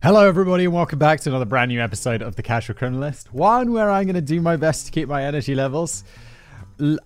Hello, 0.00 0.24
everybody, 0.24 0.64
and 0.64 0.72
welcome 0.72 1.00
back 1.00 1.20
to 1.22 1.28
another 1.28 1.44
brand 1.44 1.70
new 1.70 1.80
episode 1.80 2.22
of 2.22 2.36
The 2.36 2.42
Casual 2.44 2.76
Criminalist. 2.76 3.32
One 3.32 3.72
where 3.72 3.90
I'm 3.90 4.04
going 4.04 4.14
to 4.14 4.20
do 4.20 4.40
my 4.40 4.54
best 4.54 4.86
to 4.86 4.92
keep 4.92 5.08
my 5.08 5.24
energy 5.24 5.56
levels 5.56 6.04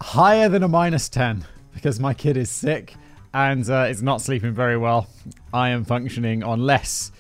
higher 0.03 0.51
than 0.51 0.63
a 0.63 0.69
minus 0.69 1.09
10 1.09 1.47
because 1.73 1.99
my 1.99 2.13
kid 2.13 2.37
is 2.37 2.51
sick 2.51 2.95
and 3.33 3.69
uh, 3.71 3.87
is 3.89 4.03
not 4.03 4.21
sleeping 4.21 4.53
very 4.53 4.77
well. 4.77 5.07
I 5.55 5.71
am 5.71 5.87
functioning 5.87 6.43
on 6.43 6.67
less 6.67 7.13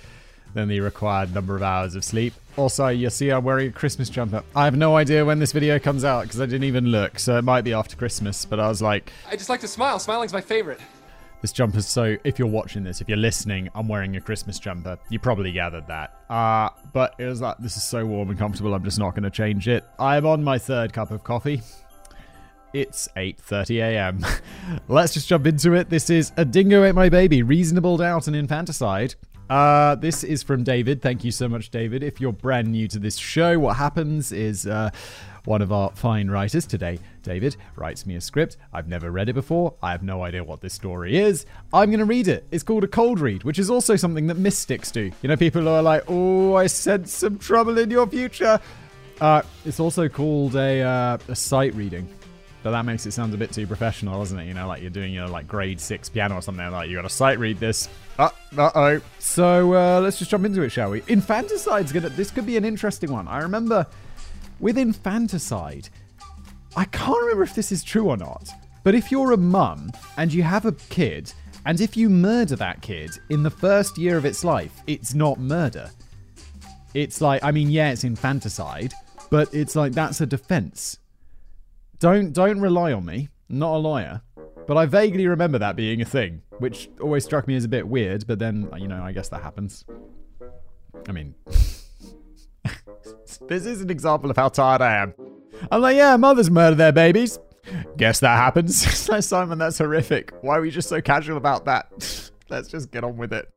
than 0.53 0.69
the 0.69 0.81
required 0.81 1.33
number 1.33 1.57
of 1.57 1.63
hours 1.63 1.95
of 1.95 2.05
sleep. 2.05 2.35
Also, 2.59 2.89
you'll 2.89 3.11
see 3.11 3.31
I'm 3.31 3.43
wearing 3.43 3.69
a 3.71 3.73
Christmas 3.73 4.11
jumper. 4.11 4.43
I 4.55 4.67
have 4.67 4.77
no 4.77 4.97
idea 4.97 5.25
when 5.25 5.39
this 5.39 5.53
video 5.53 5.79
comes 5.79 6.05
out 6.05 6.25
because 6.25 6.39
I 6.39 6.45
didn't 6.45 6.65
even 6.65 6.89
look, 6.89 7.19
so 7.19 7.39
it 7.39 7.45
might 7.45 7.63
be 7.63 7.73
after 7.73 7.97
Christmas, 7.97 8.45
but 8.45 8.61
I 8.61 8.69
was 8.69 8.83
like, 8.83 9.11
I 9.27 9.37
just 9.37 9.49
like 9.49 9.61
to 9.61 9.69
smile. 9.69 9.99
Smiling's 9.99 10.35
my 10.35 10.43
favorite. 10.43 10.81
This 11.43 11.53
jumper's 11.53 11.87
so. 11.87 12.17
If 12.25 12.39
you're 12.39 12.49
watching 12.49 12.85
this, 12.85 13.01
if 13.01 13.09
you're 13.09 13.19
listening, 13.19 13.69
I'm 13.75 13.89
wearing 13.89 14.17
a 14.17 14.21
Christmas 14.21 14.59
jumper. 14.59 14.97
You 15.11 15.19
probably 15.19 15.53
gathered 15.53 15.87
that. 15.89 16.23
Uh, 16.31 16.71
but 16.93 17.15
it 17.19 17.27
was 17.27 17.41
like, 17.41 17.59
this 17.59 17.77
is 17.77 17.83
so 17.83 18.07
warm 18.07 18.31
and 18.31 18.39
comfortable, 18.39 18.73
I'm 18.73 18.85
just 18.85 18.99
not 18.99 19.11
going 19.11 19.25
to 19.25 19.31
change 19.31 19.69
it. 19.69 19.85
I'm 19.99 20.25
on 20.25 20.43
my 20.43 20.57
third 20.57 20.93
cup 20.93 21.11
of 21.11 21.25
coffee. 21.25 21.61
It's 22.73 23.09
8:30 23.17 23.83
a.m. 23.83 24.27
Let's 24.89 25.13
just 25.13 25.29
jump 25.29 25.47
into 25.47 25.75
it. 25.75 25.91
This 25.91 26.09
is 26.09 26.33
A 26.39 26.45
Dingo 26.45 26.85
Ate 26.85 26.95
My 26.95 27.11
Baby: 27.11 27.43
Reasonable 27.43 27.99
Doubt 27.99 28.29
and 28.29 28.37
Infanticide. 28.37 29.15
Uh, 29.51 29.95
this 29.97 30.25
is 30.25 30.43
from 30.43 30.65
David. 30.65 31.03
Thank 31.03 31.25
you 31.25 31.31
so 31.31 31.49
much, 31.49 31.69
David. 31.69 32.03
If 32.03 32.19
you're 32.19 32.33
brand 32.33 32.73
new 32.73 32.89
to 32.89 32.99
this 32.99 33.19
show, 33.19 33.59
what 33.59 33.77
happens 33.77 34.33
is 34.33 34.67
uh, 34.67 34.89
one 35.45 35.61
of 35.63 35.73
our 35.73 35.91
fine 35.91 36.31
writers 36.31 36.67
today, 36.67 36.99
David, 37.23 37.57
writes 37.77 38.07
me 38.07 38.15
a 38.15 38.21
script. 38.21 38.57
I've 38.73 38.89
never 38.89 39.11
read 39.11 39.29
it 39.29 39.33
before. 39.33 39.75
I 39.83 39.91
have 39.91 40.03
no 40.03 40.23
idea 40.23 40.45
what 40.45 40.61
this 40.61 40.73
story 40.73 41.19
is. 41.19 41.47
I'm 41.73 41.91
going 41.91 41.99
to 41.99 42.05
read 42.05 42.29
it. 42.29 42.47
It's 42.51 42.63
called 42.63 42.85
a 42.85 42.89
cold 42.89 43.21
read, 43.21 43.43
which 43.45 43.59
is 43.59 43.69
also 43.71 43.97
something 43.97 44.29
that 44.29 44.37
mystics 44.37 44.91
do. 44.91 45.11
You 45.23 45.29
know, 45.29 45.37
people 45.37 45.69
are 45.69 45.83
like, 45.83 46.05
"Oh, 46.09 46.55
I 46.55 46.67
sense 46.69 47.13
some 47.13 47.39
trouble 47.39 47.79
in 47.79 47.91
your 47.91 48.07
future." 48.07 48.61
Uh, 49.21 49.43
it's 49.65 49.81
also 49.81 50.09
called 50.09 50.55
a 50.57 50.81
uh, 50.81 51.19
a 51.29 51.35
sight 51.35 51.75
reading. 51.75 52.09
But 52.63 52.71
that 52.71 52.85
makes 52.85 53.07
it 53.07 53.11
sound 53.11 53.35
a 53.35 53.37
bit 53.37 53.51
too 53.51 53.67
professional, 53.67 54.21
doesn't 54.21 54.39
it? 54.39 54.47
You 54.47 54.55
know, 54.55 54.69
like 54.69 54.83
you're 54.83 54.91
doing 54.91 55.13
your 55.13 55.27
like 55.27 55.49
grade 55.49 55.81
six 55.81 56.09
piano 56.09 56.37
or 56.37 56.43
something. 56.43 56.71
Like 56.71 56.89
you 56.89 56.97
got 56.97 57.03
to 57.03 57.09
sight 57.09 57.41
read 57.41 57.59
this. 57.59 57.89
Uh 58.19 58.31
oh. 58.57 59.01
So 59.19 59.75
uh, 59.75 60.01
let's 60.01 60.19
just 60.19 60.31
jump 60.31 60.45
into 60.45 60.63
it, 60.63 60.71
shall 60.71 60.91
we? 60.91 61.03
Infanticide's 61.09 61.91
gonna. 61.91 62.11
This 62.11 62.31
could 62.31 62.47
be 62.47 62.57
an 62.57 62.65
interesting 62.65 63.11
one. 63.11 63.27
I 63.27 63.41
remember 63.41 63.87
with 64.63 64.79
infanticide. 64.79 65.91
I 66.75 66.87
can't 66.87 67.21
remember 67.21 67.43
if 67.43 67.55
this 67.55 67.71
is 67.71 67.85
true 67.85 68.09
or 68.09 68.17
not. 68.17 68.49
But 68.85 68.95
if 68.95 69.13
you're 69.13 69.33
a 69.33 69.37
mum 69.37 69.91
and 70.17 70.33
you 70.33 70.43
have 70.43 70.65
a 70.65 70.73
kid, 70.73 71.33
and 71.67 71.81
if 71.81 71.97
you 71.97 72.09
murder 72.09 72.57
that 72.57 72.81
kid 72.81 73.11
in 73.29 73.43
the 73.43 73.51
first 73.51 73.99
year 73.99 74.17
of 74.17 74.25
its 74.25 74.43
life, 74.43 74.73
it's 74.87 75.15
not 75.15 75.39
murder. 75.39 75.91
It's 76.95 77.21
like, 77.21 77.45
I 77.45 77.51
mean, 77.51 77.71
yeah, 77.71 77.93
it's 77.93 78.05
infanticide, 78.05 78.95
but 79.31 79.53
it's 79.53 79.77
like 79.77 79.93
that's 79.93 80.21
a 80.21 80.27
defense. 80.27 80.99
Don't 81.99 82.33
don't 82.33 82.61
rely 82.61 82.93
on 82.93 83.05
me. 83.05 83.29
I'm 83.49 83.59
not 83.59 83.77
a 83.77 83.79
lawyer, 83.79 84.23
but 84.67 84.77
I 84.77 84.87
vaguely 84.87 85.27
remember 85.27 85.59
that 85.59 85.77
being 85.77 86.01
a 86.01 86.05
thing, 86.05 86.43
which 86.59 86.91
always 87.01 87.25
struck 87.25 87.47
me 87.47 87.55
as 87.55 87.65
a 87.65 87.69
bit 87.69 87.87
weird. 87.87 88.27
But 88.27 88.41
then, 88.41 88.69
you 88.77 88.89
know, 88.89 89.03
I 89.03 89.13
guess 89.13 89.29
that 89.29 89.43
happens. 89.43 89.85
I 91.09 91.13
mean, 91.13 91.35
this 93.49 93.67
is 93.67 93.81
an 93.81 93.91
example 93.91 94.31
of 94.31 94.37
how 94.37 94.49
tired 94.49 94.83
I 94.83 95.03
am. 95.03 95.15
I'm 95.71 95.81
like, 95.81 95.97
yeah, 95.97 96.17
mothers 96.17 96.51
murder 96.51 96.77
their 96.77 96.93
babies. 96.93 97.39
Guess 97.97 98.21
that 98.21 98.37
happens. 98.37 98.77
Simon, 99.27 99.59
that's 99.59 99.79
horrific. 99.79 100.33
Why 100.41 100.59
are 100.59 100.61
we 100.61 100.71
just 100.71 100.89
so 100.89 101.01
casual 101.01 101.37
about 101.37 101.65
that? 101.67 102.31
Let's 102.49 102.69
just 102.69 102.91
get 102.91 103.05
on 103.05 103.17
with 103.17 103.33
it. 103.33 103.49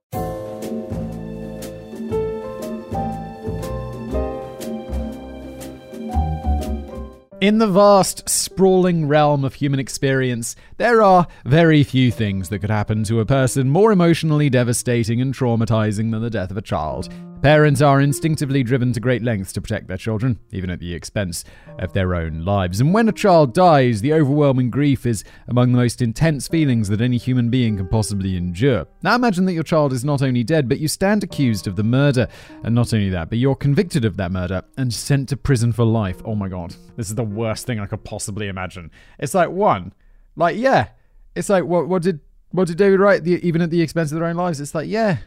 In 7.42 7.58
the 7.58 7.68
vast, 7.68 8.28
sprawling 8.30 9.08
realm 9.08 9.44
of 9.44 9.56
human 9.56 9.80
experience, 9.80 10.56
there 10.78 11.02
are 11.02 11.26
very 11.46 11.84
few 11.84 12.12
things 12.12 12.50
that 12.50 12.60
could 12.60 12.70
happen 12.70 13.04
to 13.06 13.22
a 13.22 13.26
person 13.26 13.70
more 13.70 13.92
emotionally 13.92 14.50
devastating 14.50 15.22
and 15.22 15.34
traumatizing 15.34 16.12
than 16.12 16.22
the 16.22 16.30
death 16.30 16.52
of 16.52 16.58
a 16.58 16.62
child. 16.62 17.10
Parents 17.42 17.82
are 17.82 18.02
instinctively 18.02 18.64
driven 18.64 18.92
to 18.92 19.00
great 19.00 19.22
lengths 19.22 19.54
to 19.54 19.62
protect 19.62 19.88
their 19.88 19.98
children, 19.98 20.40
even 20.52 20.70
at 20.70 20.80
the 20.80 20.94
expense 20.94 21.44
of 21.78 21.94
their 21.94 22.16
own 22.16 22.44
lives. 22.44 22.82
And 22.82 22.94
when 22.94 23.08
a 23.08 23.12
child 23.12 23.54
dies, 23.54 24.02
the 24.02 24.14
overwhelming 24.14 24.72
grief 24.72 25.06
is 25.06 25.24
among 25.48 25.72
the 25.72 25.78
most 25.78 26.02
intense 26.02 26.48
feelings 26.48 26.88
that 26.90 27.02
any 27.02 27.18
human 27.18 27.50
being 27.50 27.78
can 27.78 27.88
possibly 27.88 28.36
endure. 28.36 28.88
Now 29.04 29.16
imagine 29.16 29.46
that 29.46 29.54
your 29.54 29.64
child 29.64 29.94
is 29.94 30.04
not 30.04 30.24
only 30.24 30.44
dead, 30.44 30.68
but 30.68 30.80
you 30.80 30.88
stand 30.88 31.24
accused 31.24 31.68
of 31.68 31.76
the 31.76 31.84
murder. 31.84 32.28
And 32.64 32.74
not 32.74 32.94
only 32.94 33.10
that, 33.10 33.30
but 33.30 33.38
you're 33.38 33.56
convicted 33.56 34.06
of 34.06 34.18
that 34.18 34.32
murder 34.32 34.64
and 34.78 34.92
sent 34.92 35.30
to 35.30 35.38
prison 35.38 35.72
for 35.72 35.86
life. 35.86 36.22
Oh 36.26 36.36
my 36.36 36.50
god. 36.50 36.76
This 36.96 37.10
is 37.10 37.16
the 37.16 37.24
worst 37.24 37.68
thing 37.68 37.80
I 37.80 37.86
could 37.86 38.04
possibly 38.04 38.48
imagine. 38.48 38.90
It's 39.20 39.36
like 39.36 39.50
one, 39.50 39.94
like 40.36 40.58
yeah, 40.58 40.90
it's 41.36 41.50
like 41.50 41.64
what 41.64 41.88
what 41.88 42.02
did 42.02 42.20
what 42.52 42.68
did 42.68 42.78
David 42.78 43.00
write? 43.00 43.24
The, 43.24 43.46
even 43.46 43.62
at 43.62 43.70
the 43.70 43.82
expense 43.82 44.12
of 44.12 44.20
their 44.20 44.28
own 44.28 44.36
lives, 44.36 44.60
it's 44.62 44.76
like 44.76 44.88
yeah, 44.88 45.18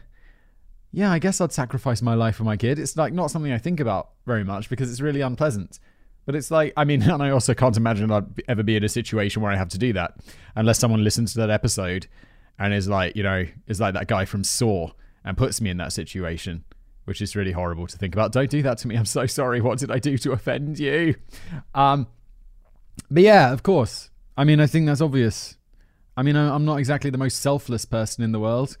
yeah. 0.91 1.11
I 1.11 1.19
guess 1.19 1.41
I'd 1.41 1.51
sacrifice 1.51 2.01
my 2.01 2.15
life 2.15 2.35
for 2.35 2.43
my 2.43 2.57
kid. 2.57 2.79
It's 2.79 2.97
like 2.97 3.13
not 3.13 3.31
something 3.31 3.51
I 3.51 3.57
think 3.57 3.79
about 3.79 4.09
very 4.25 4.43
much 4.43 4.69
because 4.69 4.91
it's 4.91 5.01
really 5.01 5.21
unpleasant. 5.21 5.79
But 6.25 6.35
it's 6.35 6.51
like 6.51 6.73
I 6.77 6.83
mean, 6.83 7.01
and 7.09 7.23
I 7.23 7.29
also 7.29 7.53
can't 7.53 7.77
imagine 7.77 8.11
I'd 8.11 8.25
ever 8.47 8.63
be 8.63 8.75
in 8.75 8.83
a 8.83 8.89
situation 8.89 9.41
where 9.41 9.51
I 9.51 9.55
have 9.55 9.69
to 9.69 9.77
do 9.77 9.93
that 9.93 10.15
unless 10.55 10.79
someone 10.79 11.03
listens 11.03 11.33
to 11.33 11.39
that 11.39 11.49
episode 11.49 12.07
and 12.57 12.73
is 12.73 12.87
like 12.87 13.15
you 13.15 13.23
know 13.23 13.45
is 13.67 13.79
like 13.79 13.93
that 13.93 14.07
guy 14.07 14.25
from 14.25 14.43
Saw 14.43 14.91
and 15.23 15.37
puts 15.37 15.61
me 15.61 15.69
in 15.69 15.77
that 15.77 15.93
situation. 15.93 16.63
Which 17.05 17.23
is 17.23 17.35
really 17.35 17.53
horrible 17.53 17.87
to 17.87 17.97
think 17.97 18.13
about. 18.13 18.31
Don't 18.31 18.51
do 18.51 18.61
that 18.61 18.77
to 18.79 18.87
me. 18.87 18.95
I'm 18.95 19.03
so 19.03 19.25
sorry. 19.25 19.61
What 19.61 19.79
did 19.79 19.89
I 19.89 19.97
do 19.97 20.15
to 20.19 20.31
offend 20.31 20.77
you? 20.77 21.15
Um, 21.73 22.05
but 23.09 23.23
yeah, 23.23 23.51
of 23.51 23.63
course. 23.63 24.11
I 24.39 24.45
mean, 24.45 24.61
I 24.61 24.67
think 24.67 24.85
that's 24.85 25.01
obvious. 25.01 25.57
I 26.15 26.23
mean, 26.23 26.37
I'm 26.37 26.63
not 26.63 26.77
exactly 26.77 27.09
the 27.09 27.17
most 27.17 27.41
selfless 27.41 27.83
person 27.83 28.23
in 28.23 28.31
the 28.31 28.39
world, 28.39 28.77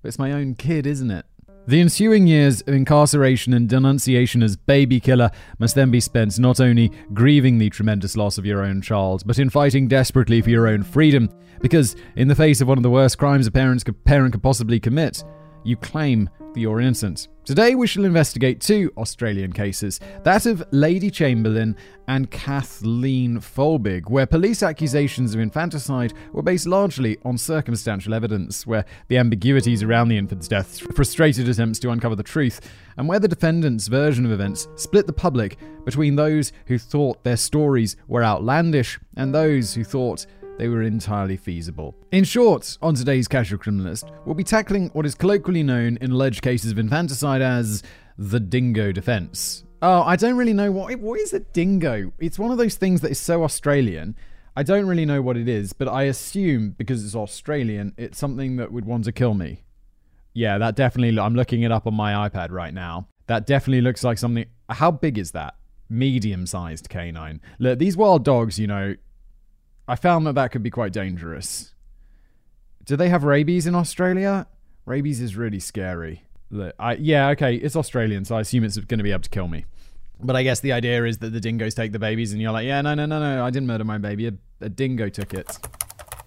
but 0.00 0.08
it's 0.08 0.18
my 0.18 0.32
own 0.32 0.54
kid, 0.54 0.86
isn't 0.86 1.10
it? 1.10 1.26
The 1.66 1.82
ensuing 1.82 2.26
years 2.26 2.62
of 2.62 2.68
incarceration 2.68 3.52
and 3.52 3.68
denunciation 3.68 4.42
as 4.42 4.56
baby 4.56 5.00
killer 5.00 5.30
must 5.58 5.74
then 5.74 5.90
be 5.90 6.00
spent 6.00 6.38
not 6.38 6.60
only 6.60 6.90
grieving 7.12 7.58
the 7.58 7.68
tremendous 7.68 8.16
loss 8.16 8.38
of 8.38 8.46
your 8.46 8.62
own 8.62 8.80
child, 8.80 9.24
but 9.26 9.38
in 9.38 9.50
fighting 9.50 9.86
desperately 9.86 10.40
for 10.40 10.48
your 10.48 10.66
own 10.66 10.82
freedom. 10.82 11.28
Because, 11.60 11.94
in 12.16 12.28
the 12.28 12.34
face 12.34 12.62
of 12.62 12.68
one 12.68 12.78
of 12.78 12.82
the 12.82 12.88
worst 12.88 13.18
crimes 13.18 13.46
a 13.46 13.50
parent's, 13.50 13.84
parent 14.06 14.32
could 14.32 14.42
possibly 14.42 14.80
commit, 14.80 15.22
you 15.64 15.76
claim 15.76 16.28
that 16.52 16.60
you're 16.60 16.80
innocent. 16.80 17.28
Today, 17.44 17.74
we 17.74 17.88
shall 17.88 18.04
investigate 18.04 18.60
two 18.60 18.92
Australian 18.96 19.52
cases 19.52 19.98
that 20.22 20.46
of 20.46 20.62
Lady 20.70 21.10
Chamberlain 21.10 21.76
and 22.06 22.30
Kathleen 22.30 23.40
Folbig, 23.40 24.08
where 24.08 24.26
police 24.26 24.62
accusations 24.62 25.34
of 25.34 25.40
infanticide 25.40 26.12
were 26.32 26.42
based 26.42 26.66
largely 26.66 27.18
on 27.24 27.36
circumstantial 27.36 28.14
evidence, 28.14 28.64
where 28.64 28.84
the 29.08 29.18
ambiguities 29.18 29.82
around 29.82 30.08
the 30.08 30.18
infant's 30.18 30.46
death 30.46 30.80
frustrated 30.94 31.48
attempts 31.48 31.80
to 31.80 31.90
uncover 31.90 32.14
the 32.14 32.22
truth, 32.22 32.60
and 32.96 33.08
where 33.08 33.18
the 33.18 33.26
defendant's 33.26 33.88
version 33.88 34.24
of 34.24 34.30
events 34.32 34.68
split 34.76 35.06
the 35.08 35.12
public 35.12 35.58
between 35.84 36.14
those 36.14 36.52
who 36.66 36.78
thought 36.78 37.24
their 37.24 37.36
stories 37.36 37.96
were 38.06 38.22
outlandish 38.22 39.00
and 39.16 39.34
those 39.34 39.74
who 39.74 39.82
thought 39.82 40.26
they 40.62 40.68
were 40.68 40.82
entirely 40.82 41.36
feasible. 41.36 41.92
In 42.12 42.22
short, 42.22 42.78
on 42.80 42.94
today's 42.94 43.26
Casual 43.26 43.58
Criminalist, 43.58 44.08
we'll 44.24 44.36
be 44.36 44.44
tackling 44.44 44.90
what 44.90 45.04
is 45.04 45.16
colloquially 45.16 45.64
known 45.64 45.98
in 46.00 46.12
alleged 46.12 46.40
cases 46.40 46.70
of 46.70 46.78
infanticide 46.78 47.42
as 47.42 47.82
the 48.16 48.38
dingo 48.38 48.92
defense. 48.92 49.64
Oh, 49.82 50.02
I 50.02 50.14
don't 50.14 50.36
really 50.36 50.52
know 50.52 50.70
what 50.70 50.94
what 51.00 51.18
is 51.18 51.32
a 51.32 51.40
dingo. 51.40 52.12
It's 52.20 52.38
one 52.38 52.52
of 52.52 52.58
those 52.58 52.76
things 52.76 53.00
that 53.00 53.10
is 53.10 53.18
so 53.18 53.42
Australian. 53.42 54.14
I 54.54 54.62
don't 54.62 54.86
really 54.86 55.04
know 55.04 55.20
what 55.20 55.36
it 55.36 55.48
is, 55.48 55.72
but 55.72 55.88
I 55.88 56.04
assume 56.04 56.76
because 56.78 57.04
it's 57.04 57.16
Australian, 57.16 57.92
it's 57.96 58.16
something 58.16 58.54
that 58.58 58.70
would 58.70 58.84
want 58.84 59.02
to 59.06 59.12
kill 59.12 59.34
me. 59.34 59.64
Yeah, 60.32 60.58
that 60.58 60.76
definitely. 60.76 61.18
I'm 61.18 61.34
looking 61.34 61.62
it 61.62 61.72
up 61.72 61.88
on 61.88 61.94
my 61.94 62.28
iPad 62.28 62.52
right 62.52 62.72
now. 62.72 63.08
That 63.26 63.48
definitely 63.48 63.80
looks 63.80 64.04
like 64.04 64.16
something. 64.16 64.44
How 64.70 64.92
big 64.92 65.18
is 65.18 65.32
that? 65.32 65.56
Medium-sized 65.88 66.88
canine. 66.88 67.40
Look, 67.58 67.80
these 67.80 67.96
wild 67.96 68.24
dogs, 68.24 68.60
you 68.60 68.68
know, 68.68 68.94
I 69.88 69.96
found 69.96 70.26
that 70.26 70.34
that 70.34 70.52
could 70.52 70.62
be 70.62 70.70
quite 70.70 70.92
dangerous. 70.92 71.74
Do 72.84 72.96
they 72.96 73.08
have 73.08 73.24
rabies 73.24 73.66
in 73.66 73.74
Australia? 73.74 74.46
Rabies 74.86 75.20
is 75.20 75.36
really 75.36 75.60
scary. 75.60 76.24
I, 76.78 76.94
yeah, 76.94 77.28
okay, 77.30 77.56
it's 77.56 77.76
Australian, 77.76 78.24
so 78.24 78.36
I 78.36 78.40
assume 78.40 78.64
it's 78.64 78.76
going 78.76 78.98
to 78.98 79.04
be 79.04 79.12
able 79.12 79.22
to 79.22 79.30
kill 79.30 79.48
me. 79.48 79.64
But 80.20 80.36
I 80.36 80.42
guess 80.42 80.60
the 80.60 80.72
idea 80.72 81.04
is 81.04 81.18
that 81.18 81.30
the 81.32 81.40
dingoes 81.40 81.74
take 81.74 81.92
the 81.92 81.98
babies, 81.98 82.32
and 82.32 82.40
you're 82.40 82.52
like, 82.52 82.66
yeah, 82.66 82.80
no, 82.80 82.94
no, 82.94 83.06
no, 83.06 83.18
no, 83.18 83.44
I 83.44 83.50
didn't 83.50 83.66
murder 83.66 83.84
my 83.84 83.98
baby. 83.98 84.28
A, 84.28 84.32
a 84.60 84.68
dingo 84.68 85.08
took 85.08 85.34
it. 85.34 85.58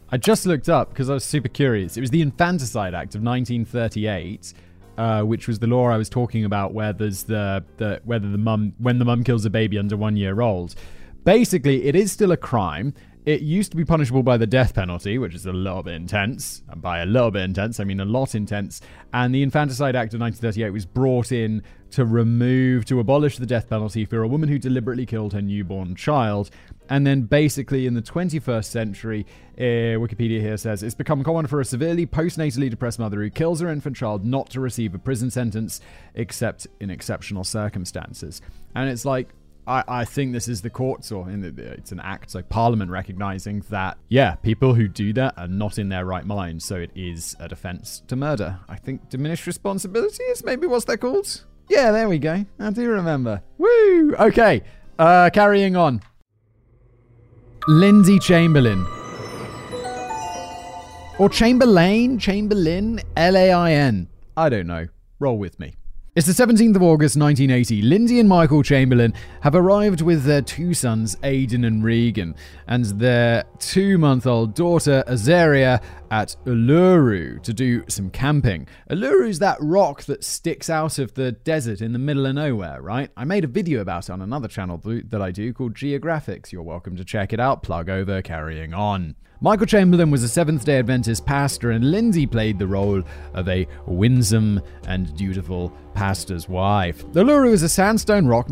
I 0.09 0.17
just 0.17 0.45
looked 0.45 0.69
up 0.69 0.89
because 0.89 1.09
I 1.09 1.13
was 1.13 1.23
super 1.23 1.47
curious. 1.47 1.97
It 1.97 2.01
was 2.01 2.09
the 2.09 2.21
Infanticide 2.21 2.93
Act 2.93 3.15
of 3.15 3.21
1938, 3.21 4.53
uh, 4.97 5.21
which 5.23 5.47
was 5.47 5.59
the 5.59 5.67
law 5.67 5.89
I 5.89 5.97
was 5.97 6.09
talking 6.09 6.45
about, 6.45 6.73
where 6.73 6.93
there's 6.93 7.23
the, 7.23 7.63
the 7.77 8.01
whether 8.03 8.29
the 8.29 8.37
mum 8.37 8.73
when 8.77 8.99
the 8.99 9.05
mum 9.05 9.23
kills 9.23 9.45
a 9.45 9.49
baby 9.49 9.77
under 9.77 9.97
one 9.97 10.15
year 10.15 10.41
old. 10.41 10.75
Basically, 11.23 11.85
it 11.85 11.95
is 11.95 12.11
still 12.11 12.31
a 12.31 12.37
crime. 12.37 12.93
It 13.25 13.41
used 13.41 13.71
to 13.71 13.77
be 13.77 13.83
punishable 13.83 14.21
by 14.21 14.37
the 14.37 14.45
death 14.45 14.75
penalty, 14.75 15.17
which 15.17 15.33
is 15.33 15.47
a 15.47 15.51
little 15.51 15.81
bit 15.81 15.95
intense. 15.95 16.61
And 16.69 16.79
by 16.79 16.99
a 16.99 17.05
little 17.07 17.31
bit 17.31 17.41
intense, 17.41 17.79
I 17.79 17.83
mean 17.83 17.99
a 17.99 18.05
lot 18.05 18.35
intense. 18.35 18.81
And 19.13 19.33
the 19.33 19.41
Infanticide 19.41 19.95
Act 19.95 20.13
of 20.13 20.19
1938 20.19 20.69
was 20.69 20.85
brought 20.85 21.31
in 21.31 21.63
to 21.91 22.05
remove, 22.05 22.85
to 22.85 22.99
abolish 22.99 23.37
the 23.37 23.47
death 23.47 23.67
penalty 23.67 24.05
for 24.05 24.21
a 24.21 24.27
woman 24.27 24.47
who 24.47 24.59
deliberately 24.59 25.07
killed 25.07 25.33
her 25.33 25.41
newborn 25.41 25.95
child. 25.95 26.51
And 26.87 27.07
then 27.07 27.23
basically 27.23 27.87
in 27.87 27.95
the 27.95 28.01
21st 28.01 28.65
century, 28.65 29.25
uh, 29.57 29.97
Wikipedia 29.97 30.39
here 30.39 30.57
says 30.57 30.83
it's 30.83 30.93
become 30.93 31.23
common 31.23 31.47
for 31.47 31.59
a 31.59 31.65
severely 31.65 32.05
postnatally 32.05 32.69
depressed 32.69 32.99
mother 32.99 33.23
who 33.23 33.31
kills 33.31 33.59
her 33.59 33.69
infant 33.69 33.95
child 33.95 34.23
not 34.23 34.51
to 34.51 34.59
receive 34.59 34.93
a 34.93 34.99
prison 34.99 35.31
sentence 35.31 35.81
except 36.13 36.67
in 36.79 36.91
exceptional 36.91 37.43
circumstances. 37.43 38.39
And 38.75 38.87
it's 38.87 39.05
like, 39.05 39.29
I, 39.67 39.83
I 39.87 40.05
think 40.05 40.33
this 40.33 40.47
is 40.47 40.61
the 40.61 40.69
courts, 40.69 41.11
or 41.11 41.25
the, 41.25 41.73
it's 41.73 41.91
an 41.91 41.99
act, 41.99 42.31
so 42.31 42.43
Parliament 42.43 42.91
recognizing 42.91 43.63
that, 43.69 43.97
yeah, 44.09 44.35
people 44.35 44.73
who 44.75 44.87
do 44.87 45.11
that 45.13 45.33
are 45.37 45.47
not 45.47 45.79
in 45.79 45.89
their 45.89 46.05
right 46.05 46.25
mind, 46.25 46.61
so 46.61 46.75
it 46.75 46.91
is 46.95 47.35
a 47.39 47.47
defense 47.47 48.03
to 48.07 48.15
murder. 48.15 48.59
I 48.69 48.75
think 48.75 49.09
diminished 49.09 49.47
responsibility 49.47 50.23
is 50.25 50.43
maybe 50.43 50.67
what's 50.67 50.85
that 50.85 50.99
called? 50.99 51.43
Yeah, 51.67 51.91
there 51.91 52.07
we 52.07 52.19
go. 52.19 52.45
I 52.59 52.69
do 52.69 52.87
remember. 52.89 53.41
Woo! 53.57 54.15
Okay, 54.19 54.61
uh, 54.99 55.31
carrying 55.33 55.75
on. 55.75 56.01
Lindsay 57.67 58.19
Chamberlain. 58.19 58.85
Or 61.17 61.29
Chamberlain? 61.29 62.19
Chamberlain? 62.19 62.99
L 63.15 63.35
A 63.35 63.51
I 63.51 63.71
N. 63.71 64.09
I 64.37 64.49
don't 64.49 64.67
know. 64.67 64.87
Roll 65.17 65.39
with 65.39 65.59
me. 65.59 65.75
It's 66.15 66.27
the 66.27 66.45
17th 66.45 66.77
of 66.77 66.81
August 66.81 67.17
1980. 67.17 67.81
Lindsay 67.81 68.21
and 68.21 68.29
Michael 68.29 68.63
Chamberlain 68.63 69.13
have 69.41 69.53
arrived 69.53 69.99
with 69.99 70.23
their 70.23 70.41
two 70.41 70.73
sons, 70.73 71.17
Aidan 71.23 71.65
and 71.65 71.83
Reagan, 71.83 72.35
and 72.67 72.85
their 72.85 73.43
two 73.59 73.97
month 73.97 74.25
old 74.25 74.55
daughter, 74.55 75.03
Azaria, 75.09 75.83
at 76.15 76.33
Uluru 76.45 77.41
to 77.43 77.53
do 77.53 77.83
some 77.89 78.09
camping. 78.09 78.65
Uluru 78.89 79.27
is 79.27 79.39
that 79.39 79.57
rock 79.59 80.03
that 80.03 80.23
sticks 80.23 80.69
out 80.69 80.97
of 80.97 81.13
the 81.15 81.33
desert 81.33 81.81
in 81.81 81.91
the 81.91 81.99
middle 81.99 82.25
of 82.25 82.35
nowhere, 82.35 82.81
right? 82.81 83.11
I 83.17 83.25
made 83.25 83.43
a 83.43 83.47
video 83.47 83.81
about 83.81 84.05
it 84.05 84.11
on 84.11 84.21
another 84.21 84.47
channel 84.47 84.79
that 84.81 85.21
I 85.21 85.31
do 85.31 85.51
called 85.51 85.73
Geographics. 85.73 86.53
You're 86.53 86.63
welcome 86.63 86.95
to 86.95 87.03
check 87.03 87.33
it 87.33 87.39
out. 87.41 87.63
Plug 87.63 87.89
over, 87.89 88.21
carrying 88.21 88.73
on. 88.73 89.15
Michael 89.41 89.65
Chamberlain 89.65 90.09
was 90.09 90.23
a 90.23 90.29
Seventh 90.29 90.63
day 90.63 90.79
Adventist 90.79 91.25
pastor, 91.25 91.71
and 91.71 91.91
Lindsay 91.91 92.25
played 92.25 92.57
the 92.57 92.67
role 92.67 93.03
of 93.33 93.49
a 93.49 93.67
winsome 93.85 94.61
and 94.87 95.13
dutiful 95.17 95.73
pastor's 95.93 96.47
wife. 96.47 96.99
The 97.11 97.23
Uluru 97.23 97.51
is 97.51 97.61
a 97.61 97.69
sandstone 97.69 98.27
rock 98.27 98.47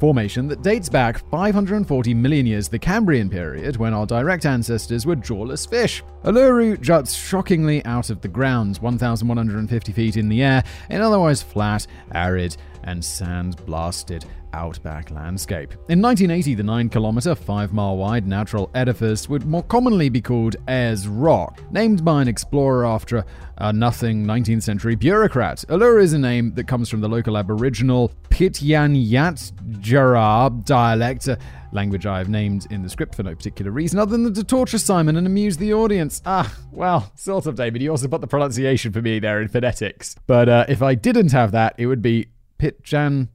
formation 0.00 0.48
that 0.48 0.62
dates 0.62 0.88
back 0.88 1.28
540 1.30 2.14
million 2.14 2.46
years 2.46 2.68
the 2.68 2.78
Cambrian 2.78 3.30
period, 3.30 3.76
when 3.76 3.94
our 3.94 4.04
direct 4.04 4.46
ancestors 4.46 5.06
were 5.06 5.16
jawless 5.16 5.64
fish. 5.64 6.02
Uluru 6.24 6.79
juts 6.80 7.14
shockingly 7.14 7.84
out 7.84 8.10
of 8.10 8.20
the 8.20 8.28
ground, 8.28 8.78
1,150 8.78 9.92
feet 9.92 10.16
in 10.16 10.28
the 10.28 10.42
air, 10.42 10.64
in 10.88 11.00
otherwise 11.00 11.42
flat, 11.42 11.86
arid, 12.14 12.56
and 12.84 13.04
sand 13.04 13.64
blasted 13.66 14.24
outback 14.52 15.10
landscape. 15.10 15.72
In 15.88 16.00
1980, 16.02 16.54
the 16.54 16.62
9 16.62 16.88
kilometer, 16.88 17.34
5 17.34 17.72
mile 17.72 17.96
wide 17.96 18.26
natural 18.26 18.70
edifice 18.74 19.28
would 19.28 19.46
more 19.46 19.62
commonly 19.62 20.08
be 20.08 20.20
called 20.20 20.56
Ayers 20.68 21.06
Rock, 21.06 21.60
named 21.70 22.04
by 22.04 22.22
an 22.22 22.28
explorer 22.28 22.86
after 22.86 23.24
a 23.58 23.72
nothing 23.72 24.24
19th 24.24 24.62
century 24.62 24.94
bureaucrat. 24.94 25.64
Uluru 25.68 26.02
is 26.02 26.12
a 26.12 26.18
name 26.18 26.54
that 26.54 26.66
comes 26.66 26.88
from 26.88 27.00
the 27.00 27.08
local 27.08 27.36
Aboriginal 27.36 28.10
Pitjanyat 28.30 29.52
Jarab 29.80 30.64
dialect, 30.64 31.28
a 31.28 31.38
language 31.72 32.06
I 32.06 32.18
have 32.18 32.28
named 32.28 32.66
in 32.70 32.82
the 32.82 32.88
script 32.88 33.14
for 33.14 33.22
no 33.22 33.34
particular 33.34 33.70
reason 33.70 33.98
other 33.98 34.16
than 34.16 34.32
to 34.34 34.44
torture 34.44 34.78
Simon 34.78 35.16
and 35.16 35.26
amuse 35.26 35.56
the 35.56 35.72
audience. 35.74 36.22
Ah, 36.26 36.52
well, 36.72 37.12
sort 37.14 37.46
of, 37.46 37.54
David. 37.54 37.82
You 37.82 37.90
also 37.90 38.08
put 38.08 38.20
the 38.20 38.26
pronunciation 38.26 38.92
for 38.92 39.02
me 39.02 39.18
there 39.18 39.40
in 39.40 39.48
phonetics. 39.48 40.16
But 40.26 40.48
uh, 40.48 40.64
if 40.68 40.82
I 40.82 40.94
didn't 40.94 41.32
have 41.32 41.52
that, 41.52 41.74
it 41.78 41.86
would 41.86 42.02
be 42.02 42.28
Pitjan 42.60 43.28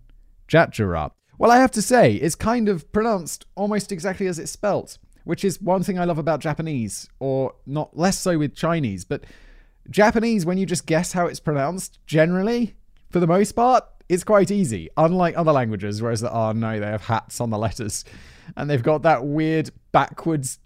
Jatjarap. 0.47 1.11
Well, 1.37 1.51
I 1.51 1.57
have 1.57 1.71
to 1.71 1.81
say, 1.81 2.13
it's 2.13 2.35
kind 2.35 2.69
of 2.69 2.89
pronounced 2.91 3.45
almost 3.55 3.91
exactly 3.91 4.27
as 4.27 4.37
it's 4.37 4.51
spelt, 4.51 4.99
which 5.23 5.43
is 5.43 5.59
one 5.59 5.83
thing 5.83 5.99
I 5.99 6.05
love 6.05 6.19
about 6.19 6.39
Japanese, 6.39 7.09
or 7.19 7.55
not 7.65 7.97
less 7.97 8.19
so 8.19 8.37
with 8.37 8.55
Chinese, 8.55 9.03
but 9.03 9.23
Japanese, 9.89 10.45
when 10.45 10.57
you 10.57 10.65
just 10.65 10.85
guess 10.85 11.11
how 11.11 11.25
it's 11.25 11.39
pronounced, 11.39 11.99
generally, 12.05 12.75
for 13.09 13.19
the 13.19 13.27
most 13.27 13.53
part, 13.53 13.83
it's 14.07 14.23
quite 14.23 14.51
easy. 14.51 14.89
Unlike 14.95 15.35
other 15.37 15.51
languages, 15.51 16.01
whereas 16.01 16.21
the 16.21 16.31
oh 16.31 16.51
no, 16.51 16.79
they 16.79 16.85
have 16.85 17.05
hats 17.05 17.41
on 17.41 17.49
the 17.49 17.57
letters, 17.57 18.05
and 18.55 18.69
they've 18.69 18.83
got 18.83 19.01
that 19.01 19.25
weird 19.25 19.71
backwards 19.91 20.59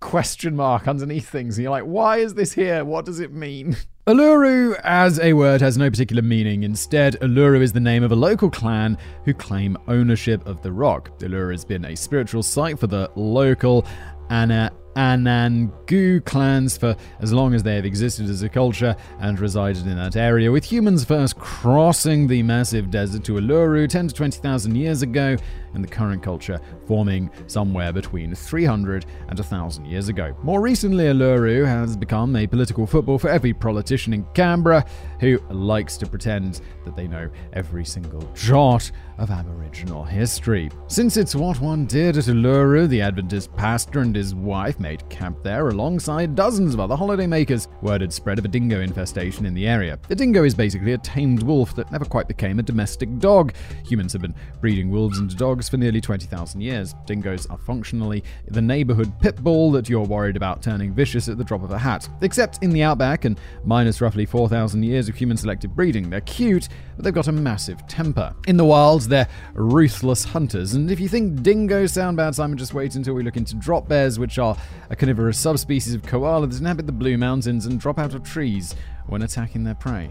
question 0.00 0.54
mark 0.54 0.86
underneath 0.86 1.28
things, 1.28 1.58
and 1.58 1.64
you're 1.64 1.72
like, 1.72 1.84
why 1.84 2.18
is 2.18 2.34
this 2.34 2.52
here? 2.52 2.84
What 2.84 3.04
does 3.04 3.18
it 3.18 3.32
mean? 3.32 3.76
Uluru 4.08 4.78
as 4.84 5.18
a 5.18 5.32
word 5.32 5.60
has 5.60 5.76
no 5.76 5.90
particular 5.90 6.22
meaning. 6.22 6.62
Instead, 6.62 7.14
Uluru 7.22 7.60
is 7.60 7.72
the 7.72 7.80
name 7.80 8.04
of 8.04 8.12
a 8.12 8.14
local 8.14 8.48
clan 8.48 8.96
who 9.24 9.34
claim 9.34 9.76
ownership 9.88 10.46
of 10.46 10.62
the 10.62 10.70
rock. 10.70 11.10
Uluru 11.18 11.50
has 11.50 11.64
been 11.64 11.84
a 11.86 11.96
spiritual 11.96 12.44
site 12.44 12.78
for 12.78 12.86
the 12.86 13.10
local 13.16 13.84
Ana 14.30 14.70
Anangu 14.94 16.24
clans 16.24 16.78
for 16.78 16.94
as 17.18 17.32
long 17.32 17.52
as 17.52 17.64
they 17.64 17.74
have 17.74 17.84
existed 17.84 18.30
as 18.30 18.42
a 18.42 18.48
culture 18.48 18.94
and 19.18 19.40
resided 19.40 19.88
in 19.88 19.96
that 19.96 20.14
area, 20.14 20.52
with 20.52 20.64
humans 20.64 21.04
first 21.04 21.36
crossing 21.36 22.28
the 22.28 22.44
massive 22.44 22.92
desert 22.92 23.24
to 23.24 23.32
Uluru 23.32 23.88
10 23.88 24.08
to 24.08 24.14
20,000 24.14 24.76
years 24.76 25.02
ago 25.02 25.36
and 25.76 25.84
the 25.84 25.88
current 25.88 26.22
culture 26.22 26.58
forming 26.88 27.30
somewhere 27.46 27.92
between 27.92 28.34
300 28.34 29.06
and 29.28 29.38
1,000 29.38 29.84
years 29.84 30.08
ago. 30.08 30.36
More 30.42 30.60
recently, 30.60 31.04
Uluru 31.04 31.64
has 31.64 31.96
become 31.96 32.34
a 32.34 32.46
political 32.46 32.86
football 32.86 33.18
for 33.18 33.28
every 33.28 33.52
politician 33.52 34.12
in 34.12 34.24
Canberra 34.34 34.84
who 35.20 35.38
likes 35.50 35.96
to 35.98 36.06
pretend 36.06 36.62
that 36.84 36.96
they 36.96 37.06
know 37.06 37.30
every 37.52 37.84
single 37.84 38.22
jot 38.34 38.90
of 39.18 39.30
Aboriginal 39.30 40.04
history. 40.04 40.70
Since 40.88 41.16
it's 41.16 41.34
what 41.34 41.60
one 41.60 41.86
did 41.86 42.16
at 42.16 42.24
Uluru, 42.24 42.88
the 42.88 43.00
Adventist 43.00 43.54
pastor 43.56 44.00
and 44.00 44.14
his 44.14 44.34
wife 44.34 44.78
made 44.78 45.08
camp 45.08 45.42
there 45.42 45.68
alongside 45.68 46.34
dozens 46.34 46.74
of 46.74 46.80
other 46.80 46.96
holidaymakers. 46.96 47.68
Word 47.82 48.00
had 48.00 48.12
spread 48.12 48.38
of 48.38 48.44
a 48.44 48.48
dingo 48.48 48.80
infestation 48.80 49.46
in 49.46 49.54
the 49.54 49.66
area. 49.66 49.98
The 50.08 50.14
dingo 50.14 50.44
is 50.44 50.54
basically 50.54 50.92
a 50.92 50.98
tamed 50.98 51.42
wolf 51.42 51.74
that 51.76 51.92
never 51.92 52.04
quite 52.04 52.28
became 52.28 52.58
a 52.58 52.62
domestic 52.62 53.18
dog. 53.18 53.54
Humans 53.86 54.12
have 54.12 54.22
been 54.22 54.34
breeding 54.60 54.90
wolves 54.90 55.18
into 55.18 55.36
dogs 55.36 55.65
dogs 55.66 55.70
for 55.70 55.76
nearly 55.76 56.00
20,000 56.00 56.60
years. 56.60 56.94
Dingoes 57.06 57.46
are 57.46 57.58
functionally 57.58 58.22
the 58.48 58.62
neighborhood 58.62 59.12
pit 59.20 59.42
bull 59.42 59.70
that 59.72 59.88
you're 59.88 60.04
worried 60.04 60.36
about 60.36 60.62
turning 60.62 60.92
vicious 60.92 61.28
at 61.28 61.38
the 61.38 61.44
drop 61.44 61.62
of 61.62 61.70
a 61.70 61.78
hat. 61.78 62.08
Except 62.22 62.62
in 62.62 62.70
the 62.70 62.82
outback 62.82 63.24
and 63.24 63.38
minus 63.64 64.00
roughly 64.00 64.26
4,000 64.26 64.82
years 64.82 65.08
of 65.08 65.16
human 65.16 65.36
selective 65.36 65.74
breeding. 65.74 66.08
They're 66.10 66.20
cute, 66.22 66.68
but 66.96 67.04
they've 67.04 67.14
got 67.14 67.28
a 67.28 67.32
massive 67.32 67.86
temper. 67.86 68.34
In 68.46 68.56
the 68.56 68.64
wild, 68.64 69.02
they're 69.02 69.28
ruthless 69.54 70.24
hunters, 70.24 70.74
and 70.74 70.90
if 70.90 71.00
you 71.00 71.08
think 71.08 71.42
dingoes 71.42 71.92
sound 71.92 72.16
bad, 72.16 72.34
Simon, 72.34 72.56
just 72.56 72.74
wait 72.74 72.94
until 72.94 73.14
we 73.14 73.22
look 73.22 73.36
into 73.36 73.54
drop 73.56 73.88
bears, 73.88 74.18
which 74.18 74.38
are 74.38 74.56
a 74.90 74.96
carnivorous 74.96 75.38
subspecies 75.38 75.94
of 75.94 76.02
koala 76.02 76.46
that 76.46 76.58
inhabit 76.58 76.86
the 76.86 76.92
Blue 76.92 77.18
Mountains 77.18 77.66
and 77.66 77.80
drop 77.80 77.98
out 77.98 78.14
of 78.14 78.22
trees 78.22 78.74
when 79.06 79.22
attacking 79.22 79.64
their 79.64 79.74
prey. 79.74 80.10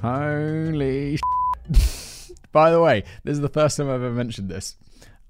Holy 0.00 1.18
By 2.54 2.70
the 2.70 2.80
way, 2.80 3.02
this 3.24 3.32
is 3.32 3.40
the 3.40 3.48
first 3.48 3.76
time 3.76 3.88
I've 3.88 3.96
ever 3.96 4.12
mentioned 4.12 4.48
this. 4.48 4.76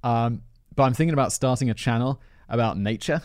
Um, 0.04 0.42
but 0.76 0.84
I'm 0.84 0.94
thinking 0.94 1.14
about 1.14 1.32
starting 1.32 1.70
a 1.70 1.74
channel 1.74 2.20
about 2.48 2.78
nature 2.78 3.22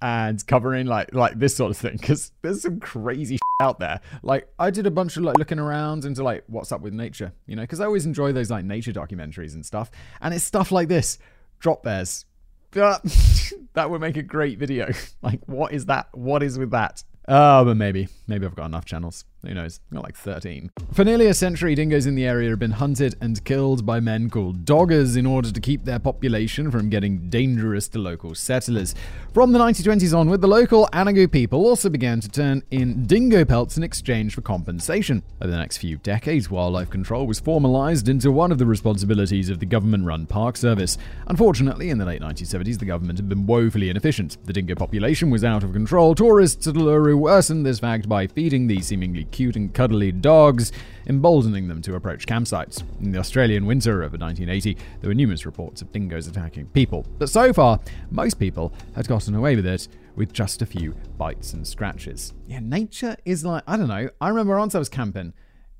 and 0.00 0.46
covering 0.46 0.86
like 0.86 1.12
like 1.12 1.36
this 1.38 1.56
sort 1.56 1.72
of 1.72 1.76
thing 1.76 1.96
because 1.96 2.30
there's 2.42 2.62
some 2.62 2.78
crazy 2.78 3.38
out 3.60 3.80
there. 3.80 4.00
Like 4.22 4.48
I 4.58 4.70
did 4.70 4.86
a 4.86 4.90
bunch 4.90 5.16
of 5.16 5.24
like 5.24 5.38
looking 5.38 5.58
around 5.58 6.04
into 6.04 6.22
like 6.22 6.44
what's 6.46 6.70
up 6.70 6.82
with 6.82 6.92
nature, 6.92 7.32
you 7.46 7.56
know, 7.56 7.62
because 7.62 7.80
I 7.80 7.86
always 7.86 8.06
enjoy 8.06 8.32
those 8.32 8.50
like 8.50 8.64
nature 8.64 8.92
documentaries 8.92 9.54
and 9.54 9.66
stuff. 9.66 9.90
And 10.20 10.32
it's 10.34 10.44
stuff 10.44 10.70
like 10.70 10.88
this: 10.88 11.18
drop 11.58 11.82
bears. 11.82 12.26
that 12.72 13.90
would 13.90 14.00
make 14.00 14.18
a 14.18 14.22
great 14.22 14.58
video. 14.58 14.90
like, 15.22 15.40
what 15.46 15.72
is 15.72 15.86
that? 15.86 16.08
What 16.12 16.42
is 16.42 16.58
with 16.58 16.70
that? 16.72 17.02
Oh, 17.26 17.64
but 17.64 17.76
maybe. 17.76 18.08
Maybe 18.26 18.46
I've 18.46 18.54
got 18.54 18.66
enough 18.66 18.84
channels. 18.84 19.24
Who 19.46 19.54
knows? 19.54 19.80
Got 19.92 20.02
like 20.02 20.16
13. 20.16 20.70
For 20.92 21.04
nearly 21.04 21.26
a 21.26 21.34
century, 21.34 21.76
dingoes 21.76 22.06
in 22.06 22.16
the 22.16 22.26
area 22.26 22.50
have 22.50 22.58
been 22.58 22.72
hunted 22.72 23.14
and 23.20 23.42
killed 23.44 23.86
by 23.86 24.00
men 24.00 24.30
called 24.30 24.64
doggers 24.64 25.16
in 25.16 25.26
order 25.26 25.52
to 25.52 25.60
keep 25.60 25.84
their 25.84 26.00
population 26.00 26.72
from 26.72 26.90
getting 26.90 27.30
dangerous 27.30 27.86
to 27.88 28.00
local 28.00 28.34
settlers. 28.34 28.96
From 29.32 29.52
the 29.52 29.60
1920s 29.60 30.16
onward, 30.16 30.40
the 30.40 30.48
local 30.48 30.88
Anangu 30.92 31.30
people 31.30 31.64
also 31.64 31.88
began 31.88 32.20
to 32.20 32.28
turn 32.28 32.64
in 32.72 33.04
dingo 33.04 33.44
pelts 33.44 33.76
in 33.76 33.84
exchange 33.84 34.34
for 34.34 34.40
compensation. 34.40 35.22
Over 35.40 35.52
the 35.52 35.56
next 35.56 35.76
few 35.76 35.98
decades, 35.98 36.50
wildlife 36.50 36.90
control 36.90 37.26
was 37.26 37.38
formalized 37.38 38.08
into 38.08 38.32
one 38.32 38.50
of 38.50 38.58
the 38.58 38.66
responsibilities 38.66 39.50
of 39.50 39.60
the 39.60 39.66
government 39.66 40.04
run 40.04 40.26
Park 40.26 40.56
Service. 40.56 40.98
Unfortunately, 41.28 41.90
in 41.90 41.98
the 41.98 42.04
late 42.04 42.20
1970s, 42.20 42.80
the 42.80 42.84
government 42.84 43.20
had 43.20 43.28
been 43.28 43.46
woefully 43.46 43.88
inefficient. 43.88 44.36
The 44.46 44.52
dingo 44.52 44.74
population 44.74 45.30
was 45.30 45.44
out 45.44 45.62
of 45.62 45.72
control. 45.72 46.16
Tourists 46.16 46.66
at 46.66 46.74
Uluru 46.74 47.16
worsened 47.16 47.64
this 47.64 47.78
fact 47.78 48.08
by 48.08 48.26
feeding 48.26 48.66
the 48.66 48.80
seemingly 48.80 49.27
cute 49.30 49.56
and 49.56 49.72
cuddly 49.72 50.12
dogs, 50.12 50.72
emboldening 51.06 51.68
them 51.68 51.82
to 51.82 51.94
approach 51.94 52.26
campsites. 52.26 52.82
In 53.00 53.12
the 53.12 53.18
Australian 53.18 53.66
winter 53.66 54.02
of 54.02 54.12
1980, 54.12 54.76
there 55.00 55.08
were 55.08 55.14
numerous 55.14 55.46
reports 55.46 55.82
of 55.82 55.92
dingoes 55.92 56.26
attacking 56.26 56.66
people, 56.66 57.06
but 57.18 57.28
so 57.28 57.52
far, 57.52 57.80
most 58.10 58.38
people 58.38 58.72
had 58.94 59.08
gotten 59.08 59.34
away 59.34 59.56
with 59.56 59.66
it 59.66 59.88
with 60.16 60.32
just 60.32 60.62
a 60.62 60.66
few 60.66 60.94
bites 61.16 61.52
and 61.52 61.66
scratches. 61.66 62.34
Yeah, 62.46 62.60
nature 62.60 63.16
is 63.24 63.44
like, 63.44 63.62
I 63.66 63.76
don't 63.76 63.88
know. 63.88 64.10
I 64.20 64.28
remember 64.28 64.58
once 64.58 64.74
I 64.74 64.78
was 64.78 64.88
camping 64.88 65.32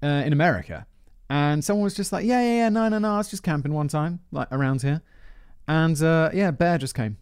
uh, 0.02 0.23
in 0.25 0.33
America, 0.33 0.87
and 1.31 1.62
someone 1.64 1.85
was 1.85 1.95
just 1.95 2.12
like, 2.12 2.25
yeah, 2.25 2.40
yeah, 2.40 2.55
yeah, 2.55 2.69
no, 2.69 2.88
no, 2.88 2.99
no, 2.99 3.14
I 3.14 3.19
was 3.19 3.28
just 3.28 3.43
camping 3.43 3.75
one 3.75 3.88
time, 3.88 4.21
like 4.31 4.49
around 4.50 4.83
here. 4.83 5.02
And 5.67 6.00
uh, 6.02 6.31
yeah, 6.33 6.50
bear 6.50 6.78
just 6.78 6.95
came, 6.95 7.19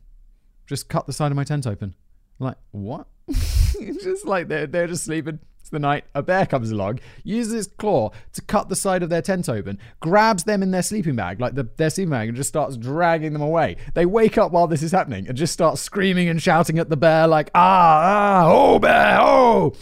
just 0.67 0.89
cut 0.89 1.07
the 1.07 1.13
side 1.13 1.33
of 1.33 1.37
my 1.37 1.45
tent 1.45 1.67
open. 1.67 1.95
Like, 2.39 2.57
what? 2.71 3.09
just 3.29 4.27
like 4.27 4.49
they're, 4.49 4.67
they're 4.67 4.87
just 4.87 5.05
sleeping. 5.05 5.41
The 5.71 5.79
night. 5.79 6.05
A 6.15 6.23
bear 6.23 6.47
comes 6.47 6.71
along, 6.71 7.01
uses 7.25 7.67
its 7.67 7.75
claw 7.77 8.11
to 8.33 8.43
cut 8.43 8.69
the 8.69 8.77
side 8.77 9.03
of 9.03 9.11
their 9.11 9.23
tent 9.23 9.49
open, 9.49 9.79
grabs 10.01 10.45
them 10.45 10.63
in 10.63 10.71
their 10.71 10.83
sleeping 10.83 11.17
bag, 11.17 11.41
like 11.41 11.55
the, 11.55 11.69
their 11.77 11.91
sleeping 11.91 12.11
bag, 12.11 12.29
and 12.29 12.37
just 12.37 12.49
starts 12.49 12.77
dragging 12.77 13.33
them 13.33 13.43
away. 13.43 13.77
They 13.95 14.07
wake 14.07 14.39
up 14.39 14.53
while 14.53 14.67
this 14.67 14.83
is 14.83 14.93
happening 14.93 15.29
and 15.29 15.37
just 15.37 15.53
start 15.53 15.79
screaming 15.79 16.29
and 16.29 16.41
shouting 16.41 16.79
at 16.79 16.89
the 16.89 16.97
bear, 16.97 17.27
like, 17.27 17.51
ah, 17.55 18.45
ah, 18.45 18.47
oh, 18.49 18.79
bear, 18.79 19.19
oh. 19.21 19.75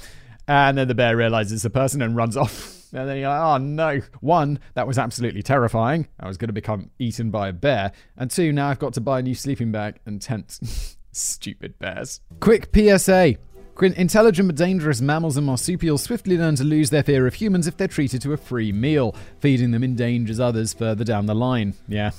And 0.47 0.77
then 0.77 0.89
the 0.89 0.95
bear 0.95 1.17
realizes 1.17 1.53
it's 1.53 1.65
a 1.65 1.71
person 1.71 2.03
and 2.03 2.17
runs 2.17 2.37
off. 2.37 2.73
And 2.95 3.09
then 3.09 3.17
you're 3.17 3.29
like, 3.29 3.41
oh 3.41 3.59
no. 3.59 4.01
One, 4.21 4.61
that 4.75 4.87
was 4.87 4.99
absolutely 4.99 5.43
terrifying. 5.43 6.07
I 6.21 6.29
was 6.29 6.37
going 6.37 6.47
to 6.47 6.53
become 6.53 6.91
eaten 7.01 7.33
by 7.33 7.49
a 7.49 7.53
bear. 7.53 7.91
And 8.17 8.31
two, 8.31 8.53
now 8.53 8.69
I've 8.69 8.79
got 8.79 8.95
to 8.95 9.01
buy 9.01 9.19
a 9.19 9.23
new 9.23 9.35
sleeping 9.35 9.73
bag 9.73 9.99
and 10.07 10.23
tent. 10.23 10.61
Stupid 11.13 11.77
bears. 11.81 12.21
Quick 12.39 12.69
PSA. 12.73 13.35
Intelligent 13.83 14.49
but 14.49 14.57
dangerous 14.57 15.01
mammals 15.01 15.37
and 15.37 15.47
marsupials 15.47 16.03
swiftly 16.03 16.39
learn 16.39 16.55
to 16.57 16.65
lose 16.65 16.91
their 16.91 17.03
fear 17.03 17.27
of 17.27 17.35
humans 17.35 17.67
if 17.67 17.77
they're 17.77 17.89
treated 17.89 18.23
to 18.23 18.33
a 18.33 18.37
free 18.37 18.73
meal. 18.73 19.15
Feeding 19.41 19.73
them 19.73 19.85
endangers 19.85 20.41
others 20.41 20.73
further 20.73 21.05
down 21.05 21.27
the 21.27 21.35
line. 21.35 21.75
Yeah. 21.89 22.13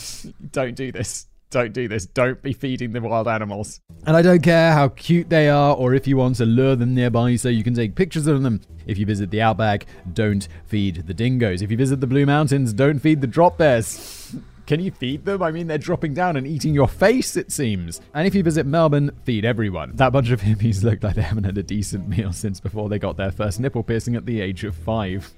Don't 0.52 0.74
do 0.74 0.90
this. 0.90 1.26
Don't 1.50 1.74
do 1.74 1.86
this. 1.86 2.06
Don't 2.06 2.40
be 2.42 2.54
feeding 2.54 2.92
the 2.92 3.02
wild 3.02 3.28
animals. 3.28 3.82
And 4.06 4.16
I 4.16 4.22
don't 4.22 4.42
care 4.42 4.72
how 4.72 4.88
cute 4.88 5.28
they 5.28 5.50
are 5.50 5.76
or 5.76 5.92
if 5.92 6.06
you 6.06 6.16
want 6.16 6.36
to 6.36 6.46
lure 6.46 6.76
them 6.76 6.94
nearby 6.94 7.36
so 7.36 7.50
you 7.50 7.62
can 7.62 7.74
take 7.74 7.94
pictures 7.94 8.26
of 8.26 8.42
them. 8.42 8.62
If 8.86 8.96
you 8.96 9.04
visit 9.04 9.30
the 9.30 9.42
outback, 9.42 9.84
don't 10.14 10.48
feed 10.64 11.06
the 11.06 11.12
dingoes. 11.12 11.60
If 11.60 11.70
you 11.70 11.76
visit 11.76 12.00
the 12.00 12.06
Blue 12.06 12.24
Mountains, 12.24 12.72
don't 12.72 13.00
feed 13.00 13.20
the 13.20 13.26
drop 13.26 13.58
bears. 13.58 14.21
Can 14.66 14.80
you 14.80 14.90
feed 14.90 15.24
them? 15.24 15.42
I 15.42 15.50
mean, 15.50 15.66
they're 15.66 15.78
dropping 15.78 16.14
down 16.14 16.36
and 16.36 16.46
eating 16.46 16.72
your 16.72 16.88
face, 16.88 17.36
it 17.36 17.50
seems. 17.50 18.00
And 18.14 18.26
if 18.26 18.34
you 18.34 18.42
visit 18.42 18.64
Melbourne, 18.64 19.10
feed 19.24 19.44
everyone. 19.44 19.96
That 19.96 20.12
bunch 20.12 20.30
of 20.30 20.40
hippies 20.40 20.82
look 20.84 21.02
like 21.02 21.16
they 21.16 21.22
haven't 21.22 21.44
had 21.44 21.58
a 21.58 21.62
decent 21.62 22.08
meal 22.08 22.32
since 22.32 22.60
before 22.60 22.88
they 22.88 22.98
got 22.98 23.16
their 23.16 23.32
first 23.32 23.58
nipple 23.60 23.82
piercing 23.82 24.14
at 24.14 24.24
the 24.24 24.40
age 24.40 24.64
of 24.64 24.76
five. 24.76 25.32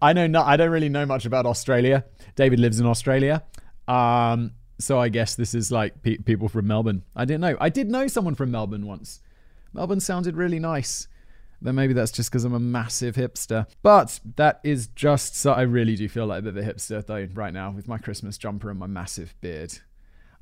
I 0.00 0.12
know 0.12 0.26
not. 0.26 0.46
I 0.46 0.56
don't 0.56 0.70
really 0.70 0.88
know 0.88 1.06
much 1.06 1.24
about 1.24 1.46
Australia. 1.46 2.04
David 2.34 2.58
lives 2.58 2.80
in 2.80 2.86
Australia. 2.86 3.44
Um, 3.86 4.52
so 4.78 4.98
I 4.98 5.08
guess 5.08 5.34
this 5.34 5.54
is 5.54 5.70
like 5.70 6.02
pe- 6.02 6.18
people 6.18 6.48
from 6.48 6.66
Melbourne. 6.66 7.02
I 7.14 7.24
didn't 7.24 7.42
know. 7.42 7.56
I 7.60 7.68
did 7.68 7.90
know 7.90 8.06
someone 8.08 8.34
from 8.34 8.50
Melbourne 8.50 8.86
once. 8.86 9.20
Melbourne 9.72 10.00
sounded 10.00 10.36
really 10.36 10.58
nice. 10.58 11.08
Then 11.62 11.76
maybe 11.76 11.94
that's 11.94 12.10
just 12.10 12.30
because 12.30 12.44
I'm 12.44 12.54
a 12.54 12.60
massive 12.60 13.14
hipster. 13.14 13.66
But 13.82 14.20
that 14.36 14.60
is 14.64 14.88
just 14.88 15.36
so 15.36 15.52
I 15.52 15.62
really 15.62 15.96
do 15.96 16.08
feel 16.08 16.26
like 16.26 16.40
a 16.40 16.42
bit 16.42 16.56
of 16.56 16.68
a 16.68 16.72
hipster 16.72 17.04
though 17.06 17.28
right 17.34 17.52
now 17.52 17.70
with 17.70 17.86
my 17.88 17.98
Christmas 17.98 18.36
jumper 18.36 18.68
and 18.68 18.78
my 18.78 18.86
massive 18.86 19.34
beard. 19.40 19.78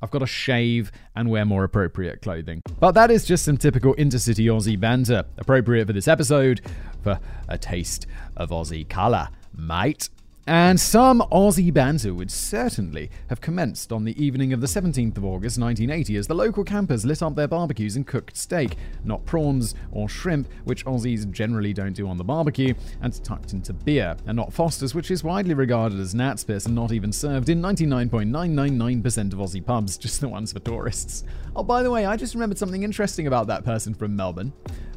I've 0.01 0.09
got 0.09 0.19
to 0.19 0.27
shave 0.27 0.91
and 1.15 1.29
wear 1.29 1.45
more 1.45 1.63
appropriate 1.63 2.23
clothing. 2.23 2.63
But 2.79 2.93
that 2.93 3.11
is 3.11 3.23
just 3.23 3.45
some 3.45 3.57
typical 3.57 3.93
intercity 3.95 4.45
Aussie 4.45 4.79
banter, 4.79 5.25
appropriate 5.37 5.85
for 5.85 5.93
this 5.93 6.07
episode 6.07 6.61
for 7.03 7.19
a 7.47 7.57
taste 7.57 8.07
of 8.35 8.49
Aussie 8.49 8.87
colour, 8.89 9.29
mate. 9.55 10.09
And 10.47 10.79
some 10.79 11.21
Aussie 11.31 11.71
banter 11.71 12.15
would 12.15 12.31
certainly 12.31 13.11
have 13.27 13.41
commenced 13.41 13.93
on 13.93 14.05
the 14.05 14.23
evening 14.23 14.53
of 14.53 14.59
the 14.59 14.67
17th 14.67 15.17
of 15.17 15.23
August 15.23 15.59
1980 15.59 16.15
as 16.17 16.25
the 16.25 16.33
local 16.33 16.63
campers 16.63 17.05
lit 17.05 17.21
up 17.21 17.35
their 17.35 17.47
barbecues 17.47 17.95
and 17.95 18.07
cooked 18.07 18.35
steak, 18.35 18.75
not 19.03 19.23
prawns 19.25 19.75
or 19.91 20.09
shrimp, 20.09 20.47
which 20.63 20.83
Aussies 20.85 21.29
generally 21.29 21.73
don't 21.73 21.93
do 21.93 22.07
on 22.07 22.17
the 22.17 22.23
barbecue, 22.23 22.73
and 23.01 23.23
tucked 23.23 23.53
into 23.53 23.71
beer, 23.71 24.17
and 24.25 24.35
not 24.35 24.51
Foster's, 24.51 24.95
which 24.95 25.11
is 25.11 25.23
widely 25.23 25.53
regarded 25.53 25.99
as 25.99 26.15
gnat's 26.15 26.43
piss 26.43 26.65
and 26.65 26.73
not 26.73 26.91
even 26.91 27.11
served 27.11 27.47
in 27.47 27.61
99.999% 27.61 29.33
of 29.33 29.39
Aussie 29.39 29.63
pubs, 29.63 29.95
just 29.99 30.21
the 30.21 30.27
ones 30.27 30.51
for 30.51 30.59
tourists. 30.59 31.23
Oh, 31.55 31.63
by 31.63 31.83
the 31.83 31.91
way, 31.91 32.07
I 32.07 32.17
just 32.17 32.33
remembered 32.33 32.57
something 32.57 32.81
interesting 32.81 33.27
about 33.27 33.45
that 33.47 33.63
person 33.63 33.93
from 33.93 34.15
Melbourne 34.15 34.53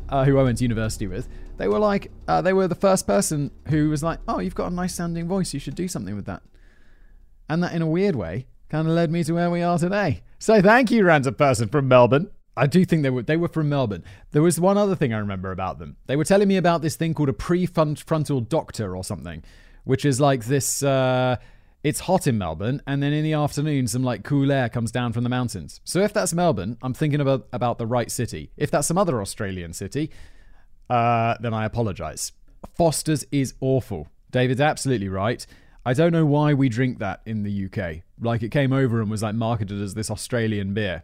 uh, 0.09 0.25
who 0.25 0.39
I 0.39 0.43
went 0.43 0.59
to 0.59 0.65
university 0.65 1.07
with, 1.07 1.29
they 1.57 1.69
were 1.69 1.79
like, 1.79 2.11
uh, 2.29 2.43
they 2.43 2.53
were 2.53 2.69
the 2.69 2.75
first 2.75 3.07
person 3.07 3.51
who 3.69 3.91
was 3.91 4.03
like, 4.03 4.19
oh, 4.29 4.41
you've 4.41 4.55
got 4.55 4.71
a 4.71 4.75
nice 4.75 4.95
sounding 4.95 5.29
voice, 5.29 5.55
you 5.55 5.61
should 5.61 5.75
do 5.75 5.89
something 5.89 6.17
with 6.17 6.27
that. 6.27 6.43
And 7.49 7.63
that, 7.63 7.75
in 7.75 7.83
a 7.83 7.87
weird 7.87 8.17
way, 8.17 8.47
kind 8.69 8.89
of 8.89 8.95
led 8.95 9.11
me 9.11 9.23
to 9.25 9.33
where 9.33 9.51
we 9.51 9.63
are 9.63 9.79
today. 9.79 10.23
So 10.39 10.61
thank 10.61 10.91
you, 10.91 11.05
random 11.05 11.35
person 11.35 11.69
from 11.69 11.89
Melbourne. 11.89 12.31
I 12.57 12.67
do 12.67 12.85
think 12.85 13.03
they 13.03 13.11
were 13.11 13.23
they 13.23 13.37
were 13.37 13.49
from 13.49 13.69
Melbourne. 13.69 14.05
There 14.31 14.43
was 14.43 14.61
one 14.61 14.79
other 14.79 14.95
thing 14.95 15.13
I 15.13 15.19
remember 15.19 15.51
about 15.51 15.79
them. 15.79 15.97
They 16.07 16.17
were 16.17 16.25
telling 16.25 16.49
me 16.49 16.57
about 16.57 16.83
this 16.83 16.97
thing 16.97 17.15
called 17.15 17.29
a 17.29 17.33
prefrontal 17.33 18.49
doctor 18.49 18.97
or 18.97 19.03
something, 19.03 19.43
which 19.85 20.05
is 20.05 20.21
like 20.21 20.45
this. 20.45 20.83
Uh, 20.83 21.37
it's 21.85 22.01
hot 22.01 22.27
in 22.27 22.39
Melbourne, 22.39 22.81
and 22.87 23.03
then 23.03 23.13
in 23.13 23.23
the 23.23 23.35
afternoon, 23.35 23.87
some 23.87 24.03
like 24.03 24.25
cool 24.25 24.51
air 24.51 24.71
comes 24.71 24.91
down 24.91 25.13
from 25.13 25.23
the 25.23 25.29
mountains. 25.29 25.83
So 25.85 26.01
if 26.01 26.15
that's 26.15 26.33
Melbourne, 26.33 26.79
I'm 26.83 26.95
thinking 26.95 27.21
about 27.21 27.47
about 27.53 27.77
the 27.77 27.87
right 27.87 28.11
city. 28.11 28.51
If 28.57 28.71
that's 28.71 28.89
some 28.89 28.97
other 28.97 29.21
Australian 29.21 29.75
city, 29.75 30.11
uh, 30.89 31.37
then 31.41 31.53
I 31.53 31.67
apologise. 31.67 32.33
Foster's 32.75 33.27
is 33.31 33.53
awful. 33.61 34.09
David's 34.31 34.63
absolutely 34.63 35.11
right. 35.11 35.47
I 35.85 35.93
don't 35.93 36.13
know 36.13 36.25
why 36.25 36.55
we 36.55 36.71
drink 36.71 37.01
that 37.01 37.21
in 37.27 37.43
the 37.43 37.67
UK. 37.67 38.03
Like 38.19 38.43
it 38.43 38.49
came 38.51 38.73
over 38.73 39.03
and 39.03 39.11
was 39.11 39.23
like 39.23 39.35
marketed 39.35 39.83
as 39.83 39.93
this 39.93 40.11
Australian 40.11 40.73
beer. 40.73 41.03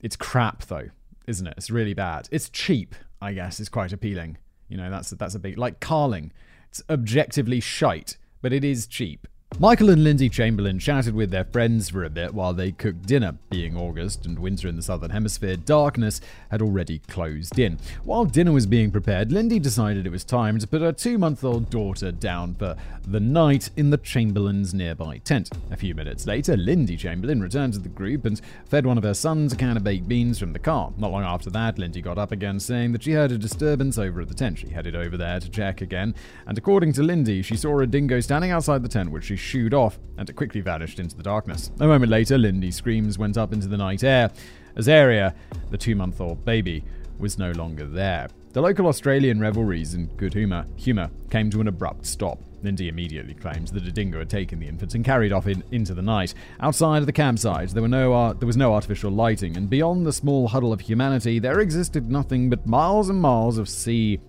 It's 0.00 0.16
crap 0.16 0.64
though, 0.64 0.88
isn't 1.28 1.46
it? 1.46 1.54
It's 1.56 1.70
really 1.70 1.94
bad. 1.94 2.28
It's 2.32 2.48
cheap, 2.50 2.96
I 3.22 3.32
guess, 3.32 3.60
It's 3.60 3.68
quite 3.68 3.92
appealing. 3.92 4.38
You 4.68 4.76
know, 4.76 4.90
that's 4.90 5.10
that's 5.10 5.36
a 5.36 5.38
big 5.38 5.56
like 5.56 5.78
Carling. 5.78 6.32
It's 6.68 6.82
objectively 6.90 7.60
shite, 7.60 8.16
but 8.42 8.52
it 8.52 8.64
is 8.64 8.88
cheap. 8.88 9.28
Michael 9.58 9.88
and 9.88 10.04
Lindy 10.04 10.28
Chamberlain 10.28 10.78
chatted 10.78 11.14
with 11.14 11.30
their 11.30 11.44
friends 11.44 11.88
for 11.88 12.04
a 12.04 12.10
bit 12.10 12.34
while 12.34 12.52
they 12.52 12.72
cooked 12.72 13.06
dinner. 13.06 13.38
Being 13.48 13.74
August 13.74 14.26
and 14.26 14.38
winter 14.38 14.68
in 14.68 14.76
the 14.76 14.82
southern 14.82 15.08
hemisphere, 15.08 15.56
darkness 15.56 16.20
had 16.50 16.60
already 16.60 16.98
closed 17.08 17.58
in. 17.58 17.78
While 18.04 18.26
dinner 18.26 18.52
was 18.52 18.66
being 18.66 18.90
prepared, 18.90 19.32
Lindy 19.32 19.58
decided 19.58 20.06
it 20.06 20.10
was 20.10 20.24
time 20.24 20.58
to 20.58 20.66
put 20.66 20.82
her 20.82 20.92
two 20.92 21.16
month 21.16 21.42
old 21.42 21.70
daughter 21.70 22.12
down 22.12 22.54
for 22.56 22.76
the 23.06 23.18
night 23.18 23.70
in 23.78 23.88
the 23.88 23.96
Chamberlain's 23.96 24.74
nearby 24.74 25.18
tent. 25.18 25.48
A 25.70 25.76
few 25.76 25.94
minutes 25.94 26.26
later, 26.26 26.54
Lindy 26.54 26.98
Chamberlain 26.98 27.40
returned 27.40 27.72
to 27.74 27.78
the 27.78 27.88
group 27.88 28.26
and 28.26 28.38
fed 28.66 28.84
one 28.84 28.98
of 28.98 29.04
her 29.04 29.14
sons 29.14 29.54
a 29.54 29.56
can 29.56 29.78
of 29.78 29.84
baked 29.84 30.06
beans 30.06 30.38
from 30.38 30.52
the 30.52 30.58
car. 30.58 30.92
Not 30.98 31.12
long 31.12 31.24
after 31.24 31.48
that, 31.48 31.78
Lindy 31.78 32.02
got 32.02 32.18
up 32.18 32.30
again, 32.30 32.60
saying 32.60 32.92
that 32.92 33.04
she 33.04 33.12
heard 33.12 33.32
a 33.32 33.38
disturbance 33.38 33.96
over 33.96 34.20
at 34.20 34.28
the 34.28 34.34
tent. 34.34 34.58
She 34.58 34.68
headed 34.68 34.94
over 34.94 35.16
there 35.16 35.40
to 35.40 35.48
check 35.48 35.80
again, 35.80 36.14
and 36.46 36.58
according 36.58 36.92
to 36.94 37.02
Lindy, 37.02 37.40
she 37.40 37.56
saw 37.56 37.80
a 37.80 37.86
dingo 37.86 38.20
standing 38.20 38.50
outside 38.50 38.82
the 38.82 38.88
tent, 38.88 39.10
which 39.10 39.24
she 39.24 39.45
shooed 39.46 39.72
off, 39.72 39.98
and 40.18 40.34
quickly 40.36 40.60
vanished 40.60 40.98
into 40.98 41.16
the 41.16 41.22
darkness. 41.22 41.70
A 41.80 41.86
moment 41.86 42.10
later, 42.10 42.36
Lindy's 42.36 42.76
screams 42.76 43.18
went 43.18 43.38
up 43.38 43.52
into 43.52 43.68
the 43.68 43.76
night 43.76 44.04
air. 44.04 44.30
Azaria, 44.76 45.34
the 45.70 45.78
two 45.78 45.94
month 45.94 46.20
old 46.20 46.44
baby, 46.44 46.84
was 47.18 47.38
no 47.38 47.52
longer 47.52 47.86
there. 47.86 48.28
The 48.52 48.60
local 48.60 48.86
Australian 48.86 49.40
revelries 49.40 49.94
and 49.94 50.14
good 50.16 50.34
humour, 50.34 50.66
humour 50.76 51.10
came 51.30 51.50
to 51.50 51.60
an 51.60 51.68
abrupt 51.68 52.06
stop. 52.06 52.42
Lindy 52.62 52.88
immediately 52.88 53.34
claimed 53.34 53.68
that 53.68 53.86
a 53.86 53.92
dingo 53.92 54.18
had 54.18 54.30
taken 54.30 54.58
the 54.58 54.66
infant 54.66 54.94
and 54.94 55.04
carried 55.04 55.32
off 55.32 55.46
in, 55.46 55.62
into 55.70 55.94
the 55.94 56.02
night. 56.02 56.34
Outside 56.60 56.98
of 56.98 57.06
the 57.06 57.12
campsite, 57.12 57.70
there, 57.70 57.82
were 57.82 57.88
no, 57.88 58.32
there 58.32 58.46
was 58.46 58.56
no 58.56 58.74
artificial 58.74 59.10
lighting, 59.10 59.56
and 59.56 59.70
beyond 59.70 60.06
the 60.06 60.12
small 60.12 60.48
huddle 60.48 60.72
of 60.72 60.80
humanity, 60.80 61.38
there 61.38 61.60
existed 61.60 62.10
nothing 62.10 62.50
but 62.50 62.66
miles 62.66 63.08
and 63.08 63.20
miles 63.20 63.58
of 63.58 63.68
sea 63.68 64.20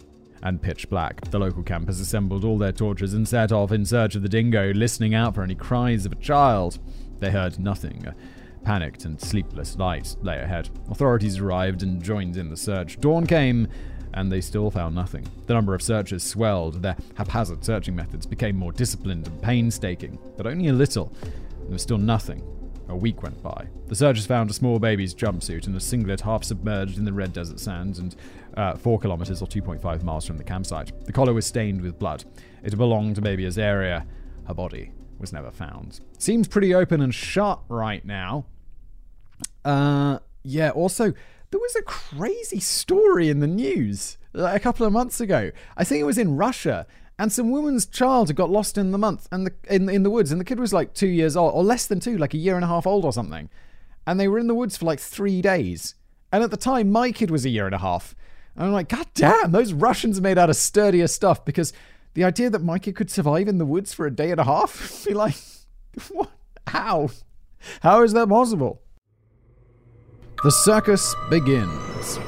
and 0.47 0.61
pitch 0.61 0.89
black. 0.89 1.29
The 1.29 1.39
local 1.39 1.61
campers 1.61 1.99
assembled 1.99 2.45
all 2.45 2.57
their 2.57 2.71
torches 2.71 3.13
and 3.13 3.27
set 3.27 3.51
off 3.51 3.73
in 3.73 3.85
search 3.85 4.15
of 4.15 4.21
the 4.21 4.29
dingo, 4.29 4.71
listening 4.73 5.13
out 5.13 5.35
for 5.35 5.43
any 5.43 5.55
cries 5.55 6.05
of 6.05 6.13
a 6.13 6.15
child. 6.15 6.79
They 7.19 7.31
heard 7.31 7.59
nothing. 7.59 8.07
A 8.07 8.15
panicked 8.63 9.03
and 9.03 9.19
sleepless 9.19 9.77
night 9.77 10.15
lay 10.21 10.39
ahead. 10.39 10.69
Authorities 10.89 11.39
arrived 11.39 11.83
and 11.83 12.01
joined 12.01 12.37
in 12.37 12.49
the 12.49 12.55
search. 12.55 12.97
Dawn 13.01 13.27
came, 13.27 13.67
and 14.13 14.31
they 14.31 14.39
still 14.39 14.71
found 14.71 14.95
nothing. 14.95 15.27
The 15.47 15.53
number 15.53 15.75
of 15.75 15.81
searchers 15.81 16.23
swelled, 16.23 16.81
their 16.81 16.95
haphazard 17.15 17.65
searching 17.65 17.95
methods 17.95 18.25
became 18.25 18.55
more 18.55 18.71
disciplined 18.71 19.27
and 19.27 19.41
painstaking, 19.41 20.17
but 20.37 20.47
only 20.47 20.69
a 20.69 20.73
little. 20.73 21.13
There 21.59 21.73
was 21.73 21.81
still 21.81 21.97
nothing. 21.97 22.41
A 22.89 22.95
week 22.95 23.21
went 23.21 23.43
by. 23.43 23.67
The 23.87 23.95
searchers 23.95 24.25
found 24.25 24.49
a 24.49 24.53
small 24.53 24.79
baby's 24.79 25.13
jumpsuit 25.13 25.67
and 25.67 25.75
a 25.75 25.79
singlet 25.81 26.21
half 26.21 26.45
submerged 26.45 26.97
in 26.97 27.03
the 27.03 27.11
red 27.11 27.33
desert 27.33 27.59
sands 27.59 27.99
and 27.99 28.15
uh, 28.57 28.75
4 28.75 28.99
kilometers 28.99 29.41
or 29.41 29.47
2.5 29.47 30.03
miles 30.03 30.25
from 30.25 30.37
the 30.37 30.43
campsite. 30.43 30.91
The 31.05 31.13
collar 31.13 31.33
was 31.33 31.45
stained 31.45 31.81
with 31.81 31.97
blood. 31.97 32.25
It 32.63 32.75
belonged 32.75 33.15
to 33.15 33.21
baby 33.21 33.43
Azaria. 33.43 34.05
Her 34.47 34.53
body 34.53 34.91
was 35.19 35.31
never 35.31 35.51
found. 35.51 36.01
Seems 36.17 36.47
pretty 36.47 36.73
open 36.73 36.99
and 37.01 37.13
shut 37.13 37.61
right 37.69 38.03
now. 38.03 38.45
Uh, 39.63 40.19
yeah, 40.43 40.71
also, 40.71 41.13
there 41.51 41.59
was 41.59 41.75
a 41.75 41.83
crazy 41.83 42.59
story 42.59 43.29
in 43.29 43.39
the 43.39 43.47
news 43.47 44.17
like, 44.33 44.55
a 44.55 44.59
couple 44.59 44.85
of 44.85 44.91
months 44.91 45.21
ago. 45.21 45.51
I 45.75 45.83
think 45.83 46.01
it 46.01 46.05
was 46.05 46.17
in 46.17 46.35
Russia. 46.35 46.87
And 47.19 47.31
some 47.31 47.49
woman's 47.49 47.85
child 47.85 48.27
had 48.27 48.35
got 48.35 48.49
lost 48.49 48.77
in 48.77 48.91
the 48.91 48.97
month 48.97 49.27
and 49.31 49.47
the 49.47 49.53
in 49.67 49.89
in 49.89 50.03
the 50.03 50.11
woods, 50.11 50.31
and 50.31 50.39
the 50.39 50.45
kid 50.45 50.59
was 50.59 50.71
like 50.71 50.93
two 50.93 51.07
years 51.07 51.35
old, 51.35 51.51
or 51.55 51.63
less 51.63 51.87
than 51.87 51.99
two, 51.99 52.15
like 52.15 52.35
a 52.35 52.37
year 52.37 52.53
and 52.53 52.63
a 52.63 52.67
half 52.67 52.85
old 52.85 53.05
or 53.05 53.11
something. 53.11 53.49
And 54.05 54.19
they 54.19 54.27
were 54.27 54.37
in 54.37 54.45
the 54.45 54.53
woods 54.53 54.77
for 54.77 54.85
like 54.85 54.99
three 54.99 55.41
days. 55.41 55.95
And 56.31 56.43
at 56.43 56.51
the 56.51 56.57
time, 56.57 56.91
my 56.91 57.11
kid 57.11 57.31
was 57.31 57.43
a 57.43 57.49
year 57.49 57.65
and 57.65 57.73
a 57.73 57.79
half. 57.79 58.15
And 58.57 58.65
I'm 58.65 58.73
like, 58.73 58.89
God 58.89 59.05
damn, 59.13 59.51
those 59.51 59.71
Russians 59.71 60.17
are 60.17 60.21
made 60.21 60.39
out 60.39 60.49
of 60.49 60.55
sturdier 60.55 61.07
stuff 61.07 61.45
because 61.45 61.73
the 62.15 62.23
idea 62.23 62.49
that 62.49 62.81
kid 62.81 62.95
could 62.95 63.11
survive 63.11 63.47
in 63.47 63.59
the 63.59 63.65
woods 63.65 63.93
for 63.93 64.07
a 64.07 64.11
day 64.11 64.31
and 64.31 64.39
a 64.39 64.43
half, 64.43 65.05
be 65.07 65.13
like, 65.13 65.35
what? 66.09 66.31
How? 66.65 67.09
How 67.81 68.03
is 68.03 68.13
that 68.13 68.27
possible? 68.27 68.81
The 70.43 70.51
circus 70.51 71.15
begins. 71.29 72.19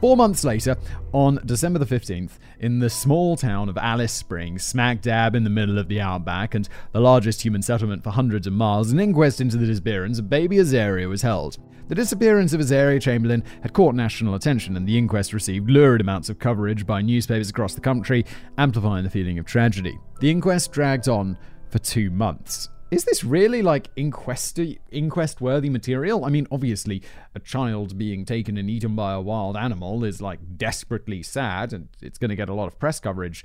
Four 0.00 0.16
months 0.16 0.44
later, 0.44 0.78
on 1.12 1.40
December 1.44 1.78
the 1.78 1.84
15th, 1.84 2.38
in 2.58 2.78
the 2.78 2.88
small 2.88 3.36
town 3.36 3.68
of 3.68 3.76
Alice 3.76 4.14
Springs, 4.14 4.64
smack 4.64 5.02
dab 5.02 5.34
in 5.34 5.44
the 5.44 5.50
middle 5.50 5.78
of 5.78 5.88
the 5.88 6.00
outback 6.00 6.54
and 6.54 6.66
the 6.92 7.00
largest 7.00 7.42
human 7.42 7.60
settlement 7.60 8.02
for 8.02 8.08
hundreds 8.08 8.46
of 8.46 8.54
miles, 8.54 8.92
an 8.92 8.98
inquest 8.98 9.42
into 9.42 9.58
the 9.58 9.66
disappearance 9.66 10.18
of 10.18 10.30
baby 10.30 10.56
Azaria 10.56 11.06
was 11.06 11.20
held. 11.20 11.58
The 11.88 11.94
disappearance 11.94 12.54
of 12.54 12.60
Azaria 12.62 12.98
Chamberlain 13.02 13.44
had 13.62 13.74
caught 13.74 13.94
national 13.94 14.34
attention, 14.34 14.74
and 14.74 14.86
the 14.86 14.96
inquest 14.96 15.34
received 15.34 15.68
lurid 15.68 16.00
amounts 16.00 16.30
of 16.30 16.38
coverage 16.38 16.86
by 16.86 17.02
newspapers 17.02 17.50
across 17.50 17.74
the 17.74 17.82
country, 17.82 18.24
amplifying 18.56 19.04
the 19.04 19.10
feeling 19.10 19.38
of 19.38 19.44
tragedy. 19.44 19.98
The 20.20 20.30
inquest 20.30 20.72
dragged 20.72 21.10
on 21.10 21.36
for 21.68 21.78
two 21.78 22.10
months 22.10 22.70
is 22.90 23.04
this 23.04 23.22
really 23.22 23.62
like 23.62 23.88
inquest 23.94 24.58
inquest 24.90 25.40
worthy 25.40 25.70
material? 25.70 26.24
I 26.24 26.28
mean, 26.28 26.46
obviously, 26.50 27.02
a 27.34 27.40
child 27.40 27.96
being 27.96 28.24
taken 28.24 28.56
and 28.56 28.68
eaten 28.68 28.96
by 28.96 29.12
a 29.12 29.20
wild 29.20 29.56
animal 29.56 30.04
is 30.04 30.20
like 30.20 30.40
desperately 30.56 31.22
sad, 31.22 31.72
and 31.72 31.88
it's 32.02 32.18
going 32.18 32.30
to 32.30 32.36
get 32.36 32.48
a 32.48 32.54
lot 32.54 32.66
of 32.66 32.78
press 32.78 32.98
coverage. 32.98 33.44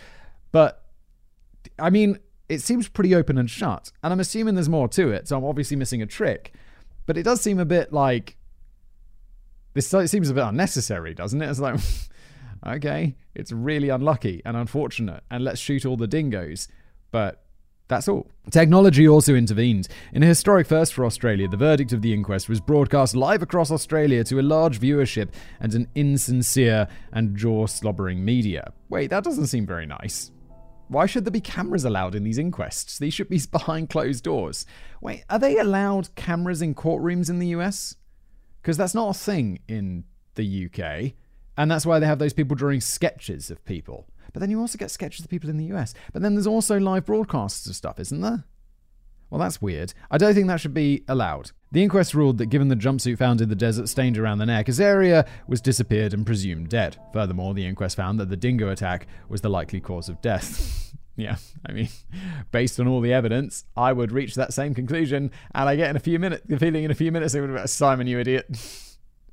But 0.52 0.84
I 1.78 1.90
mean, 1.90 2.20
it 2.50 2.62
seems 2.62 2.88
pretty 2.88 3.14
open 3.14 3.38
and 3.38 3.50
shut, 3.50 3.92
and 4.02 4.12
I'm 4.12 4.20
assuming 4.20 4.56
there's 4.56 4.70
more 4.70 4.88
to 4.90 5.12
it. 5.12 5.28
So 5.28 5.38
I'm 5.38 5.46
obviously 5.46 5.78
missing 5.78 6.02
a 6.02 6.08
trick, 6.08 6.54
but 7.06 7.18
it 7.18 7.24
does 7.24 7.42
seem 7.42 7.60
a 7.60 7.66
bit 7.66 7.94
like 7.94 8.38
this. 9.74 9.88
Seems 9.88 10.30
a 10.30 10.34
bit 10.34 10.44
unnecessary, 10.44 11.14
doesn't 11.14 11.42
it? 11.42 11.50
It's 11.50 11.60
like. 11.60 11.80
okay, 12.68 13.16
it's 13.36 13.52
really 13.52 13.90
unlucky 13.90 14.42
and 14.44 14.58
unfortunate, 14.58 15.24
and 15.30 15.44
let's 15.44 15.60
shoot 15.60 15.86
all 15.86 15.98
the 15.98 16.08
dingoes. 16.08 16.68
But 17.12 17.45
that's 17.88 18.08
all. 18.08 18.28
Technology 18.50 19.08
also 19.08 19.36
intervened. 19.36 19.88
In 20.14 20.24
a 20.24 20.28
historic 20.28 20.66
first 20.68 20.94
for 20.94 21.06
Australia, 21.06 21.48
the 21.48 21.58
verdict 21.58 21.94
of 21.94 22.02
the 22.02 22.14
inquest 22.14 22.50
was 22.50 22.60
broadcast 22.60 23.16
live 23.16 23.44
across 23.44 23.72
Australia 23.72 24.24
to 24.24 24.40
a 24.40 24.42
large 24.42 24.80
viewership 24.80 25.30
and 25.60 25.74
an 25.74 25.88
insincere 25.94 26.88
and 27.12 27.36
jaw 27.36 27.68
slobbering 27.68 28.26
media. 28.26 28.74
Wait, 28.90 29.10
that 29.12 29.24
doesn't 29.24 29.48
seem 29.48 29.66
very 29.66 29.86
nice. 29.86 30.32
Why 30.88 31.06
should 31.06 31.26
there 31.26 31.32
be 31.32 31.42
cameras 31.42 31.86
allowed 31.86 32.16
in 32.16 32.24
these 32.24 32.38
inquests? 32.38 32.98
These 32.98 33.14
should 33.14 33.30
be 33.30 33.42
behind 33.52 33.90
closed 33.90 34.24
doors. 34.24 34.66
Wait, 35.02 35.24
are 35.30 35.40
they 35.40 35.58
allowed 35.58 36.14
cameras 36.16 36.62
in 36.62 36.76
courtrooms 36.76 37.30
in 37.30 37.40
the 37.40 37.48
US? 37.48 37.96
Because 38.62 38.78
that's 38.78 38.96
not 38.96 39.16
a 39.16 39.20
thing 39.20 39.60
in 39.68 40.06
the 40.36 40.66
UK. 40.66 41.14
And 41.58 41.72
that's 41.72 41.86
why 41.86 42.00
they 42.00 42.06
have 42.06 42.20
those 42.20 42.34
people 42.34 42.56
drawing 42.56 42.82
sketches 42.82 43.50
of 43.50 43.64
people. 43.64 44.08
But 44.36 44.42
then 44.42 44.52
you 44.52 44.60
also 44.60 44.78
get 44.78 44.92
sketches 44.92 45.24
of 45.24 45.32
people 45.32 45.50
in 45.50 45.56
the 45.56 45.74
US. 45.74 45.94
But 46.12 46.22
then 46.22 46.36
there's 46.36 46.46
also 46.46 46.78
live 46.78 47.06
broadcasts 47.06 47.66
of 47.68 47.76
stuff, 47.78 48.02
isn't 48.02 48.20
there? 48.20 48.44
Well, 49.30 49.40
that's 49.40 49.62
weird. 49.62 49.94
I 50.12 50.18
don't 50.18 50.34
think 50.34 50.48
that 50.48 50.60
should 50.60 50.74
be 50.74 51.06
allowed. 51.08 51.52
The 51.72 51.82
inquest 51.82 52.14
ruled 52.14 52.40
that 52.40 52.48
given 52.48 52.68
the 52.68 52.76
jumpsuit 52.76 53.18
found 53.18 53.40
in 53.40 53.48
the 53.48 53.56
desert 53.56 53.88
stained 53.88 54.18
around 54.18 54.40
the 54.40 54.46
neck, 54.46 54.66
Azaria 54.66 55.26
was 55.48 55.62
disappeared 55.62 56.14
and 56.14 56.26
presumed 56.26 56.68
dead. 56.68 56.98
Furthermore, 57.14 57.54
the 57.54 57.66
inquest 57.66 57.96
found 57.96 58.20
that 58.20 58.30
the 58.30 58.36
dingo 58.36 58.70
attack 58.70 59.08
was 59.30 59.40
the 59.40 59.48
likely 59.48 59.80
cause 59.80 60.10
of 60.10 60.22
death. 60.22 60.94
yeah, 61.16 61.38
I 61.66 61.72
mean, 61.72 61.88
based 62.52 62.78
on 62.78 62.90
all 62.90 63.00
the 63.00 63.14
evidence, 63.14 63.64
I 63.78 63.94
would 63.94 64.12
reach 64.12 64.36
that 64.36 64.52
same 64.52 64.76
conclusion, 64.76 65.32
and 65.54 65.70
I 65.70 65.78
get 65.78 65.92
in 65.92 65.96
a 65.96 66.02
few 66.02 66.20
minutes 66.20 66.44
the 66.46 66.60
feeling 66.60 66.84
in 66.84 66.92
a 66.92 66.96
few 66.96 67.14
minutes 67.14 67.34
it 67.36 67.40
would 67.40 67.70
Simon, 67.70 68.06
you 68.06 68.20
idiot. 68.20 68.48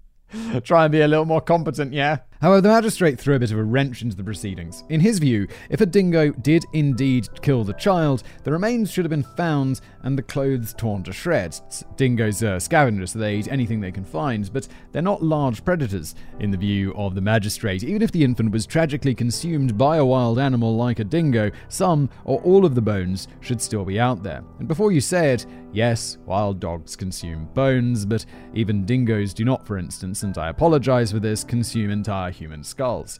Try 0.62 0.84
and 0.84 0.92
be 0.92 1.00
a 1.00 1.08
little 1.08 1.24
more 1.24 1.40
competent, 1.40 1.92
yeah? 1.92 2.18
However, 2.42 2.60
the 2.60 2.70
magistrate 2.70 3.20
threw 3.20 3.36
a 3.36 3.38
bit 3.38 3.52
of 3.52 3.58
a 3.58 3.62
wrench 3.62 4.02
into 4.02 4.16
the 4.16 4.24
proceedings. 4.24 4.82
In 4.88 4.98
his 4.98 5.20
view, 5.20 5.46
if 5.70 5.80
a 5.80 5.86
dingo 5.86 6.32
did 6.32 6.64
indeed 6.72 7.28
kill 7.40 7.62
the 7.62 7.72
child, 7.74 8.24
the 8.42 8.50
remains 8.50 8.90
should 8.90 9.04
have 9.04 9.10
been 9.10 9.22
found 9.22 9.80
and 10.02 10.18
the 10.18 10.24
clothes 10.24 10.74
torn 10.74 11.04
to 11.04 11.12
shreds. 11.12 11.84
Dingoes 11.94 12.42
are 12.42 12.58
scavengers, 12.58 13.12
so 13.12 13.20
they 13.20 13.36
eat 13.36 13.46
anything 13.46 13.80
they 13.80 13.92
can 13.92 14.04
find, 14.04 14.52
but 14.52 14.66
they're 14.90 15.00
not 15.00 15.22
large 15.22 15.64
predators, 15.64 16.16
in 16.40 16.50
the 16.50 16.56
view 16.56 16.92
of 16.96 17.14
the 17.14 17.20
magistrate. 17.20 17.84
Even 17.84 18.02
if 18.02 18.10
the 18.10 18.24
infant 18.24 18.50
was 18.50 18.66
tragically 18.66 19.14
consumed 19.14 19.78
by 19.78 19.98
a 19.98 20.04
wild 20.04 20.40
animal 20.40 20.74
like 20.74 20.98
a 20.98 21.04
dingo, 21.04 21.48
some 21.68 22.10
or 22.24 22.40
all 22.40 22.66
of 22.66 22.74
the 22.74 22.82
bones 22.82 23.28
should 23.38 23.62
still 23.62 23.84
be 23.84 24.00
out 24.00 24.24
there. 24.24 24.42
And 24.58 24.66
before 24.66 24.90
you 24.90 25.00
say 25.00 25.32
it, 25.32 25.46
yes, 25.72 26.18
wild 26.26 26.58
dogs 26.58 26.96
consume 26.96 27.48
bones, 27.54 28.04
but 28.04 28.26
even 28.52 28.84
dingoes 28.84 29.32
do 29.32 29.44
not, 29.44 29.64
for 29.64 29.78
instance, 29.78 30.24
and 30.24 30.36
I 30.36 30.48
apologize 30.48 31.12
for 31.12 31.20
this, 31.20 31.44
consume 31.44 31.90
entire 31.90 32.31
human 32.32 32.64
skulls. 32.64 33.18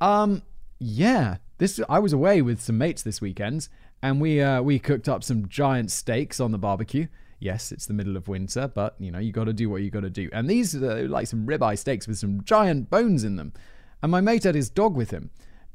Um, 0.00 0.42
yeah, 0.78 1.36
this 1.58 1.80
I 1.88 1.98
was 1.98 2.12
away 2.12 2.42
with 2.42 2.60
some 2.60 2.78
mates 2.78 3.02
this 3.02 3.20
weekend, 3.20 3.68
and 4.02 4.20
we 4.20 4.40
uh, 4.40 4.62
we 4.62 4.78
cooked 4.78 5.08
up 5.08 5.22
some 5.22 5.48
giant 5.48 5.90
steaks 5.90 6.40
on 6.40 6.50
the 6.50 6.58
barbecue. 6.58 7.06
Yes, 7.38 7.72
it's 7.72 7.86
the 7.86 7.94
middle 7.94 8.16
of 8.16 8.28
winter, 8.28 8.68
but 8.68 8.96
you 8.98 9.10
know 9.10 9.18
you 9.18 9.32
got 9.32 9.44
to 9.44 9.52
do 9.52 9.70
what 9.70 9.82
you 9.82 9.90
got 9.90 10.00
to 10.00 10.10
do. 10.10 10.28
And 10.32 10.48
these 10.48 10.74
are 10.74 11.08
like 11.08 11.26
some 11.26 11.46
ribeye 11.46 11.78
steaks 11.78 12.08
with 12.08 12.18
some 12.18 12.42
giant 12.44 12.90
bones 12.90 13.24
in 13.24 13.36
them. 13.36 13.52
And 14.02 14.10
my 14.10 14.20
mate 14.20 14.44
had 14.44 14.56
his 14.56 14.70
dog 14.70 14.96
with 14.96 15.10
him, 15.10 15.30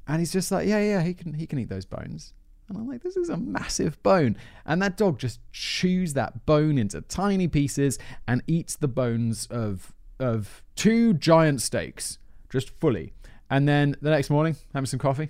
and 0.08 0.20
he's 0.20 0.34
just 0.34 0.52
like, 0.52 0.68
yeah, 0.68 0.82
yeah, 0.82 1.04
he 1.04 1.14
can 1.14 1.34
he 1.34 1.48
can 1.48 1.60
eat 1.60 1.70
those 1.70 1.86
bones. 1.86 2.34
And 2.68 2.78
I'm 2.78 2.88
like, 2.88 3.02
this 3.02 3.16
is 3.16 3.30
a 3.30 3.38
massive 3.38 4.02
bone. 4.04 4.36
And 4.66 4.82
that 4.82 4.98
dog 4.98 5.20
just 5.20 5.40
chews 5.54 6.14
that 6.16 6.46
bone 6.46 6.78
into 6.78 7.00
tiny 7.00 7.48
pieces 7.48 7.98
and 8.28 8.44
eats 8.46 8.76
the 8.76 8.90
bones 8.90 9.48
of 9.48 9.94
of 10.20 10.64
two 10.76 11.14
giant 11.14 11.62
steaks 11.62 12.18
just 12.58 12.72
fully. 12.80 13.14
And 13.50 13.68
then 13.68 13.96
the 14.02 14.10
next 14.10 14.30
morning, 14.30 14.56
having 14.74 14.88
some 14.88 15.00
coffee, 15.00 15.30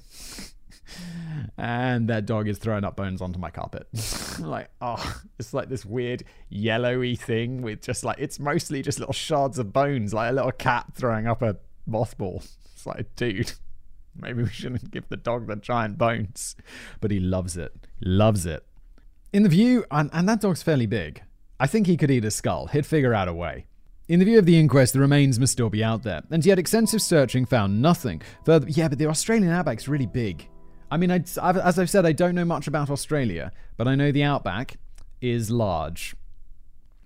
and 1.58 2.08
that 2.10 2.26
dog 2.26 2.48
is 2.48 2.58
throwing 2.58 2.86
up 2.86 2.96
bones 2.96 3.22
onto 3.22 3.38
my 3.38 3.50
carpet. 3.50 3.88
like, 4.40 4.70
oh, 4.82 5.22
it's 5.38 5.54
like 5.54 5.68
this 5.68 5.86
weird 5.86 6.24
yellowy 6.50 7.18
thing 7.18 7.62
with 7.62 7.82
just 7.82 8.06
like, 8.06 8.18
it's 8.20 8.40
mostly 8.40 8.82
just 8.82 9.00
little 9.00 9.14
shards 9.14 9.60
of 9.60 9.74
bones, 9.74 10.14
like 10.14 10.32
a 10.32 10.34
little 10.34 10.52
cat 10.54 10.86
throwing 10.96 11.28
up 11.28 11.42
a 11.42 11.58
mothball. 11.90 12.48
It's 12.74 12.86
like, 12.86 13.14
dude, 13.18 13.52
maybe 14.16 14.44
we 14.44 14.50
shouldn't 14.50 14.90
give 14.90 15.10
the 15.10 15.18
dog 15.18 15.48
the 15.48 15.58
giant 15.58 15.98
bones. 15.98 16.56
But 17.02 17.12
he 17.12 17.20
loves 17.20 17.58
it. 17.58 17.74
Loves 18.02 18.46
it. 18.46 18.66
In 19.34 19.44
the 19.44 19.50
view, 19.50 19.84
and, 19.92 20.10
and 20.14 20.30
that 20.30 20.40
dog's 20.40 20.64
fairly 20.64 20.86
big. 20.86 21.22
I 21.60 21.68
think 21.68 21.88
he 21.88 21.98
could 21.98 22.10
eat 22.10 22.24
a 22.24 22.32
skull. 22.32 22.68
He'd 22.68 22.86
figure 22.86 23.14
out 23.14 23.28
a 23.28 23.34
way. 23.34 23.66
In 24.10 24.20
the 24.20 24.26
view 24.26 24.40
of 24.40 24.46
the 24.46 24.58
inquest, 24.58 24.94
the 24.94 25.02
remains 25.02 25.38
must 25.38 25.52
still 25.52 25.70
be 25.70 25.84
out 25.84 26.04
there, 26.04 26.22
and 26.32 26.46
yet 26.46 26.58
extensive 26.58 27.02
searching 27.02 27.46
found 27.46 27.82
nothing. 27.82 28.22
Further, 28.46 28.66
yeah, 28.70 28.88
but 28.88 29.00
the 29.00 29.08
Australian 29.08 29.52
outback's 29.52 29.90
really 29.90 30.06
big. 30.06 30.48
I 30.90 30.96
mean, 30.96 31.12
I, 31.12 31.22
as 31.42 31.78
I've 31.78 31.90
said, 31.90 32.06
I 32.06 32.14
don't 32.14 32.34
know 32.34 32.46
much 32.46 32.68
about 32.68 32.90
Australia, 32.90 33.52
but 33.76 33.86
I 33.86 33.96
know 33.96 34.14
the 34.14 34.24
outback 34.24 34.78
is 35.20 35.52
large. 35.52 36.16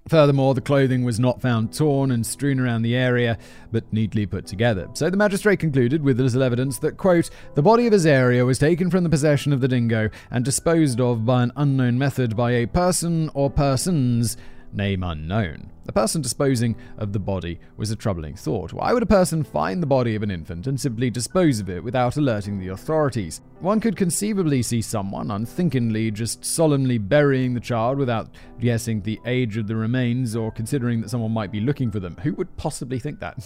Furthermore, 0.10 0.54
the 0.54 0.62
clothing 0.62 1.04
was 1.04 1.20
not 1.20 1.42
found 1.42 1.74
torn 1.74 2.12
and 2.12 2.24
strewn 2.24 2.60
around 2.60 2.84
the 2.84 2.96
area, 2.96 3.40
but 3.72 3.92
neatly 3.92 4.28
put 4.28 4.46
together. 4.46 4.88
So 4.94 5.10
the 5.10 5.18
magistrate 5.18 5.60
concluded, 5.60 6.04
with 6.04 6.20
little 6.20 6.44
evidence, 6.44 6.78
that, 6.80 6.98
quote, 6.98 7.32
the 7.56 7.64
body 7.64 7.88
of 7.88 7.94
Azaria 7.94 8.46
was 8.46 8.60
taken 8.60 8.92
from 8.92 9.04
the 9.04 9.10
possession 9.10 9.54
of 9.54 9.62
the 9.62 9.68
dingo 9.68 10.12
and 10.30 10.46
disposed 10.46 11.02
of 11.02 11.26
by 11.26 11.42
an 11.42 11.52
unknown 11.56 11.98
method 11.98 12.38
by 12.38 12.52
a 12.52 12.68
person 12.68 13.32
or 13.34 13.50
persons 13.50 14.38
name 14.74 15.04
unknown. 15.04 15.72
The 15.86 15.92
person 15.92 16.22
disposing 16.22 16.76
of 16.98 17.12
the 17.12 17.20
body 17.20 17.60
was 17.76 17.92
a 17.92 17.96
troubling 17.96 18.36
thought. 18.36 18.72
Why 18.72 18.94
would 18.94 19.04
a 19.04 19.08
person 19.08 19.44
find 19.44 19.82
the 19.82 19.88
body 19.88 20.16
of 20.16 20.24
an 20.24 20.32
infant 20.32 20.68
and 20.68 20.80
simply 20.80 21.10
dispose 21.10 21.60
of 21.60 21.70
it 21.70 21.84
without 21.84 22.18
alerting 22.18 22.60
the 22.60 22.70
authorities? 22.70 23.42
One 23.60 23.80
could 23.80 23.98
conceivably 23.98 24.62
see 24.62 24.82
someone 24.82 25.32
unthinkingly 25.32 26.12
just 26.12 26.46
solemnly 26.46 26.98
burying 26.98 27.54
the 27.54 27.60
child 27.60 27.98
without 27.98 28.30
guessing 28.60 29.02
the 29.02 29.20
age 29.26 29.58
of 29.58 29.68
the 29.68 29.76
remains 29.76 30.36
or 30.36 30.52
considering 30.52 31.02
that 31.02 31.10
someone 31.10 31.32
might 31.32 31.52
be 31.52 31.60
looking 31.60 31.92
for 31.92 32.00
them. 32.00 32.16
Who 32.24 32.34
would 32.36 32.56
possibly 32.58 33.00
think 33.00 33.20
that? 33.20 33.38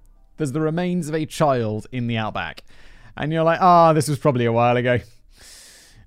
There's 0.36 0.52
the 0.52 0.60
remains 0.60 1.08
of 1.08 1.14
a 1.14 1.26
child 1.26 1.86
in 1.92 2.06
the 2.06 2.16
outback. 2.16 2.64
And 3.16 3.32
you're 3.32 3.44
like, 3.44 3.60
ah, 3.60 3.90
oh, 3.90 3.94
this 3.94 4.08
was 4.08 4.18
probably 4.18 4.46
a 4.46 4.52
while 4.52 4.76
ago. 4.76 4.98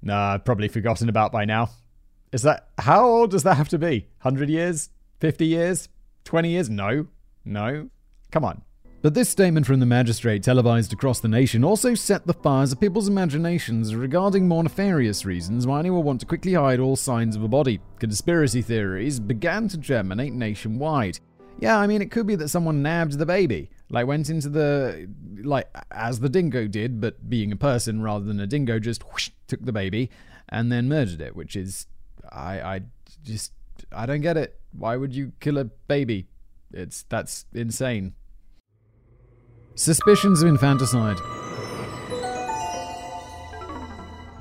Nah, 0.01 0.38
probably 0.39 0.67
forgotten 0.67 1.08
about 1.08 1.32
by 1.32 1.45
now. 1.45 1.69
Is 2.31 2.41
that 2.41 2.69
how 2.77 3.05
old 3.05 3.31
does 3.31 3.43
that 3.43 3.55
have 3.55 3.69
to 3.69 3.77
be? 3.77 4.07
100 4.21 4.49
years? 4.49 4.89
50 5.19 5.45
years? 5.45 5.89
20 6.25 6.49
years? 6.49 6.69
No. 6.69 7.07
No. 7.45 7.89
Come 8.31 8.43
on. 8.43 8.61
But 9.01 9.13
this 9.13 9.29
statement 9.29 9.65
from 9.65 9.79
the 9.79 9.85
magistrate, 9.85 10.43
televised 10.43 10.91
across 10.91 11.19
the 11.19 11.27
nation, 11.27 11.63
also 11.63 11.93
set 11.93 12.25
the 12.25 12.33
fires 12.33 12.71
of 12.71 12.81
people's 12.81 13.07
imaginations 13.07 13.95
regarding 13.95 14.47
more 14.47 14.63
nefarious 14.63 15.23
reasons 15.23 15.65
why 15.67 15.79
anyone 15.79 15.99
would 15.99 16.05
want 16.05 16.19
to 16.21 16.25
quickly 16.25 16.53
hide 16.53 16.79
all 16.79 16.95
signs 16.95 17.35
of 17.35 17.43
a 17.43 17.47
body. 17.47 17.79
Conspiracy 17.99 18.61
theories 18.61 19.19
began 19.19 19.67
to 19.69 19.77
germinate 19.77 20.33
nationwide. 20.33 21.19
Yeah, 21.59 21.77
I 21.77 21.87
mean, 21.87 22.01
it 22.01 22.11
could 22.11 22.27
be 22.27 22.35
that 22.35 22.49
someone 22.49 22.81
nabbed 22.81 23.17
the 23.17 23.25
baby. 23.25 23.69
Like 23.89 24.07
went 24.07 24.29
into 24.29 24.49
the 24.49 25.09
like 25.43 25.69
as 25.91 26.19
the 26.19 26.27
dingo 26.27 26.67
did, 26.67 26.99
but 26.99 27.29
being 27.29 27.51
a 27.51 27.55
person 27.55 28.01
rather 28.01 28.25
than 28.25 28.39
a 28.39 28.47
dingo, 28.47 28.79
just 28.79 29.03
whoosh, 29.03 29.29
took 29.47 29.63
the 29.63 29.71
baby 29.71 30.09
and 30.49 30.71
then 30.71 30.89
murdered 30.89 31.21
it, 31.21 31.35
which 31.35 31.55
is 31.55 31.87
I 32.31 32.61
I 32.61 32.81
just 33.23 33.53
I 33.91 34.05
don't 34.05 34.21
get 34.21 34.37
it. 34.37 34.59
Why 34.71 34.95
would 34.95 35.13
you 35.13 35.33
kill 35.39 35.57
a 35.57 35.65
baby? 35.65 36.27
It's 36.71 37.03
that's 37.03 37.45
insane. 37.53 38.13
Suspicions 39.75 40.41
of 40.41 40.49
infanticide. 40.49 41.17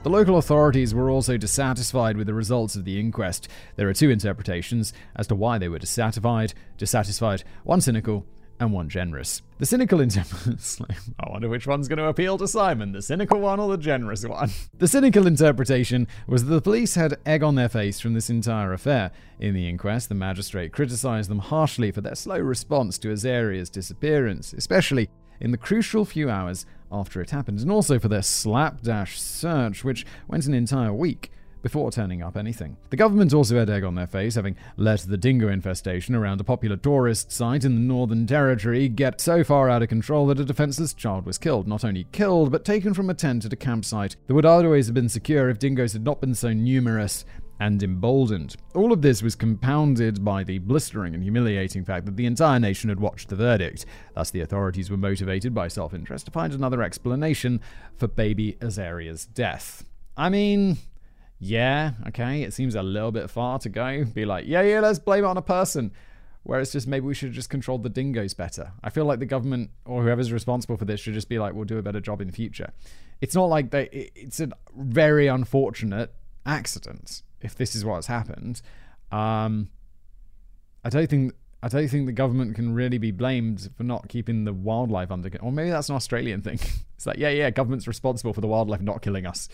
The 0.07 0.11
local 0.11 0.39
authorities 0.39 0.95
were 0.95 1.11
also 1.11 1.37
dissatisfied 1.37 2.17
with 2.17 2.29
the 2.29 2.35
results 2.35 2.77
of 2.77 2.85
the 2.85 3.01
inquest. 3.01 3.49
There 3.75 3.89
are 3.89 3.93
two 3.93 4.09
interpretations 4.09 4.93
as 5.17 5.27
to 5.27 5.35
why 5.35 5.59
they 5.59 5.69
were 5.69 5.81
dissatisfied. 5.81 6.55
Dissatisfied, 6.79 7.43
one 7.65 7.81
cynical 7.81 8.25
and 8.61 8.73
one 8.73 8.89
generous. 8.89 9.43
The 9.59 9.67
cynical 9.67 10.01
interpretation. 10.01 10.87
I 11.21 11.31
wonder 11.31 11.49
which 11.49 11.67
one's 11.67 11.89
going 11.89 11.99
to 11.99 12.07
appeal 12.07 12.39
to 12.39 12.49
Simon, 12.49 12.93
the 12.93 13.03
cynical 13.03 13.41
one 13.41 13.61
or 13.61 13.71
the 13.71 13.83
generous 13.83 14.25
one. 14.25 14.51
The 14.79 14.89
cynical 14.89 15.27
interpretation 15.27 16.07
was 16.27 16.45
that 16.45 16.53
the 16.53 16.61
police 16.61 16.97
had 16.97 17.19
egg 17.25 17.43
on 17.43 17.55
their 17.55 17.69
face 17.69 17.99
from 17.99 18.13
this 18.13 18.29
entire 18.29 18.73
affair. 18.73 19.11
In 19.41 19.55
the 19.55 19.69
inquest, 19.69 20.09
the 20.09 20.15
magistrate 20.15 20.73
criticized 20.73 21.31
them 21.31 21.39
harshly 21.39 21.91
for 21.91 22.03
their 22.03 22.15
slow 22.15 22.39
response 22.39 22.99
to 22.99 23.11
Azaria's 23.11 23.71
disappearance, 23.71 24.53
especially 24.53 25.09
in 25.41 25.51
the 25.51 25.59
crucial 25.59 26.05
few 26.05 26.29
hours 26.29 26.67
after 26.93 27.21
it 27.21 27.31
happened, 27.31 27.61
and 27.61 27.71
also 27.71 27.99
for 27.99 28.09
their 28.09 28.23
slapdash 28.23 29.19
search, 29.21 29.83
which 29.83 30.05
went 30.29 30.47
an 30.47 30.55
entire 30.55 30.93
week 30.93 31.31
before 31.67 31.91
turning 31.91 32.23
up 32.23 32.37
anything. 32.37 32.77
The 32.91 32.97
government 32.97 33.35
also 33.35 33.59
had 33.59 33.69
egg 33.69 33.83
on 33.83 33.97
their 33.97 34.07
face, 34.07 34.37
having 34.37 34.55
let 34.77 35.01
the 35.01 35.17
dingo 35.17 35.49
infestation 35.49 36.15
around 36.15 36.41
a 36.41 36.45
popular 36.45 36.77
tourist 36.77 37.33
site 37.33 37.65
in 37.65 37.75
the 37.75 37.81
Northern 37.81 38.25
Territory 38.25 38.89
get 38.89 39.21
so 39.21 39.43
far 39.43 39.69
out 39.69 39.83
of 39.83 39.89
control 39.89 40.29
that 40.29 40.39
a 40.39 40.45
defenseless 40.45 40.95
child 40.95 41.27
was 41.27 41.39
killed. 41.39 41.67
Not 41.67 41.85
only 41.85 42.07
killed, 42.13 42.53
but 42.53 42.65
taken 42.65 42.95
from 42.95 43.11
a 43.11 43.15
tent 43.15 43.45
at 43.45 43.53
a 43.53 43.57
campsite 43.57 44.15
that 44.29 44.35
would 44.35 44.47
otherwise 44.47 44.87
have 44.87 44.95
been 44.95 45.09
secure 45.09 45.51
if 45.51 45.59
dingoes 45.59 45.93
had 45.93 46.05
not 46.05 46.21
been 46.21 46.37
so 46.37 46.53
numerous 46.53 47.25
and 47.59 47.83
emboldened. 47.83 48.55
All 48.77 48.93
of 48.93 49.03
this 49.03 49.25
was 49.25 49.35
compounded 49.35 50.25
by 50.25 50.45
the 50.45 50.59
blistering 50.59 51.15
and 51.15 51.23
humiliating 51.25 51.85
fact 51.85 52.07
that 52.07 52.17
the 52.17 52.27
entire 52.27 52.61
nation 52.61 52.91
had 52.91 53.01
watched 53.01 53.29
the 53.29 53.35
verdict. 53.35 53.87
Thus, 54.15 54.31
the 54.31 54.43
authorities 54.43 54.89
were 54.89 54.97
motivated 54.97 55.53
by 55.53 55.67
self 55.67 55.95
interest 55.95 56.27
to 56.27 56.31
find 56.31 56.53
another 56.53 56.81
explanation 56.81 57.61
for 57.97 58.07
baby 58.07 58.57
Azaria's 58.61 59.27
death. 59.27 59.85
I 60.17 60.29
mean, 60.29 60.79
yeah, 61.39 61.93
okay, 62.09 62.43
it 62.43 62.55
seems 62.55 62.75
a 62.75 62.83
little 62.83 63.13
bit 63.13 63.31
far 63.31 63.59
to 63.61 63.69
go. 63.69 64.05
Be 64.05 64.25
like, 64.25 64.47
yeah, 64.47 64.63
yeah, 64.63 64.81
let's 64.81 64.99
blame 64.99 65.25
it 65.25 65.27
on 65.27 65.37
a 65.37 65.43
person. 65.43 65.93
Whereas 66.45 66.71
just 66.73 66.87
maybe 66.87 67.05
we 67.05 67.15
should 67.15 67.33
just 67.33 67.51
control 67.51 67.79
the 67.79 67.89
dingoes 67.89 68.33
better. 68.33 68.73
I 68.83 68.91
feel 68.91 69.05
like 69.05 69.19
the 69.19 69.27
government 69.27 69.71
or 69.85 70.03
whoever's 70.05 70.33
responsible 70.33 70.77
for 70.77 70.85
this 70.85 71.01
should 71.01 71.15
just 71.15 71.29
be 71.29 71.41
like, 71.41 71.55
we'll 71.55 71.65
do 71.65 71.79
a 71.79 71.83
better 71.83 72.01
job 72.01 72.21
in 72.21 72.29
the 72.29 72.33
future. 72.33 72.71
It's 73.21 73.35
not 73.35 73.47
like 73.47 73.71
they. 73.71 74.11
It's 74.15 74.39
a 74.41 74.51
very 74.77 75.27
unfortunate 75.27 76.15
accident 76.45 77.23
if 77.41 77.57
this 77.57 77.75
is 77.75 77.85
what's 77.85 78.07
happened. 78.07 78.63
Um, 79.11 79.71
I 80.85 80.91
don't 80.91 81.11
think. 81.11 81.33
I 81.63 81.69
don't 81.69 81.89
think 81.89 82.07
the 82.07 82.13
government 82.13 82.55
can 82.55 82.75
really 82.75 82.99
be 82.99 83.11
blamed 83.11 83.71
for 83.77 83.83
not 83.83 84.09
keeping 84.09 84.45
the 84.45 84.53
wildlife 84.53 85.11
under 85.11 85.29
control. 85.29 85.51
Or 85.51 85.53
maybe 85.53 85.71
that's 85.71 85.89
an 85.89 85.97
Australian 85.97 86.43
thing. 86.43 86.61
It's 86.97 87.05
like, 87.05 87.19
yeah, 87.19 87.29
yeah, 87.29 87.51
government's 87.51 87.87
responsible 87.87 88.33
for 88.33 88.41
the 88.41 88.47
wildlife 88.47 88.81
not 88.81 89.03
killing 89.03 89.27
us. 89.27 89.51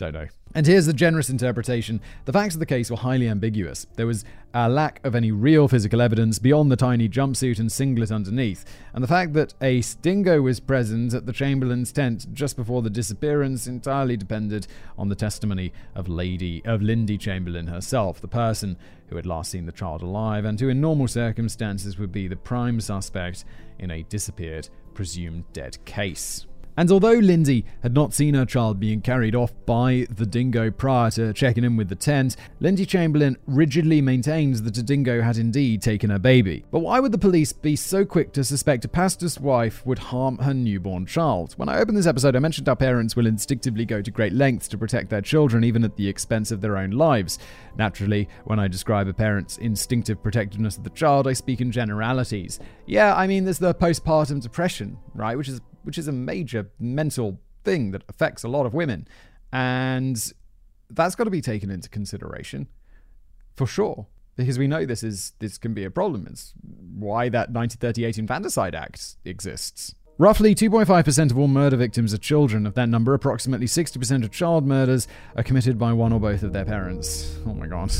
Don't 0.00 0.14
know. 0.14 0.28
And 0.54 0.66
here's 0.66 0.86
the 0.86 0.94
generous 0.94 1.28
interpretation. 1.28 2.00
The 2.24 2.32
facts 2.32 2.54
of 2.54 2.58
the 2.58 2.64
case 2.64 2.90
were 2.90 2.96
highly 2.96 3.28
ambiguous. 3.28 3.86
There 3.96 4.06
was 4.06 4.24
a 4.54 4.66
lack 4.66 4.98
of 5.04 5.14
any 5.14 5.30
real 5.30 5.68
physical 5.68 6.00
evidence 6.00 6.38
beyond 6.38 6.72
the 6.72 6.76
tiny 6.76 7.06
jumpsuit 7.06 7.58
and 7.58 7.70
singlet 7.70 8.10
underneath, 8.10 8.64
and 8.94 9.04
the 9.04 9.08
fact 9.08 9.34
that 9.34 9.52
a 9.60 9.82
dingo 10.00 10.40
was 10.40 10.58
present 10.58 11.12
at 11.12 11.26
the 11.26 11.34
Chamberlain's 11.34 11.92
tent 11.92 12.32
just 12.32 12.56
before 12.56 12.80
the 12.80 12.88
disappearance 12.88 13.66
entirely 13.66 14.16
depended 14.16 14.66
on 14.96 15.10
the 15.10 15.14
testimony 15.14 15.70
of 15.94 16.08
Lady 16.08 16.62
of 16.64 16.80
Lindy 16.80 17.18
Chamberlain 17.18 17.66
herself, 17.66 18.22
the 18.22 18.26
person 18.26 18.78
who 19.08 19.16
had 19.16 19.26
last 19.26 19.50
seen 19.50 19.66
the 19.66 19.70
child 19.70 20.00
alive 20.00 20.46
and 20.46 20.58
who 20.58 20.70
in 20.70 20.80
normal 20.80 21.08
circumstances 21.08 21.98
would 21.98 22.10
be 22.10 22.26
the 22.26 22.36
prime 22.36 22.80
suspect 22.80 23.44
in 23.78 23.90
a 23.90 24.02
disappeared, 24.04 24.70
presumed 24.94 25.44
dead 25.52 25.76
case. 25.84 26.46
And 26.80 26.90
although 26.90 27.12
Lindy 27.12 27.66
had 27.82 27.92
not 27.92 28.14
seen 28.14 28.32
her 28.32 28.46
child 28.46 28.80
being 28.80 29.02
carried 29.02 29.34
off 29.34 29.52
by 29.66 30.06
the 30.16 30.24
dingo 30.24 30.70
prior 30.70 31.10
to 31.10 31.34
checking 31.34 31.62
in 31.62 31.76
with 31.76 31.90
the 31.90 31.94
tent, 31.94 32.36
Lindy 32.58 32.86
Chamberlain 32.86 33.36
rigidly 33.46 34.00
maintains 34.00 34.62
that 34.62 34.78
a 34.78 34.82
dingo 34.82 35.20
had 35.20 35.36
indeed 35.36 35.82
taken 35.82 36.08
her 36.08 36.18
baby. 36.18 36.64
But 36.70 36.78
why 36.78 36.98
would 36.98 37.12
the 37.12 37.18
police 37.18 37.52
be 37.52 37.76
so 37.76 38.06
quick 38.06 38.32
to 38.32 38.42
suspect 38.44 38.86
a 38.86 38.88
pastor's 38.88 39.38
wife 39.38 39.84
would 39.84 39.98
harm 39.98 40.38
her 40.38 40.54
newborn 40.54 41.04
child? 41.04 41.52
When 41.58 41.68
I 41.68 41.80
opened 41.80 41.98
this 41.98 42.06
episode, 42.06 42.34
I 42.34 42.38
mentioned 42.38 42.66
how 42.66 42.76
parents 42.76 43.14
will 43.14 43.26
instinctively 43.26 43.84
go 43.84 44.00
to 44.00 44.10
great 44.10 44.32
lengths 44.32 44.66
to 44.68 44.78
protect 44.78 45.10
their 45.10 45.20
children, 45.20 45.64
even 45.64 45.84
at 45.84 45.96
the 45.96 46.08
expense 46.08 46.50
of 46.50 46.62
their 46.62 46.78
own 46.78 46.92
lives. 46.92 47.38
Naturally, 47.76 48.26
when 48.44 48.58
I 48.58 48.68
describe 48.68 49.06
a 49.06 49.12
parent's 49.12 49.58
instinctive 49.58 50.22
protectiveness 50.22 50.78
of 50.78 50.84
the 50.84 50.90
child, 50.90 51.28
I 51.28 51.34
speak 51.34 51.60
in 51.60 51.72
generalities. 51.72 52.58
Yeah, 52.86 53.14
I 53.14 53.26
mean, 53.26 53.44
there's 53.44 53.58
the 53.58 53.74
postpartum 53.74 54.40
depression, 54.40 54.96
right, 55.14 55.36
which 55.36 55.50
is 55.50 55.60
which 55.82 55.98
is 55.98 56.08
a 56.08 56.12
major 56.12 56.70
mental 56.78 57.40
thing 57.64 57.90
that 57.90 58.02
affects 58.08 58.42
a 58.42 58.48
lot 58.48 58.66
of 58.66 58.74
women. 58.74 59.06
And 59.52 60.32
that's 60.88 61.14
got 61.14 61.24
to 61.24 61.30
be 61.30 61.40
taken 61.40 61.70
into 61.70 61.88
consideration 61.88 62.68
for 63.56 63.66
sure. 63.66 64.06
Because 64.36 64.58
we 64.58 64.68
know 64.68 64.86
this 64.86 65.02
is 65.02 65.32
this 65.38 65.58
can 65.58 65.74
be 65.74 65.84
a 65.84 65.90
problem. 65.90 66.26
It's 66.30 66.54
why 66.62 67.28
that 67.28 67.50
1938 67.50 68.18
Infanticide 68.18 68.74
Act 68.74 69.16
exists. 69.24 69.94
Roughly 70.18 70.54
2.5% 70.54 71.30
of 71.30 71.38
all 71.38 71.48
murder 71.48 71.76
victims 71.76 72.12
are 72.12 72.18
children. 72.18 72.66
Of 72.66 72.74
that 72.74 72.88
number, 72.88 73.14
approximately 73.14 73.66
60% 73.66 74.22
of 74.22 74.30
child 74.30 74.66
murders 74.66 75.08
are 75.36 75.42
committed 75.42 75.78
by 75.78 75.92
one 75.92 76.12
or 76.12 76.20
both 76.20 76.42
of 76.42 76.52
their 76.52 76.64
parents. 76.64 77.38
Oh 77.46 77.54
my 77.54 77.66
god. 77.66 77.90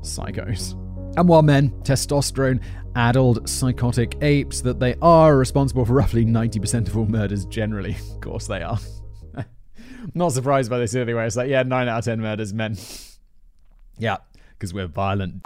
Psychos. 0.00 0.85
And 1.16 1.28
while 1.28 1.42
men, 1.42 1.70
testosterone 1.82 2.62
addled 2.94 3.48
psychotic 3.48 4.16
apes 4.22 4.60
that 4.62 4.80
they 4.80 4.94
are, 5.00 5.36
responsible 5.36 5.84
for 5.84 5.94
roughly 5.94 6.24
90% 6.24 6.88
of 6.88 6.96
all 6.96 7.06
murders 7.06 7.44
generally. 7.46 7.96
Of 8.16 8.20
course 8.22 8.46
they 8.46 8.62
are. 8.62 8.78
Not 10.14 10.32
surprised 10.32 10.68
by 10.68 10.78
this 10.78 10.94
anyway. 10.94 11.26
It's 11.26 11.36
like, 11.36 11.48
yeah, 11.48 11.62
9 11.62 11.88
out 11.88 11.98
of 11.98 12.04
10 12.04 12.20
murders, 12.20 12.52
men. 12.52 12.76
yeah, 13.98 14.16
because 14.50 14.74
we're 14.74 14.88
violent. 14.88 15.42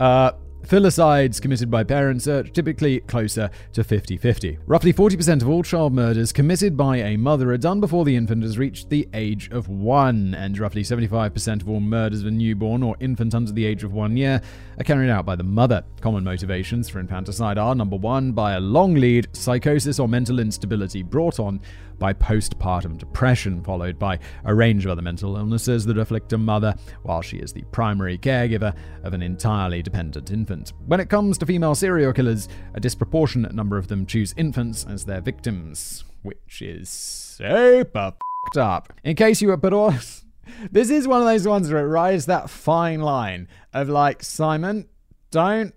Uh, 0.00 0.32
Filicides 0.66 1.42
committed 1.42 1.70
by 1.70 1.84
parents 1.84 2.26
are 2.26 2.42
typically 2.42 3.00
closer 3.00 3.50
to 3.74 3.84
50 3.84 4.16
50. 4.16 4.58
Roughly 4.66 4.94
40% 4.94 5.42
of 5.42 5.48
all 5.48 5.62
child 5.62 5.92
murders 5.92 6.32
committed 6.32 6.74
by 6.74 6.96
a 6.96 7.18
mother 7.18 7.52
are 7.52 7.58
done 7.58 7.80
before 7.80 8.06
the 8.06 8.16
infant 8.16 8.42
has 8.42 8.56
reached 8.56 8.88
the 8.88 9.06
age 9.12 9.50
of 9.50 9.68
one, 9.68 10.34
and 10.34 10.58
roughly 10.58 10.82
75% 10.82 11.60
of 11.60 11.68
all 11.68 11.80
murders 11.80 12.22
of 12.22 12.28
a 12.28 12.30
newborn 12.30 12.82
or 12.82 12.96
infant 12.98 13.34
under 13.34 13.52
the 13.52 13.66
age 13.66 13.84
of 13.84 13.92
one 13.92 14.16
year 14.16 14.40
are 14.78 14.84
carried 14.84 15.10
out 15.10 15.26
by 15.26 15.36
the 15.36 15.44
mother. 15.44 15.84
Common 16.00 16.24
motivations 16.24 16.88
for 16.88 16.98
infanticide 16.98 17.58
are 17.58 17.74
number 17.74 17.96
one, 17.96 18.32
by 18.32 18.54
a 18.54 18.60
long 18.60 18.94
lead, 18.94 19.28
psychosis 19.32 19.98
or 19.98 20.08
mental 20.08 20.40
instability 20.40 21.02
brought 21.02 21.38
on 21.38 21.60
by 21.98 22.12
postpartum 22.12 22.98
depression, 22.98 23.62
followed 23.62 23.98
by 23.98 24.18
a 24.44 24.54
range 24.54 24.84
of 24.84 24.92
other 24.92 25.02
mental 25.02 25.36
illnesses 25.36 25.84
that 25.86 25.98
afflict 25.98 26.32
a 26.32 26.38
mother 26.38 26.74
while 27.02 27.22
she 27.22 27.38
is 27.38 27.52
the 27.52 27.64
primary 27.72 28.18
caregiver 28.18 28.74
of 29.02 29.14
an 29.14 29.22
entirely 29.22 29.82
dependent 29.82 30.30
infant. 30.30 30.72
When 30.86 31.00
it 31.00 31.08
comes 31.10 31.38
to 31.38 31.46
female 31.46 31.74
serial 31.74 32.12
killers, 32.12 32.48
a 32.74 32.80
disproportionate 32.80 33.54
number 33.54 33.76
of 33.78 33.88
them 33.88 34.06
choose 34.06 34.34
infants 34.36 34.84
as 34.88 35.04
their 35.04 35.20
victims, 35.20 36.04
which 36.22 36.62
is 36.62 36.90
super 36.90 38.14
fucked 38.44 38.56
up. 38.56 38.92
In 39.02 39.16
case 39.16 39.40
you 39.42 39.48
were, 39.48 39.56
but 39.56 39.72
also, 39.72 40.24
this 40.70 40.90
is 40.90 41.08
one 41.08 41.20
of 41.20 41.26
those 41.26 41.46
ones 41.46 41.70
where 41.70 41.84
it 41.84 41.88
rides 41.88 42.26
that 42.26 42.50
fine 42.50 43.00
line 43.00 43.48
of 43.72 43.88
like, 43.88 44.22
Simon, 44.22 44.88
don't, 45.30 45.74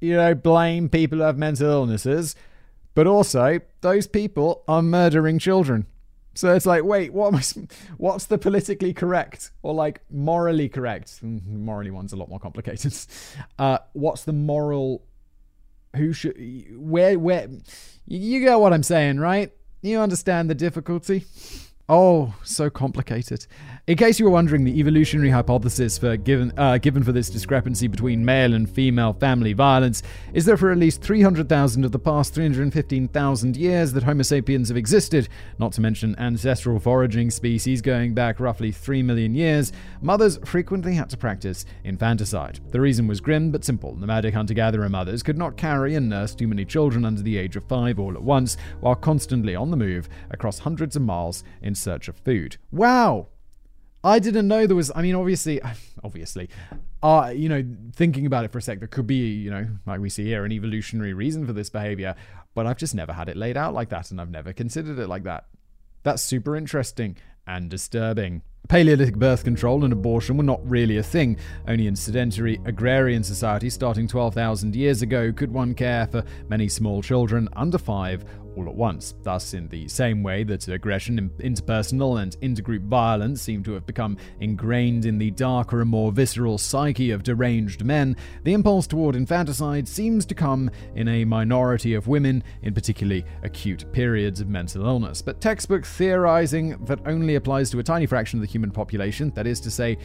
you 0.00 0.16
know, 0.16 0.34
blame 0.34 0.88
people 0.88 1.18
who 1.18 1.24
have 1.24 1.38
mental 1.38 1.68
illnesses 1.70 2.34
but 2.98 3.06
also, 3.06 3.60
those 3.80 4.08
people 4.08 4.64
are 4.66 4.82
murdering 4.82 5.38
children. 5.38 5.86
So 6.34 6.52
it's 6.52 6.66
like, 6.66 6.82
wait, 6.82 7.12
what 7.12 7.28
am 7.28 7.36
I, 7.36 7.42
what's 7.96 8.26
the 8.26 8.38
politically 8.38 8.92
correct 8.92 9.52
or 9.62 9.72
like 9.72 10.00
morally 10.10 10.68
correct? 10.68 11.24
Mm, 11.24 11.46
morally 11.46 11.92
one's 11.92 12.12
a 12.12 12.16
lot 12.16 12.28
more 12.28 12.40
complicated. 12.40 12.92
Uh, 13.56 13.78
what's 13.92 14.24
the 14.24 14.32
moral? 14.32 15.04
Who 15.94 16.12
should? 16.12 16.34
Where? 16.76 17.16
Where? 17.16 17.46
You 18.04 18.40
get 18.40 18.58
what 18.58 18.72
I'm 18.72 18.82
saying, 18.82 19.20
right? 19.20 19.52
You 19.80 20.00
understand 20.00 20.50
the 20.50 20.56
difficulty. 20.56 21.24
Oh, 21.88 22.34
so 22.42 22.68
complicated. 22.68 23.46
In 23.88 23.96
case 23.96 24.18
you 24.18 24.26
were 24.26 24.30
wondering, 24.30 24.64
the 24.64 24.78
evolutionary 24.78 25.30
hypothesis 25.30 25.96
for 25.96 26.18
given 26.18 26.52
uh, 26.58 26.76
given 26.76 27.02
for 27.02 27.12
this 27.12 27.30
discrepancy 27.30 27.86
between 27.86 28.22
male 28.22 28.52
and 28.52 28.68
female 28.68 29.14
family 29.14 29.54
violence 29.54 30.02
is 30.34 30.44
that 30.44 30.58
for 30.58 30.70
at 30.70 30.76
least 30.76 31.00
300,000 31.00 31.86
of 31.86 31.92
the 31.92 31.98
past 31.98 32.34
315,000 32.34 33.56
years 33.56 33.94
that 33.94 34.02
Homo 34.02 34.24
sapiens 34.24 34.68
have 34.68 34.76
existed, 34.76 35.30
not 35.58 35.72
to 35.72 35.80
mention 35.80 36.14
ancestral 36.18 36.78
foraging 36.78 37.30
species 37.30 37.80
going 37.80 38.12
back 38.12 38.40
roughly 38.40 38.72
3 38.72 39.02
million 39.02 39.34
years, 39.34 39.72
mothers 40.02 40.38
frequently 40.44 40.92
had 40.92 41.08
to 41.08 41.16
practice 41.16 41.64
infanticide. 41.84 42.60
The 42.72 42.82
reason 42.82 43.06
was 43.06 43.22
grim 43.22 43.50
but 43.50 43.64
simple. 43.64 43.96
Nomadic 43.96 44.34
hunter-gatherer 44.34 44.90
mothers 44.90 45.22
could 45.22 45.38
not 45.38 45.56
carry 45.56 45.94
and 45.94 46.10
nurse 46.10 46.34
too 46.34 46.46
many 46.46 46.66
children 46.66 47.06
under 47.06 47.22
the 47.22 47.38
age 47.38 47.56
of 47.56 47.64
5 47.64 47.98
all 47.98 48.12
at 48.12 48.22
once 48.22 48.58
while 48.80 48.94
constantly 48.94 49.54
on 49.56 49.70
the 49.70 49.78
move 49.78 50.10
across 50.28 50.58
hundreds 50.58 50.94
of 50.94 51.00
miles 51.00 51.42
in 51.62 51.74
search 51.74 52.08
of 52.08 52.18
food. 52.18 52.58
Wow! 52.70 53.28
I 54.04 54.18
didn't 54.18 54.46
know 54.46 54.66
there 54.66 54.76
was. 54.76 54.90
I 54.94 55.02
mean, 55.02 55.14
obviously, 55.14 55.60
obviously, 56.04 56.48
uh, 57.02 57.32
you 57.34 57.48
know, 57.48 57.64
thinking 57.94 58.26
about 58.26 58.44
it 58.44 58.52
for 58.52 58.58
a 58.58 58.62
sec, 58.62 58.78
there 58.78 58.88
could 58.88 59.06
be, 59.06 59.32
you 59.32 59.50
know, 59.50 59.66
like 59.86 60.00
we 60.00 60.08
see 60.08 60.24
here, 60.24 60.44
an 60.44 60.52
evolutionary 60.52 61.12
reason 61.12 61.46
for 61.46 61.52
this 61.52 61.70
behavior. 61.70 62.14
But 62.54 62.66
I've 62.66 62.78
just 62.78 62.94
never 62.94 63.12
had 63.12 63.28
it 63.28 63.36
laid 63.36 63.56
out 63.56 63.74
like 63.74 63.88
that, 63.90 64.10
and 64.10 64.20
I've 64.20 64.30
never 64.30 64.52
considered 64.52 64.98
it 64.98 65.08
like 65.08 65.24
that. 65.24 65.46
That's 66.02 66.22
super 66.22 66.56
interesting 66.56 67.16
and 67.46 67.68
disturbing. 67.70 68.42
Paleolithic 68.68 69.16
birth 69.16 69.44
control 69.44 69.84
and 69.84 69.92
abortion 69.92 70.36
were 70.36 70.44
not 70.44 70.60
really 70.68 70.98
a 70.98 71.02
thing. 71.02 71.38
Only 71.66 71.86
in 71.86 71.96
sedentary 71.96 72.60
agrarian 72.66 73.22
society 73.22 73.70
starting 73.70 74.06
12,000 74.06 74.76
years 74.76 75.00
ago 75.00 75.32
could 75.32 75.50
one 75.50 75.74
care 75.74 76.06
for 76.06 76.22
many 76.48 76.68
small 76.68 77.02
children 77.02 77.48
under 77.54 77.78
five 77.78 78.24
all 78.58 78.68
at 78.68 78.74
once. 78.74 79.14
Thus, 79.22 79.54
in 79.54 79.68
the 79.68 79.88
same 79.88 80.22
way 80.22 80.44
that 80.44 80.68
aggression, 80.68 81.30
interpersonal, 81.38 82.20
and 82.20 82.36
intergroup 82.40 82.82
violence 82.82 83.40
seem 83.40 83.62
to 83.64 83.72
have 83.72 83.86
become 83.86 84.18
ingrained 84.40 85.04
in 85.04 85.18
the 85.18 85.30
darker 85.30 85.80
and 85.80 85.88
more 85.88 86.10
visceral 86.10 86.58
psyche 86.58 87.12
of 87.12 87.22
deranged 87.22 87.84
men, 87.84 88.16
the 88.42 88.52
impulse 88.52 88.88
toward 88.88 89.14
infanticide 89.14 89.86
seems 89.86 90.26
to 90.26 90.34
come 90.34 90.70
in 90.96 91.06
a 91.08 91.24
minority 91.24 91.94
of 91.94 92.08
women 92.08 92.42
in 92.62 92.74
particularly 92.74 93.24
acute 93.44 93.90
periods 93.92 94.40
of 94.40 94.48
mental 94.48 94.84
illness. 94.84 95.22
But 95.22 95.40
textbook 95.40 95.86
theorizing 95.86 96.84
that 96.86 96.98
only 97.06 97.36
applies 97.36 97.70
to 97.70 97.78
a 97.78 97.84
tiny 97.84 98.06
fraction 98.06 98.40
of 98.40 98.46
the 98.46 98.50
human 98.50 98.72
population, 98.72 99.30
that 99.36 99.46
is 99.46 99.60
to 99.60 99.70
say, 99.70 99.98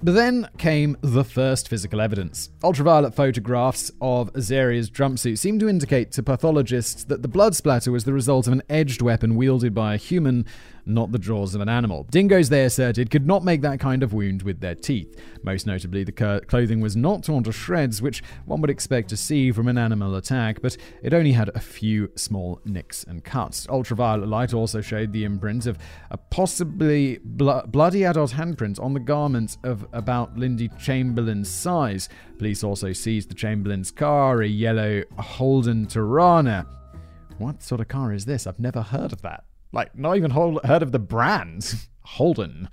But 0.00 0.14
then 0.14 0.48
came 0.58 0.96
the 1.00 1.24
first 1.24 1.68
physical 1.68 2.00
evidence. 2.00 2.50
Ultraviolet 2.62 3.14
photographs 3.14 3.90
of 4.00 4.30
Azaria's 4.36 4.90
jumpsuit 4.90 5.38
seemed 5.38 5.58
to 5.58 5.68
indicate 5.68 6.12
to 6.12 6.22
pathologists 6.22 7.02
that 7.04 7.22
the 7.22 7.28
blood 7.28 7.56
splatter 7.56 7.90
was 7.90 8.04
the 8.04 8.12
result 8.12 8.46
of 8.46 8.52
an 8.52 8.62
edged 8.68 9.02
weapon 9.02 9.34
wielded 9.34 9.74
by 9.74 9.94
a 9.94 9.98
human 9.98 10.46
not 10.88 11.12
the 11.12 11.18
jaws 11.18 11.54
of 11.54 11.60
an 11.60 11.68
animal. 11.68 12.06
Dingoes, 12.10 12.48
they 12.48 12.64
asserted, 12.64 13.10
could 13.10 13.26
not 13.26 13.44
make 13.44 13.62
that 13.62 13.80
kind 13.80 14.02
of 14.02 14.12
wound 14.12 14.42
with 14.42 14.60
their 14.60 14.74
teeth. 14.74 15.20
Most 15.42 15.66
notably, 15.66 16.04
the 16.04 16.42
clothing 16.48 16.80
was 16.80 16.96
not 16.96 17.24
torn 17.24 17.44
to 17.44 17.52
shreds, 17.52 18.02
which 18.02 18.22
one 18.46 18.60
would 18.60 18.70
expect 18.70 19.08
to 19.10 19.16
see 19.16 19.52
from 19.52 19.68
an 19.68 19.78
animal 19.78 20.16
attack, 20.16 20.60
but 20.62 20.76
it 21.02 21.14
only 21.14 21.32
had 21.32 21.50
a 21.54 21.60
few 21.60 22.10
small 22.16 22.60
nicks 22.64 23.04
and 23.04 23.24
cuts. 23.24 23.68
Ultraviolet 23.68 24.28
light 24.28 24.54
also 24.54 24.80
showed 24.80 25.12
the 25.12 25.24
imprint 25.24 25.66
of 25.66 25.78
a 26.10 26.16
possibly 26.16 27.18
bl- 27.22 27.60
bloody 27.66 28.04
adult 28.04 28.32
handprint 28.32 28.80
on 28.82 28.94
the 28.94 29.00
garment 29.00 29.56
of 29.64 29.86
about 29.92 30.36
Lindy 30.36 30.68
Chamberlain's 30.78 31.48
size. 31.48 32.08
Police 32.38 32.64
also 32.64 32.92
seized 32.92 33.30
the 33.30 33.34
Chamberlain's 33.34 33.90
car, 33.90 34.42
a 34.42 34.46
yellow 34.46 35.02
Holden 35.18 35.86
Torana. 35.86 36.66
What 37.38 37.62
sort 37.62 37.80
of 37.80 37.88
car 37.88 38.12
is 38.12 38.24
this? 38.24 38.46
I've 38.46 38.58
never 38.58 38.82
heard 38.82 39.12
of 39.12 39.22
that. 39.22 39.44
Like, 39.72 39.96
not 39.96 40.16
even 40.16 40.30
heard 40.30 40.82
of 40.82 40.92
the 40.92 40.98
brand. 40.98 41.74
Holden. 42.02 42.68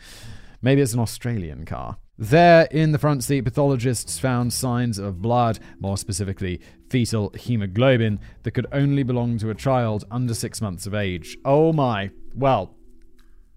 Maybe 0.62 0.82
it's 0.82 0.94
an 0.94 1.00
Australian 1.00 1.66
car. 1.66 1.98
There, 2.18 2.68
in 2.72 2.94
the 2.94 2.98
front 2.98 3.26
seat, 3.26 3.42
pathologists 3.42 4.18
found 4.18 4.54
signs 4.54 4.98
of 4.98 5.22
blood, 5.22 5.60
more 5.80 5.98
specifically, 5.98 6.62
fetal 6.90 7.32
hemoglobin, 7.36 8.22
that 8.44 8.52
could 8.52 8.68
only 8.72 9.04
belong 9.04 9.38
to 9.40 9.50
a 9.50 9.56
child 9.56 10.06
under 10.10 10.34
six 10.34 10.62
months 10.62 10.88
of 10.88 10.96
age. 10.96 11.38
Oh 11.44 11.74
my. 11.74 12.12
Well, 12.34 12.74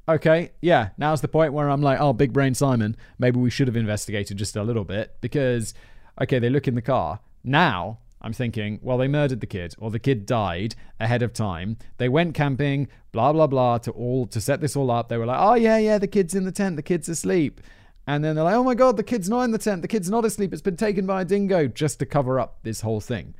okay, 0.08 0.50
yeah, 0.60 0.88
now's 0.98 1.20
the 1.20 1.28
point 1.28 1.52
where 1.52 1.70
I'm 1.70 1.82
like, 1.82 2.00
oh, 2.00 2.12
big 2.12 2.32
brain 2.32 2.54
Simon, 2.54 2.96
maybe 3.18 3.38
we 3.38 3.50
should 3.50 3.68
have 3.68 3.76
investigated 3.76 4.36
just 4.36 4.56
a 4.56 4.64
little 4.64 4.84
bit 4.84 5.16
because, 5.20 5.72
okay, 6.20 6.40
they 6.40 6.50
look 6.50 6.66
in 6.66 6.74
the 6.74 6.82
car. 6.82 7.20
Now, 7.44 8.00
I'm 8.20 8.32
thinking, 8.32 8.80
well, 8.82 8.98
they 8.98 9.08
murdered 9.08 9.40
the 9.40 9.46
kid, 9.46 9.74
or 9.78 9.90
the 9.90 9.98
kid 9.98 10.26
died 10.26 10.74
ahead 10.98 11.22
of 11.22 11.32
time. 11.32 11.76
They 11.98 12.08
went 12.08 12.34
camping, 12.34 12.88
blah 13.12 13.32
blah 13.32 13.46
blah, 13.46 13.78
to 13.78 13.90
all 13.92 14.26
to 14.26 14.40
set 14.40 14.60
this 14.60 14.76
all 14.76 14.90
up. 14.90 15.08
They 15.08 15.16
were 15.16 15.26
like, 15.26 15.40
oh 15.40 15.54
yeah, 15.54 15.78
yeah, 15.78 15.98
the 15.98 16.08
kid's 16.08 16.34
in 16.34 16.44
the 16.44 16.52
tent, 16.52 16.76
the 16.76 16.82
kid's 16.82 17.08
asleep, 17.08 17.60
and 18.06 18.24
then 18.24 18.34
they're 18.34 18.44
like, 18.44 18.54
oh 18.54 18.64
my 18.64 18.74
god, 18.74 18.96
the 18.96 19.02
kid's 19.02 19.28
not 19.28 19.42
in 19.42 19.52
the 19.52 19.58
tent, 19.58 19.82
the 19.82 19.88
kid's 19.88 20.10
not 20.10 20.24
asleep, 20.24 20.52
it's 20.52 20.62
been 20.62 20.76
taken 20.76 21.06
by 21.06 21.22
a 21.22 21.24
dingo, 21.24 21.68
just 21.68 21.98
to 22.00 22.06
cover 22.06 22.40
up 22.40 22.58
this 22.62 22.80
whole 22.80 23.00
thing. 23.00 23.34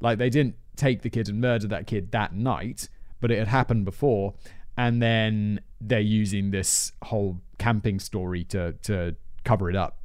Like 0.00 0.18
they 0.18 0.30
didn't 0.30 0.56
take 0.76 1.02
the 1.02 1.10
kid 1.10 1.28
and 1.28 1.40
murder 1.40 1.66
that 1.68 1.86
kid 1.86 2.12
that 2.12 2.34
night, 2.34 2.88
but 3.20 3.30
it 3.30 3.38
had 3.38 3.48
happened 3.48 3.84
before, 3.84 4.34
and 4.78 5.02
then 5.02 5.60
they're 5.80 6.00
using 6.00 6.50
this 6.50 6.92
whole 7.02 7.40
camping 7.58 7.98
story 7.98 8.44
to 8.44 8.72
to 8.82 9.16
cover 9.44 9.68
it 9.68 9.76
up. 9.76 9.98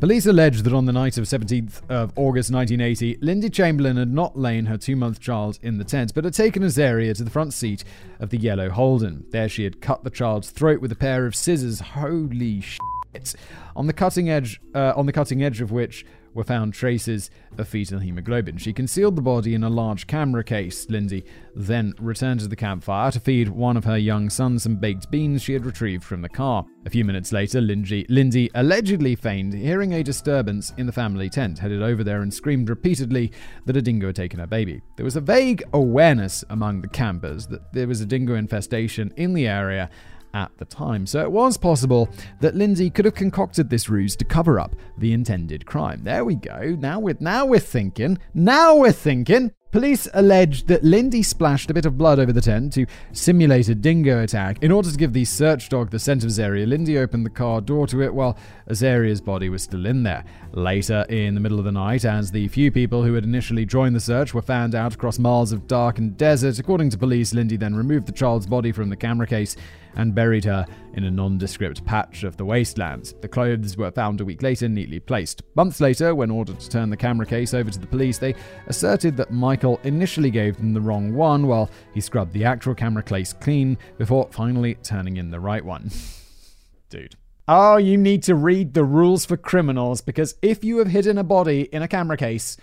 Police 0.00 0.26
allege 0.26 0.62
that 0.62 0.72
on 0.72 0.84
the 0.84 0.92
night 0.92 1.18
of 1.18 1.24
17th 1.24 1.80
of 1.88 2.12
August 2.14 2.52
1980, 2.52 3.18
Lindy 3.20 3.50
Chamberlain 3.50 3.96
had 3.96 4.14
not 4.14 4.38
lain 4.38 4.66
her 4.66 4.78
two-month 4.78 5.18
child 5.18 5.58
in 5.60 5.78
the 5.78 5.82
tent, 5.84 6.14
but 6.14 6.22
had 6.22 6.34
taken 6.34 6.62
Azaria 6.62 7.16
to 7.16 7.24
the 7.24 7.30
front 7.30 7.52
seat 7.52 7.82
of 8.20 8.30
the 8.30 8.38
yellow 8.38 8.70
Holden. 8.70 9.24
There 9.30 9.48
she 9.48 9.64
had 9.64 9.80
cut 9.80 10.04
the 10.04 10.10
child's 10.10 10.50
throat 10.50 10.80
with 10.80 10.92
a 10.92 10.96
pair 10.96 11.26
of 11.26 11.34
scissors. 11.34 11.80
Holy 11.80 12.60
shit! 12.60 13.34
On 13.74 13.88
the 13.88 13.92
cutting 13.92 14.30
edge, 14.30 14.60
uh, 14.72 14.92
on 14.94 15.06
the 15.06 15.12
cutting 15.12 15.42
edge 15.42 15.60
of 15.60 15.72
which 15.72 16.06
were 16.34 16.44
found 16.44 16.74
traces 16.74 17.30
of 17.56 17.68
fetal 17.68 17.98
hemoglobin. 17.98 18.56
She 18.58 18.72
concealed 18.72 19.16
the 19.16 19.22
body 19.22 19.54
in 19.54 19.64
a 19.64 19.70
large 19.70 20.06
camera 20.06 20.44
case. 20.44 20.88
Lindsay 20.88 21.24
then 21.54 21.94
returned 21.98 22.40
to 22.40 22.48
the 22.48 22.56
campfire 22.56 23.10
to 23.10 23.20
feed 23.20 23.48
one 23.48 23.76
of 23.76 23.84
her 23.84 23.98
young 23.98 24.30
sons 24.30 24.62
some 24.62 24.76
baked 24.76 25.10
beans 25.10 25.42
she 25.42 25.52
had 25.52 25.66
retrieved 25.66 26.04
from 26.04 26.22
the 26.22 26.28
car. 26.28 26.64
A 26.86 26.90
few 26.90 27.04
minutes 27.04 27.32
later, 27.32 27.60
Lindsay, 27.60 28.06
Lindy 28.08 28.50
allegedly 28.54 29.14
feigned 29.14 29.52
hearing 29.52 29.94
a 29.94 30.02
disturbance 30.02 30.72
in 30.78 30.86
the 30.86 30.92
family 30.92 31.28
tent, 31.28 31.58
headed 31.58 31.82
over 31.82 32.04
there 32.04 32.22
and 32.22 32.32
screamed 32.32 32.70
repeatedly 32.70 33.32
that 33.66 33.76
a 33.76 33.82
dingo 33.82 34.06
had 34.06 34.16
taken 34.16 34.40
her 34.40 34.46
baby. 34.46 34.80
There 34.96 35.04
was 35.04 35.16
a 35.16 35.20
vague 35.20 35.62
awareness 35.72 36.44
among 36.50 36.80
the 36.80 36.88
campers 36.88 37.46
that 37.48 37.72
there 37.72 37.88
was 37.88 38.00
a 38.00 38.06
dingo 38.06 38.34
infestation 38.34 39.12
in 39.16 39.34
the 39.34 39.46
area 39.46 39.90
at 40.34 40.50
the 40.58 40.64
time. 40.64 41.06
So 41.06 41.20
it 41.20 41.30
was 41.30 41.56
possible 41.56 42.08
that 42.40 42.54
Lindsay 42.54 42.90
could 42.90 43.04
have 43.04 43.14
concocted 43.14 43.70
this 43.70 43.88
ruse 43.88 44.16
to 44.16 44.24
cover 44.24 44.60
up 44.60 44.74
the 44.98 45.12
intended 45.12 45.66
crime. 45.66 46.02
There 46.04 46.24
we 46.24 46.34
go. 46.34 46.76
Now 46.78 47.00
we're 47.00 47.16
now 47.20 47.46
we're 47.46 47.60
thinking. 47.60 48.18
Now 48.34 48.76
we're 48.76 48.92
thinking. 48.92 49.52
Police 49.70 50.08
alleged 50.14 50.66
that 50.68 50.82
Lindy 50.82 51.22
splashed 51.22 51.70
a 51.70 51.74
bit 51.74 51.84
of 51.84 51.98
blood 51.98 52.18
over 52.18 52.32
the 52.32 52.40
tent 52.40 52.72
to 52.72 52.86
simulate 53.12 53.68
a 53.68 53.74
dingo 53.74 54.22
attack. 54.22 54.62
In 54.62 54.72
order 54.72 54.90
to 54.90 54.96
give 54.96 55.12
the 55.12 55.26
search 55.26 55.68
dog 55.68 55.90
the 55.90 55.98
scent 55.98 56.24
of 56.24 56.30
Azaria, 56.30 56.66
Lindy 56.66 56.96
opened 56.96 57.26
the 57.26 57.30
car 57.30 57.60
door 57.60 57.86
to 57.88 58.00
it 58.00 58.14
while 58.14 58.38
Azaria's 58.70 59.20
body 59.20 59.50
was 59.50 59.62
still 59.62 59.84
in 59.84 60.04
there. 60.04 60.24
Later, 60.52 61.04
in 61.10 61.34
the 61.34 61.40
middle 61.40 61.58
of 61.58 61.66
the 61.66 61.72
night, 61.72 62.06
as 62.06 62.30
the 62.30 62.48
few 62.48 62.72
people 62.72 63.04
who 63.04 63.12
had 63.12 63.24
initially 63.24 63.66
joined 63.66 63.94
the 63.94 64.00
search 64.00 64.32
were 64.32 64.40
fanned 64.40 64.74
out 64.74 64.94
across 64.94 65.18
miles 65.18 65.52
of 65.52 65.66
darkened 65.66 66.16
desert, 66.16 66.58
according 66.58 66.88
to 66.88 66.96
police, 66.96 67.34
Lindy 67.34 67.58
then 67.58 67.76
removed 67.76 68.06
the 68.06 68.12
child's 68.12 68.46
body 68.46 68.72
from 68.72 68.88
the 68.88 68.96
camera 68.96 69.26
case 69.26 69.54
and 69.98 70.14
buried 70.14 70.44
her 70.44 70.64
in 70.94 71.04
a 71.04 71.10
nondescript 71.10 71.84
patch 71.84 72.24
of 72.24 72.36
the 72.36 72.44
wastelands. 72.44 73.14
The 73.20 73.28
clothes 73.28 73.76
were 73.76 73.90
found 73.90 74.20
a 74.20 74.24
week 74.24 74.42
later, 74.42 74.68
neatly 74.68 75.00
placed. 75.00 75.42
Months 75.54 75.80
later, 75.80 76.14
when 76.14 76.30
ordered 76.30 76.60
to 76.60 76.68
turn 76.70 76.88
the 76.88 76.96
camera 76.96 77.26
case 77.26 77.52
over 77.52 77.70
to 77.70 77.78
the 77.78 77.86
police, 77.86 78.18
they 78.18 78.34
asserted 78.68 79.16
that 79.16 79.32
Michael 79.32 79.80
initially 79.84 80.30
gave 80.30 80.56
them 80.56 80.72
the 80.72 80.80
wrong 80.80 81.14
one 81.14 81.46
while 81.46 81.68
he 81.92 82.00
scrubbed 82.00 82.32
the 82.32 82.44
actual 82.44 82.74
camera 82.74 83.02
case 83.02 83.32
clean 83.34 83.76
before 83.98 84.28
finally 84.30 84.74
turning 84.76 85.18
in 85.18 85.30
the 85.30 85.40
right 85.40 85.64
one. 85.64 85.90
Dude. 86.90 87.16
Oh, 87.50 87.78
you 87.78 87.96
need 87.96 88.22
to 88.24 88.34
read 88.34 88.74
the 88.74 88.84
rules 88.84 89.24
for 89.24 89.36
criminals 89.36 90.00
because 90.00 90.34
if 90.42 90.62
you 90.62 90.78
have 90.78 90.88
hidden 90.88 91.18
a 91.18 91.24
body 91.24 91.62
in 91.72 91.82
a 91.82 91.88
camera 91.88 92.16
case 92.16 92.56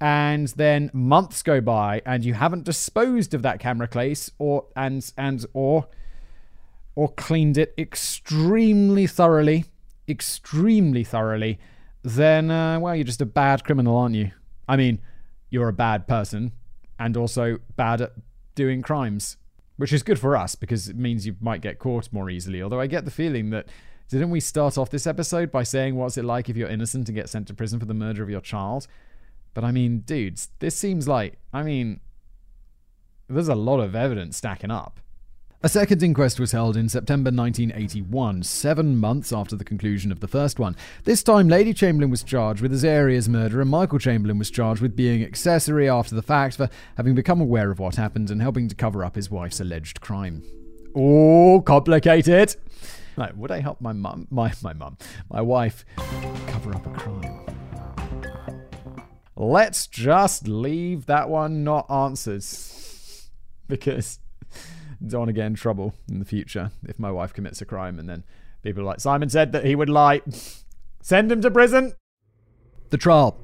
and 0.00 0.48
then 0.48 0.90
months 0.94 1.42
go 1.42 1.60
by 1.60 2.02
and 2.06 2.24
you 2.24 2.34
haven't 2.34 2.64
disposed 2.64 3.34
of 3.34 3.42
that 3.42 3.58
camera 3.58 3.88
case 3.88 4.30
or 4.38 4.66
and 4.76 5.12
and 5.16 5.44
or 5.54 5.88
or 6.98 7.08
cleaned 7.10 7.56
it 7.56 7.72
extremely 7.78 9.06
thoroughly, 9.06 9.64
extremely 10.08 11.04
thoroughly, 11.04 11.56
then 12.02 12.50
uh, 12.50 12.76
well, 12.80 12.92
you're 12.92 13.04
just 13.04 13.20
a 13.20 13.26
bad 13.26 13.62
criminal, 13.62 13.96
aren't 13.96 14.16
you? 14.16 14.32
I 14.68 14.76
mean, 14.76 15.00
you're 15.48 15.68
a 15.68 15.72
bad 15.72 16.08
person 16.08 16.50
and 16.98 17.16
also 17.16 17.58
bad 17.76 18.00
at 18.00 18.14
doing 18.56 18.82
crimes, 18.82 19.36
which 19.76 19.92
is 19.92 20.02
good 20.02 20.18
for 20.18 20.36
us 20.36 20.56
because 20.56 20.88
it 20.88 20.96
means 20.96 21.24
you 21.24 21.36
might 21.40 21.60
get 21.60 21.78
caught 21.78 22.12
more 22.12 22.30
easily. 22.30 22.60
Although 22.60 22.80
I 22.80 22.88
get 22.88 23.04
the 23.04 23.12
feeling 23.12 23.50
that 23.50 23.68
didn't 24.08 24.30
we 24.30 24.40
start 24.40 24.76
off 24.76 24.90
this 24.90 25.06
episode 25.06 25.52
by 25.52 25.62
saying 25.62 25.94
what's 25.94 26.18
it 26.18 26.24
like 26.24 26.48
if 26.48 26.56
you're 26.56 26.68
innocent 26.68 27.08
and 27.08 27.14
get 27.14 27.28
sent 27.28 27.46
to 27.46 27.54
prison 27.54 27.78
for 27.78 27.86
the 27.86 27.94
murder 27.94 28.24
of 28.24 28.30
your 28.30 28.40
child? 28.40 28.88
But 29.54 29.62
I 29.62 29.70
mean, 29.70 30.00
dudes, 30.00 30.48
this 30.58 30.74
seems 30.76 31.06
like, 31.06 31.34
I 31.52 31.62
mean, 31.62 32.00
there's 33.28 33.46
a 33.46 33.54
lot 33.54 33.78
of 33.78 33.94
evidence 33.94 34.36
stacking 34.36 34.72
up. 34.72 34.98
A 35.60 35.68
second 35.68 36.04
inquest 36.04 36.38
was 36.38 36.52
held 36.52 36.76
in 36.76 36.88
September 36.88 37.32
1981, 37.32 38.44
seven 38.44 38.96
months 38.96 39.32
after 39.32 39.56
the 39.56 39.64
conclusion 39.64 40.12
of 40.12 40.20
the 40.20 40.28
first 40.28 40.60
one. 40.60 40.76
This 41.02 41.24
time, 41.24 41.48
Lady 41.48 41.74
Chamberlain 41.74 42.12
was 42.12 42.22
charged 42.22 42.62
with 42.62 42.72
Azaria's 42.72 43.28
murder, 43.28 43.60
and 43.60 43.68
Michael 43.68 43.98
Chamberlain 43.98 44.38
was 44.38 44.52
charged 44.52 44.80
with 44.80 44.94
being 44.94 45.24
accessory 45.24 45.88
after 45.88 46.14
the 46.14 46.22
fact 46.22 46.58
for 46.58 46.70
having 46.96 47.16
become 47.16 47.40
aware 47.40 47.72
of 47.72 47.80
what 47.80 47.96
happened 47.96 48.30
and 48.30 48.40
helping 48.40 48.68
to 48.68 48.76
cover 48.76 49.04
up 49.04 49.16
his 49.16 49.32
wife's 49.32 49.58
alleged 49.58 50.00
crime. 50.00 50.44
Oh, 50.94 51.60
complicated! 51.66 52.54
Would 53.16 53.50
I 53.50 53.58
help 53.58 53.80
my 53.80 53.92
mum, 53.92 54.28
my 54.30 54.52
my 54.62 54.74
mum, 54.74 54.96
my 55.28 55.40
wife, 55.40 55.84
cover 56.46 56.72
up 56.72 56.86
a 56.86 56.90
crime? 56.90 57.46
Let's 59.34 59.88
just 59.88 60.46
leave 60.46 61.06
that 61.06 61.28
one 61.28 61.64
not 61.64 61.90
answered 61.90 62.44
because 63.66 64.20
don't 65.06 65.20
want 65.20 65.28
to 65.28 65.32
get 65.32 65.46
in 65.46 65.54
trouble 65.54 65.94
in 66.08 66.18
the 66.18 66.24
future 66.24 66.70
if 66.84 66.98
my 66.98 67.10
wife 67.10 67.32
commits 67.32 67.60
a 67.60 67.64
crime 67.64 67.98
and 67.98 68.08
then 68.08 68.24
people 68.62 68.82
are 68.82 68.86
like 68.86 69.00
Simon 69.00 69.28
said 69.28 69.52
that 69.52 69.64
he 69.64 69.74
would 69.74 69.88
lie. 69.88 70.22
Send 71.00 71.30
him 71.30 71.40
to 71.42 71.50
prison. 71.50 71.94
The 72.90 72.98
trial. 72.98 73.38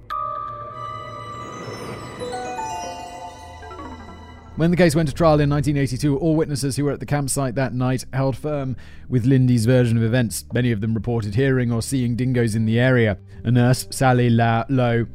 When 4.56 4.70
the 4.70 4.76
case 4.76 4.94
went 4.94 5.08
to 5.08 5.14
trial 5.14 5.40
in 5.40 5.50
1982, 5.50 6.16
all 6.16 6.36
witnesses 6.36 6.76
who 6.76 6.84
were 6.84 6.92
at 6.92 7.00
the 7.00 7.06
campsite 7.06 7.56
that 7.56 7.74
night 7.74 8.04
held 8.12 8.36
firm 8.36 8.76
with 9.08 9.24
Lindy's 9.26 9.66
version 9.66 9.96
of 9.96 10.04
events. 10.04 10.44
Many 10.52 10.70
of 10.70 10.80
them 10.80 10.94
reported 10.94 11.34
hearing 11.34 11.72
or 11.72 11.82
seeing 11.82 12.14
dingoes 12.14 12.54
in 12.54 12.64
the 12.64 12.78
area. 12.78 13.18
A 13.42 13.50
nurse, 13.50 13.88
Sally 13.90 14.30
La 14.30 14.64
Lowe, 14.68 15.06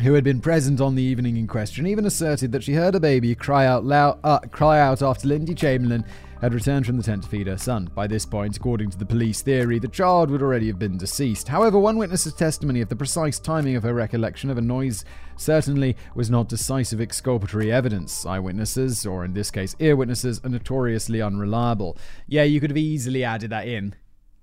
who 0.00 0.14
had 0.14 0.24
been 0.24 0.40
present 0.40 0.80
on 0.80 0.94
the 0.94 1.02
evening 1.02 1.36
in 1.36 1.46
question, 1.46 1.86
even 1.86 2.06
asserted 2.06 2.52
that 2.52 2.62
she 2.62 2.72
heard 2.72 2.94
a 2.94 3.00
baby 3.00 3.34
cry 3.34 3.66
out 3.66 3.84
loud, 3.84 4.18
uh, 4.24 4.38
cry 4.50 4.80
out 4.80 5.02
after 5.02 5.28
Lindy 5.28 5.54
Chamberlain 5.54 6.04
had 6.40 6.54
returned 6.54 6.84
from 6.84 6.96
the 6.96 7.02
tent 7.04 7.22
to 7.22 7.28
feed 7.28 7.46
her 7.46 7.56
son. 7.56 7.88
By 7.94 8.08
this 8.08 8.26
point, 8.26 8.56
according 8.56 8.90
to 8.90 8.98
the 8.98 9.06
police 9.06 9.42
theory, 9.42 9.78
the 9.78 9.86
child 9.86 10.28
would 10.30 10.42
already 10.42 10.66
have 10.66 10.78
been 10.78 10.98
deceased. 10.98 11.46
However, 11.46 11.78
one 11.78 11.98
witness's 11.98 12.34
testimony 12.34 12.80
of 12.80 12.88
the 12.88 12.96
precise 12.96 13.38
timing 13.38 13.76
of 13.76 13.84
her 13.84 13.94
recollection 13.94 14.50
of 14.50 14.58
a 14.58 14.62
noise 14.62 15.04
certainly 15.36 15.96
was 16.16 16.30
not 16.30 16.48
decisive 16.48 17.00
exculpatory 17.00 17.70
evidence. 17.70 18.26
Eyewitnesses, 18.26 19.06
or 19.06 19.24
in 19.24 19.34
this 19.34 19.52
case, 19.52 19.76
ear 19.78 19.94
witnesses, 19.94 20.40
are 20.42 20.48
notoriously 20.48 21.22
unreliable. 21.22 21.96
Yeah, 22.26 22.42
you 22.42 22.60
could 22.60 22.70
have 22.70 22.76
easily 22.76 23.22
added 23.22 23.50
that 23.50 23.68
in 23.68 23.94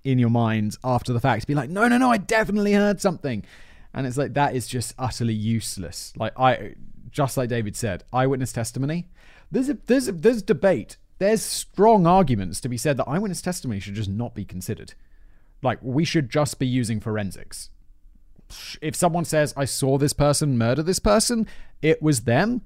in 0.02 0.18
your 0.18 0.30
mind 0.30 0.76
after 0.82 1.12
the 1.12 1.20
fact, 1.20 1.46
be 1.46 1.54
like, 1.54 1.68
no, 1.68 1.86
no, 1.86 1.98
no, 1.98 2.10
I 2.10 2.16
definitely 2.16 2.72
heard 2.72 3.00
something. 3.02 3.44
And 3.92 4.06
it's 4.06 4.16
like 4.16 4.34
that 4.34 4.54
is 4.54 4.68
just 4.68 4.94
utterly 4.98 5.34
useless. 5.34 6.12
Like 6.16 6.38
I 6.38 6.74
just 7.10 7.36
like 7.36 7.48
David 7.48 7.76
said, 7.76 8.04
eyewitness 8.12 8.52
testimony. 8.52 9.08
There's 9.50 9.68
a 9.68 9.78
there's 9.86 10.08
a, 10.08 10.12
there's 10.12 10.42
debate. 10.42 10.96
There's 11.18 11.42
strong 11.42 12.06
arguments 12.06 12.60
to 12.60 12.68
be 12.68 12.78
said 12.78 12.96
that 12.96 13.08
eyewitness 13.08 13.42
testimony 13.42 13.80
should 13.80 13.94
just 13.94 14.08
not 14.08 14.34
be 14.34 14.44
considered. 14.44 14.94
Like 15.62 15.78
we 15.82 16.04
should 16.04 16.30
just 16.30 16.58
be 16.58 16.66
using 16.66 17.00
forensics. 17.00 17.70
If 18.80 18.96
someone 18.96 19.24
says 19.24 19.52
I 19.56 19.64
saw 19.64 19.98
this 19.98 20.12
person 20.12 20.56
murder 20.56 20.82
this 20.82 20.98
person, 20.98 21.46
it 21.82 22.00
was 22.00 22.20
them, 22.20 22.62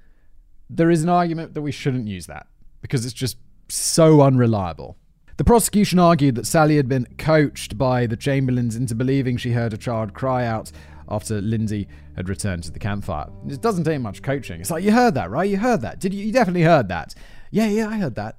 there 0.71 0.91
is 0.91 1.03
an 1.03 1.09
argument 1.09 1.55
that 1.55 1.63
we 1.63 1.73
shouldn't 1.73 2.07
use 2.07 2.27
that 2.27 2.47
because 2.81 3.05
it's 3.05 3.15
just 3.15 3.37
so 3.69 4.21
unreliable. 4.21 4.97
The 5.37 5.45
prosecution 5.45 5.99
argued 5.99 6.37
that 6.37 6.47
Sally 6.47 6.77
had 6.77 6.89
been 6.89 7.09
coached 7.19 7.77
by 7.77 8.07
the 8.07 8.17
Chamberlains 8.17 8.77
into 8.77 8.95
believing 8.95 9.37
she 9.37 9.51
heard 9.51 9.73
a 9.73 9.79
child 9.79 10.15
cry 10.15 10.47
out 10.47 10.71
after 11.09 11.41
Lindy 11.41 11.89
had 12.17 12.29
returned 12.29 12.65
to 12.65 12.71
the 12.71 12.79
campfire. 12.79 13.27
It 13.49 13.61
doesn't 13.61 13.85
take 13.85 14.01
much 14.01 14.23
coaching. 14.23 14.61
It's 14.61 14.71
like, 14.71 14.85
you 14.85 14.93
heard 14.93 15.15
that, 15.15 15.31
right? 15.31 15.49
You 15.49 15.59
heard 15.59 15.83
that. 15.83 16.01
Did 16.01 16.15
you? 16.15 16.25
You 16.25 16.33
definitely 16.33 16.63
heard 16.63 16.89
that. 16.89 17.15
Yeah, 17.51 17.67
yeah, 17.67 17.89
I 17.89 17.99
heard 17.99 18.15
that. 18.17 18.39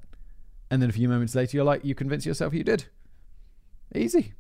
And 0.70 0.82
then 0.82 0.90
a 0.90 0.94
few 0.94 1.08
moments 1.08 1.36
later, 1.36 1.58
you're 1.58 1.66
like, 1.66 1.86
you 1.86 1.96
convince 1.96 2.26
yourself 2.26 2.54
you 2.54 2.64
did. 2.64 2.86
Easy. 3.94 4.34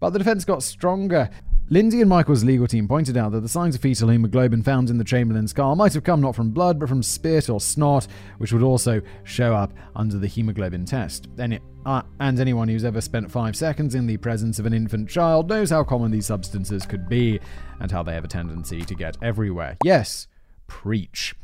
But 0.00 0.10
the 0.10 0.18
defense 0.18 0.44
got 0.44 0.62
stronger. 0.62 1.30
Lindy 1.72 2.00
and 2.00 2.10
Michael's 2.10 2.42
legal 2.42 2.66
team 2.66 2.88
pointed 2.88 3.16
out 3.16 3.30
that 3.30 3.42
the 3.42 3.48
signs 3.48 3.76
of 3.76 3.80
fetal 3.80 4.08
hemoglobin 4.08 4.60
found 4.60 4.90
in 4.90 4.98
the 4.98 5.04
Chamberlain's 5.04 5.52
car 5.52 5.76
might 5.76 5.94
have 5.94 6.02
come 6.02 6.20
not 6.20 6.34
from 6.34 6.50
blood 6.50 6.80
but 6.80 6.88
from 6.88 7.00
spit 7.00 7.48
or 7.48 7.60
snot, 7.60 8.08
which 8.38 8.52
would 8.52 8.64
also 8.64 9.00
show 9.22 9.54
up 9.54 9.72
under 9.94 10.18
the 10.18 10.26
hemoglobin 10.26 10.84
test. 10.84 11.28
Any, 11.38 11.60
uh, 11.86 12.02
and 12.18 12.40
anyone 12.40 12.66
who's 12.66 12.84
ever 12.84 13.00
spent 13.00 13.30
five 13.30 13.54
seconds 13.54 13.94
in 13.94 14.08
the 14.08 14.16
presence 14.16 14.58
of 14.58 14.66
an 14.66 14.74
infant 14.74 15.08
child 15.08 15.48
knows 15.48 15.70
how 15.70 15.84
common 15.84 16.10
these 16.10 16.26
substances 16.26 16.84
could 16.86 17.08
be 17.08 17.38
and 17.78 17.88
how 17.88 18.02
they 18.02 18.14
have 18.14 18.24
a 18.24 18.28
tendency 18.28 18.82
to 18.82 18.94
get 18.96 19.16
everywhere. 19.22 19.76
Yes, 19.84 20.26
preach. 20.66 21.36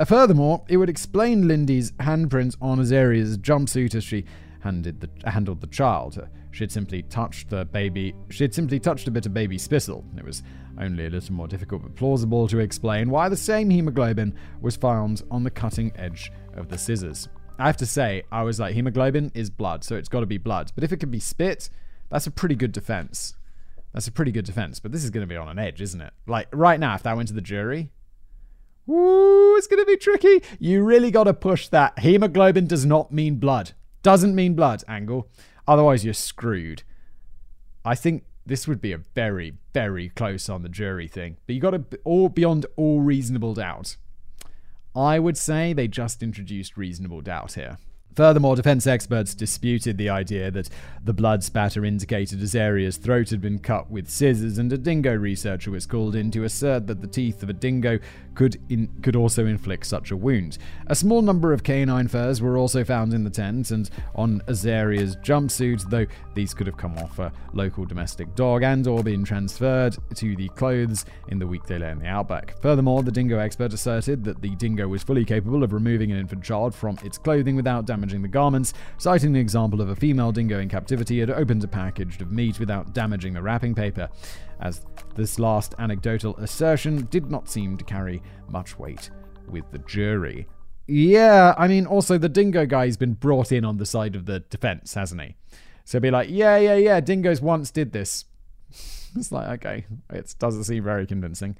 Uh, 0.00 0.04
furthermore, 0.04 0.64
it 0.68 0.78
would 0.78 0.90
explain 0.90 1.46
Lindy's 1.46 1.92
handprints 1.92 2.56
on 2.60 2.80
Azaria's 2.80 3.38
jumpsuit 3.38 3.94
as 3.94 4.02
she 4.02 4.24
handed 4.68 5.00
the, 5.00 5.30
handled 5.30 5.60
the 5.60 5.66
child. 5.66 6.28
She 6.50 6.62
had 6.62 6.70
simply 6.70 7.02
touched 7.02 7.48
the 7.48 7.64
baby. 7.64 8.14
She 8.28 8.44
had 8.44 8.52
simply 8.52 8.78
touched 8.78 9.08
a 9.08 9.10
bit 9.10 9.24
of 9.24 9.32
baby 9.32 9.56
spittle. 9.56 10.04
It 10.16 10.24
was 10.24 10.42
only 10.78 11.06
a 11.06 11.10
little 11.10 11.34
more 11.34 11.48
difficult 11.48 11.82
but 11.82 11.96
plausible 11.96 12.46
to 12.48 12.58
explain 12.58 13.10
why 13.10 13.28
the 13.28 13.36
same 13.36 13.70
hemoglobin 13.70 14.34
was 14.60 14.76
found 14.76 15.22
on 15.30 15.42
the 15.42 15.50
cutting 15.50 15.92
edge 15.96 16.30
of 16.54 16.68
the 16.68 16.76
scissors. 16.76 17.28
I 17.58 17.66
have 17.66 17.78
to 17.78 17.86
say, 17.86 18.22
I 18.30 18.42
was 18.42 18.60
like, 18.60 18.74
hemoglobin 18.74 19.32
is 19.34 19.50
blood, 19.50 19.84
so 19.84 19.96
it's 19.96 20.08
got 20.08 20.20
to 20.20 20.26
be 20.26 20.38
blood. 20.38 20.70
But 20.74 20.84
if 20.84 20.92
it 20.92 20.98
could 20.98 21.10
be 21.10 21.18
spit, 21.18 21.70
that's 22.10 22.26
a 22.26 22.30
pretty 22.30 22.54
good 22.54 22.72
defense. 22.72 23.34
That's 23.94 24.06
a 24.06 24.12
pretty 24.12 24.32
good 24.32 24.44
defense. 24.44 24.80
But 24.80 24.92
this 24.92 25.02
is 25.02 25.10
going 25.10 25.26
to 25.26 25.26
be 25.26 25.36
on 25.36 25.48
an 25.48 25.58
edge, 25.58 25.80
isn't 25.80 26.00
it? 26.00 26.12
Like 26.26 26.48
right 26.52 26.78
now, 26.78 26.94
if 26.94 27.02
that 27.02 27.16
went 27.16 27.28
to 27.28 27.34
the 27.34 27.40
jury, 27.40 27.90
Woo, 28.86 29.56
it's 29.56 29.66
going 29.66 29.82
to 29.82 29.86
be 29.86 29.98
tricky. 29.98 30.42
You 30.58 30.82
really 30.82 31.10
got 31.10 31.24
to 31.24 31.34
push 31.34 31.68
that. 31.68 31.98
Hemoglobin 31.98 32.66
does 32.66 32.86
not 32.86 33.12
mean 33.12 33.36
blood. 33.36 33.72
Doesn't 34.08 34.34
mean 34.34 34.54
blood 34.54 34.82
angle. 34.88 35.28
Otherwise, 35.66 36.02
you're 36.02 36.14
screwed. 36.14 36.82
I 37.84 37.94
think 37.94 38.24
this 38.46 38.66
would 38.66 38.80
be 38.80 38.92
a 38.92 38.96
very, 38.96 39.58
very 39.74 40.08
close 40.08 40.48
on 40.48 40.62
the 40.62 40.70
jury 40.70 41.06
thing. 41.06 41.36
But 41.46 41.54
you 41.54 41.60
got 41.60 41.72
to 41.72 41.84
all 42.04 42.30
beyond 42.30 42.64
all 42.76 43.02
reasonable 43.02 43.52
doubt. 43.52 43.98
I 44.96 45.18
would 45.18 45.36
say 45.36 45.74
they 45.74 45.88
just 45.88 46.22
introduced 46.22 46.78
reasonable 46.78 47.20
doubt 47.20 47.52
here. 47.52 47.76
Furthermore, 48.14 48.56
defense 48.56 48.86
experts 48.86 49.32
disputed 49.32 49.96
the 49.96 50.08
idea 50.08 50.50
that 50.50 50.68
the 51.04 51.12
blood 51.12 51.44
spatter 51.44 51.84
indicated 51.84 52.42
Azaria's 52.42 52.96
throat 52.96 53.30
had 53.30 53.40
been 53.40 53.60
cut 53.60 53.90
with 53.90 54.08
scissors, 54.08 54.58
and 54.58 54.72
a 54.72 54.76
dingo 54.78 55.14
researcher 55.14 55.70
was 55.70 55.86
called 55.86 56.16
in 56.16 56.30
to 56.32 56.42
assert 56.42 56.88
that 56.88 57.00
the 57.00 57.06
teeth 57.06 57.42
of 57.44 57.48
a 57.48 57.52
dingo 57.52 58.00
could 58.34 58.60
in, 58.68 58.88
could 59.02 59.16
also 59.16 59.46
inflict 59.46 59.86
such 59.86 60.10
a 60.10 60.16
wound. 60.16 60.58
A 60.88 60.94
small 60.94 61.22
number 61.22 61.52
of 61.52 61.62
canine 61.62 62.08
furs 62.08 62.42
were 62.42 62.56
also 62.56 62.84
found 62.84 63.14
in 63.14 63.24
the 63.24 63.30
tent 63.30 63.70
and 63.70 63.88
on 64.14 64.42
Azaria's 64.48 65.16
jumpsuit, 65.16 65.88
though 65.88 66.06
these 66.34 66.54
could 66.54 66.66
have 66.66 66.76
come 66.76 66.96
off 66.98 67.18
a 67.18 67.32
local 67.52 67.84
domestic 67.84 68.34
dog 68.34 68.62
and 68.62 68.86
or 68.86 69.02
been 69.02 69.24
transferred 69.24 69.96
to 70.14 70.36
the 70.36 70.48
clothes 70.50 71.04
in 71.28 71.38
the 71.38 71.46
week 71.46 71.64
they 71.66 71.78
lay 71.78 71.90
in 71.90 71.98
the 71.98 72.06
outback. 72.06 72.60
Furthermore, 72.60 73.02
the 73.02 73.10
dingo 73.10 73.38
expert 73.38 73.72
asserted 73.72 74.24
that 74.24 74.40
the 74.40 74.54
dingo 74.56 74.86
was 74.86 75.02
fully 75.02 75.24
capable 75.24 75.64
of 75.64 75.72
removing 75.72 76.12
an 76.12 76.18
infant 76.18 76.44
child 76.44 76.74
from 76.74 76.98
its 77.04 77.18
clothing 77.18 77.56
without 77.56 77.86
damaging 77.98 78.22
the 78.22 78.28
garments, 78.28 78.74
citing 78.96 79.32
the 79.32 79.40
example 79.40 79.80
of 79.80 79.88
a 79.88 79.96
female 79.96 80.30
dingo 80.30 80.60
in 80.60 80.68
captivity 80.68 81.18
had 81.18 81.30
opened 81.30 81.64
a 81.64 81.68
package 81.68 82.20
of 82.22 82.30
meat 82.30 82.60
without 82.60 82.94
damaging 82.94 83.32
the 83.32 83.42
wrapping 83.42 83.74
paper, 83.74 84.08
as 84.60 84.86
this 85.16 85.40
last 85.40 85.74
anecdotal 85.80 86.36
assertion 86.36 87.08
did 87.10 87.28
not 87.28 87.48
seem 87.48 87.76
to 87.76 87.82
carry 87.82 88.22
much 88.48 88.78
weight 88.78 89.10
with 89.48 89.68
the 89.72 89.78
jury. 89.78 90.46
Yeah, 90.86 91.56
I 91.58 91.66
mean, 91.66 91.86
also 91.86 92.18
the 92.18 92.28
dingo 92.28 92.66
guy's 92.66 92.96
been 92.96 93.14
brought 93.14 93.50
in 93.50 93.64
on 93.64 93.78
the 93.78 93.86
side 93.86 94.14
of 94.14 94.26
the 94.26 94.38
defense, 94.38 94.94
hasn't 94.94 95.20
he? 95.20 95.34
So 95.84 95.98
be 95.98 96.12
like, 96.12 96.28
yeah, 96.30 96.56
yeah, 96.56 96.76
yeah, 96.76 97.00
dingoes 97.00 97.40
once 97.40 97.72
did 97.72 97.90
this. 97.90 98.26
it's 99.16 99.32
like, 99.32 99.48
okay, 99.58 99.86
it 100.10 100.32
doesn't 100.38 100.64
seem 100.64 100.84
very 100.84 101.04
convincing. 101.04 101.56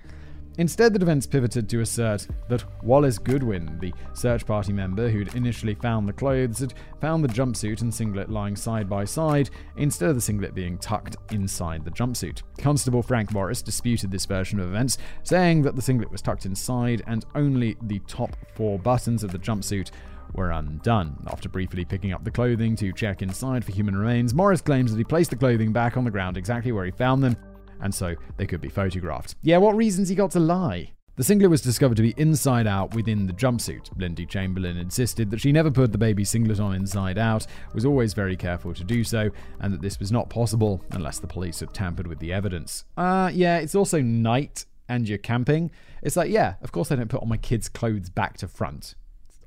Instead, 0.59 0.93
the 0.93 0.99
defense 0.99 1.25
pivoted 1.25 1.69
to 1.69 1.81
assert 1.81 2.27
that 2.49 2.65
Wallace 2.83 3.17
Goodwin, 3.17 3.79
the 3.81 3.95
search 4.13 4.45
party 4.45 4.73
member 4.73 5.09
who'd 5.09 5.35
initially 5.37 5.75
found 5.75 6.09
the 6.09 6.13
clothes, 6.13 6.59
had 6.59 6.75
found 7.01 7.23
the 7.23 7.29
jumpsuit 7.29 7.81
and 7.83 7.95
singlet 7.95 8.29
lying 8.29 8.57
side 8.57 8.89
by 8.89 9.05
side, 9.05 9.51
instead 9.77 10.09
of 10.11 10.17
the 10.17 10.21
singlet 10.21 10.57
being 10.57 10.77
tucked 10.79 11.17
inside 11.31 11.85
the 11.85 11.93
jumpsuit. 11.93 12.43
Constable 12.59 13.05
Frank 13.05 13.33
Morris 13.33 13.63
disputed 13.63 14.11
this 14.11 14.27
version 14.27 14.59
of 14.59 14.69
events, 14.69 14.99
saying 15.23 15.63
that 15.63 15.77
the 15.77 15.83
singlet 15.83 16.11
was 16.11 16.23
tucked 16.23 16.45
inside 16.45 17.05
and 17.07 17.25
only 17.37 17.77
the 17.83 18.01
top 18.09 18.37
four 18.55 18.81
buttons 18.81 19.23
of 19.23 19.31
the 19.31 19.39
jumpsuit 19.39 19.93
were 20.35 20.51
undone. 20.51 21.17
After 21.29 21.49
briefly 21.49 21.85
picking 21.85 22.13
up 22.13 22.25
the 22.25 22.31
clothing 22.31 22.75
to 22.77 22.93
check 22.93 23.23
inside 23.23 23.65
for 23.65 23.73
human 23.73 23.97
remains, 23.97 24.35
Morris 24.35 24.61
claims 24.61 24.91
that 24.91 24.99
he 24.99 25.05
placed 25.05 25.31
the 25.31 25.37
clothing 25.37 25.73
back 25.73 25.97
on 25.97 26.05
the 26.05 26.11
ground 26.11 26.37
exactly 26.37 26.73
where 26.73 26.85
he 26.85 26.91
found 26.91 27.23
them, 27.23 27.37
and 27.81 27.95
so 27.95 28.15
they 28.37 28.47
could 28.47 28.61
be 28.61 28.69
photographed. 28.69 29.35
Yeah, 29.43 29.59
what 29.59 29.77
reasons 29.77 30.09
he 30.09 30.15
got 30.15 30.31
to 30.33 30.41
lie? 30.41 30.93
The 31.17 31.25
singlet 31.25 31.51
was 31.51 31.63
discovered 31.63 31.97
to 31.97 32.03
be 32.03 32.15
inside 32.17 32.69
out 32.69 32.95
within 32.95 33.27
the 33.27 33.33
jumpsuit. 33.33 33.91
Lindy 33.99 34.25
Chamberlain 34.25 34.77
insisted 34.77 35.33
that 35.33 35.41
she 35.41 35.51
never 35.51 35.69
put 35.69 35.91
the 35.91 35.99
baby 35.99 36.25
singlet 36.25 36.61
on 36.61 36.77
inside 36.77 37.19
out, 37.19 37.45
was 37.75 37.85
always 37.85 38.15
very 38.15 38.37
careful 38.37 38.73
to 38.73 38.85
do 38.85 39.03
so, 39.03 39.31
and 39.59 39.75
that 39.75 39.83
this 39.83 39.99
was 39.99 40.13
not 40.13 40.31
possible 40.31 40.81
unless 40.93 41.19
the 41.19 41.27
police 41.27 41.59
had 41.59 41.75
tampered 41.75 42.07
with 42.07 42.21
the 42.21 42.33
evidence. 42.33 42.85
Uh, 42.97 43.33
yeah, 43.35 43.59
it's 43.59 43.75
also 43.75 44.01
night 44.01 44.65
and 44.89 45.09
you're 45.09 45.19
camping. 45.19 45.73
It's 46.03 46.17
like, 46.17 46.31
yeah, 46.31 46.55
of 46.63 46.71
course 46.71 46.93
I 46.93 46.95
don't 46.95 47.09
put 47.09 47.21
all 47.21 47.27
my 47.27 47.37
kids' 47.37 47.69
clothes 47.69 48.11
back 48.11 48.37
to 48.39 48.47
front. 48.47 48.95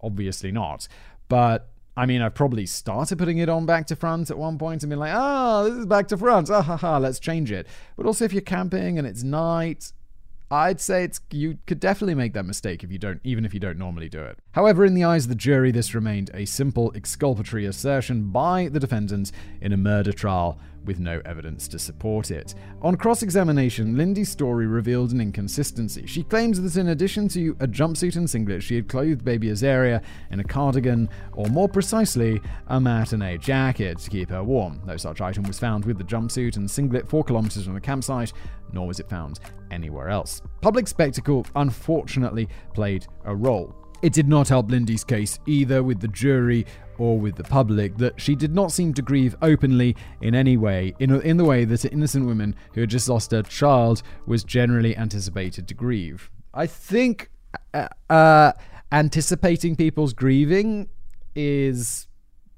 Obviously 0.01 0.51
not. 0.51 0.89
But 1.29 1.70
I 1.97 2.05
mean, 2.05 2.21
I've 2.21 2.33
probably 2.33 2.65
started 2.65 3.17
putting 3.17 3.39
it 3.39 3.49
on 3.49 3.65
back 3.65 3.87
to 3.87 3.95
front 3.95 4.29
at 4.29 4.37
one 4.37 4.57
point 4.57 4.83
and 4.83 4.89
been 4.89 4.99
like, 4.99 5.13
oh, 5.13 5.69
this 5.69 5.79
is 5.79 5.85
back 5.85 6.07
to 6.09 6.17
front. 6.17 6.49
Ah, 6.49 6.61
ha, 6.61 6.77
ha, 6.77 6.97
let's 6.97 7.19
change 7.19 7.51
it. 7.51 7.67
But 7.97 8.05
also, 8.05 8.23
if 8.23 8.31
you're 8.31 8.41
camping 8.41 8.97
and 8.97 9.05
it's 9.05 9.23
night, 9.23 9.91
I'd 10.49 10.81
say 10.81 11.05
it's 11.05 11.21
you 11.31 11.57
could 11.65 11.79
definitely 11.79 12.15
make 12.15 12.33
that 12.33 12.45
mistake 12.45 12.83
if 12.83 12.91
you 12.91 12.97
don't 12.97 13.21
even 13.23 13.45
if 13.45 13.53
you 13.53 13.59
don't 13.59 13.77
normally 13.77 14.09
do 14.09 14.21
it. 14.21 14.37
However, 14.51 14.83
in 14.83 14.93
the 14.93 15.03
eyes 15.05 15.25
of 15.25 15.29
the 15.29 15.35
jury, 15.35 15.71
this 15.71 15.95
remained 15.95 16.29
a 16.33 16.43
simple 16.43 16.91
exculpatory 16.93 17.65
assertion 17.65 18.31
by 18.31 18.67
the 18.67 18.79
defendant 18.79 19.31
in 19.61 19.71
a 19.71 19.77
murder 19.77 20.11
trial 20.11 20.59
with 20.85 20.99
no 20.99 21.21
evidence 21.25 21.67
to 21.69 21.79
support 21.79 22.31
it. 22.31 22.55
On 22.81 22.95
cross 22.95 23.23
examination, 23.23 23.97
Lindy's 23.97 24.29
story 24.29 24.67
revealed 24.67 25.11
an 25.11 25.21
inconsistency. 25.21 26.05
She 26.05 26.23
claims 26.23 26.61
that 26.61 26.79
in 26.79 26.89
addition 26.89 27.27
to 27.29 27.55
a 27.59 27.67
jumpsuit 27.67 28.15
and 28.15 28.29
singlet, 28.29 28.63
she 28.63 28.75
had 28.75 28.87
clothed 28.87 29.23
baby 29.23 29.47
Azaria 29.47 30.01
in 30.31 30.39
a 30.39 30.43
cardigan, 30.43 31.09
or 31.33 31.47
more 31.47 31.69
precisely, 31.69 32.41
a 32.67 32.79
matinee 32.79 33.37
jacket 33.37 33.99
to 33.99 34.09
keep 34.09 34.29
her 34.29 34.43
warm. 34.43 34.81
No 34.85 34.97
such 34.97 35.21
item 35.21 35.43
was 35.43 35.59
found 35.59 35.85
with 35.85 35.97
the 35.97 36.03
jumpsuit 36.03 36.57
and 36.57 36.69
singlet 36.69 37.09
four 37.09 37.23
kilometers 37.23 37.65
from 37.65 37.73
the 37.73 37.81
campsite, 37.81 38.33
nor 38.73 38.87
was 38.87 38.99
it 38.99 39.09
found 39.09 39.39
anywhere 39.69 40.09
else. 40.09 40.41
Public 40.61 40.87
spectacle, 40.87 41.45
unfortunately, 41.55 42.47
played 42.73 43.05
a 43.25 43.35
role. 43.35 43.75
It 44.01 44.13
did 44.13 44.27
not 44.27 44.49
help 44.49 44.71
Lindy's 44.71 45.03
case 45.03 45.39
either 45.45 45.83
with 45.83 45.99
the 45.99 46.07
jury 46.07 46.65
or 47.01 47.19
with 47.19 47.35
the 47.35 47.43
public 47.43 47.97
that 47.97 48.21
she 48.21 48.35
did 48.35 48.53
not 48.53 48.71
seem 48.71 48.93
to 48.93 49.01
grieve 49.01 49.35
openly 49.41 49.95
in 50.21 50.35
any 50.35 50.55
way, 50.55 50.93
in, 50.99 51.19
in 51.21 51.35
the 51.35 51.43
way 51.43 51.65
that 51.65 51.83
an 51.83 51.91
innocent 51.91 52.27
woman 52.27 52.55
who 52.75 52.81
had 52.81 52.91
just 52.91 53.09
lost 53.09 53.31
her 53.31 53.41
child 53.41 54.03
was 54.27 54.43
generally 54.43 54.95
anticipated 54.95 55.67
to 55.67 55.73
grieve. 55.73 56.29
I 56.53 56.67
think 56.67 57.31
uh, 57.73 57.87
uh, 58.07 58.51
anticipating 58.91 59.75
people's 59.75 60.13
grieving 60.13 60.89
is 61.33 62.05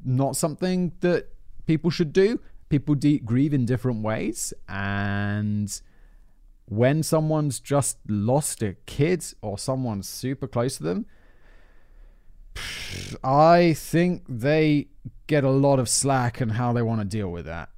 not 0.04 0.36
something 0.36 0.92
that 1.00 1.30
people 1.66 1.90
should 1.90 2.12
do. 2.12 2.42
People 2.68 2.96
de- 2.96 3.20
grieve 3.20 3.54
in 3.54 3.66
different 3.66 4.04
ways, 4.04 4.54
and 4.68 5.82
when 6.66 7.02
someone's 7.02 7.62
just 7.62 7.98
lost 8.10 8.62
a 8.62 8.76
kid 8.86 9.24
or 9.42 9.58
someone's 9.58 10.10
super 10.10 10.48
close 10.48 10.76
to 10.78 10.84
them, 10.84 11.06
I 13.24 13.74
think 13.74 14.24
they 14.28 14.88
get 15.28 15.44
a 15.44 15.50
lot 15.50 15.80
of 15.80 15.90
slack 15.90 16.42
and 16.42 16.54
how 16.54 16.74
they 16.74 16.82
want 16.82 17.02
to 17.02 17.06
deal 17.06 17.30
with 17.30 17.46
that. 17.46 17.70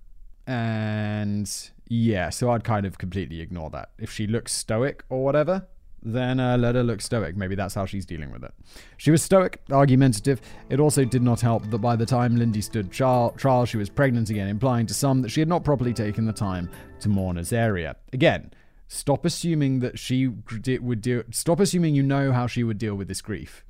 And 0.48 1.52
yeah, 1.88 2.30
so 2.30 2.52
I'd 2.52 2.64
kind 2.64 2.86
of 2.86 2.98
completely 2.98 3.42
ignore 3.42 3.70
that. 3.72 3.92
If 3.98 4.12
she 4.12 4.28
looks 4.28 4.54
stoic 4.54 5.04
or 5.10 5.24
whatever, 5.24 5.68
then 6.02 6.40
uh, 6.40 6.58
let 6.58 6.76
her 6.76 6.84
look 6.84 7.02
stoic. 7.02 7.36
Maybe 7.36 7.56
that's 7.56 7.74
how 7.74 7.86
she's 7.86 8.06
dealing 8.06 8.32
with 8.32 8.44
it. 8.44 8.54
She 8.98 9.12
was 9.12 9.24
stoic, 9.24 9.62
argumentative. 9.72 10.40
It 10.70 10.80
also 10.80 11.04
did 11.04 11.24
not 11.24 11.42
help 11.42 11.70
that 11.72 11.80
by 11.80 11.96
the 11.96 12.06
time 12.06 12.36
Lindy 12.36 12.62
stood 12.62 12.92
trial, 12.92 13.32
trial, 13.38 13.66
she 13.66 13.78
was 13.78 13.90
pregnant 13.90 14.30
again, 14.30 14.48
implying 14.48 14.86
to 14.88 14.94
some 14.94 15.22
that 15.24 15.30
she 15.30 15.42
had 15.42 15.50
not 15.50 15.64
properly 15.64 15.94
taken 15.94 16.26
the 16.26 16.34
time 16.34 16.70
to 17.00 17.10
mourn 17.10 17.38
Azaria. 17.38 17.96
Again, 18.14 18.52
stop 18.88 19.26
assuming 19.26 19.80
that 19.80 19.98
she 19.98 20.28
would 20.28 21.02
do. 21.02 21.24
Stop 21.32 21.60
assuming 21.60 21.96
you 21.96 22.04
know 22.04 22.32
how 22.32 22.46
she 22.46 22.64
would 22.64 22.78
deal 22.78 22.96
with 22.96 23.08
this 23.08 23.22
grief 23.22 23.65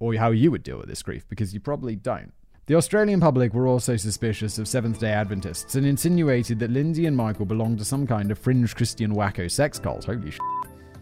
or 0.00 0.14
how 0.14 0.30
you 0.30 0.50
would 0.50 0.62
deal 0.62 0.78
with 0.78 0.88
this 0.88 1.02
grief, 1.02 1.26
because 1.28 1.54
you 1.54 1.60
probably 1.60 1.96
don't. 1.96 2.32
The 2.66 2.74
Australian 2.74 3.20
public 3.20 3.54
were 3.54 3.66
also 3.66 3.96
suspicious 3.96 4.58
of 4.58 4.68
Seventh 4.68 5.00
day 5.00 5.10
Adventists 5.10 5.74
and 5.74 5.86
insinuated 5.86 6.58
that 6.58 6.70
Lindy 6.70 7.06
and 7.06 7.16
Michael 7.16 7.46
belonged 7.46 7.78
to 7.78 7.84
some 7.84 8.06
kind 8.06 8.30
of 8.30 8.38
fringe 8.38 8.76
Christian 8.76 9.14
wacko 9.14 9.50
sex 9.50 9.78
cult. 9.78 10.04
Holy 10.04 10.30
sh! 10.30 10.38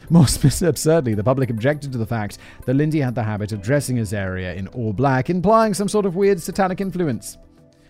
More 0.08 0.22
absurdly, 0.62 1.14
the 1.14 1.24
public 1.24 1.50
objected 1.50 1.90
to 1.90 1.98
the 1.98 2.06
fact 2.06 2.38
that 2.66 2.74
Lindy 2.74 3.00
had 3.00 3.16
the 3.16 3.24
habit 3.24 3.50
of 3.50 3.62
dressing 3.62 3.96
Azaria 3.96 4.54
in 4.54 4.68
all 4.68 4.92
black, 4.92 5.28
implying 5.28 5.74
some 5.74 5.88
sort 5.88 6.06
of 6.06 6.14
weird 6.14 6.40
satanic 6.40 6.80
influence 6.80 7.36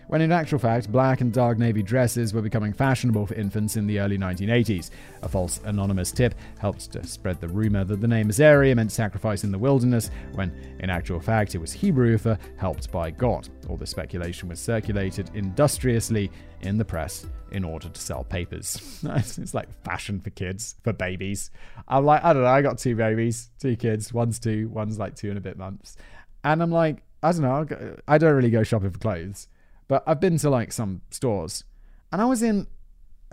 when 0.07 0.21
in 0.21 0.31
actual 0.31 0.59
fact, 0.59 0.91
black 0.91 1.21
and 1.21 1.33
dark 1.33 1.57
navy 1.57 1.83
dresses 1.83 2.33
were 2.33 2.41
becoming 2.41 2.73
fashionable 2.73 3.25
for 3.25 3.33
infants 3.35 3.75
in 3.75 3.87
the 3.87 3.99
early 3.99 4.17
1980s. 4.17 4.89
A 5.21 5.29
false 5.29 5.59
anonymous 5.65 6.11
tip 6.11 6.33
helped 6.59 6.91
to 6.93 7.05
spread 7.05 7.41
the 7.41 7.47
rumor 7.47 7.83
that 7.83 8.01
the 8.01 8.07
name 8.07 8.29
Azaria 8.29 8.75
meant 8.75 8.91
sacrifice 8.91 9.43
in 9.43 9.51
the 9.51 9.57
wilderness, 9.57 10.09
when 10.33 10.51
in 10.79 10.89
actual 10.89 11.19
fact 11.19 11.55
it 11.55 11.59
was 11.59 11.73
Hebrew 11.73 12.17
for 12.17 12.37
helped 12.57 12.91
by 12.91 13.11
God. 13.11 13.49
All 13.69 13.77
the 13.77 13.85
speculation 13.85 14.47
was 14.47 14.59
circulated 14.59 15.29
industriously 15.33 16.31
in 16.61 16.77
the 16.77 16.85
press 16.85 17.25
in 17.51 17.63
order 17.63 17.89
to 17.89 18.01
sell 18.01 18.23
papers. 18.23 19.01
it's 19.03 19.53
like 19.53 19.67
fashion 19.83 20.19
for 20.19 20.29
kids, 20.31 20.75
for 20.83 20.93
babies. 20.93 21.51
I'm 21.87 22.05
like, 22.05 22.23
I 22.23 22.33
don't 22.33 22.43
know, 22.43 22.49
I 22.49 22.61
got 22.61 22.77
two 22.77 22.95
babies, 22.95 23.49
two 23.59 23.75
kids, 23.75 24.13
one's 24.13 24.39
two, 24.39 24.69
one's 24.69 24.97
like 24.97 25.15
two 25.15 25.29
and 25.29 25.37
a 25.37 25.41
bit 25.41 25.57
months. 25.57 25.97
And 26.43 26.61
I'm 26.63 26.71
like, 26.71 27.03
I 27.21 27.31
don't 27.31 27.41
know, 27.41 27.97
I 28.07 28.17
don't 28.17 28.33
really 28.33 28.49
go 28.49 28.63
shopping 28.63 28.91
for 28.91 28.99
clothes. 28.99 29.47
But 29.87 30.03
I've 30.05 30.19
been 30.19 30.37
to 30.39 30.49
like 30.49 30.71
some 30.71 31.01
stores, 31.11 31.63
and 32.11 32.21
I 32.21 32.25
was 32.25 32.43
in, 32.43 32.67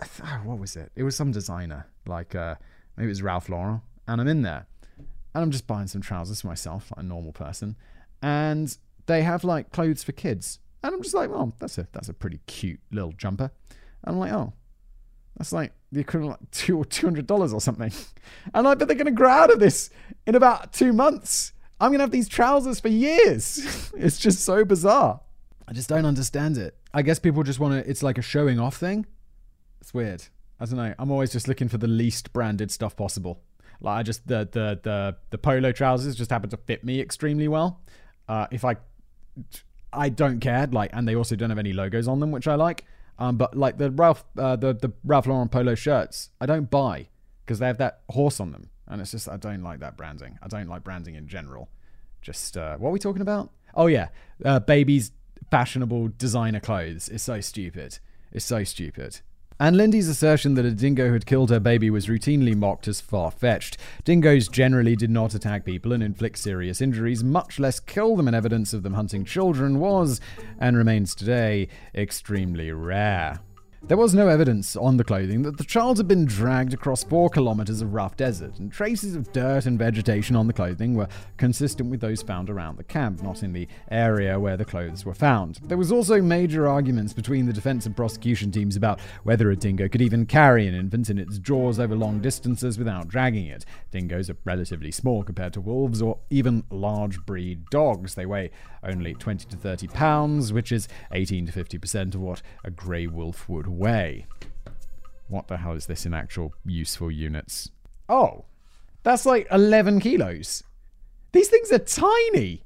oh, 0.01 0.41
what 0.43 0.59
was 0.59 0.75
it? 0.75 0.91
It 0.95 1.03
was 1.03 1.15
some 1.15 1.31
designer, 1.31 1.87
like 2.05 2.33
uh, 2.33 2.55
maybe 2.95 3.07
it 3.07 3.09
was 3.09 3.21
Ralph 3.21 3.49
Lauren, 3.49 3.81
and 4.07 4.21
I'm 4.21 4.27
in 4.27 4.41
there, 4.41 4.65
and 4.97 5.43
I'm 5.43 5.51
just 5.51 5.67
buying 5.67 5.87
some 5.87 6.01
trousers 6.01 6.41
for 6.41 6.47
myself, 6.47 6.91
like 6.95 7.03
a 7.03 7.07
normal 7.07 7.33
person, 7.33 7.75
and 8.21 8.75
they 9.05 9.23
have 9.23 9.43
like 9.43 9.71
clothes 9.71 10.03
for 10.03 10.13
kids, 10.13 10.59
and 10.81 10.93
I'm 10.93 11.01
just 11.01 11.15
like, 11.15 11.29
oh, 11.29 11.53
that's 11.59 11.77
a 11.77 11.87
that's 11.91 12.09
a 12.09 12.13
pretty 12.13 12.39
cute 12.47 12.79
little 12.91 13.11
jumper, 13.11 13.51
and 14.03 14.15
I'm 14.15 14.19
like, 14.19 14.31
oh, 14.31 14.53
that's 15.37 15.51
like 15.51 15.73
the 15.91 15.99
equivalent 15.99 16.41
of 16.41 16.51
two 16.51 16.77
or 16.77 16.85
two 16.85 17.05
hundred 17.05 17.27
dollars 17.27 17.51
or 17.53 17.59
something, 17.59 17.91
and 18.53 18.67
I 18.67 18.75
bet 18.75 18.87
they're 18.87 18.95
gonna 18.95 19.11
grow 19.11 19.29
out 19.29 19.51
of 19.51 19.59
this 19.59 19.89
in 20.25 20.35
about 20.35 20.71
two 20.71 20.93
months. 20.93 21.51
I'm 21.81 21.91
gonna 21.91 22.03
have 22.03 22.11
these 22.11 22.29
trousers 22.29 22.79
for 22.79 22.87
years. 22.87 23.91
it's 23.97 24.17
just 24.17 24.39
so 24.45 24.63
bizarre. 24.63 25.19
I 25.67 25.73
just 25.73 25.89
don't 25.89 26.05
understand 26.05 26.57
it. 26.57 26.77
I 26.93 27.01
guess 27.01 27.19
people 27.19 27.43
just 27.43 27.59
want 27.59 27.73
to, 27.73 27.89
it's 27.89 28.03
like 28.03 28.17
a 28.17 28.21
showing 28.21 28.59
off 28.59 28.77
thing. 28.77 29.05
It's 29.81 29.93
weird. 29.93 30.23
I 30.59 30.65
don't 30.65 30.77
know. 30.77 30.93
I'm 30.97 31.11
always 31.11 31.31
just 31.31 31.47
looking 31.47 31.67
for 31.67 31.77
the 31.77 31.87
least 31.87 32.33
branded 32.33 32.71
stuff 32.71 32.95
possible. 32.95 33.41
Like 33.81 33.99
I 33.99 34.03
just 34.03 34.27
the 34.27 34.47
the 34.49 34.79
the 34.81 35.17
the 35.31 35.37
polo 35.37 35.71
trousers 35.71 36.15
just 36.15 36.31
happen 36.31 36.49
to 36.51 36.57
fit 36.57 36.83
me 36.83 37.01
extremely 37.01 37.47
well. 37.47 37.81
Uh, 38.27 38.47
if 38.51 38.63
I 38.63 38.77
I 39.91 40.09
don't 40.09 40.39
care 40.39 40.67
like, 40.67 40.91
and 40.93 41.07
they 41.07 41.15
also 41.15 41.35
don't 41.35 41.49
have 41.49 41.59
any 41.59 41.73
logos 41.73 42.07
on 42.07 42.19
them, 42.19 42.31
which 42.31 42.47
I 42.47 42.55
like. 42.55 42.85
Um, 43.17 43.37
but 43.37 43.55
like 43.55 43.77
the 43.77 43.91
Ralph 43.91 44.23
uh, 44.37 44.55
the 44.55 44.73
the 44.73 44.91
Ralph 45.03 45.27
Lauren 45.27 45.49
polo 45.49 45.75
shirts, 45.75 46.29
I 46.39 46.45
don't 46.45 46.69
buy 46.69 47.07
because 47.45 47.59
they 47.59 47.67
have 47.67 47.77
that 47.77 48.01
horse 48.09 48.39
on 48.39 48.51
them, 48.51 48.69
and 48.87 49.01
it's 49.01 49.11
just 49.11 49.29
I 49.29 49.37
don't 49.37 49.61
like 49.61 49.79
that 49.79 49.97
branding. 49.97 50.37
I 50.41 50.47
don't 50.47 50.67
like 50.67 50.83
branding 50.83 51.15
in 51.15 51.27
general. 51.27 51.69
Just 52.21 52.57
uh, 52.57 52.77
what 52.77 52.89
are 52.89 52.93
we 52.93 52.99
talking 52.99 53.21
about? 53.21 53.51
Oh 53.75 53.87
yeah, 53.87 54.07
uh, 54.43 54.59
babies 54.59 55.11
fashionable 55.51 56.09
designer 56.17 56.59
clothes 56.59 57.09
is 57.09 57.21
so 57.21 57.41
stupid. 57.41 57.99
It's 58.31 58.45
so 58.45 58.63
stupid. 58.63 59.21
And 59.57 59.77
Lindy's 59.77 60.09
assertion 60.09 60.55
that 60.55 60.65
a 60.65 60.71
dingo 60.71 61.13
had 61.13 61.25
killed 61.25 61.49
her 61.49 61.61
baby 61.61 61.89
was 61.89 62.07
routinely 62.07 62.53
mocked 62.53 62.89
as 62.89 62.99
far 62.99 63.31
fetched. 63.31 63.77
Dingoes 64.03 64.49
generally 64.49 64.97
did 64.97 65.09
not 65.09 65.33
attack 65.33 65.63
people 65.63 65.93
and 65.93 66.03
inflict 66.03 66.39
serious 66.39 66.81
injuries, 66.81 67.23
much 67.23 67.57
less 67.57 67.79
kill 67.79 68.17
them, 68.17 68.27
and 68.27 68.35
evidence 68.35 68.73
of 68.73 68.83
them 68.83 68.95
hunting 68.95 69.23
children 69.23 69.79
was, 69.79 70.19
and 70.59 70.75
remains 70.75 71.15
today, 71.15 71.69
extremely 71.95 72.73
rare. 72.73 73.39
There 73.87 73.97
was 73.97 74.15
no 74.15 74.27
evidence 74.29 74.75
on 74.75 74.97
the 74.97 75.03
clothing 75.03 75.43
that 75.43 75.59
the 75.59 75.63
child 75.63 75.97
had 75.97 76.07
been 76.07 76.25
dragged 76.25 76.73
across 76.73 77.03
four 77.03 77.29
kilometers 77.29 77.83
of 77.83 77.93
rough 77.93 78.17
desert, 78.17 78.57
and 78.57 78.71
traces 78.71 79.15
of 79.15 79.31
dirt 79.31 79.67
and 79.67 79.77
vegetation 79.77 80.35
on 80.35 80.47
the 80.47 80.53
clothing 80.53 80.95
were 80.95 81.07
consistent 81.37 81.91
with 81.91 81.99
those 81.99 82.23
found 82.23 82.49
around 82.49 82.77
the 82.77 82.83
camp, 82.83 83.21
not 83.21 83.43
in 83.43 83.53
the 83.53 83.67
area 83.91 84.39
where 84.39 84.57
the 84.57 84.65
clothes 84.65 85.05
were 85.05 85.13
found. 85.13 85.59
There 85.61 85.77
was 85.77 85.91
also 85.91 86.19
major 86.19 86.67
arguments 86.67 87.13
between 87.13 87.45
the 87.45 87.53
defense 87.53 87.85
and 87.85 87.95
prosecution 87.95 88.51
teams 88.51 88.75
about 88.75 88.99
whether 89.21 89.51
a 89.51 89.55
dingo 89.55 89.87
could 89.87 90.01
even 90.01 90.25
carry 90.25 90.65
an 90.67 90.73
infant 90.73 91.11
in 91.11 91.19
its 91.19 91.37
jaws 91.37 91.77
over 91.77 91.95
long 91.95 92.21
distances 92.21 92.79
without 92.79 93.07
dragging 93.07 93.45
it. 93.45 93.65
Dingoes 93.91 94.31
are 94.31 94.37
relatively 94.45 94.89
small 94.89 95.21
compared 95.21 95.53
to 95.53 95.61
wolves 95.61 96.01
or 96.01 96.17
even 96.31 96.63
large 96.71 97.23
breed 97.23 97.69
dogs. 97.69 98.15
They 98.15 98.25
weigh 98.25 98.49
only 98.83 99.13
20 99.13 99.45
to 99.45 99.57
30 99.57 99.87
pounds, 99.89 100.51
which 100.51 100.71
is 100.71 100.87
18 101.11 101.45
to 101.47 101.51
50% 101.51 102.15
of 102.15 102.21
what 102.21 102.41
a 102.63 102.71
grey 102.71 103.05
wolf 103.05 103.47
would 103.47 103.74
weigh. 103.77 104.27
What 105.27 105.47
the 105.47 105.57
hell 105.57 105.73
is 105.73 105.85
this 105.87 106.05
in 106.05 106.13
actual 106.13 106.53
useful 106.65 107.11
units? 107.11 107.71
Oh, 108.07 108.45
that's 109.03 109.25
like 109.25 109.47
11 109.51 109.99
kilos. 109.99 110.63
These 111.31 111.49
things 111.49 111.71
are 111.71 111.79
tiny. 111.79 112.63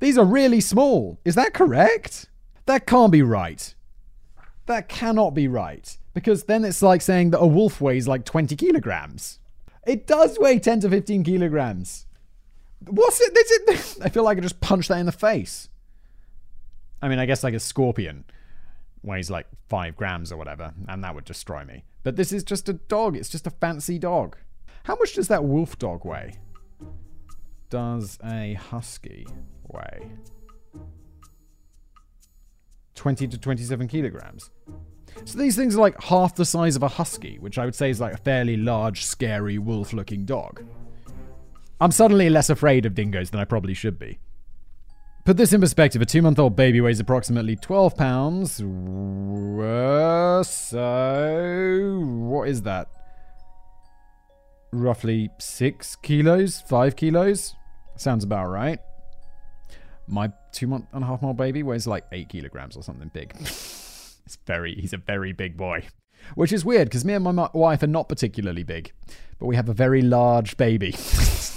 These 0.00 0.18
are 0.18 0.24
really 0.24 0.60
small. 0.60 1.18
Is 1.24 1.34
that 1.34 1.54
correct? 1.54 2.28
That 2.66 2.86
can't 2.86 3.12
be 3.12 3.22
right. 3.22 3.74
That 4.66 4.88
cannot 4.88 5.34
be 5.34 5.48
right. 5.48 5.96
Because 6.14 6.44
then 6.44 6.64
it's 6.64 6.82
like 6.82 7.02
saying 7.02 7.30
that 7.30 7.40
a 7.40 7.46
wolf 7.46 7.80
weighs 7.80 8.08
like 8.08 8.24
20 8.24 8.56
kilograms. 8.56 9.38
It 9.86 10.06
does 10.06 10.38
weigh 10.38 10.58
10 10.58 10.80
to 10.80 10.90
15 10.90 11.24
kilograms. 11.24 12.06
What's 12.88 13.20
it? 13.20 13.32
it? 13.34 13.96
I 14.02 14.08
feel 14.08 14.24
like 14.24 14.38
I 14.38 14.40
just 14.40 14.60
punched 14.60 14.88
that 14.88 14.98
in 14.98 15.06
the 15.06 15.12
face. 15.12 15.68
I 17.00 17.08
mean, 17.08 17.18
I 17.18 17.26
guess 17.26 17.44
like 17.44 17.54
a 17.54 17.60
scorpion 17.60 18.24
weighs 19.06 19.30
like 19.30 19.46
five 19.68 19.96
grams 19.96 20.32
or 20.32 20.36
whatever, 20.36 20.74
and 20.88 21.02
that 21.02 21.14
would 21.14 21.24
destroy 21.24 21.64
me. 21.64 21.84
But 22.02 22.16
this 22.16 22.32
is 22.32 22.44
just 22.44 22.68
a 22.68 22.74
dog. 22.74 23.16
It's 23.16 23.28
just 23.28 23.46
a 23.46 23.50
fancy 23.50 23.98
dog. 23.98 24.36
How 24.84 24.96
much 24.96 25.14
does 25.14 25.28
that 25.28 25.44
wolf 25.44 25.78
dog 25.78 26.04
weigh? 26.04 26.34
Does 27.70 28.18
a 28.24 28.54
husky 28.54 29.26
weigh? 29.68 30.10
20 32.94 33.28
to 33.28 33.38
27 33.38 33.88
kilograms. 33.88 34.50
So 35.24 35.38
these 35.38 35.56
things 35.56 35.76
are 35.76 35.80
like 35.80 36.00
half 36.02 36.34
the 36.34 36.44
size 36.44 36.76
of 36.76 36.82
a 36.82 36.88
husky, 36.88 37.38
which 37.38 37.58
I 37.58 37.64
would 37.64 37.74
say 37.74 37.90
is 37.90 38.00
like 38.00 38.14
a 38.14 38.18
fairly 38.18 38.56
large, 38.56 39.04
scary, 39.04 39.58
wolf 39.58 39.92
looking 39.92 40.24
dog. 40.24 40.62
I'm 41.80 41.90
suddenly 41.90 42.30
less 42.30 42.48
afraid 42.48 42.86
of 42.86 42.94
dingoes 42.94 43.30
than 43.30 43.40
I 43.40 43.44
probably 43.44 43.74
should 43.74 43.98
be. 43.98 44.18
Put 45.26 45.36
this 45.36 45.52
in 45.52 45.60
perspective 45.60 46.00
a 46.00 46.06
two 46.06 46.22
month 46.22 46.38
old 46.38 46.54
baby 46.54 46.80
weighs 46.80 47.00
approximately 47.00 47.56
12 47.56 47.96
pounds. 47.96 48.52
So, 50.48 51.98
what 51.98 52.48
is 52.48 52.62
that? 52.62 52.86
Roughly 54.70 55.30
six 55.40 55.96
kilos? 55.96 56.60
Five 56.68 56.94
kilos? 56.94 57.56
Sounds 57.96 58.22
about 58.22 58.46
right. 58.50 58.78
My 60.06 60.30
two 60.52 60.68
month 60.68 60.86
and 60.92 61.02
a 61.02 61.06
half 61.08 61.24
old 61.24 61.36
baby 61.36 61.64
weighs 61.64 61.88
like 61.88 62.04
eight 62.12 62.28
kilograms 62.28 62.76
or 62.76 62.84
something 62.84 63.10
big. 63.12 63.34
it's 63.40 64.38
very, 64.46 64.76
he's 64.76 64.92
a 64.92 64.98
very 64.98 65.32
big 65.32 65.56
boy. 65.56 65.88
Which 66.36 66.52
is 66.52 66.64
weird 66.64 66.86
because 66.86 67.04
me 67.04 67.14
and 67.14 67.24
my 67.24 67.50
wife 67.52 67.82
are 67.82 67.88
not 67.88 68.08
particularly 68.08 68.62
big, 68.62 68.92
but 69.40 69.46
we 69.46 69.56
have 69.56 69.68
a 69.68 69.74
very 69.74 70.02
large 70.02 70.56
baby. 70.56 70.94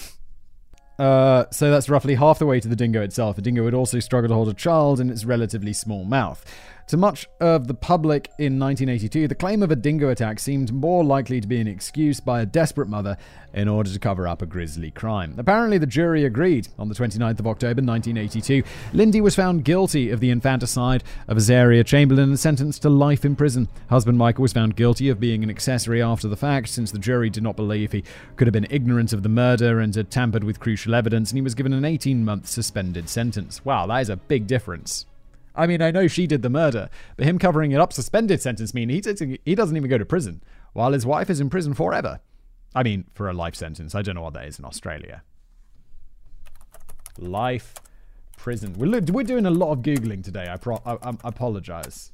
Uh, 1.00 1.46
so 1.50 1.72
that's 1.72 1.90
roughly 1.90 2.16
half 2.16 2.40
the 2.40 2.46
way 2.46 2.60
to 2.60 2.68
the 2.68 2.76
dingo 2.76 3.02
itself. 3.02 3.38
A 3.38 3.42
dingo 3.42 3.64
would 3.64 3.74
also 3.74 4.00
struggle 4.00 4.28
to 4.28 4.36
hold 4.36 4.50
a 4.50 4.54
child 4.54 5.00
in 5.00 5.10
its 5.10 5.24
relatively 5.24 5.72
small 5.72 6.04
mouth. 6.04 6.46
To 6.90 6.98
much 6.98 7.28
of 7.40 7.68
the 7.68 7.76
public 7.76 8.32
in 8.40 8.58
1982, 8.58 9.28
the 9.28 9.36
claim 9.36 9.62
of 9.62 9.70
a 9.70 9.76
dingo 9.76 10.10
attack 10.10 10.40
seemed 10.40 10.74
more 10.74 11.04
likely 11.04 11.40
to 11.40 11.48
be 11.48 11.62
an 11.62 11.68
excuse 11.68 12.20
by 12.20 12.42
a 12.42 12.48
desperate 12.48 12.90
mother 12.90 13.16
in 13.54 13.68
order 13.68 13.94
to 13.94 14.00
cover 14.00 14.28
up 14.28 14.42
a 14.42 14.48
grisly 14.48 14.90
crime. 14.90 15.36
Apparently, 15.38 15.78
the 15.78 15.86
jury 15.86 16.26
agreed. 16.26 16.68
On 16.80 16.90
the 16.90 16.96
29th 16.96 17.40
of 17.42 17.46
October 17.46 17.84
1982, 17.84 18.64
Lindy 18.94 19.22
was 19.22 19.36
found 19.36 19.64
guilty 19.64 20.10
of 20.10 20.20
the 20.20 20.32
infanticide 20.32 21.04
of 21.28 21.38
Azaria 21.38 21.86
Chamberlain 21.86 22.30
and 22.30 22.40
sentenced 22.40 22.82
to 22.82 22.90
life 22.90 23.24
in 23.24 23.36
prison. 23.36 23.68
Husband 23.92 24.18
Michael 24.18 24.42
was 24.42 24.54
found 24.54 24.76
guilty 24.76 25.10
of 25.10 25.20
being 25.20 25.44
an 25.44 25.52
accessory 25.52 26.02
after 26.02 26.28
the 26.28 26.36
fact, 26.36 26.70
since 26.70 26.90
the 26.90 26.98
jury 26.98 27.30
did 27.30 27.44
not 27.44 27.56
believe 27.56 27.92
he 27.92 28.04
could 28.36 28.48
have 28.48 28.54
been 28.54 28.66
ignorant 28.72 29.14
of 29.14 29.22
the 29.22 29.30
murder 29.30 29.80
and 29.80 29.94
had 29.94 30.10
tampered 30.10 30.44
with 30.44 30.60
crucial 30.60 30.96
evidence, 30.96 31.30
and 31.30 31.38
he 31.38 31.44
was 31.44 31.54
given 31.54 31.72
an 31.72 31.86
18 31.86 32.26
month 32.26 32.48
suspended 32.48 33.10
sentence. 33.10 33.64
Wow, 33.64 33.86
that 33.86 34.00
is 34.00 34.10
a 34.10 34.16
big 34.16 34.48
difference. 34.48 35.06
I 35.60 35.68
mean, 35.68 35.82
I 35.82 35.92
know 35.92 36.08
she 36.08 36.26
did 36.26 36.42
the 36.42 36.50
murder, 36.50 36.90
but 37.18 37.26
him 37.26 37.38
covering 37.38 37.74
it 37.74 37.82
up, 37.82 37.92
suspended 37.92 38.42
sentence 38.42 38.74
mean 38.74 38.88
he, 38.88 39.04
he 39.44 39.56
doesn't 39.56 39.76
even 39.76 39.90
go 39.90 39.98
to 39.98 40.06
prison, 40.06 40.42
while 40.72 40.94
his 40.94 41.06
wife 41.06 41.30
is 41.30 41.42
in 41.42 41.50
prison 41.50 41.74
forever. 41.74 42.22
I 42.74 42.84
mean, 42.84 43.06
for 43.14 43.30
a 43.30 43.34
life 43.34 43.56
sentence. 43.56 43.94
I 43.94 44.02
don't 44.02 44.16
know 44.16 44.22
what 44.22 44.36
that 44.36 44.48
is 44.48 44.58
in 44.58 44.64
Australia. 44.64 45.22
Life 47.18 47.74
prison. 48.38 48.74
We're, 48.78 49.02
we're 49.02 49.26
doing 49.26 49.46
a 49.46 49.50
lot 49.50 49.74
of 49.74 49.80
Googling 49.80 50.24
today. 50.24 50.48
I, 50.50 50.56
pro- 50.56 50.82
I, 50.86 50.94
I 50.94 51.14
apologize. 51.26 52.14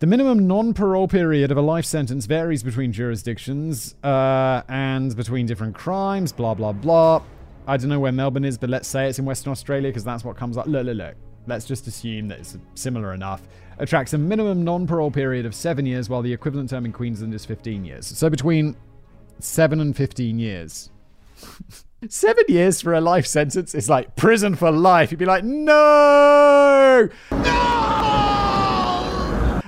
The 0.00 0.06
minimum 0.06 0.46
non 0.46 0.74
parole 0.74 1.08
period 1.08 1.50
of 1.50 1.56
a 1.56 1.62
life 1.62 1.86
sentence 1.86 2.26
varies 2.26 2.62
between 2.62 2.92
jurisdictions 2.92 3.94
uh, 4.04 4.62
and 4.68 5.16
between 5.16 5.46
different 5.46 5.74
crimes, 5.76 6.30
blah, 6.30 6.52
blah, 6.52 6.72
blah. 6.72 7.22
I 7.66 7.78
don't 7.78 7.88
know 7.88 8.00
where 8.00 8.12
Melbourne 8.12 8.44
is, 8.44 8.58
but 8.58 8.68
let's 8.68 8.88
say 8.88 9.08
it's 9.08 9.18
in 9.18 9.24
Western 9.24 9.52
Australia 9.52 9.88
because 9.88 10.04
that's 10.04 10.24
what 10.24 10.36
comes 10.36 10.58
up. 10.58 10.66
Look, 10.66 10.84
look, 10.84 10.96
look 10.96 11.14
let's 11.46 11.64
just 11.64 11.86
assume 11.86 12.28
that 12.28 12.40
it's 12.40 12.56
similar 12.74 13.12
enough, 13.12 13.42
attracts 13.78 14.12
a 14.12 14.18
minimum 14.18 14.64
non 14.64 14.86
parole 14.86 15.10
period 15.10 15.46
of 15.46 15.54
seven 15.54 15.86
years, 15.86 16.08
while 16.08 16.22
the 16.22 16.32
equivalent 16.32 16.70
term 16.70 16.84
in 16.84 16.92
Queensland 16.92 17.34
is 17.34 17.44
15 17.44 17.84
years. 17.84 18.06
So 18.06 18.30
between 18.30 18.76
seven 19.38 19.80
and 19.80 19.96
15 19.96 20.38
years. 20.38 20.90
seven 22.08 22.44
years 22.48 22.80
for 22.80 22.94
a 22.94 23.00
life 23.00 23.26
sentence 23.26 23.74
is 23.74 23.88
like 23.88 24.16
prison 24.16 24.54
for 24.54 24.70
life. 24.70 25.10
You'd 25.10 25.18
be 25.18 25.24
like, 25.24 25.44
no! 25.44 27.08
No! 27.30 27.72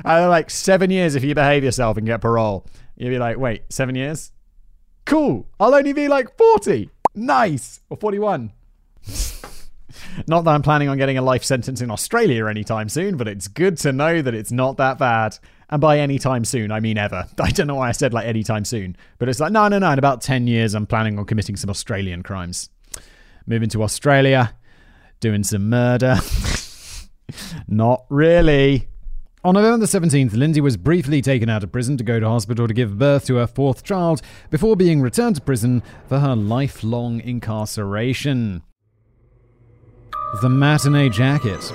And 0.04 0.28
like 0.28 0.50
seven 0.50 0.90
years 0.90 1.14
if 1.14 1.24
you 1.24 1.34
behave 1.34 1.64
yourself 1.64 1.96
and 1.96 2.06
get 2.06 2.20
parole. 2.20 2.66
You'd 2.96 3.10
be 3.10 3.18
like, 3.18 3.38
wait, 3.38 3.62
seven 3.70 3.94
years? 3.94 4.32
Cool. 5.06 5.46
I'll 5.58 5.74
only 5.74 5.92
be 5.92 6.08
like 6.08 6.36
40. 6.36 6.90
Nice. 7.14 7.80
Or 7.88 7.96
41. 7.96 8.52
Not 10.26 10.44
that 10.44 10.50
I'm 10.50 10.62
planning 10.62 10.88
on 10.88 10.98
getting 10.98 11.18
a 11.18 11.22
life 11.22 11.44
sentence 11.44 11.80
in 11.80 11.90
Australia 11.90 12.46
anytime 12.46 12.88
soon, 12.88 13.16
but 13.16 13.28
it's 13.28 13.48
good 13.48 13.78
to 13.78 13.92
know 13.92 14.22
that 14.22 14.34
it's 14.34 14.52
not 14.52 14.76
that 14.76 14.98
bad. 14.98 15.38
And 15.70 15.80
by 15.80 15.98
anytime 15.98 16.44
soon, 16.44 16.70
I 16.70 16.80
mean 16.80 16.98
ever. 16.98 17.26
I 17.40 17.50
don't 17.50 17.66
know 17.66 17.76
why 17.76 17.88
I 17.88 17.92
said 17.92 18.12
like 18.12 18.26
anytime 18.26 18.64
soon, 18.64 18.96
but 19.18 19.28
it's 19.28 19.40
like, 19.40 19.52
no, 19.52 19.68
no, 19.68 19.78
no. 19.78 19.90
In 19.90 19.98
about 19.98 20.20
10 20.20 20.46
years, 20.46 20.74
I'm 20.74 20.86
planning 20.86 21.18
on 21.18 21.24
committing 21.24 21.56
some 21.56 21.70
Australian 21.70 22.22
crimes. 22.22 22.70
Moving 23.46 23.68
to 23.70 23.82
Australia, 23.82 24.54
doing 25.20 25.44
some 25.44 25.68
murder. 25.68 26.16
not 27.68 28.04
really. 28.08 28.88
On 29.44 29.52
November 29.52 29.84
17th, 29.84 30.32
Lindsay 30.34 30.62
was 30.62 30.78
briefly 30.78 31.20
taken 31.20 31.50
out 31.50 31.62
of 31.62 31.70
prison 31.70 31.98
to 31.98 32.04
go 32.04 32.18
to 32.18 32.26
hospital 32.26 32.66
to 32.66 32.72
give 32.72 32.98
birth 32.98 33.26
to 33.26 33.36
her 33.36 33.46
fourth 33.46 33.84
child 33.84 34.22
before 34.50 34.74
being 34.74 35.02
returned 35.02 35.36
to 35.36 35.42
prison 35.42 35.82
for 36.08 36.20
her 36.20 36.34
lifelong 36.34 37.20
incarceration. 37.20 38.62
The 40.40 40.48
Matinee 40.48 41.10
Jacket. 41.10 41.72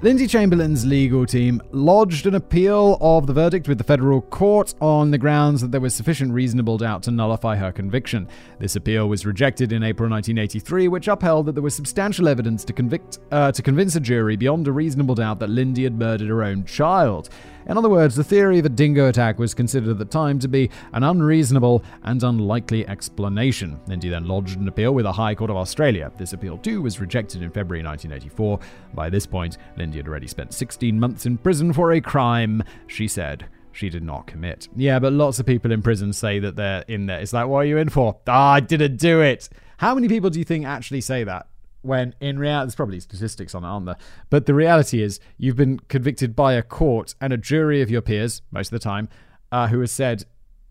Lindsay 0.00 0.28
Chamberlain's 0.28 0.86
legal 0.86 1.26
team 1.26 1.60
lodged 1.72 2.28
an 2.28 2.36
appeal 2.36 2.98
of 3.00 3.26
the 3.26 3.32
verdict 3.32 3.66
with 3.66 3.78
the 3.78 3.84
federal 3.84 4.20
court 4.20 4.72
on 4.80 5.10
the 5.10 5.18
grounds 5.18 5.60
that 5.60 5.72
there 5.72 5.80
was 5.80 5.92
sufficient 5.92 6.32
reasonable 6.32 6.78
doubt 6.78 7.02
to 7.02 7.10
nullify 7.10 7.56
her 7.56 7.72
conviction. 7.72 8.28
This 8.60 8.76
appeal 8.76 9.08
was 9.08 9.26
rejected 9.26 9.72
in 9.72 9.82
April 9.82 10.08
1983, 10.08 10.86
which 10.86 11.08
upheld 11.08 11.46
that 11.46 11.56
there 11.56 11.64
was 11.64 11.74
substantial 11.74 12.28
evidence 12.28 12.64
to 12.66 12.72
convict 12.72 13.18
uh, 13.32 13.50
to 13.50 13.60
convince 13.60 13.96
a 13.96 14.00
jury 14.00 14.36
beyond 14.36 14.68
a 14.68 14.72
reasonable 14.72 15.16
doubt 15.16 15.40
that 15.40 15.50
Lindy 15.50 15.82
had 15.82 15.98
murdered 15.98 16.28
her 16.28 16.44
own 16.44 16.64
child. 16.64 17.28
In 17.68 17.76
other 17.76 17.90
words, 17.90 18.16
the 18.16 18.24
theory 18.24 18.58
of 18.58 18.64
a 18.64 18.70
dingo 18.70 19.08
attack 19.08 19.38
was 19.38 19.52
considered 19.52 19.90
at 19.90 19.98
the 19.98 20.04
time 20.06 20.38
to 20.38 20.48
be 20.48 20.70
an 20.94 21.02
unreasonable 21.02 21.84
and 22.02 22.22
unlikely 22.22 22.88
explanation. 22.88 23.78
Lindy 23.86 24.08
then 24.08 24.26
lodged 24.26 24.58
an 24.58 24.68
appeal 24.68 24.94
with 24.94 25.04
the 25.04 25.12
High 25.12 25.34
Court 25.34 25.50
of 25.50 25.56
Australia. 25.56 26.10
This 26.16 26.32
appeal, 26.32 26.56
too, 26.56 26.80
was 26.80 26.98
rejected 26.98 27.42
in 27.42 27.50
February 27.50 27.84
1984. 27.84 28.58
By 28.94 29.10
this 29.10 29.26
point, 29.26 29.58
Lindy 29.76 29.87
had 29.96 30.08
already 30.08 30.26
spent 30.26 30.52
16 30.52 31.00
months 31.00 31.26
in 31.26 31.38
prison 31.38 31.72
for 31.72 31.92
a 31.92 32.00
crime 32.00 32.62
she 32.86 33.08
said 33.08 33.46
she 33.72 33.88
did 33.88 34.02
not 34.02 34.26
commit. 34.26 34.68
Yeah, 34.76 34.98
but 34.98 35.12
lots 35.12 35.38
of 35.38 35.46
people 35.46 35.72
in 35.72 35.82
prison 35.82 36.12
say 36.12 36.38
that 36.40 36.56
they're 36.56 36.84
in 36.88 37.06
there. 37.06 37.20
It's 37.20 37.32
like, 37.32 37.46
what 37.46 37.58
are 37.58 37.64
you 37.64 37.78
in 37.78 37.88
for? 37.88 38.18
Ah, 38.26 38.54
I 38.54 38.60
didn't 38.60 38.96
do 38.96 39.20
it. 39.20 39.48
How 39.76 39.94
many 39.94 40.08
people 40.08 40.30
do 40.30 40.38
you 40.38 40.44
think 40.44 40.66
actually 40.66 41.00
say 41.00 41.24
that? 41.24 41.46
when 41.82 42.14
in 42.20 42.38
reality, 42.38 42.66
there's 42.66 42.74
probably 42.74 43.00
statistics 43.00 43.54
on 43.54 43.64
it, 43.64 43.66
aren't 43.66 43.86
there? 43.86 43.96
But 44.30 44.46
the 44.46 44.54
reality 44.54 45.02
is, 45.02 45.20
you've 45.36 45.56
been 45.56 45.78
convicted 45.88 46.34
by 46.34 46.54
a 46.54 46.62
court 46.62 47.14
and 47.20 47.32
a 47.32 47.36
jury 47.36 47.82
of 47.82 47.90
your 47.90 48.02
peers, 48.02 48.42
most 48.50 48.68
of 48.68 48.80
the 48.80 48.84
time, 48.84 49.08
uh, 49.52 49.68
who 49.68 49.80
has 49.80 49.92
said 49.92 50.24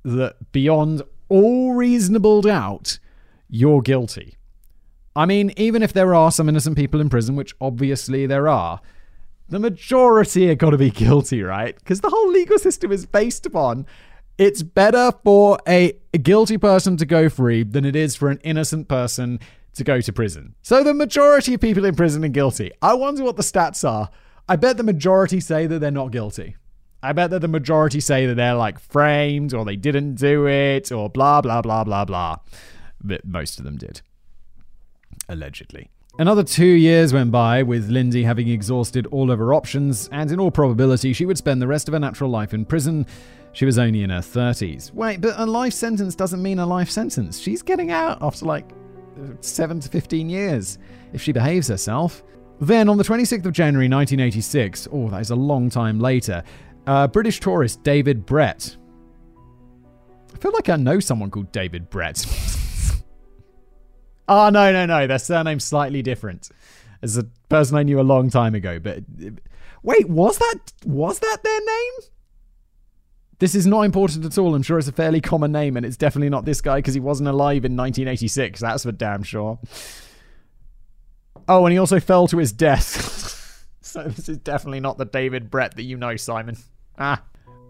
that 0.03 0.51
beyond 0.51 1.01
all 1.29 1.73
reasonable 1.73 2.41
doubt, 2.41 2.99
you're 3.49 3.81
guilty. 3.81 4.37
I 5.15 5.25
mean, 5.25 5.51
even 5.57 5.81
if 5.81 5.93
there 5.93 6.13
are 6.13 6.31
some 6.31 6.47
innocent 6.47 6.77
people 6.77 7.01
in 7.01 7.09
prison, 7.09 7.35
which 7.35 7.55
obviously 7.59 8.27
there 8.27 8.47
are, 8.47 8.79
the 9.49 9.59
majority 9.59 10.49
are 10.49 10.55
got 10.55 10.71
to 10.71 10.77
be 10.77 10.89
guilty, 10.91 11.41
right? 11.41 11.75
Because 11.75 12.01
the 12.01 12.09
whole 12.09 12.31
legal 12.31 12.59
system 12.59 12.91
is 12.91 13.05
based 13.05 13.45
upon 13.45 13.85
it's 14.37 14.61
better 14.61 15.11
for 15.23 15.57
a 15.67 15.93
guilty 16.21 16.57
person 16.57 16.95
to 16.97 17.05
go 17.05 17.27
free 17.27 17.63
than 17.63 17.85
it 17.85 17.95
is 17.95 18.15
for 18.15 18.29
an 18.29 18.39
innocent 18.43 18.87
person 18.87 19.39
to 19.73 19.83
go 19.83 19.99
to 19.99 20.13
prison. 20.13 20.55
So 20.61 20.83
the 20.83 20.93
majority 20.93 21.55
of 21.55 21.61
people 21.61 21.85
in 21.85 21.95
prison 21.95 22.23
are 22.23 22.29
guilty. 22.29 22.71
I 22.81 22.93
wonder 22.93 23.23
what 23.23 23.35
the 23.35 23.43
stats 23.43 23.87
are. 23.87 24.09
I 24.47 24.55
bet 24.55 24.77
the 24.77 24.83
majority 24.83 25.39
say 25.39 25.65
that 25.67 25.79
they're 25.79 25.91
not 25.91 26.11
guilty. 26.11 26.55
I 27.01 27.13
bet 27.13 27.29
that 27.31 27.41
the 27.41 27.47
majority 27.47 27.99
say 27.99 28.25
that 28.25 28.35
they're 28.35 28.55
like 28.55 28.79
framed 28.79 29.53
or 29.53 29.65
they 29.65 29.75
didn't 29.75 30.15
do 30.15 30.47
it 30.47 30.91
or 30.91 31.09
blah, 31.09 31.41
blah, 31.41 31.61
blah, 31.61 31.83
blah, 31.83 32.05
blah. 32.05 32.37
But 33.03 33.25
most 33.25 33.59
of 33.59 33.65
them 33.65 33.77
did. 33.77 34.01
Allegedly. 35.29 35.89
Another 36.19 36.43
two 36.43 36.65
years 36.65 37.13
went 37.13 37.31
by, 37.31 37.61
with 37.61 37.89
Lindy 37.89 38.23
having 38.23 38.47
exhausted 38.47 39.05
all 39.07 39.29
of 39.29 39.37
her 39.37 39.53
options, 39.53 40.09
and 40.11 40.31
in 40.31 40.39
all 40.39 40.49
probability, 40.49 41.13
she 41.13 41.27
would 41.27 41.37
spend 41.37 41.61
the 41.61 41.67
rest 41.67 41.87
of 41.87 41.93
her 41.93 41.99
natural 41.99 42.31
life 42.31 42.55
in 42.55 42.65
prison. 42.65 43.05
She 43.53 43.65
was 43.65 43.77
only 43.77 44.01
in 44.01 44.09
her 44.09 44.19
30s. 44.19 44.91
Wait, 44.95 45.21
but 45.21 45.35
a 45.37 45.45
life 45.45 45.73
sentence 45.73 46.15
doesn't 46.15 46.41
mean 46.41 46.57
a 46.57 46.65
life 46.65 46.89
sentence. 46.89 47.37
She's 47.39 47.61
getting 47.61 47.91
out 47.91 48.17
after 48.21 48.47
like 48.47 48.67
7 49.41 49.79
to 49.79 49.89
15 49.89 50.27
years 50.27 50.79
if 51.13 51.21
she 51.21 51.31
behaves 51.31 51.67
herself. 51.67 52.23
Then, 52.59 52.89
on 52.89 52.97
the 52.97 53.03
26th 53.03 53.45
of 53.45 53.51
January 53.53 53.87
1986, 53.87 54.87
oh, 54.91 55.09
that 55.11 55.21
is 55.21 55.29
a 55.29 55.35
long 55.35 55.69
time 55.69 55.99
later, 55.99 56.43
uh, 56.87 57.07
British 57.07 57.39
tourist 57.39 57.83
David 57.83 58.25
Brett. 58.25 58.75
I 60.33 60.37
feel 60.39 60.51
like 60.51 60.69
I 60.69 60.77
know 60.77 60.99
someone 60.99 61.29
called 61.29 61.51
David 61.51 61.91
Brett. 61.91 62.25
oh, 64.27 64.49
no, 64.49 64.71
no, 64.71 64.85
no. 64.85 65.07
Their 65.07 65.19
surname's 65.19 65.63
slightly 65.63 66.01
different. 66.01 66.49
As 67.01 67.17
a 67.17 67.23
person 67.49 67.77
I 67.77 67.83
knew 67.83 67.99
a 67.99 68.01
long 68.01 68.29
time 68.29 68.55
ago. 68.55 68.79
But 68.79 69.03
wait, 69.83 70.09
was 70.09 70.37
that 70.39 70.73
was 70.85 71.19
that 71.19 71.37
their 71.43 71.59
name? 71.59 71.93
This 73.39 73.53
is 73.53 73.67
not 73.67 73.81
important 73.81 74.25
at 74.25 74.37
all. 74.37 74.55
I'm 74.55 74.63
sure 74.63 74.79
it's 74.79 74.87
a 74.87 74.91
fairly 74.91 75.21
common 75.21 75.51
name, 75.51 75.77
and 75.77 75.85
it's 75.85 75.97
definitely 75.97 76.29
not 76.29 76.45
this 76.45 76.59
guy 76.59 76.77
because 76.77 76.95
he 76.95 76.99
wasn't 76.99 77.29
alive 77.29 77.65
in 77.65 77.77
1986. 77.77 78.59
That's 78.59 78.83
for 78.83 78.91
damn 78.91 79.21
sure. 79.21 79.59
Oh, 81.47 81.65
and 81.65 81.71
he 81.71 81.77
also 81.77 81.99
fell 81.99 82.27
to 82.27 82.37
his 82.37 82.51
death. 82.51 83.67
so 83.81 84.03
this 84.03 84.27
is 84.27 84.37
definitely 84.37 84.79
not 84.79 84.97
the 84.97 85.05
David 85.05 85.51
Brett 85.51 85.75
that 85.75 85.83
you 85.83 85.97
know, 85.97 86.15
Simon. 86.15 86.57
Ah. 86.97 87.21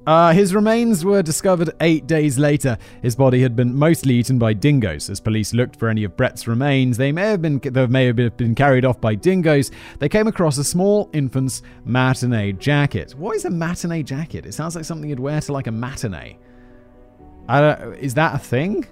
Uh, 0.08 0.32
his 0.32 0.56
remains 0.56 1.04
were 1.04 1.22
discovered 1.22 1.70
eight 1.82 2.08
days 2.08 2.40
later. 2.40 2.78
His 3.02 3.14
body 3.14 3.42
had 3.42 3.58
been 3.58 3.76
mostly 3.76 4.16
eaten 4.16 4.40
by 4.40 4.54
dingoes. 4.54 5.10
As 5.10 5.20
police 5.20 5.54
looked 5.54 5.76
for 5.76 5.90
any 5.90 6.06
of 6.06 6.16
Brett's 6.16 6.48
remains, 6.48 6.96
they 6.96 7.12
may 7.12 7.24
have 7.24 7.42
been 7.42 7.60
they 7.60 7.88
may 7.88 8.06
have 8.06 8.16
been 8.16 8.56
carried 8.56 8.86
off 8.86 9.02
by 9.02 9.16
dingoes. 9.16 9.70
They 10.00 10.08
came 10.08 10.28
across 10.28 10.58
a 10.60 10.64
small 10.64 11.10
infant's 11.12 11.62
matinee 11.84 12.54
jacket. 12.54 13.16
What 13.16 13.36
is 13.36 13.44
a 13.44 13.50
matinee 13.50 14.02
jacket? 14.02 14.46
It 14.46 14.54
sounds 14.54 14.78
like 14.78 14.86
something 14.86 15.10
you'd 15.10 15.20
wear 15.20 15.42
to 15.42 15.52
like 15.52 15.68
a 15.68 15.74
matinee. 15.74 16.38
is 18.00 18.14
that 18.14 18.34
a 18.34 18.40
thing? 18.40 18.88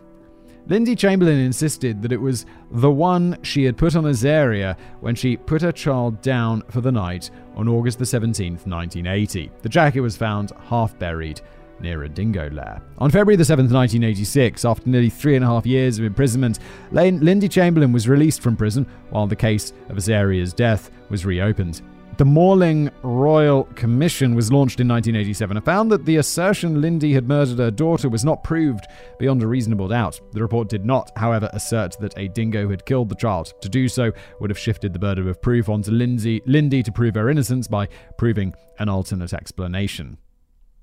Lindy 0.68 0.96
Chamberlain 0.96 1.40
insisted 1.40 2.02
that 2.02 2.12
it 2.12 2.20
was 2.20 2.48
the 2.72 2.90
one 2.90 3.38
she 3.44 3.66
had 3.66 3.78
put 3.78 3.96
on 3.96 4.06
Azaria 4.06 4.76
when 5.00 5.14
she 5.14 5.38
put 5.38 5.62
her 5.62 5.72
child 5.72 6.22
down 6.24 6.64
for 6.72 6.82
the 6.82 6.92
night 6.92 7.30
on 7.56 7.68
August 7.68 8.00
the 8.00 8.06
17th, 8.06 8.66
1980. 8.66 9.52
The 9.62 9.70
jacket 9.70 10.02
was 10.02 10.18
found 10.18 10.54
half 10.68 10.98
buried 10.98 11.40
near 11.80 12.04
a 12.04 12.10
dingo 12.10 12.50
lair. 12.50 12.82
On 12.98 13.12
February 13.12 13.36
the 13.36 13.44
7th, 13.44 13.72
1986, 13.72 14.66
after 14.66 14.90
nearly 14.90 15.10
three 15.10 15.36
and 15.36 15.46
a 15.46 15.48
half 15.48 15.68
years 15.68 16.00
of 16.00 16.06
imprisonment, 16.06 16.58
Lindy 16.92 17.48
Chamberlain 17.48 17.92
was 17.92 18.10
released 18.10 18.42
from 18.42 18.56
prison 18.56 18.88
while 19.12 19.28
the 19.28 19.36
case 19.36 19.72
of 19.90 19.98
Azaria's 19.98 20.54
death 20.54 20.90
was 21.10 21.26
reopened. 21.26 21.82
The 22.18 22.24
Morling 22.24 22.90
Royal 23.02 23.66
Commission 23.76 24.36
was 24.36 24.50
launched 24.50 24.80
in 24.80 24.88
1987 24.88 25.58
and 25.58 25.66
found 25.66 25.92
that 25.92 26.06
the 26.06 26.16
assertion 26.16 26.80
Lindy 26.80 27.12
had 27.12 27.28
murdered 27.28 27.60
her 27.60 27.70
daughter 27.70 28.08
was 28.08 28.24
not 28.24 28.42
proved 28.42 28.86
beyond 29.20 29.44
a 29.44 29.48
reasonable 29.48 29.90
doubt. 29.90 30.22
The 30.32 30.42
report 30.42 30.70
did 30.70 30.86
not, 30.86 31.12
however, 31.18 31.50
assert 31.52 32.00
that 32.00 32.18
a 32.18 32.30
dingo 32.30 32.70
had 32.70 32.86
killed 32.86 33.10
the 33.10 33.16
child. 33.16 33.54
To 33.60 33.68
do 33.68 33.90
so 33.90 34.14
would 34.40 34.50
have 34.50 34.58
shifted 34.58 34.94
the 34.94 35.00
burden 35.00 35.28
of 35.28 35.42
proof 35.42 35.68
onto 35.68 35.92
Lindsay, 35.92 36.42
Lindy 36.46 36.84
to 36.84 36.92
prove 36.92 37.16
her 37.16 37.30
innocence 37.30 37.68
by 37.68 37.90
proving 38.18 38.54
an 38.80 38.88
alternate 38.88 39.34
explanation. 39.34 40.18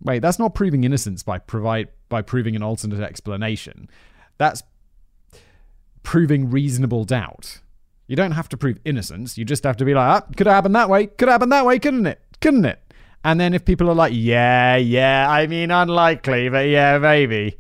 Wait, 0.03 0.18
that's 0.20 0.39
not 0.39 0.55
proving 0.55 0.85
innocence 0.85 1.22
by 1.22 1.39
provide 1.39 1.89
by 2.11 2.20
proving 2.20 2.57
an 2.57 2.62
alternate 2.62 3.01
explanation. 3.01 3.89
That's 4.37 4.62
proving 6.03 6.51
reasonable 6.51 7.05
doubt. 7.05 7.62
You 8.12 8.16
don't 8.16 8.32
have 8.32 8.50
to 8.50 8.58
prove 8.58 8.78
innocence. 8.84 9.38
You 9.38 9.46
just 9.46 9.64
have 9.64 9.78
to 9.78 9.86
be 9.86 9.94
like, 9.94 10.06
ah, 10.06 10.26
could 10.36 10.46
have 10.46 10.52
happened 10.52 10.74
that 10.74 10.90
way. 10.90 11.06
Could 11.06 11.28
have 11.28 11.36
happened 11.36 11.52
that 11.52 11.64
way, 11.64 11.78
couldn't 11.78 12.04
it? 12.04 12.20
Couldn't 12.42 12.66
it? 12.66 12.78
And 13.24 13.40
then 13.40 13.54
if 13.54 13.64
people 13.64 13.88
are 13.88 13.94
like, 13.94 14.12
yeah, 14.14 14.76
yeah, 14.76 15.30
I 15.30 15.46
mean, 15.46 15.70
unlikely, 15.70 16.50
but 16.50 16.68
yeah, 16.68 16.98
maybe, 16.98 17.56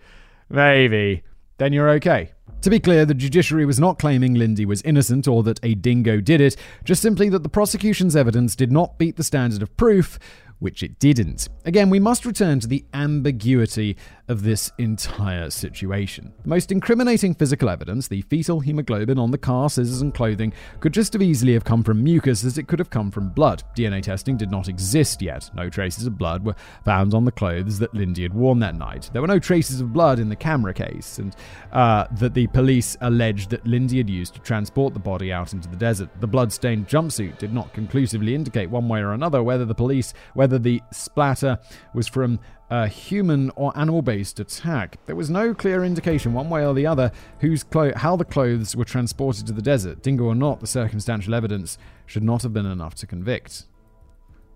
maybe, 0.50 1.22
then 1.56 1.72
you're 1.72 1.88
okay. 1.92 2.32
To 2.60 2.68
be 2.68 2.80
clear, 2.80 3.06
the 3.06 3.14
judiciary 3.14 3.64
was 3.64 3.80
not 3.80 3.98
claiming 3.98 4.34
Lindy 4.34 4.66
was 4.66 4.82
innocent 4.82 5.26
or 5.26 5.42
that 5.44 5.58
a 5.62 5.74
dingo 5.74 6.20
did 6.20 6.42
it, 6.42 6.54
just 6.84 7.00
simply 7.00 7.30
that 7.30 7.44
the 7.44 7.48
prosecution's 7.48 8.14
evidence 8.14 8.54
did 8.54 8.70
not 8.70 8.98
beat 8.98 9.16
the 9.16 9.24
standard 9.24 9.62
of 9.62 9.74
proof, 9.78 10.18
which 10.62 10.82
it 10.84 10.98
didn't. 11.00 11.48
Again, 11.64 11.90
we 11.90 11.98
must 11.98 12.24
return 12.24 12.60
to 12.60 12.68
the 12.68 12.84
ambiguity 12.94 13.96
of 14.28 14.44
this 14.44 14.70
entire 14.78 15.50
situation. 15.50 16.32
The 16.44 16.48
most 16.48 16.70
incriminating 16.70 17.34
physical 17.34 17.68
evidence, 17.68 18.06
the 18.06 18.22
fetal 18.22 18.60
hemoglobin 18.60 19.18
on 19.18 19.32
the 19.32 19.38
car, 19.38 19.68
scissors, 19.68 20.00
and 20.00 20.14
clothing, 20.14 20.52
could 20.78 20.94
just 20.94 21.14
as 21.16 21.20
easily 21.20 21.52
have 21.54 21.64
come 21.64 21.82
from 21.82 22.02
mucus 22.02 22.44
as 22.44 22.58
it 22.58 22.68
could 22.68 22.78
have 22.78 22.90
come 22.90 23.10
from 23.10 23.30
blood. 23.30 23.64
DNA 23.76 24.02
testing 24.02 24.36
did 24.36 24.52
not 24.52 24.68
exist 24.68 25.20
yet. 25.20 25.50
No 25.54 25.68
traces 25.68 26.06
of 26.06 26.16
blood 26.16 26.44
were 26.44 26.54
found 26.84 27.12
on 27.12 27.24
the 27.24 27.32
clothes 27.32 27.80
that 27.80 27.92
Lindy 27.92 28.22
had 28.22 28.32
worn 28.32 28.60
that 28.60 28.76
night. 28.76 29.10
There 29.12 29.20
were 29.20 29.28
no 29.28 29.40
traces 29.40 29.80
of 29.80 29.92
blood 29.92 30.20
in 30.20 30.28
the 30.28 30.36
camera 30.36 30.72
case, 30.72 31.18
and 31.18 31.34
uh, 31.72 32.06
that 32.12 32.34
the 32.34 32.46
police 32.48 32.96
alleged 33.00 33.50
that 33.50 33.66
Lindy 33.66 33.98
had 33.98 34.08
used 34.08 34.34
to 34.34 34.40
transport 34.40 34.94
the 34.94 35.00
body 35.00 35.32
out 35.32 35.52
into 35.52 35.68
the 35.68 35.76
desert. 35.76 36.08
The 36.20 36.28
blood-stained 36.28 36.86
jumpsuit 36.86 37.38
did 37.38 37.52
not 37.52 37.72
conclusively 37.72 38.36
indicate 38.36 38.70
one 38.70 38.88
way 38.88 39.00
or 39.00 39.12
another 39.12 39.42
whether 39.42 39.64
the 39.64 39.74
police, 39.74 40.14
whether 40.52 40.62
the 40.62 40.82
splatter 40.92 41.58
was 41.94 42.06
from 42.06 42.38
a 42.68 42.86
human 42.86 43.50
or 43.56 43.72
animal 43.74 44.02
based 44.02 44.38
attack. 44.38 44.98
There 45.06 45.16
was 45.16 45.30
no 45.30 45.54
clear 45.54 45.82
indication, 45.82 46.34
one 46.34 46.50
way 46.50 46.66
or 46.66 46.74
the 46.74 46.86
other, 46.86 47.10
whose 47.40 47.62
clo- 47.62 47.94
how 47.96 48.16
the 48.16 48.24
clothes 48.24 48.76
were 48.76 48.84
transported 48.84 49.46
to 49.46 49.54
the 49.54 49.62
desert. 49.62 50.02
Dingo 50.02 50.24
or 50.24 50.34
not, 50.34 50.60
the 50.60 50.66
circumstantial 50.66 51.34
evidence 51.34 51.78
should 52.04 52.22
not 52.22 52.42
have 52.42 52.52
been 52.52 52.66
enough 52.66 52.94
to 52.96 53.06
convict. 53.06 53.64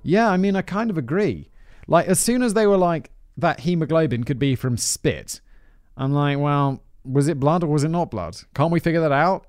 Yeah, 0.03 0.29
I 0.29 0.37
mean, 0.37 0.55
I 0.55 0.63
kind 0.63 0.91
of 0.91 0.99
agree. 0.99 1.49
Like, 1.89 2.07
as 2.09 2.21
soon 2.21 2.43
as 2.43 2.53
they 2.53 2.67
were 2.67 2.77
like, 2.77 3.11
that 3.39 3.61
hemoglobin 3.61 4.25
could 4.25 4.39
be 4.39 4.55
from 4.55 4.77
spit, 4.77 5.41
I'm 5.97 6.13
like, 6.13 6.39
well, 6.39 6.83
was 7.05 7.27
it 7.29 7.41
blood 7.41 7.63
or 7.65 7.69
was 7.69 7.85
it 7.85 7.89
not 7.89 8.11
blood? 8.11 8.37
Can't 8.55 8.73
we 8.73 8.81
figure 8.81 9.01
that 9.01 9.13
out? 9.13 9.47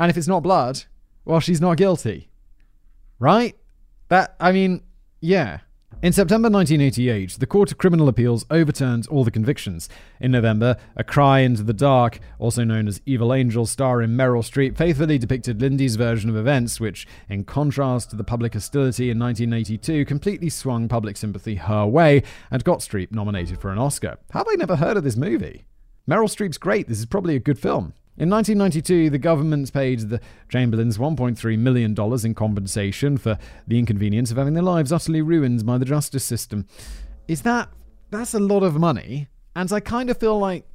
And 0.00 0.10
if 0.10 0.16
it's 0.16 0.28
not 0.28 0.42
blood, 0.42 0.84
well, 1.26 1.40
she's 1.40 1.60
not 1.60 1.76
guilty. 1.76 2.30
Right? 3.18 3.56
That, 4.08 4.36
I 4.40 4.52
mean, 4.52 4.82
yeah. 5.20 5.60
In 6.00 6.12
September 6.12 6.48
1988, 6.48 7.38
the 7.38 7.46
Court 7.46 7.70
of 7.70 7.78
Criminal 7.78 8.08
Appeals 8.08 8.44
overturned 8.50 9.06
all 9.06 9.22
the 9.22 9.30
convictions. 9.30 9.88
In 10.20 10.32
November, 10.32 10.76
A 10.96 11.04
Cry 11.04 11.40
into 11.40 11.62
the 11.62 11.72
Dark, 11.72 12.18
also 12.40 12.64
known 12.64 12.88
as 12.88 13.00
Evil 13.06 13.32
Angel, 13.32 13.66
starring 13.66 14.10
Meryl 14.10 14.42
Streep, 14.42 14.76
faithfully 14.76 15.16
depicted 15.16 15.60
Lindy's 15.60 15.94
version 15.94 16.28
of 16.28 16.36
events, 16.36 16.80
which, 16.80 17.06
in 17.28 17.44
contrast 17.44 18.10
to 18.10 18.16
the 18.16 18.24
public 18.24 18.54
hostility 18.54 19.10
in 19.10 19.18
1982, 19.18 20.04
completely 20.04 20.48
swung 20.48 20.88
public 20.88 21.16
sympathy 21.16 21.54
her 21.54 21.86
way 21.86 22.24
and 22.50 22.64
got 22.64 22.80
Streep 22.80 23.12
nominated 23.12 23.60
for 23.60 23.70
an 23.70 23.78
Oscar. 23.78 24.18
Have 24.32 24.48
I 24.50 24.54
never 24.54 24.76
heard 24.76 24.96
of 24.96 25.04
this 25.04 25.16
movie? 25.16 25.66
Meryl 26.08 26.24
Streep's 26.24 26.58
great. 26.58 26.88
This 26.88 26.98
is 26.98 27.06
probably 27.06 27.36
a 27.36 27.40
good 27.40 27.60
film. 27.60 27.94
In 28.18 28.28
1992, 28.28 29.08
the 29.08 29.18
government 29.18 29.72
paid 29.72 30.00
the 30.00 30.20
Chamberlains 30.48 30.98
$1.3 30.98 31.58
million 31.58 31.96
in 32.24 32.34
compensation 32.34 33.16
for 33.16 33.38
the 33.66 33.78
inconvenience 33.78 34.30
of 34.30 34.36
having 34.36 34.54
their 34.54 34.62
lives 34.62 34.92
utterly 34.92 35.22
ruined 35.22 35.64
by 35.64 35.78
the 35.78 35.86
justice 35.86 36.24
system. 36.24 36.66
Is 37.26 37.42
that. 37.42 37.70
That's 38.10 38.34
a 38.34 38.40
lot 38.40 38.62
of 38.62 38.74
money. 38.74 39.28
And 39.56 39.72
I 39.72 39.80
kind 39.80 40.10
of 40.10 40.18
feel 40.18 40.38
like. 40.38 40.66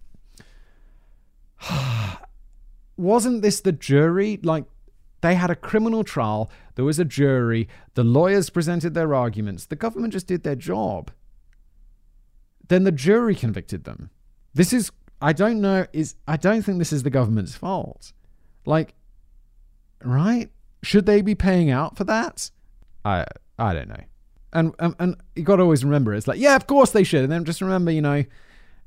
wasn't 2.97 3.43
this 3.43 3.61
the 3.61 3.71
jury? 3.71 4.39
Like, 4.41 4.65
they 5.21 5.35
had 5.35 5.49
a 5.49 5.55
criminal 5.55 6.03
trial, 6.03 6.49
there 6.75 6.85
was 6.85 6.99
a 6.99 7.05
jury, 7.05 7.67
the 7.95 8.03
lawyers 8.03 8.49
presented 8.49 8.93
their 8.93 9.15
arguments, 9.15 9.65
the 9.65 9.75
government 9.75 10.13
just 10.13 10.27
did 10.27 10.43
their 10.43 10.55
job. 10.55 11.11
Then 12.67 12.83
the 12.83 12.91
jury 12.91 13.33
convicted 13.33 13.85
them. 13.85 14.09
This 14.53 14.73
is 14.73 14.91
I 15.21 15.33
don't 15.33 15.61
know 15.61 15.85
is 15.93 16.15
I 16.27 16.37
don't 16.37 16.61
think 16.61 16.77
this 16.79 16.93
is 16.93 17.03
the 17.03 17.09
government's 17.09 17.55
fault. 17.55 18.13
Like 18.65 18.93
right? 20.03 20.49
Should 20.83 21.05
they 21.05 21.21
be 21.21 21.35
paying 21.35 21.69
out 21.71 21.97
for 21.97 22.03
that? 22.05 22.51
I 23.03 23.25
I 23.57 23.73
don't 23.73 23.89
know. 23.89 24.03
And 24.53 24.73
and, 24.79 24.95
and 24.99 25.17
you 25.35 25.43
got 25.43 25.57
to 25.57 25.63
always 25.63 25.83
remember 25.83 26.13
it's 26.13 26.27
like, 26.27 26.39
yeah, 26.39 26.55
of 26.55 26.67
course 26.67 26.91
they 26.91 27.03
should. 27.03 27.23
And 27.23 27.31
then 27.31 27.45
just 27.45 27.61
remember, 27.61 27.91
you 27.91 28.01
know, 28.01 28.23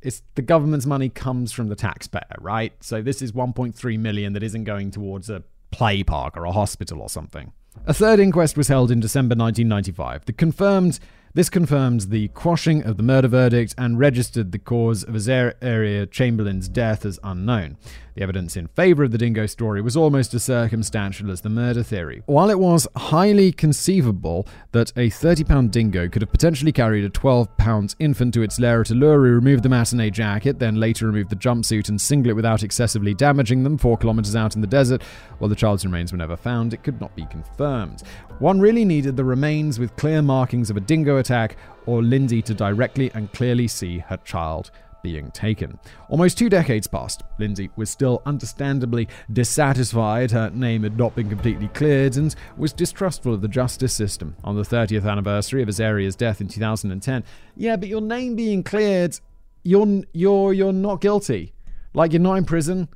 it's 0.03 0.23
the 0.35 0.43
government's 0.43 0.87
money 0.87 1.09
comes 1.09 1.53
from 1.53 1.69
the 1.69 1.77
taxpayer, 1.77 2.37
right? 2.41 2.73
So 2.81 3.03
this 3.03 3.21
is 3.21 3.33
1.3 3.33 3.99
million 3.99 4.33
that 4.33 4.43
isn't 4.43 4.65
going 4.65 4.91
towards 4.91 5.29
a 5.29 5.43
play 5.71 6.03
park 6.03 6.37
or 6.37 6.45
a 6.45 6.53
hospital 6.53 7.01
or 7.01 7.09
something. 7.09 7.53
A 7.87 7.95
third 7.95 8.19
inquest 8.19 8.57
was 8.57 8.69
held 8.69 8.91
in 8.91 9.01
December 9.01 9.35
1995 9.35 10.25
that 10.25 10.37
confirmed 10.37 10.99
this 11.33 11.49
confirmed 11.49 12.03
the 12.11 12.29
quashing 12.29 12.83
of 12.83 12.97
the 12.97 13.05
murder 13.05 13.29
verdict 13.29 13.73
and 13.79 13.99
registered 14.01 14.51
the 14.51 14.59
cause 14.59 15.05
of 15.05 15.15
Azaria 15.15 16.11
Chamberlain's 16.11 16.69
death 16.69 17.07
as 17.07 17.21
unknown. 17.23 17.77
The 18.17 18.23
evidence 18.23 18.57
in 18.57 18.67
favor 18.67 19.05
of 19.05 19.13
the 19.13 19.19
dingo 19.19 19.47
story 19.47 19.81
was 19.81 19.97
almost 19.97 20.35
as 20.35 20.43
circumstantial 20.43 21.31
as 21.31 21.43
the 21.43 21.49
murder 21.49 21.85
theory. 21.85 22.23
While 22.27 22.51
it 22.51 22.59
was 22.59 22.89
highly 22.97 23.53
conceivable 23.53 24.49
that 24.73 24.93
a 24.97 25.09
30 25.09 25.45
pound 25.45 25.71
dingo 25.71 26.09
could 26.09 26.23
have 26.23 26.33
potentially 26.33 26.73
carried 26.73 27.05
a 27.05 27.09
12 27.09 27.57
pound 27.57 27.95
infant 28.01 28.35
to 28.35 28.43
its 28.43 28.59
lair 28.59 28.81
at 28.81 28.89
Uluru, 28.89 29.35
removed 29.37 29.63
the 29.63 29.69
matinee 29.69 30.11
jacket, 30.11 30.59
then 30.59 30.81
later 30.81 31.07
removed 31.07 31.31
the 31.31 31.37
jumpsuit 31.37 31.89
and 31.89 32.01
singlet 32.01 32.35
without 32.35 32.65
excessively 32.65 33.15
damaging 33.15 33.63
them 33.63 33.79
four 33.79 33.97
kilometers 33.97 34.35
out 34.35 34.57
in 34.57 34.61
the 34.61 34.67
desert, 34.67 35.03
while 35.39 35.49
the 35.49 35.55
child's 35.55 35.85
remains 35.85 36.11
were 36.11 36.19
never 36.19 36.37
found, 36.37 36.75
it 36.75 36.83
could 36.83 37.01
not 37.01 37.15
be 37.15 37.25
confirmed. 37.27 38.03
One 38.41 38.59
really 38.59 38.85
needed 38.85 39.17
the 39.17 39.25
remains 39.25 39.79
with 39.79 39.95
clear 39.97 40.23
markings 40.23 40.71
of 40.71 40.77
a 40.77 40.81
dingo 40.81 41.19
attack 41.21 41.57
or 41.87 42.03
Lindsay 42.03 42.43
to 42.43 42.55
directly 42.55 43.11
and 43.15 43.33
clearly 43.33 43.69
see 43.69 43.99
her 43.99 44.17
child 44.19 44.71
being 45.03 45.31
taken. 45.31 45.79
Almost 46.09 46.39
two 46.39 46.49
decades 46.49 46.87
passed. 46.87 47.23
Lindsay 47.39 47.71
was 47.77 47.91
still 47.91 48.23
understandably 48.27 49.09
dissatisfied 49.33 50.31
her 50.31 50.51
name 50.51 50.83
had 50.83 50.99
not 50.99 51.15
been 51.15 51.29
completely 51.29 51.69
cleared 51.69 52.17
and 52.17 52.35
was 52.57 52.73
distrustful 52.73 53.35
of 53.35 53.41
the 53.41 53.49
justice 53.49 53.95
system. 53.95 54.37
On 54.45 54.57
the 54.57 54.63
30th 54.63 55.09
anniversary 55.09 55.63
of 55.63 55.69
Azaria's 55.69 56.17
death 56.17 56.41
in 56.41 56.49
2010, 56.49 57.25
yeah, 57.57 57.77
but 57.77 57.89
your 57.89 58.01
name 58.01 58.37
being 58.37 58.63
cleared, 58.63 59.19
you're 59.63 60.03
you're 60.13 60.53
you're 60.53 60.73
not 60.73 61.01
guilty. 61.01 61.55
Like 61.95 62.13
you're 62.13 62.21
not 62.21 62.35
in 62.35 62.45
prison. 62.45 62.89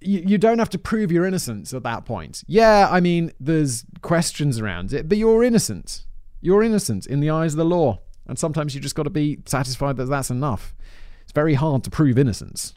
You, 0.00 0.22
you 0.24 0.38
don't 0.38 0.58
have 0.58 0.70
to 0.70 0.78
prove 0.78 1.10
your 1.10 1.24
innocence 1.26 1.74
at 1.74 1.82
that 1.82 2.04
point. 2.04 2.44
Yeah, 2.46 2.88
I 2.90 3.00
mean, 3.00 3.32
there's 3.40 3.84
questions 4.00 4.60
around 4.60 4.92
it, 4.92 5.08
but 5.08 5.18
you're 5.18 5.42
innocent. 5.42 6.06
You're 6.40 6.62
innocent 6.62 7.06
in 7.06 7.20
the 7.20 7.30
eyes 7.30 7.54
of 7.54 7.58
the 7.58 7.64
law. 7.64 8.00
And 8.26 8.38
sometimes 8.38 8.74
you 8.74 8.80
just 8.80 8.94
got 8.94 9.04
to 9.04 9.10
be 9.10 9.38
satisfied 9.46 9.96
that 9.96 10.04
that's 10.04 10.30
enough. 10.30 10.74
It's 11.22 11.32
very 11.32 11.54
hard 11.54 11.82
to 11.84 11.90
prove 11.90 12.18
innocence, 12.18 12.74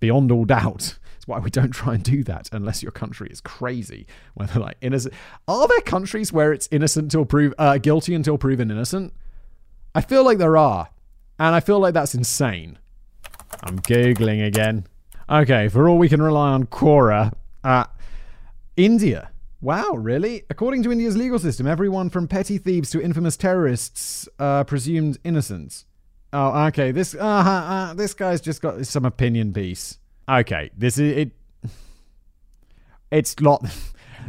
beyond 0.00 0.32
all 0.32 0.46
doubt. 0.46 0.98
That's 1.14 1.28
why 1.28 1.38
we 1.38 1.50
don't 1.50 1.70
try 1.70 1.94
and 1.94 2.02
do 2.02 2.24
that 2.24 2.48
unless 2.50 2.82
your 2.82 2.92
country 2.92 3.28
is 3.30 3.42
crazy. 3.42 4.06
Whether 4.34 4.58
like 4.58 4.78
innocent, 4.80 5.14
are 5.46 5.68
there 5.68 5.80
countries 5.82 6.32
where 6.32 6.52
it's 6.52 6.68
innocent 6.70 7.04
until 7.04 7.26
prove 7.26 7.52
uh, 7.58 7.76
guilty 7.76 8.14
until 8.14 8.38
proven 8.38 8.70
innocent? 8.70 9.12
I 9.94 10.00
feel 10.00 10.24
like 10.24 10.38
there 10.38 10.56
are, 10.56 10.88
and 11.38 11.54
I 11.54 11.60
feel 11.60 11.78
like 11.78 11.94
that's 11.94 12.14
insane. 12.14 12.78
I'm 13.62 13.78
googling 13.80 14.46
again. 14.46 14.86
Okay, 15.28 15.68
for 15.68 15.88
all 15.88 15.98
we 15.98 16.08
can 16.08 16.22
rely 16.22 16.50
on 16.50 16.64
Quora, 16.64 17.34
uh, 17.64 17.84
India 18.76 19.30
Wow, 19.62 19.92
really? 19.92 20.44
According 20.48 20.82
to 20.84 20.92
India's 20.92 21.18
legal 21.18 21.38
system, 21.38 21.66
everyone 21.66 22.08
from 22.08 22.26
petty 22.26 22.56
thieves 22.56 22.90
to 22.90 23.02
infamous 23.02 23.36
terrorists 23.36 24.26
are 24.38 24.64
presumed 24.64 25.18
innocent. 25.22 25.84
Oh, 26.32 26.66
okay. 26.66 26.92
This 26.92 27.14
uh, 27.14 27.18
uh, 27.18 27.94
this 27.94 28.14
guy's 28.14 28.40
just 28.40 28.62
got 28.62 28.86
some 28.86 29.04
opinion 29.04 29.52
piece. 29.52 29.98
Okay, 30.28 30.70
this 30.76 30.96
is 30.96 31.16
it. 31.16 31.32
It's 33.10 33.38
not. 33.40 33.64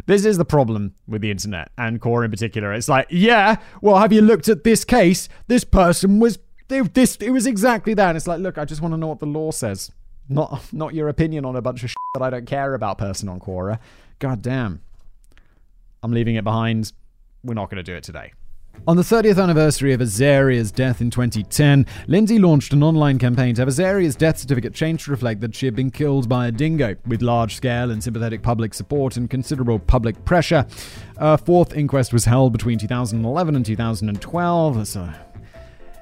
This 0.05 0.23
is 0.23 0.37
the 0.37 0.45
problem 0.45 0.95
with 1.05 1.21
the 1.21 1.29
internet 1.29 1.69
and 1.77 1.99
Quora 2.01 2.23
in 2.23 2.31
particular. 2.31 2.71
It's 2.71 2.87
like, 2.87 3.07
yeah, 3.09 3.57
well, 3.81 3.97
have 3.97 4.13
you 4.13 4.21
looked 4.21 4.47
at 4.47 4.63
this 4.63 4.85
case? 4.85 5.27
This 5.47 5.65
person 5.65 6.19
was 6.19 6.39
this. 6.69 7.17
It 7.17 7.31
was 7.31 7.45
exactly 7.45 7.93
that. 7.95 8.07
And 8.07 8.15
it's 8.17 8.25
like, 8.25 8.39
look, 8.39 8.57
I 8.57 8.63
just 8.63 8.81
want 8.81 8.93
to 8.93 8.97
know 8.97 9.07
what 9.07 9.19
the 9.19 9.25
law 9.25 9.51
says, 9.51 9.91
not 10.29 10.63
not 10.71 10.93
your 10.93 11.09
opinion 11.09 11.43
on 11.43 11.57
a 11.57 11.61
bunch 11.61 11.83
of 11.83 11.93
that 12.13 12.23
I 12.23 12.29
don't 12.29 12.45
care 12.45 12.73
about. 12.73 12.99
Person 12.99 13.27
on 13.27 13.41
Quora. 13.41 13.79
God 14.19 14.41
damn. 14.41 14.81
I'm 16.03 16.11
leaving 16.11 16.35
it 16.35 16.43
behind. 16.43 16.93
We're 17.43 17.53
not 17.53 17.69
going 17.69 17.77
to 17.77 17.83
do 17.83 17.95
it 17.95 18.03
today. 18.03 18.33
On 18.87 18.97
the 18.97 19.03
30th 19.03 19.41
anniversary 19.41 19.93
of 19.93 20.01
Azaria's 20.01 20.71
death 20.71 21.01
in 21.01 21.11
2010, 21.11 21.85
Lindsay 22.07 22.39
launched 22.39 22.73
an 22.73 22.81
online 22.81 23.19
campaign 23.19 23.53
to 23.53 23.61
have 23.61 23.67
Azaria's 23.67 24.15
death 24.15 24.39
certificate 24.39 24.73
changed 24.73 25.05
to 25.05 25.11
reflect 25.11 25.41
that 25.41 25.53
she 25.53 25.67
had 25.67 25.75
been 25.75 25.91
killed 25.91 26.27
by 26.27 26.47
a 26.47 26.51
dingo. 26.51 26.95
With 27.05 27.21
large 27.21 27.55
scale 27.55 27.91
and 27.91 28.03
sympathetic 28.03 28.41
public 28.41 28.73
support 28.73 29.17
and 29.17 29.29
considerable 29.29 29.77
public 29.77 30.25
pressure, 30.25 30.65
a 31.17 31.37
fourth 31.37 31.75
inquest 31.75 32.13
was 32.13 32.25
held 32.25 32.53
between 32.53 32.79
2011 32.79 33.55
and 33.55 33.63
2012. 33.63 34.87
So 34.87 35.13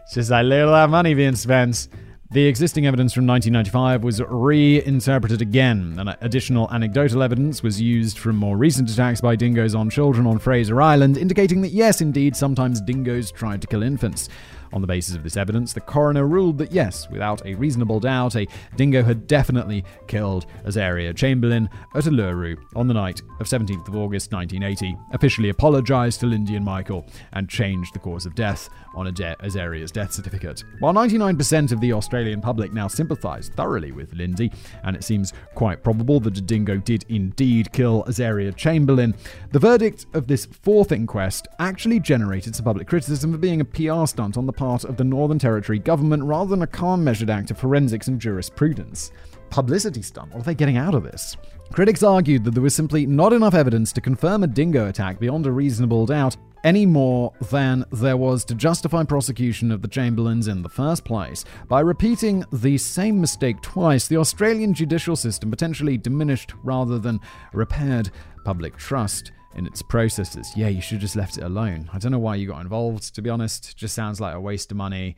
it's 0.04 0.14
just 0.14 0.32
a 0.32 0.42
little 0.42 0.72
that 0.72 0.90
money 0.90 1.14
being 1.14 1.36
spent. 1.36 1.90
The 2.32 2.46
existing 2.46 2.86
evidence 2.86 3.12
from 3.12 3.26
1995 3.26 4.04
was 4.04 4.22
reinterpreted 4.22 5.42
again, 5.42 5.96
and 5.98 6.16
additional 6.22 6.72
anecdotal 6.72 7.24
evidence 7.24 7.64
was 7.64 7.82
used 7.82 8.20
from 8.20 8.36
more 8.36 8.56
recent 8.56 8.88
attacks 8.92 9.20
by 9.20 9.36
dingoes 9.36 9.74
on 9.74 9.90
children 9.90 10.28
on 10.28 10.38
Fraser 10.38 10.80
Island, 10.80 11.18
indicating 11.18 11.62
that 11.62 11.72
yes, 11.72 12.02
indeed, 12.02 12.36
sometimes 12.36 12.82
dingoes 12.82 13.32
tried 13.32 13.64
to 13.64 13.68
kill 13.68 13.82
infants. 13.82 14.30
On 14.72 14.82
the 14.82 14.88
basis 14.88 15.16
of 15.16 15.24
this 15.24 15.38
evidence, 15.38 15.74
the 15.74 15.82
coroner 15.82 16.28
ruled 16.28 16.60
that 16.60 16.72
yes, 16.72 17.10
without 17.10 17.44
a 17.48 17.56
reasonable 17.56 18.00
doubt, 18.00 18.36
a 18.36 18.48
dingo 18.76 19.02
had 19.02 19.26
definitely 19.26 19.84
killed 20.08 20.46
Azaria 20.66 21.16
Chamberlain 21.16 21.68
at 21.96 22.04
Uluru 22.04 22.56
on 22.76 22.88
the 22.88 22.94
night 22.94 23.24
of 23.40 23.48
17th 23.48 23.88
of 23.88 23.96
August 23.96 24.32
1980, 24.32 24.96
officially 25.14 25.50
apologised 25.50 26.20
to 26.20 26.28
Lindy 26.28 26.56
and 26.56 26.66
Michael, 26.66 27.08
and 27.34 27.50
changed 27.50 27.96
the 27.96 28.00
cause 28.00 28.28
of 28.28 28.36
death 28.36 28.70
on 28.96 29.08
Azaria's 29.08 29.92
death 29.92 30.12
certificate. 30.12 30.64
While 30.80 30.94
99% 30.94 31.72
of 31.72 31.80
the 31.80 31.94
Australian 31.94 32.42
public 32.42 32.74
now 32.74 32.88
sympathise 32.88 33.50
thoroughly 33.50 33.92
with 33.92 34.14
Lindy, 34.14 34.52
and 34.84 34.96
it 34.96 35.04
seems 35.04 35.34
quite 35.56 35.84
probable 35.84 36.20
that 36.22 36.38
a 36.38 36.42
dingo 36.42 36.78
did 36.78 37.06
indeed 37.10 37.72
kill 37.72 38.04
Azaria 38.04 38.56
Chamberlain, 38.56 39.16
the 39.52 39.60
verdict 39.60 40.06
of 40.14 40.28
this 40.28 40.46
fourth 40.46 40.92
inquest 40.92 41.48
actually 41.60 42.00
generated 42.00 42.56
some 42.56 42.66
public 42.66 42.88
criticism 42.88 43.32
for 43.32 43.38
being 43.38 43.62
a 43.62 43.66
PR 43.66 44.06
stunt 44.06 44.38
on 44.38 44.46
the 44.46 44.54
part 44.54 44.84
of 44.84 44.98
the 44.98 45.04
Northern 45.04 45.40
Territory 45.40 45.80
government 45.80 46.24
rather 46.24 46.50
than 46.50 46.62
a 46.62 46.68
calm 46.68 47.04
measured 47.04 47.30
act 47.30 47.52
of 47.52 47.58
forensics 47.58 48.08
and 48.08 48.20
jurisprudence. 48.20 49.12
Publicity 49.50 50.02
stunt? 50.02 50.32
What 50.32 50.42
are 50.42 50.44
they 50.44 50.56
getting 50.56 50.78
out 50.78 50.94
of 50.94 51.04
this? 51.04 51.36
Critics 51.72 52.02
argued 52.02 52.44
that 52.44 52.52
there 52.52 52.64
was 52.64 52.74
simply 52.74 53.06
not 53.06 53.32
enough 53.32 53.54
evidence 53.54 53.92
to 53.94 54.02
confirm 54.02 54.44
a 54.44 54.48
dingo 54.48 54.88
attack 54.88 55.20
beyond 55.20 55.46
a 55.46 55.52
reasonable 55.52 56.06
doubt, 56.06 56.36
any 56.64 56.86
more 56.86 57.34
than 57.50 57.86
there 57.92 58.18
was 58.18 58.44
to 58.46 58.56
justify 58.56 59.04
prosecution 59.04 59.72
of 59.72 59.82
the 59.82 59.88
Chamberlains 59.88 60.48
in 60.48 60.62
the 60.62 60.70
first 60.70 61.06
place. 61.06 61.46
By 61.68 61.80
repeating 61.82 62.46
the 62.52 62.78
same 62.78 63.20
mistake 63.20 63.62
twice, 63.62 64.08
the 64.08 64.18
Australian 64.18 64.74
judicial 64.74 65.16
system 65.16 65.50
potentially 65.50 65.98
diminished 65.98 66.54
rather 66.64 67.00
than 67.00 67.20
repaired 67.54 68.12
public 68.44 68.78
trust 68.78 69.32
in 69.56 69.66
its 69.66 69.82
processes. 69.82 70.52
Yeah, 70.56 70.68
you 70.68 70.82
should 70.82 70.96
have 70.96 71.02
just 71.02 71.16
left 71.16 71.38
it 71.38 71.44
alone. 71.44 71.90
I 71.94 71.98
don't 71.98 72.12
know 72.12 72.20
why 72.20 72.36
you 72.36 72.48
got 72.48 72.62
involved, 72.62 73.16
to 73.16 73.22
be 73.22 73.30
honest. 73.30 73.76
Just 73.78 73.96
sounds 73.96 74.22
like 74.22 74.36
a 74.36 74.40
waste 74.40 74.72
of 74.72 74.78
money. 74.78 75.16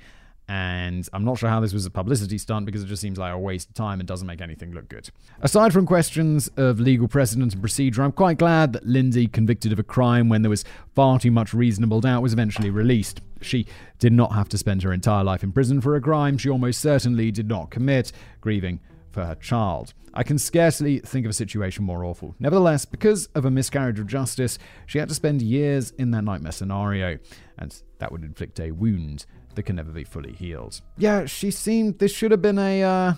And 0.47 1.07
I'm 1.13 1.23
not 1.23 1.37
sure 1.37 1.49
how 1.49 1.61
this 1.61 1.73
was 1.73 1.85
a 1.85 1.89
publicity 1.89 2.37
stunt 2.37 2.65
because 2.65 2.83
it 2.83 2.87
just 2.87 3.01
seems 3.01 3.17
like 3.17 3.33
a 3.33 3.37
waste 3.39 3.69
of 3.69 3.75
time 3.75 4.01
and 4.01 4.07
doesn't 4.07 4.27
make 4.27 4.41
anything 4.41 4.73
look 4.73 4.89
good. 4.89 5.09
Aside 5.39 5.71
from 5.71 5.85
questions 5.85 6.49
of 6.57 6.79
legal 6.79 7.07
precedent 7.07 7.53
and 7.53 7.61
procedure, 7.61 8.03
I'm 8.03 8.11
quite 8.11 8.37
glad 8.37 8.73
that 8.73 8.85
Lindsay, 8.85 9.27
convicted 9.27 9.71
of 9.71 9.79
a 9.79 9.83
crime 9.83 10.27
when 10.27 10.41
there 10.41 10.49
was 10.49 10.65
far 10.93 11.19
too 11.19 11.31
much 11.31 11.53
reasonable 11.53 12.01
doubt, 12.01 12.21
was 12.21 12.33
eventually 12.33 12.69
released. 12.69 13.21
She 13.41 13.65
did 13.97 14.11
not 14.11 14.33
have 14.33 14.49
to 14.49 14.57
spend 14.57 14.83
her 14.83 14.91
entire 14.91 15.23
life 15.23 15.43
in 15.43 15.53
prison 15.53 15.79
for 15.79 15.95
a 15.95 16.01
crime 16.01 16.37
she 16.37 16.49
almost 16.49 16.81
certainly 16.81 17.31
did 17.31 17.47
not 17.47 17.71
commit, 17.71 18.11
grieving 18.41 18.81
for 19.11 19.25
her 19.25 19.35
child. 19.35 19.93
I 20.13 20.23
can 20.23 20.37
scarcely 20.37 20.99
think 20.99 21.25
of 21.25 21.29
a 21.29 21.33
situation 21.33 21.85
more 21.85 22.03
awful. 22.03 22.35
Nevertheless, 22.39 22.83
because 22.83 23.27
of 23.27 23.45
a 23.45 23.51
miscarriage 23.51 23.99
of 23.99 24.07
justice, 24.07 24.59
she 24.85 24.99
had 24.99 25.07
to 25.07 25.15
spend 25.15 25.41
years 25.41 25.91
in 25.91 26.11
that 26.11 26.23
nightmare 26.23 26.51
scenario, 26.51 27.17
and 27.57 27.81
that 27.99 28.11
would 28.11 28.23
inflict 28.23 28.59
a 28.59 28.71
wound 28.71 29.25
that 29.55 29.63
can 29.63 29.75
never 29.75 29.91
be 29.91 30.03
fully 30.03 30.33
healed. 30.33 30.81
Yeah, 30.97 31.25
she 31.25 31.51
seemed. 31.51 31.99
This 31.99 32.11
should 32.11 32.31
have 32.31 32.41
been 32.41 32.57
a. 32.57 32.83
Uh, 32.83 33.13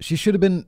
she 0.00 0.16
should 0.16 0.34
have 0.34 0.40
been. 0.40 0.66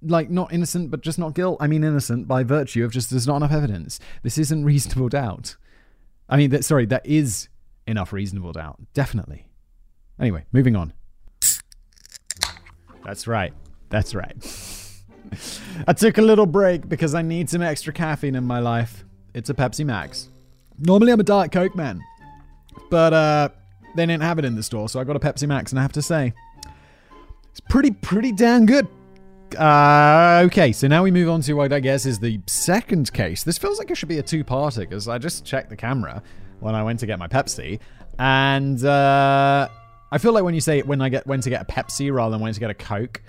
Like, 0.00 0.30
not 0.30 0.52
innocent, 0.52 0.92
but 0.92 1.00
just 1.00 1.18
not 1.18 1.34
guilt. 1.34 1.56
I 1.60 1.66
mean, 1.66 1.82
innocent 1.82 2.28
by 2.28 2.44
virtue 2.44 2.84
of 2.84 2.92
just 2.92 3.10
there's 3.10 3.26
not 3.26 3.38
enough 3.38 3.50
evidence. 3.50 3.98
This 4.22 4.38
isn't 4.38 4.64
reasonable 4.64 5.08
doubt. 5.08 5.56
I 6.28 6.36
mean, 6.36 6.50
that, 6.50 6.64
sorry, 6.64 6.86
that 6.86 7.04
is 7.04 7.48
enough 7.84 8.12
reasonable 8.12 8.52
doubt. 8.52 8.78
Definitely. 8.94 9.48
Anyway, 10.20 10.44
moving 10.52 10.76
on. 10.76 10.92
That's 13.04 13.26
right. 13.26 13.52
That's 13.88 14.14
right. 14.14 14.36
I 15.86 15.92
took 15.92 16.18
a 16.18 16.22
little 16.22 16.46
break 16.46 16.88
because 16.88 17.14
I 17.14 17.22
need 17.22 17.48
some 17.50 17.62
extra 17.62 17.92
caffeine 17.92 18.34
in 18.34 18.44
my 18.44 18.58
life. 18.58 19.04
It's 19.34 19.50
a 19.50 19.54
Pepsi 19.54 19.84
Max. 19.84 20.28
Normally 20.78 21.12
I'm 21.12 21.20
a 21.20 21.24
Diet 21.24 21.52
Coke 21.52 21.74
man, 21.74 22.00
but 22.90 23.12
uh, 23.12 23.48
they 23.96 24.06
didn't 24.06 24.22
have 24.22 24.38
it 24.38 24.44
in 24.44 24.54
the 24.54 24.62
store, 24.62 24.88
so 24.88 25.00
I 25.00 25.04
got 25.04 25.16
a 25.16 25.20
Pepsi 25.20 25.46
Max, 25.46 25.72
and 25.72 25.78
I 25.78 25.82
have 25.82 25.92
to 25.92 26.02
say, 26.02 26.32
it's 27.50 27.60
pretty, 27.60 27.90
pretty 27.90 28.32
damn 28.32 28.66
good. 28.66 28.86
Uh, 29.58 30.42
okay, 30.46 30.72
so 30.72 30.86
now 30.86 31.02
we 31.02 31.10
move 31.10 31.28
on 31.30 31.40
to 31.40 31.54
what 31.54 31.72
I 31.72 31.80
guess 31.80 32.04
is 32.04 32.18
the 32.18 32.40
second 32.46 33.12
case. 33.12 33.44
This 33.44 33.56
feels 33.56 33.78
like 33.78 33.90
it 33.90 33.96
should 33.96 34.08
be 34.08 34.18
a 34.18 34.22
two-parter 34.22 34.80
because 34.80 35.08
I 35.08 35.18
just 35.18 35.44
checked 35.44 35.70
the 35.70 35.76
camera 35.76 36.22
when 36.60 36.74
I 36.74 36.82
went 36.82 37.00
to 37.00 37.06
get 37.06 37.18
my 37.18 37.28
Pepsi, 37.28 37.80
and 38.18 38.84
uh, 38.84 39.68
I 40.12 40.18
feel 40.18 40.32
like 40.32 40.44
when 40.44 40.54
you 40.54 40.60
say 40.60 40.82
when 40.82 41.00
I 41.00 41.08
get 41.08 41.26
when 41.26 41.40
to 41.40 41.50
get 41.50 41.62
a 41.62 41.64
Pepsi 41.64 42.12
rather 42.12 42.32
than 42.32 42.40
when 42.40 42.52
to 42.52 42.60
get 42.60 42.70
a 42.70 42.74
Coke, 42.74 43.22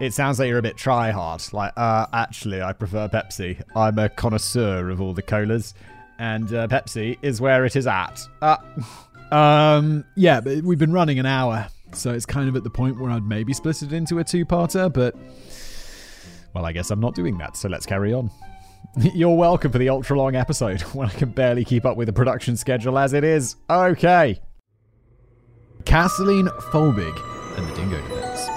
It 0.00 0.12
sounds 0.12 0.38
like 0.40 0.48
you're 0.48 0.58
a 0.58 0.62
bit 0.62 0.76
try 0.76 1.10
hard. 1.12 1.42
Like, 1.52 1.72
uh, 1.76 2.06
actually, 2.12 2.60
I 2.60 2.72
prefer 2.72 3.08
Pepsi. 3.08 3.62
I'm 3.76 3.98
a 3.98 4.08
connoisseur 4.08 4.90
of 4.90 5.00
all 5.00 5.14
the 5.14 5.22
colas, 5.22 5.72
and 6.18 6.52
uh, 6.54 6.68
Pepsi 6.68 7.18
is 7.22 7.40
where 7.40 7.64
it 7.64 7.76
is 7.76 7.86
at. 7.86 8.20
Uh, 8.42 8.56
um, 9.34 10.04
yeah, 10.16 10.40
but 10.40 10.62
we've 10.62 10.78
been 10.78 10.92
running 10.92 11.18
an 11.18 11.26
hour, 11.26 11.68
so 11.92 12.12
it's 12.12 12.26
kind 12.26 12.48
of 12.48 12.56
at 12.56 12.64
the 12.64 12.70
point 12.70 12.98
where 13.00 13.10
I'd 13.10 13.26
maybe 13.26 13.52
split 13.52 13.82
it 13.82 13.92
into 13.92 14.18
a 14.18 14.24
two-parter, 14.24 14.92
but 14.92 15.14
well, 16.54 16.64
I 16.64 16.72
guess 16.72 16.90
I'm 16.90 17.00
not 17.00 17.14
doing 17.14 17.36
that. 17.38 17.56
So 17.56 17.68
let's 17.68 17.84
carry 17.84 18.12
on. 18.12 18.30
You're 19.14 19.36
welcome 19.36 19.72
for 19.72 19.78
the 19.78 19.88
ultra 19.88 20.16
long 20.16 20.36
episode 20.36 20.80
when 20.92 21.08
I 21.08 21.12
can 21.12 21.30
barely 21.30 21.64
keep 21.64 21.84
up 21.84 21.96
with 21.96 22.06
the 22.06 22.12
production 22.12 22.56
schedule 22.56 22.98
as 22.98 23.12
it 23.12 23.24
is. 23.24 23.56
Okay. 23.68 24.40
Kathleen 25.84 26.46
Folbig 26.46 27.58
and 27.58 27.68
the 27.68 27.74
Dingo 27.74 28.00
Defense. 28.08 28.53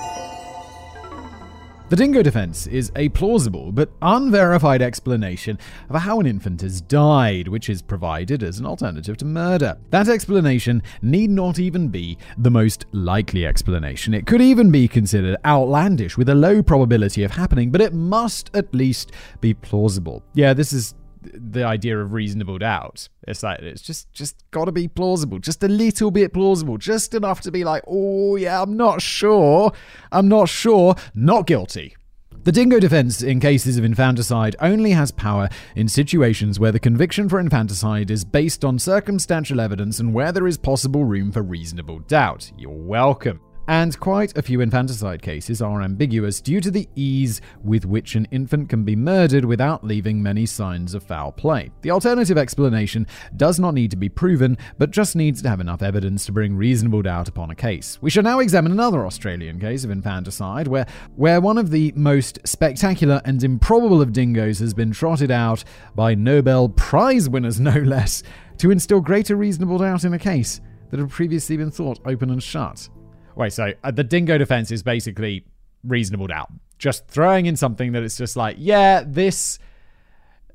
The 1.89 1.95
dingo 1.95 2.21
defense 2.21 2.67
is 2.67 2.91
a 2.97 3.07
plausible 3.07 3.71
but 3.71 3.89
unverified 4.01 4.81
explanation 4.81 5.57
of 5.89 6.01
how 6.01 6.19
an 6.19 6.27
infant 6.27 6.59
has 6.59 6.81
died, 6.81 7.47
which 7.47 7.69
is 7.69 7.81
provided 7.81 8.43
as 8.43 8.59
an 8.59 8.65
alternative 8.65 9.15
to 9.17 9.25
murder. 9.25 9.77
That 9.91 10.09
explanation 10.09 10.83
need 11.01 11.29
not 11.29 11.59
even 11.59 11.87
be 11.87 12.17
the 12.37 12.51
most 12.51 12.87
likely 12.91 13.45
explanation. 13.45 14.13
It 14.13 14.27
could 14.27 14.41
even 14.41 14.69
be 14.69 14.89
considered 14.89 15.37
outlandish 15.45 16.17
with 16.17 16.27
a 16.27 16.35
low 16.35 16.61
probability 16.61 17.23
of 17.23 17.31
happening, 17.31 17.71
but 17.71 17.79
it 17.79 17.93
must 17.93 18.51
at 18.53 18.75
least 18.75 19.13
be 19.39 19.53
plausible. 19.53 20.21
Yeah, 20.33 20.53
this 20.53 20.73
is 20.73 20.93
the 21.33 21.63
idea 21.63 21.99
of 21.99 22.13
reasonable 22.13 22.57
doubt. 22.57 23.09
It's 23.27 23.43
like 23.43 23.59
it's 23.59 23.81
just 23.81 24.11
just 24.13 24.43
got 24.51 24.65
to 24.65 24.71
be 24.71 24.87
plausible, 24.87 25.39
just 25.39 25.63
a 25.63 25.67
little 25.67 26.11
bit 26.11 26.33
plausible, 26.33 26.77
just 26.77 27.13
enough 27.13 27.41
to 27.41 27.51
be 27.51 27.63
like, 27.63 27.83
oh 27.87 28.35
yeah, 28.35 28.61
I'm 28.61 28.77
not 28.77 29.01
sure, 29.01 29.71
I'm 30.11 30.27
not 30.27 30.49
sure, 30.49 30.95
not 31.13 31.47
guilty. 31.47 31.95
The 32.43 32.53
dingo 32.53 32.79
defense 32.79 33.21
in 33.21 33.41
cases 33.41 33.77
of 33.77 33.83
infanticide 33.83 34.55
only 34.61 34.91
has 34.91 35.11
power 35.11 35.49
in 35.75 35.89
situations 35.89 36.61
where 36.61 36.71
the 36.71 36.79
conviction 36.79 37.27
for 37.27 37.41
infanticide 37.41 38.09
is 38.09 38.23
based 38.23 38.63
on 38.63 38.79
circumstantial 38.79 39.59
evidence 39.59 39.99
and 39.99 40.13
where 40.13 40.31
there 40.31 40.47
is 40.47 40.57
possible 40.57 41.03
room 41.03 41.31
for 41.31 41.41
reasonable 41.41 41.99
doubt. 41.99 42.49
You're 42.57 42.71
welcome 42.71 43.41
and 43.67 43.99
quite 43.99 44.37
a 44.37 44.41
few 44.41 44.61
infanticide 44.61 45.21
cases 45.21 45.61
are 45.61 45.81
ambiguous 45.81 46.39
due 46.39 46.61
to 46.61 46.71
the 46.71 46.87
ease 46.95 47.41
with 47.63 47.85
which 47.85 48.15
an 48.15 48.27
infant 48.31 48.69
can 48.69 48.83
be 48.83 48.95
murdered 48.95 49.43
without 49.43 49.83
leaving 49.83 50.23
many 50.23 50.45
signs 50.45 50.93
of 50.93 51.03
foul 51.03 51.31
play. 51.31 51.69
The 51.81 51.91
alternative 51.91 52.37
explanation 52.37 53.07
does 53.35 53.59
not 53.59 53.73
need 53.73 53.91
to 53.91 53.97
be 53.97 54.09
proven, 54.09 54.57
but 54.77 54.91
just 54.91 55.15
needs 55.15 55.41
to 55.41 55.49
have 55.49 55.59
enough 55.59 55.81
evidence 55.81 56.25
to 56.25 56.31
bring 56.31 56.55
reasonable 56.55 57.01
doubt 57.01 57.27
upon 57.27 57.51
a 57.51 57.55
case. 57.55 57.97
We 58.01 58.09
shall 58.09 58.23
now 58.23 58.39
examine 58.39 58.71
another 58.71 59.05
Australian 59.05 59.59
case 59.59 59.83
of 59.83 59.91
infanticide 59.91 60.67
where, 60.67 60.85
where 61.15 61.41
one 61.41 61.57
of 61.57 61.71
the 61.71 61.91
most 61.95 62.39
spectacular 62.47 63.21
and 63.25 63.43
improbable 63.43 64.01
of 64.01 64.13
dingoes 64.13 64.59
has 64.59 64.73
been 64.73 64.91
trotted 64.91 65.31
out 65.31 65.63
by 65.93 66.15
Nobel 66.15 66.69
Prize 66.69 67.29
winners, 67.29 67.59
no 67.59 67.71
less, 67.71 68.23
to 68.59 68.71
instill 68.71 69.01
greater 69.01 69.35
reasonable 69.35 69.77
doubt 69.77 70.03
in 70.03 70.13
a 70.13 70.19
case 70.19 70.61
that 70.89 70.99
had 70.99 71.09
previously 71.09 71.57
been 71.57 71.71
thought 71.71 71.99
open 72.05 72.29
and 72.29 72.41
shut. 72.41 72.89
Wait, 73.37 73.53
so 73.53 73.71
uh, 73.83 73.91
the 73.91 74.03
dingo 74.03 74.39
defense 74.39 74.71
is 74.71 74.81
basically 74.81 75.45
reasonable 75.83 76.25
doubt. 76.25 76.51
Just 76.79 77.07
throwing 77.07 77.45
in 77.45 77.55
something 77.55 77.91
that 77.91 78.01
it's 78.01 78.17
just 78.17 78.35
like, 78.35 78.55
yeah, 78.59 79.03
this 79.05 79.59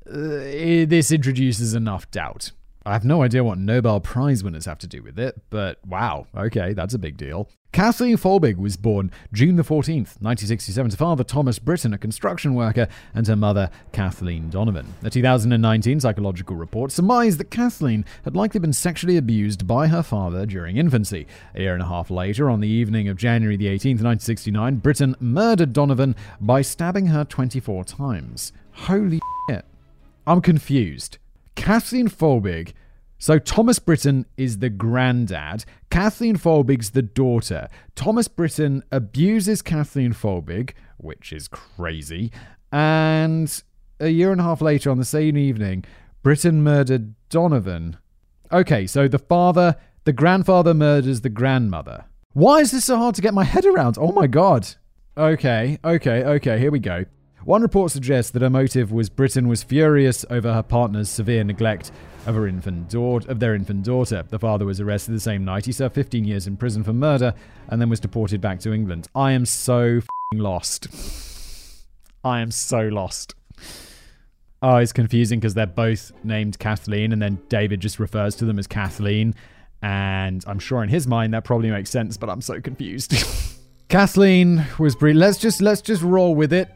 uh, 0.05 0.83
this 0.85 1.09
introduces 1.09 1.73
enough 1.73 2.11
doubt. 2.11 2.51
I 2.85 2.91
have 2.91 3.05
no 3.05 3.23
idea 3.23 3.45
what 3.45 3.57
Nobel 3.57 4.01
Prize 4.01 4.43
winners 4.43 4.65
have 4.65 4.79
to 4.79 4.87
do 4.87 5.01
with 5.01 5.17
it, 5.17 5.41
but 5.49 5.79
wow, 5.87 6.27
okay, 6.35 6.73
that's 6.73 6.93
a 6.93 6.99
big 6.99 7.15
deal. 7.15 7.49
Kathleen 7.71 8.17
Folbig 8.17 8.57
was 8.57 8.75
born 8.75 9.09
June 9.31 9.55
the 9.55 9.63
14th, 9.63 10.19
1967, 10.21 10.91
to 10.91 10.97
father 10.97 11.23
Thomas 11.23 11.59
Britton, 11.59 11.93
a 11.93 11.97
construction 11.97 12.53
worker, 12.55 12.89
and 13.15 13.25
her 13.25 13.37
mother 13.37 13.69
Kathleen 13.93 14.49
Donovan. 14.49 14.93
A 15.01 15.09
2019 15.09 16.01
psychological 16.01 16.57
report 16.57 16.91
surmised 16.91 17.39
that 17.39 17.49
Kathleen 17.49 18.03
had 18.25 18.35
likely 18.35 18.59
been 18.59 18.73
sexually 18.73 19.15
abused 19.15 19.65
by 19.65 19.87
her 19.87 20.03
father 20.03 20.45
during 20.45 20.75
infancy. 20.75 21.25
A 21.55 21.61
year 21.61 21.73
and 21.73 21.81
a 21.81 21.87
half 21.87 22.11
later, 22.11 22.49
on 22.49 22.59
the 22.59 22.67
evening 22.67 23.07
of 23.07 23.17
January 23.17 23.55
the 23.55 23.67
18th, 23.67 24.03
1969, 24.03 24.75
Britton 24.75 25.15
murdered 25.21 25.71
Donovan 25.71 26.15
by 26.41 26.61
stabbing 26.61 27.07
her 27.07 27.23
24 27.23 27.85
times. 27.85 28.51
Holy 28.73 29.21
shit. 29.49 29.65
I'm 30.27 30.41
confused. 30.41 31.17
Kathleen 31.55 32.07
Folbig 32.07 32.73
so 33.23 33.39
Thomas 33.39 33.79
Britton 33.79 34.25
is 34.35 34.57
the 34.57 34.69
granddad. 34.69 35.63
Kathleen 35.89 36.35
Folbig's 36.35 36.89
the 36.89 37.01
daughter. 37.01 37.69
Thomas 37.95 38.27
Britton 38.27 38.83
abuses 38.91 39.61
Kathleen 39.61 40.11
Folbig, 40.11 40.71
which 40.97 41.31
is 41.31 41.47
crazy. 41.47 42.33
And 42.69 43.63
a 44.01 44.09
year 44.09 44.33
and 44.33 44.41
a 44.41 44.43
half 44.43 44.59
later, 44.59 44.91
on 44.91 44.97
the 44.97 45.05
same 45.05 45.37
evening, 45.37 45.85
Britton 46.21 46.63
murdered 46.63 47.15
Donovan. 47.29 47.95
Okay, 48.51 48.85
so 48.85 49.07
the 49.07 49.19
father, 49.19 49.77
the 50.03 50.11
grandfather 50.11 50.73
murders 50.73 51.21
the 51.21 51.29
grandmother. 51.29 52.03
Why 52.33 52.59
is 52.59 52.71
this 52.71 52.83
so 52.83 52.97
hard 52.97 53.15
to 53.15 53.21
get 53.21 53.33
my 53.33 53.45
head 53.45 53.63
around? 53.63 53.97
Oh 53.97 54.11
my 54.11 54.27
god. 54.27 54.67
Okay, 55.15 55.79
okay, 55.85 56.25
okay, 56.25 56.59
here 56.59 56.71
we 56.71 56.79
go. 56.79 57.05
One 57.45 57.61
report 57.61 57.91
suggests 57.91 58.31
that 58.31 58.41
her 58.41 58.49
motive 58.49 58.93
was 58.93 59.09
Britton 59.09 59.49
was 59.49 59.63
furious 59.63 60.25
over 60.29 60.53
her 60.53 60.63
partner's 60.63 61.09
severe 61.09 61.43
neglect 61.43 61.91
of 62.25 62.35
her 62.35 62.47
infant 62.47 62.89
daughter, 62.89 63.29
of 63.29 63.41
their 63.41 63.53
infant 63.53 63.83
daughter. 63.83 64.23
The 64.29 64.39
father 64.39 64.65
was 64.65 64.79
arrested 64.79 65.13
the 65.13 65.19
same 65.19 65.43
night. 65.43 65.65
He 65.65 65.73
served 65.73 65.93
15 65.93 66.23
years 66.23 66.47
in 66.47 66.55
prison 66.55 66.85
for 66.85 66.93
murder 66.93 67.33
and 67.67 67.81
then 67.81 67.89
was 67.89 67.99
deported 67.99 68.39
back 68.39 68.61
to 68.61 68.71
England. 68.71 69.09
I 69.13 69.33
am 69.33 69.45
so 69.45 69.99
lost. 70.33 70.87
I 72.23 72.39
am 72.39 72.49
so 72.49 72.87
lost. 72.87 73.35
Oh, 74.61 74.77
it's 74.77 74.93
confusing 74.93 75.41
because 75.41 75.53
they're 75.53 75.65
both 75.67 76.13
named 76.23 76.57
Kathleen, 76.57 77.11
and 77.11 77.21
then 77.21 77.41
David 77.49 77.81
just 77.81 77.99
refers 77.99 78.35
to 78.35 78.45
them 78.45 78.57
as 78.57 78.65
Kathleen. 78.65 79.35
And 79.81 80.41
I'm 80.47 80.59
sure 80.59 80.81
in 80.81 80.87
his 80.87 81.05
mind 81.05 81.33
that 81.33 81.43
probably 81.43 81.69
makes 81.69 81.89
sense, 81.89 82.15
but 82.15 82.29
I'm 82.29 82.39
so 82.39 82.61
confused. 82.61 83.13
Kathleen 83.89 84.63
was 84.79 84.95
bre- 84.95 85.09
let's 85.09 85.37
just 85.37 85.61
let's 85.61 85.81
just 85.81 86.01
roll 86.01 86.33
with 86.33 86.53
it 86.53 86.69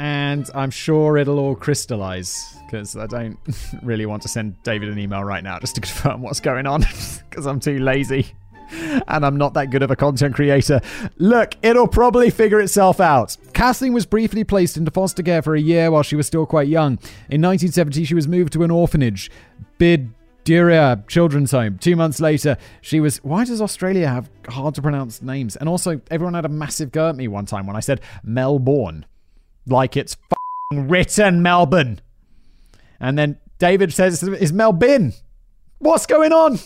and 0.00 0.50
I'm 0.54 0.70
sure 0.70 1.18
it'll 1.18 1.38
all 1.38 1.54
crystallize 1.54 2.56
because 2.64 2.96
I 2.96 3.06
don't 3.06 3.38
really 3.82 4.06
want 4.06 4.22
to 4.22 4.28
send 4.28 4.60
David 4.62 4.88
an 4.88 4.98
email 4.98 5.22
right 5.22 5.44
now 5.44 5.58
just 5.58 5.74
to 5.74 5.80
confirm 5.82 6.22
what's 6.22 6.40
going 6.40 6.66
on 6.66 6.80
because 7.28 7.46
I'm 7.46 7.60
too 7.60 7.78
lazy 7.78 8.32
and 8.72 9.26
I'm 9.26 9.36
not 9.36 9.52
that 9.54 9.70
good 9.70 9.82
of 9.82 9.90
a 9.90 9.96
content 9.96 10.34
creator. 10.34 10.80
Look, 11.18 11.54
it'll 11.62 11.86
probably 11.86 12.30
figure 12.30 12.60
itself 12.60 12.98
out. 12.98 13.36
Kathleen 13.52 13.92
was 13.92 14.06
briefly 14.06 14.42
placed 14.42 14.78
into 14.78 14.90
foster 14.90 15.22
care 15.22 15.42
for 15.42 15.54
a 15.54 15.60
year 15.60 15.90
while 15.90 16.02
she 16.02 16.16
was 16.16 16.26
still 16.26 16.46
quite 16.46 16.68
young. 16.68 16.92
In 17.28 17.42
1970, 17.42 18.04
she 18.04 18.14
was 18.14 18.26
moved 18.26 18.54
to 18.54 18.62
an 18.62 18.70
orphanage, 18.70 19.30
Bid 19.76 20.14
Duria 20.44 21.04
Children's 21.08 21.50
Home. 21.50 21.76
Two 21.76 21.94
months 21.94 22.20
later, 22.20 22.56
she 22.80 23.00
was. 23.00 23.18
Why 23.18 23.44
does 23.44 23.60
Australia 23.60 24.08
have 24.08 24.30
hard 24.48 24.74
to 24.76 24.82
pronounce 24.82 25.20
names? 25.20 25.56
And 25.56 25.68
also, 25.68 26.00
everyone 26.10 26.34
had 26.34 26.46
a 26.46 26.48
massive 26.48 26.90
go 26.90 27.10
at 27.10 27.16
me 27.16 27.28
one 27.28 27.44
time 27.44 27.66
when 27.66 27.76
I 27.76 27.80
said 27.80 28.00
Melbourne 28.22 29.04
like 29.70 29.96
it's 29.96 30.16
written 30.72 31.42
Melbourne. 31.42 32.00
And 32.98 33.18
then 33.18 33.38
David 33.58 33.92
says, 33.92 34.22
Is 34.22 34.52
Melbourne? 34.52 35.14
What's 35.78 36.06
going 36.06 36.32
on? 36.32 36.58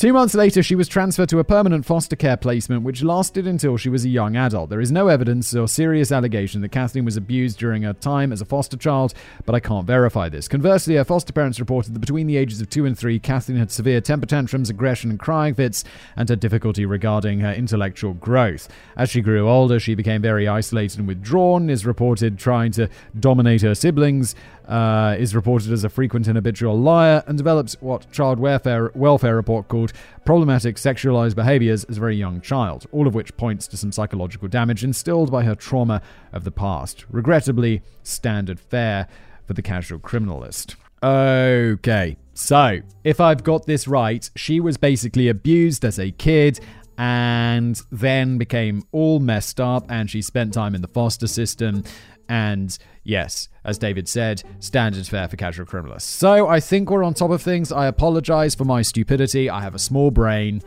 Two 0.00 0.14
months 0.14 0.34
later, 0.34 0.62
she 0.62 0.76
was 0.76 0.88
transferred 0.88 1.28
to 1.28 1.40
a 1.40 1.44
permanent 1.44 1.84
foster 1.84 2.16
care 2.16 2.38
placement, 2.38 2.84
which 2.84 3.02
lasted 3.02 3.46
until 3.46 3.76
she 3.76 3.90
was 3.90 4.02
a 4.02 4.08
young 4.08 4.34
adult. 4.34 4.70
There 4.70 4.80
is 4.80 4.90
no 4.90 5.08
evidence 5.08 5.54
or 5.54 5.68
serious 5.68 6.10
allegation 6.10 6.62
that 6.62 6.70
Kathleen 6.70 7.04
was 7.04 7.18
abused 7.18 7.58
during 7.58 7.82
her 7.82 7.92
time 7.92 8.32
as 8.32 8.40
a 8.40 8.46
foster 8.46 8.78
child, 8.78 9.12
but 9.44 9.54
I 9.54 9.60
can't 9.60 9.86
verify 9.86 10.30
this. 10.30 10.48
Conversely, 10.48 10.94
her 10.94 11.04
foster 11.04 11.34
parents 11.34 11.60
reported 11.60 11.92
that 11.92 12.00
between 12.00 12.26
the 12.26 12.38
ages 12.38 12.62
of 12.62 12.70
two 12.70 12.86
and 12.86 12.98
three, 12.98 13.18
Kathleen 13.18 13.58
had 13.58 13.70
severe 13.70 14.00
temper 14.00 14.24
tantrums, 14.24 14.70
aggression, 14.70 15.10
and 15.10 15.20
crying 15.20 15.52
fits, 15.52 15.84
and 16.16 16.30
had 16.30 16.40
difficulty 16.40 16.86
regarding 16.86 17.40
her 17.40 17.52
intellectual 17.52 18.14
growth. 18.14 18.70
As 18.96 19.10
she 19.10 19.20
grew 19.20 19.50
older, 19.50 19.78
she 19.78 19.94
became 19.94 20.22
very 20.22 20.48
isolated 20.48 21.00
and 21.00 21.08
withdrawn, 21.08 21.68
is 21.68 21.84
reported 21.84 22.38
trying 22.38 22.72
to 22.72 22.88
dominate 23.18 23.60
her 23.60 23.74
siblings, 23.74 24.34
uh, 24.70 25.16
is 25.18 25.34
reported 25.34 25.72
as 25.72 25.82
a 25.82 25.88
frequent 25.88 26.28
and 26.28 26.36
habitual 26.36 26.78
liar, 26.78 27.24
and 27.26 27.36
develops 27.36 27.74
what 27.80 28.10
Child 28.12 28.38
Welfare, 28.38 28.90
Welfare 28.94 29.34
Report 29.34 29.68
called 29.68 29.92
problematic 30.24 30.76
sexualized 30.76 31.34
behaviors 31.34 31.84
as 31.84 31.96
a 31.96 32.00
very 32.00 32.16
young 32.16 32.40
child, 32.40 32.86
all 32.92 33.06
of 33.06 33.14
which 33.14 33.36
points 33.36 33.66
to 33.66 33.76
some 33.76 33.90
psychological 33.90 34.48
damage 34.48 34.84
instilled 34.84 35.30
by 35.30 35.42
her 35.42 35.56
trauma 35.56 36.00
of 36.32 36.44
the 36.44 36.52
past. 36.52 37.04
Regrettably, 37.10 37.82
standard 38.04 38.60
fare 38.60 39.08
for 39.46 39.54
the 39.54 39.62
casual 39.62 39.98
criminalist. 39.98 40.76
Okay, 41.02 42.16
so 42.34 42.80
if 43.02 43.20
I've 43.20 43.42
got 43.42 43.66
this 43.66 43.88
right, 43.88 44.30
she 44.36 44.60
was 44.60 44.76
basically 44.76 45.28
abused 45.28 45.84
as 45.84 45.98
a 45.98 46.12
kid 46.12 46.60
and 46.96 47.80
then 47.90 48.36
became 48.36 48.82
all 48.92 49.18
messed 49.18 49.58
up 49.58 49.86
and 49.88 50.10
she 50.10 50.20
spent 50.20 50.52
time 50.52 50.74
in 50.74 50.82
the 50.82 50.88
foster 50.88 51.26
system 51.26 51.82
and 52.30 52.78
yes, 53.02 53.48
as 53.64 53.76
David 53.76 54.08
said, 54.08 54.44
standard 54.60 55.04
fare 55.04 55.26
for 55.26 55.36
casual 55.36 55.66
criminalists. 55.66 56.02
So 56.02 56.46
I 56.46 56.60
think 56.60 56.88
we're 56.88 57.02
on 57.02 57.12
top 57.12 57.32
of 57.32 57.42
things. 57.42 57.72
I 57.72 57.86
apologize 57.88 58.54
for 58.54 58.64
my 58.64 58.82
stupidity. 58.82 59.50
I 59.50 59.60
have 59.62 59.74
a 59.74 59.80
small 59.80 60.12
brain. 60.12 60.62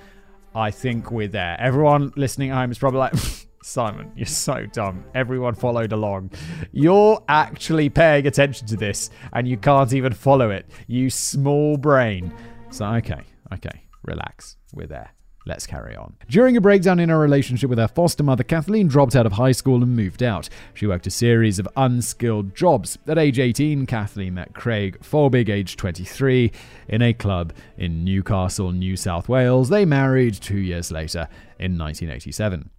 I 0.53 0.71
think 0.71 1.09
we're 1.09 1.29
there. 1.29 1.55
Everyone 1.59 2.11
listening 2.17 2.49
at 2.49 2.57
home 2.57 2.71
is 2.71 2.77
probably 2.77 2.99
like, 2.99 3.13
Simon, 3.63 4.11
you're 4.13 4.25
so 4.25 4.65
dumb. 4.65 5.05
Everyone 5.15 5.55
followed 5.55 5.93
along. 5.93 6.31
You're 6.73 7.23
actually 7.29 7.87
paying 7.89 8.27
attention 8.27 8.67
to 8.67 8.75
this 8.75 9.09
and 9.31 9.47
you 9.47 9.55
can't 9.55 9.93
even 9.93 10.11
follow 10.11 10.49
it. 10.51 10.69
You 10.87 11.09
small 11.09 11.77
brain. 11.77 12.33
So, 12.71 12.85
okay, 12.95 13.21
okay, 13.53 13.85
relax. 14.03 14.57
We're 14.73 14.87
there. 14.87 15.11
Let's 15.45 15.67
carry 15.67 15.95
on. 15.95 16.15
During 16.29 16.55
a 16.55 16.61
breakdown 16.61 16.99
in 16.99 17.09
her 17.09 17.19
relationship 17.19 17.69
with 17.69 17.79
her 17.79 17.87
foster 17.87 18.23
mother, 18.23 18.43
Kathleen 18.43 18.87
dropped 18.87 19.15
out 19.15 19.25
of 19.25 19.33
high 19.33 19.51
school 19.51 19.83
and 19.83 19.95
moved 19.95 20.23
out. 20.23 20.47
She 20.73 20.87
worked 20.87 21.07
a 21.07 21.11
series 21.11 21.59
of 21.59 21.67
unskilled 21.75 22.55
jobs. 22.55 22.97
At 23.07 23.17
age 23.17 23.39
18, 23.39 23.85
Kathleen 23.85 24.35
met 24.35 24.53
Craig 24.53 24.99
Folbig, 25.01 25.49
age 25.49 25.75
23, 25.75 26.51
in 26.87 27.01
a 27.01 27.13
club 27.13 27.53
in 27.77 28.05
Newcastle, 28.05 28.71
New 28.71 28.95
South 28.95 29.27
Wales. 29.27 29.69
They 29.69 29.83
married 29.85 30.35
two 30.35 30.59
years 30.59 30.91
later 30.91 31.27
in 31.59 31.77
1987. 31.77 32.69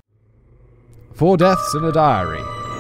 Four 1.13 1.37
deaths 1.37 1.75
in 1.75 1.85
a 1.85 1.93
diary. 1.93 2.74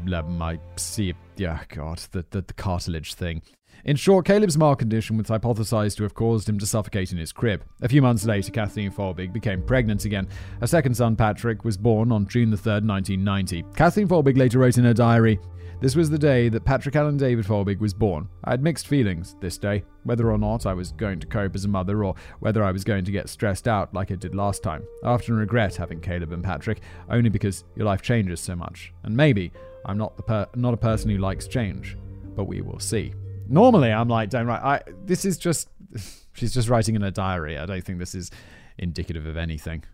yeah, 1.36 1.60
God, 1.68 1.98
the, 2.12 2.24
the, 2.30 2.42
the 2.42 2.54
cartilage 2.54 3.14
thing. 3.14 3.42
In 3.84 3.96
short, 3.96 4.24
Caleb's 4.24 4.56
mild 4.56 4.78
condition 4.78 5.18
was 5.18 5.26
hypothesized 5.26 5.96
to 5.98 6.04
have 6.04 6.14
caused 6.14 6.48
him 6.48 6.58
to 6.58 6.66
suffocate 6.66 7.12
in 7.12 7.18
his 7.18 7.32
crib. 7.32 7.62
A 7.82 7.88
few 7.88 8.00
months 8.00 8.24
later, 8.24 8.50
Kathleen 8.50 8.90
Folbig 8.90 9.30
became 9.30 9.62
pregnant 9.62 10.06
again. 10.06 10.26
Her 10.60 10.66
second 10.66 10.94
son, 10.94 11.16
Patrick, 11.16 11.64
was 11.64 11.76
born 11.76 12.10
on 12.10 12.26
June 12.26 12.56
3, 12.56 12.72
1990. 12.80 13.62
Kathleen 13.76 14.08
Folbig 14.08 14.38
later 14.38 14.58
wrote 14.58 14.78
in 14.78 14.84
her 14.84 14.94
diary, 14.94 15.38
this 15.80 15.96
was 15.96 16.08
the 16.08 16.18
day 16.18 16.48
that 16.48 16.64
Patrick 16.64 16.96
Allen 16.96 17.16
David 17.16 17.44
Folbig 17.44 17.78
was 17.80 17.92
born. 17.92 18.28
I 18.44 18.52
had 18.52 18.62
mixed 18.62 18.86
feelings 18.86 19.36
this 19.40 19.58
day, 19.58 19.84
whether 20.04 20.30
or 20.30 20.38
not 20.38 20.66
I 20.66 20.72
was 20.72 20.92
going 20.92 21.20
to 21.20 21.26
cope 21.26 21.54
as 21.54 21.64
a 21.64 21.68
mother 21.68 22.04
or 22.04 22.14
whether 22.40 22.62
I 22.62 22.70
was 22.70 22.84
going 22.84 23.04
to 23.04 23.12
get 23.12 23.28
stressed 23.28 23.68
out 23.68 23.92
like 23.92 24.10
I 24.10 24.14
did 24.14 24.34
last 24.34 24.62
time. 24.62 24.84
I 25.02 25.08
often 25.08 25.36
regret 25.36 25.76
having 25.76 26.00
Caleb 26.00 26.32
and 26.32 26.42
Patrick, 26.42 26.80
only 27.10 27.28
because 27.28 27.64
your 27.76 27.86
life 27.86 28.02
changes 28.02 28.40
so 28.40 28.56
much. 28.56 28.92
And 29.02 29.16
maybe 29.16 29.52
I'm 29.84 29.98
not 29.98 30.16
the 30.16 30.22
per- 30.22 30.48
not 30.54 30.74
a 30.74 30.78
person 30.78 31.10
who 31.10 31.18
likes 31.18 31.46
change, 31.46 31.96
but 32.34 32.44
we 32.44 32.60
will 32.62 32.80
see. 32.80 33.12
Normally, 33.48 33.92
I'm 33.92 34.08
like, 34.08 34.30
don't 34.30 34.46
write. 34.46 34.62
I 34.62 34.82
this 35.04 35.24
is 35.24 35.36
just 35.36 35.68
she's 36.32 36.54
just 36.54 36.68
writing 36.68 36.94
in 36.94 37.02
a 37.02 37.10
diary. 37.10 37.58
I 37.58 37.66
don't 37.66 37.84
think 37.84 37.98
this 37.98 38.14
is 38.14 38.30
indicative 38.78 39.26
of 39.26 39.36
anything 39.36 39.84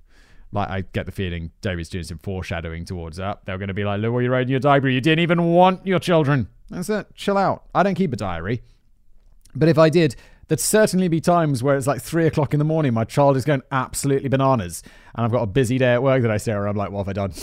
like 0.53 0.69
I 0.69 0.83
get 0.93 1.07
the 1.07 1.13
feeling 1.13 1.51
David's 1.61 1.89
doing 1.89 2.05
some 2.05 2.19
foreshadowing 2.19 2.85
towards 2.85 3.17
that. 3.19 3.45
They're 3.45 3.59
going 3.59 3.69
to 3.69 3.75
be 3.75 3.85
like, 3.85 4.01
look 4.01 4.13
what 4.13 4.21
you 4.21 4.31
wrote 4.31 4.43
in 4.43 4.49
your 4.49 4.61
diary. 4.61 4.95
You 4.95 5.01
didn't 5.01 5.21
even 5.21 5.53
want 5.53 5.87
your 5.87 5.99
children. 5.99 6.49
That's 6.69 6.89
it. 6.89 7.15
Chill 7.15 7.37
out. 7.37 7.65
I 7.75 7.83
don't 7.83 7.95
keep 7.95 8.13
a 8.13 8.17
diary. 8.17 8.63
But 9.55 9.69
if 9.69 9.79
I 9.79 9.89
did, 9.89 10.17
there'd 10.49 10.61
certainly 10.61 11.09
be 11.09 11.21
times 11.21 11.63
where 11.63 11.77
it's 11.77 11.87
like 11.87 12.03
three 12.03 12.27
o'clock 12.27 12.53
in 12.53 12.59
the 12.59 12.65
morning. 12.65 12.95
My 12.95 13.05
child 13.05 13.37
is 13.37 13.45
going 13.45 13.63
absolutely 13.71 14.29
bananas. 14.29 14.83
And 15.15 15.25
I've 15.25 15.33
got 15.33 15.43
a 15.43 15.47
busy 15.47 15.79
day 15.79 15.95
at 15.95 16.03
work 16.03 16.23
that 16.23 16.31
I 16.31 16.37
say, 16.37 16.53
I'm 16.53 16.77
like, 16.77 16.91
what 16.91 17.07
have 17.07 17.09
I 17.09 17.13
done? 17.13 17.33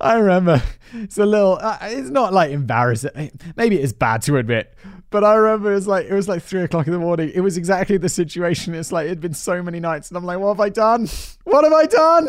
I 0.00 0.14
remember 0.14 0.62
it's 0.94 1.18
a 1.18 1.26
little, 1.26 1.58
uh, 1.60 1.78
it's 1.82 2.10
not 2.10 2.32
like 2.32 2.50
embarrassing. 2.50 3.32
Maybe 3.56 3.78
it 3.78 3.84
is 3.84 3.92
bad 3.92 4.22
to 4.22 4.36
admit, 4.36 4.74
but 5.12 5.22
I 5.22 5.34
remember 5.34 5.70
it 5.70 5.74
was 5.74 5.86
like 5.86 6.06
it 6.06 6.14
was 6.14 6.28
like 6.28 6.42
three 6.42 6.62
o'clock 6.62 6.86
in 6.86 6.92
the 6.92 6.98
morning. 6.98 7.30
It 7.34 7.40
was 7.40 7.56
exactly 7.56 7.98
the 7.98 8.08
situation. 8.08 8.74
It's 8.74 8.90
like 8.90 9.06
it'd 9.06 9.20
been 9.20 9.34
so 9.34 9.62
many 9.62 9.78
nights, 9.78 10.08
and 10.08 10.16
I'm 10.16 10.24
like, 10.24 10.38
what 10.38 10.48
have 10.48 10.60
I 10.60 10.70
done? 10.70 11.08
What 11.44 11.64
have 11.64 11.72
I 11.72 11.86
done? 11.86 12.28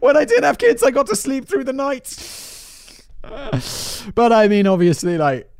When 0.00 0.16
I 0.16 0.24
didn't 0.26 0.44
have 0.44 0.58
kids, 0.58 0.82
I 0.82 0.90
got 0.90 1.06
to 1.06 1.16
sleep 1.16 1.48
through 1.48 1.64
the 1.64 1.72
night. 1.72 2.14
but 4.14 4.32
I 4.32 4.46
mean, 4.46 4.66
obviously, 4.66 5.16
like 5.16 5.50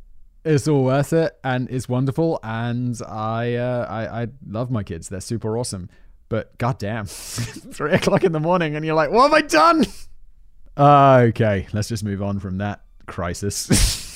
it's 0.45 0.67
all 0.67 0.83
worth 0.83 1.11
it, 1.11 1.35
and 1.43 1.69
it's 1.69 1.89
wonderful, 1.89 2.39
and 2.43 2.97
I 3.07 3.55
uh, 3.55 3.87
I, 3.89 4.21
I 4.21 4.27
love 4.47 4.69
my 4.69 4.83
kids. 4.83 5.09
They're 5.09 5.21
super 5.21 5.57
awesome. 5.57 5.89
But 6.29 6.57
goddamn, 6.57 7.05
three 7.07 7.93
o'clock 7.93 8.23
in 8.23 8.31
the 8.31 8.39
morning, 8.39 8.75
and 8.75 8.85
you're 8.85 8.95
like, 8.95 9.11
what 9.11 9.23
have 9.23 9.33
I 9.33 9.41
done? 9.41 9.85
Uh, 10.77 11.25
okay, 11.29 11.67
let's 11.73 11.87
just 11.87 12.03
move 12.03 12.21
on 12.21 12.39
from 12.39 12.57
that 12.59 12.83
crisis. 13.07 14.11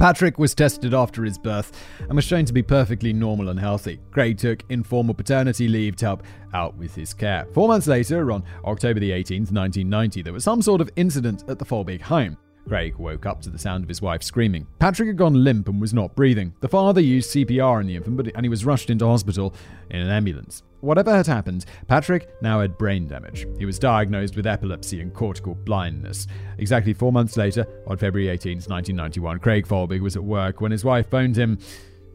Patrick 0.00 0.38
was 0.38 0.54
tested 0.54 0.94
after 0.94 1.24
his 1.24 1.36
birth 1.36 1.78
and 1.98 2.14
was 2.14 2.24
shown 2.24 2.46
to 2.46 2.54
be 2.54 2.62
perfectly 2.62 3.12
normal 3.12 3.50
and 3.50 3.60
healthy. 3.60 4.00
Craig 4.10 4.38
took 4.38 4.64
informal 4.70 5.12
paternity 5.12 5.68
leave 5.68 5.94
to 5.96 6.06
help 6.06 6.22
out 6.54 6.74
with 6.78 6.94
his 6.94 7.12
care. 7.12 7.46
Four 7.52 7.68
months 7.68 7.86
later, 7.86 8.32
on 8.32 8.42
October 8.64 8.98
the 8.98 9.10
18th, 9.10 9.52
1990, 9.52 10.22
there 10.22 10.32
was 10.32 10.42
some 10.42 10.62
sort 10.62 10.80
of 10.80 10.88
incident 10.96 11.44
at 11.48 11.58
the 11.58 11.66
Folbig 11.66 12.00
home. 12.00 12.38
Craig 12.68 12.96
woke 12.96 13.26
up 13.26 13.40
to 13.42 13.50
the 13.50 13.58
sound 13.58 13.84
of 13.84 13.88
his 13.88 14.02
wife 14.02 14.22
screaming. 14.22 14.66
Patrick 14.78 15.08
had 15.08 15.16
gone 15.16 15.44
limp 15.44 15.68
and 15.68 15.80
was 15.80 15.92
not 15.92 16.14
breathing. 16.14 16.54
The 16.60 16.68
father 16.68 17.00
used 17.00 17.30
CPR 17.30 17.78
on 17.80 17.86
the 17.86 17.96
infant, 17.96 18.16
but, 18.16 18.28
and 18.34 18.44
he 18.44 18.48
was 18.48 18.64
rushed 18.64 18.90
into 18.90 19.06
hospital 19.06 19.54
in 19.90 20.00
an 20.00 20.10
ambulance. 20.10 20.62
Whatever 20.80 21.14
had 21.14 21.26
happened, 21.26 21.66
Patrick 21.88 22.30
now 22.40 22.60
had 22.60 22.78
brain 22.78 23.06
damage. 23.06 23.46
He 23.58 23.66
was 23.66 23.78
diagnosed 23.78 24.36
with 24.36 24.46
epilepsy 24.46 25.00
and 25.00 25.12
cortical 25.12 25.54
blindness. 25.54 26.26
Exactly 26.58 26.94
four 26.94 27.12
months 27.12 27.36
later, 27.36 27.66
on 27.86 27.98
February 27.98 28.28
18, 28.30 28.52
1991, 28.58 29.40
Craig 29.40 29.66
Folbig 29.66 30.00
was 30.00 30.16
at 30.16 30.24
work 30.24 30.60
when 30.60 30.72
his 30.72 30.84
wife 30.84 31.10
phoned 31.10 31.36
him. 31.36 31.58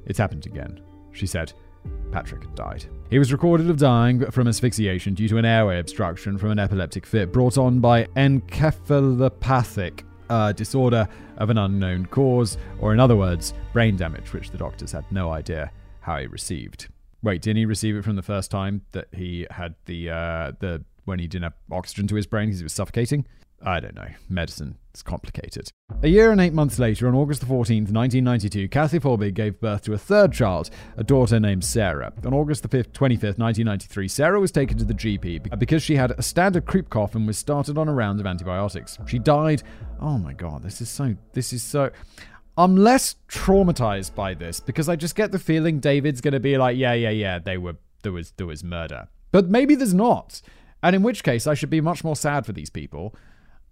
It's 0.05 0.19
happened 0.19 0.45
again. 0.45 0.81
She 1.11 1.27
said, 1.27 1.53
Patrick 2.11 2.43
had 2.43 2.55
died. 2.55 2.85
He 3.09 3.19
was 3.19 3.31
recorded 3.31 3.69
of 3.69 3.77
dying 3.77 4.31
from 4.31 4.47
asphyxiation 4.47 5.13
due 5.13 5.27
to 5.27 5.37
an 5.37 5.45
airway 5.45 5.79
obstruction 5.79 6.37
from 6.37 6.51
an 6.51 6.59
epileptic 6.59 7.05
fit 7.05 7.31
brought 7.31 7.57
on 7.57 7.79
by 7.79 8.05
encephalopathic 8.15 10.03
uh, 10.29 10.51
disorder 10.51 11.07
of 11.37 11.49
an 11.49 11.57
unknown 11.57 12.05
cause, 12.07 12.57
or 12.79 12.93
in 12.93 12.99
other 12.99 13.15
words, 13.15 13.53
brain 13.73 13.95
damage, 13.95 14.33
which 14.33 14.51
the 14.51 14.57
doctors 14.57 14.91
had 14.91 15.09
no 15.11 15.31
idea 15.31 15.71
how 16.01 16.17
he 16.17 16.27
received. 16.27 16.87
Wait, 17.23 17.41
didn't 17.41 17.57
he 17.57 17.65
receive 17.65 17.95
it 17.95 18.03
from 18.03 18.15
the 18.15 18.21
first 18.21 18.51
time 18.51 18.81
that 18.91 19.07
he 19.11 19.47
had 19.49 19.75
the 19.85 20.09
uh, 20.09 20.51
the 20.59 20.83
when 21.05 21.19
he 21.19 21.27
didn't 21.27 21.43
have 21.43 21.53
oxygen 21.71 22.07
to 22.07 22.15
his 22.15 22.27
brain 22.27 22.47
because 22.47 22.59
he 22.59 22.63
was 22.63 22.73
suffocating? 22.73 23.25
I 23.61 23.79
don't 23.79 23.95
know. 23.95 24.07
Medicine 24.29 24.77
is 24.93 25.01
complicated. 25.01 25.69
A 26.03 26.07
year 26.07 26.31
and 26.31 26.41
eight 26.41 26.53
months 26.53 26.77
later, 26.77 27.07
on 27.07 27.15
August 27.15 27.43
14th, 27.43 27.91
1992, 27.91 28.67
Kathy 28.69 28.99
Folbig 28.99 29.33
gave 29.33 29.59
birth 29.59 29.83
to 29.83 29.93
a 29.93 29.97
third 29.97 30.33
child, 30.33 30.69
a 30.97 31.03
daughter 31.03 31.39
named 31.39 31.63
Sarah. 31.63 32.13
On 32.25 32.33
August 32.33 32.63
the 32.63 32.69
5th, 32.69 32.91
25th, 32.91 33.39
1993, 33.39 34.07
Sarah 34.07 34.39
was 34.39 34.51
taken 34.51 34.77
to 34.77 34.85
the 34.85 34.93
GP 34.93 35.57
because 35.57 35.81
she 35.83 35.95
had 35.95 36.11
a 36.11 36.21
standard 36.21 36.65
croup 36.65 36.89
cough 36.89 37.15
and 37.15 37.25
was 37.25 37.37
started 37.37 37.77
on 37.77 37.87
a 37.87 37.93
round 37.93 38.19
of 38.19 38.25
antibiotics. 38.25 38.97
She 39.07 39.19
died. 39.19 39.63
Oh 39.99 40.17
my 40.17 40.33
god, 40.33 40.63
this 40.63 40.81
is 40.81 40.89
so. 40.89 41.15
This 41.33 41.53
is 41.53 41.63
so. 41.63 41.91
I'm 42.57 42.75
less 42.77 43.15
traumatized 43.27 44.15
by 44.15 44.33
this 44.33 44.59
because 44.59 44.87
I 44.87 44.95
just 44.95 45.15
get 45.15 45.31
the 45.31 45.39
feeling 45.39 45.79
David's 45.79 46.21
going 46.21 46.33
to 46.33 46.39
be 46.39 46.57
like, 46.57 46.77
yeah, 46.77 46.93
yeah, 46.93 47.09
yeah, 47.09 47.39
they 47.39 47.57
were 47.57 47.75
there 48.03 48.11
was 48.11 48.31
there 48.37 48.47
was 48.47 48.63
murder. 48.63 49.07
But 49.31 49.49
maybe 49.49 49.75
there's 49.75 49.93
not. 49.93 50.41
And 50.81 50.95
in 50.95 51.03
which 51.03 51.23
case 51.23 51.47
I 51.47 51.55
should 51.55 51.69
be 51.69 51.81
much 51.81 52.03
more 52.03 52.15
sad 52.15 52.45
for 52.45 52.53
these 52.53 52.69
people. 52.69 53.15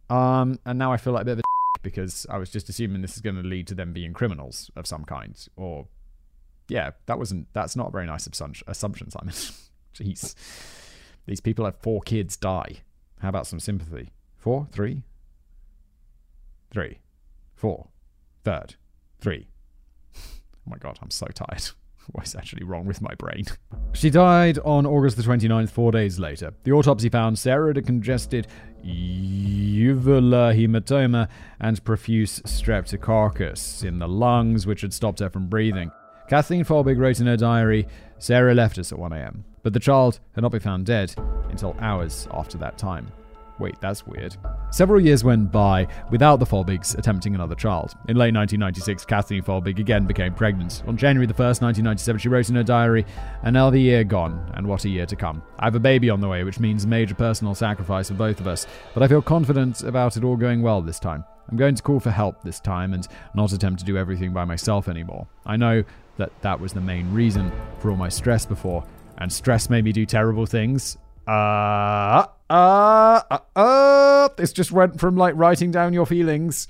Um 0.10 0.60
and 0.66 0.78
now 0.78 0.92
I 0.92 0.98
feel 0.98 1.14
like 1.14 1.24
a 1.24 1.26
bit 1.26 1.32
of 1.34 1.40
a 1.40 1.44
because 1.84 2.26
I 2.30 2.38
was 2.38 2.50
just 2.50 2.70
assuming 2.70 3.02
this 3.02 3.16
is 3.16 3.22
going 3.22 3.36
to 3.36 3.42
lead 3.42 3.68
to 3.68 3.76
them 3.76 3.94
being 3.94 4.14
criminals 4.14 4.72
of 4.76 4.88
some 4.88 5.04
kind 5.06 5.36
or 5.56 5.88
yeah, 6.70 6.92
that 7.08 7.20
wasn't 7.20 7.48
that's 7.54 7.76
not 7.76 7.90
a 7.90 7.92
very 7.92 8.06
nice 8.06 8.26
assumption, 8.28 9.12
Simon. 9.12 9.34
Jeez. 9.94 10.36
These 11.26 11.42
people 11.42 11.66
have 11.66 11.78
four 11.78 12.02
kids 12.02 12.36
die. 12.38 12.82
How 13.20 13.30
about 13.30 13.48
some 13.48 13.60
sympathy? 13.60 14.12
Four, 14.38 14.68
three, 14.72 15.04
three, 16.72 17.00
four 17.54 17.88
third, 18.44 18.76
three. 19.20 19.48
Oh 20.66 20.70
my 20.70 20.78
god, 20.78 20.98
I'm 21.02 21.12
so 21.12 21.26
tired. 21.28 21.72
What's 22.12 22.36
actually 22.36 22.64
wrong 22.64 22.86
with 22.86 23.02
my 23.02 23.14
brain? 23.16 23.46
She 23.96 24.10
died 24.10 24.58
on 24.66 24.88
August 24.88 25.18
the 25.18 25.24
29th, 25.24 25.70
four 25.70 25.92
days 25.92 26.18
later. 26.18 26.56
The 26.64 26.72
autopsy 26.72 27.10
found 27.10 27.38
Sarah 27.38 27.68
had 27.68 27.78
a 27.78 27.82
congested 27.84 28.48
uvula 28.82 30.52
hematoma 30.56 31.30
and 31.60 31.84
profuse 31.84 32.40
streptococcus 32.40 33.84
in 33.86 34.00
the 34.00 34.08
lungs, 34.08 34.66
which 34.66 34.82
had 34.82 34.92
stopped 34.92 35.20
her 35.20 35.30
from 35.30 35.46
breathing. 35.48 35.92
Kathleen 36.28 36.66
Folbig 36.66 36.98
wrote 36.98 37.20
in 37.20 37.28
her 37.28 37.38
diary 37.38 37.88
Sarah 38.18 38.56
left 38.56 38.80
us 38.80 38.92
at 38.92 38.98
1am, 38.98 39.44
but 39.62 39.74
the 39.74 39.80
child 39.80 40.20
had 40.32 40.42
not 40.42 40.52
been 40.52 40.60
found 40.60 40.88
dead 40.88 41.14
until 41.52 41.78
hours 41.80 42.28
after 42.32 42.58
that 42.58 42.80
time. 42.80 43.12
Wait, 43.60 43.80
that's 43.80 44.06
weird. 44.08 44.36
Several 44.72 45.00
years 45.00 45.24
went 45.24 45.52
by 45.52 45.88
without 46.10 46.38
the 46.38 46.46
Folbigs 46.46 46.98
attempting 46.98 47.36
another 47.36 47.56
child. 47.56 47.94
In 48.08 48.18
late 48.18 48.34
1996, 48.34 49.06
Kathleen 49.06 49.44
Folbig 49.44 49.80
again 49.80 50.06
became 50.06 50.34
pregnant. 50.34 50.84
On 50.88 50.98
January 50.98 51.28
the 51.28 51.34
1st, 51.34 51.62
1997, 51.62 52.20
she 52.20 52.30
wrote 52.30 52.50
in 52.50 52.56
her 52.56 52.64
diary, 52.64 53.06
Another 53.44 53.78
year 53.78 54.04
gone, 54.04 54.52
and 54.56 54.68
what 54.68 54.86
a 54.86 54.90
year 54.90 55.06
to 55.06 55.16
come. 55.16 55.44
I 55.60 55.66
have 55.66 55.76
a 55.76 55.80
baby 55.80 56.10
on 56.10 56.20
the 56.20 56.28
way, 56.28 56.44
which 56.44 56.60
means 56.60 56.88
major 56.88 57.16
personal 57.16 57.54
sacrifice 57.54 58.08
for 58.08 58.16
both 58.16 58.40
of 58.40 58.48
us, 58.48 58.66
but 58.94 59.04
I 59.04 59.08
feel 59.08 59.22
confident 59.22 59.84
about 59.84 60.18
it 60.18 60.24
all 60.24 60.36
going 60.36 60.62
well 60.62 60.82
this 60.82 61.00
time. 61.00 61.24
I'm 61.50 61.58
going 61.58 61.76
to 61.76 61.84
call 61.84 62.00
for 62.00 62.12
help 62.12 62.44
this 62.44 62.60
time 62.60 62.94
and 62.94 63.08
not 63.36 63.52
attempt 63.52 63.80
to 63.80 63.86
do 63.86 63.98
everything 63.98 64.34
by 64.34 64.46
myself 64.46 64.88
anymore. 64.88 65.28
I 65.46 65.58
know 65.58 65.84
that 66.18 66.32
that 66.42 66.60
was 66.60 66.74
the 66.74 66.82
main 66.82 67.14
reason 67.14 67.52
for 67.80 67.92
all 67.92 67.98
my 67.98 68.10
stress 68.10 68.46
before, 68.46 68.84
and 69.18 69.32
stress 69.32 69.70
made 69.70 69.84
me 69.84 69.92
do 69.92 70.06
terrible 70.06 70.46
things. 70.46 70.98
Uh, 71.28 72.26
uh, 72.54 73.22
uh, 73.32 73.40
uh, 73.56 74.30
this 74.38 74.54
just 74.54 74.72
went 74.72 75.00
from 75.00 75.18
like 75.18 75.34
writing 75.36 75.72
down 75.72 75.92
your 75.92 76.06
feelings 76.06 76.68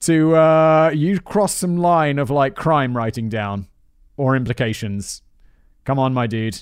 to 0.00 0.36
uh, 0.36 0.90
you 0.94 1.18
cross 1.18 1.54
some 1.54 1.76
line 1.76 2.20
of 2.20 2.30
like 2.30 2.54
crime 2.54 2.96
writing 2.96 3.28
down 3.28 3.66
or 4.16 4.36
implications. 4.36 5.22
Come 5.84 5.98
on, 5.98 6.14
my 6.14 6.28
dude. 6.28 6.60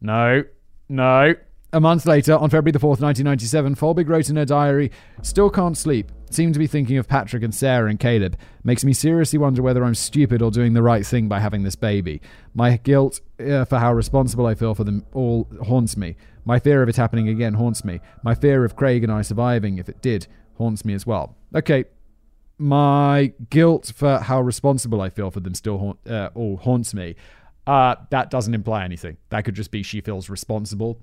No, 0.00 0.44
no. 0.88 1.34
A 1.74 1.80
month 1.80 2.06
later, 2.06 2.36
on 2.36 2.50
February 2.50 2.70
the 2.70 2.78
4th, 2.78 3.00
1997, 3.00 3.74
Folbig 3.76 4.08
wrote 4.08 4.28
in 4.28 4.36
her 4.36 4.44
diary, 4.44 4.92
Still 5.22 5.48
can't 5.48 5.76
sleep. 5.76 6.12
Seem 6.30 6.52
to 6.52 6.58
be 6.58 6.66
thinking 6.66 6.98
of 6.98 7.08
Patrick 7.08 7.42
and 7.42 7.54
Sarah 7.54 7.88
and 7.88 7.98
Caleb. 7.98 8.38
Makes 8.62 8.84
me 8.84 8.92
seriously 8.92 9.38
wonder 9.38 9.62
whether 9.62 9.82
I'm 9.82 9.94
stupid 9.94 10.40
or 10.40 10.50
doing 10.50 10.74
the 10.74 10.82
right 10.82 11.04
thing 11.04 11.28
by 11.28 11.40
having 11.40 11.62
this 11.62 11.74
baby. 11.74 12.20
My 12.54 12.76
guilt 12.76 13.20
uh, 13.40 13.64
for 13.64 13.78
how 13.78 13.92
responsible 13.92 14.46
I 14.46 14.54
feel 14.54 14.74
for 14.74 14.84
them 14.84 15.04
all 15.14 15.48
haunts 15.62 15.96
me. 15.96 16.16
My 16.44 16.58
fear 16.58 16.82
of 16.82 16.88
it 16.88 16.96
happening 16.96 17.28
again 17.28 17.54
haunts 17.54 17.84
me. 17.84 18.00
My 18.22 18.34
fear 18.34 18.64
of 18.64 18.76
Craig 18.76 19.02
and 19.04 19.12
I 19.12 19.22
surviving, 19.22 19.78
if 19.78 19.88
it 19.88 20.02
did, 20.02 20.26
haunts 20.58 20.84
me 20.84 20.94
as 20.94 21.06
well. 21.06 21.36
Okay, 21.54 21.84
my 22.58 23.32
guilt 23.50 23.92
for 23.94 24.18
how 24.18 24.40
responsible 24.40 25.00
I 25.00 25.10
feel 25.10 25.30
for 25.30 25.40
them 25.40 25.54
still 25.54 25.78
haunt, 25.78 25.98
uh, 26.08 26.30
all 26.34 26.56
haunts 26.56 26.94
me. 26.94 27.16
Uh, 27.66 27.94
that 28.10 28.30
doesn't 28.30 28.54
imply 28.54 28.84
anything. 28.84 29.16
That 29.30 29.44
could 29.44 29.54
just 29.54 29.70
be 29.70 29.82
she 29.82 30.00
feels 30.00 30.28
responsible 30.28 30.98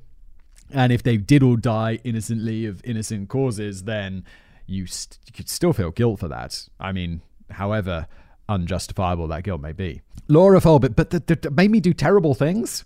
and 0.72 0.92
if 0.92 1.04
they 1.04 1.18
did 1.18 1.44
all 1.44 1.56
die 1.56 2.00
innocently 2.04 2.66
of 2.66 2.82
innocent 2.84 3.30
causes, 3.30 3.84
then 3.84 4.24
you, 4.68 4.86
st- 4.86 5.20
you 5.26 5.34
could 5.34 5.50
still 5.50 5.74
feel 5.74 5.92
guilt 5.92 6.20
for 6.20 6.28
that. 6.28 6.70
I 6.80 6.92
mean, 6.92 7.22
however 7.50 8.08
unjustifiable 8.48 9.28
that 9.28 9.44
guilt 9.44 9.62
may 9.62 9.72
be. 9.72 10.02
Laura 10.28 10.60
Folbig, 10.60 10.96
but 10.96 11.10
that 11.12 11.28
th- 11.28 11.42
th- 11.42 11.54
made 11.54 11.72
me 11.72 11.80
do 11.80 11.94
terrible 11.94 12.34
things. 12.36 12.86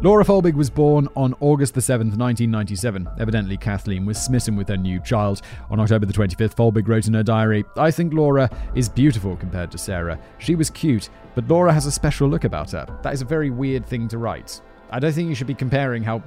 Laura 0.00 0.24
Folbig 0.24 0.54
was 0.54 0.70
born 0.70 1.08
on 1.16 1.34
August 1.40 1.74
the 1.74 1.80
7th, 1.80 2.16
1997. 2.16 3.08
Evidently, 3.18 3.56
Kathleen 3.56 4.04
was 4.04 4.18
smitten 4.18 4.56
with 4.56 4.68
her 4.68 4.76
new 4.76 5.00
child. 5.00 5.42
On 5.70 5.80
October 5.80 6.06
the 6.06 6.12
25th, 6.12 6.54
Folbig 6.54 6.88
wrote 6.88 7.06
in 7.06 7.14
her 7.14 7.22
diary, 7.22 7.64
I 7.76 7.90
think 7.90 8.12
Laura 8.12 8.48
is 8.74 8.88
beautiful 8.88 9.36
compared 9.36 9.70
to 9.72 9.78
Sarah. 9.78 10.18
She 10.38 10.54
was 10.54 10.70
cute, 10.70 11.10
but 11.34 11.48
Laura 11.48 11.72
has 11.72 11.86
a 11.86 11.92
special 11.92 12.28
look 12.28 12.44
about 12.44 12.70
her. 12.72 12.86
That 13.02 13.12
is 13.12 13.22
a 13.22 13.26
very 13.26 13.50
weird 13.50 13.86
thing 13.86 14.08
to 14.08 14.18
write. 14.18 14.60
I 14.90 14.98
don't 14.98 15.12
think 15.12 15.28
you 15.28 15.34
should 15.34 15.46
be 15.46 15.54
comparing 15.54 16.02
how 16.02 16.22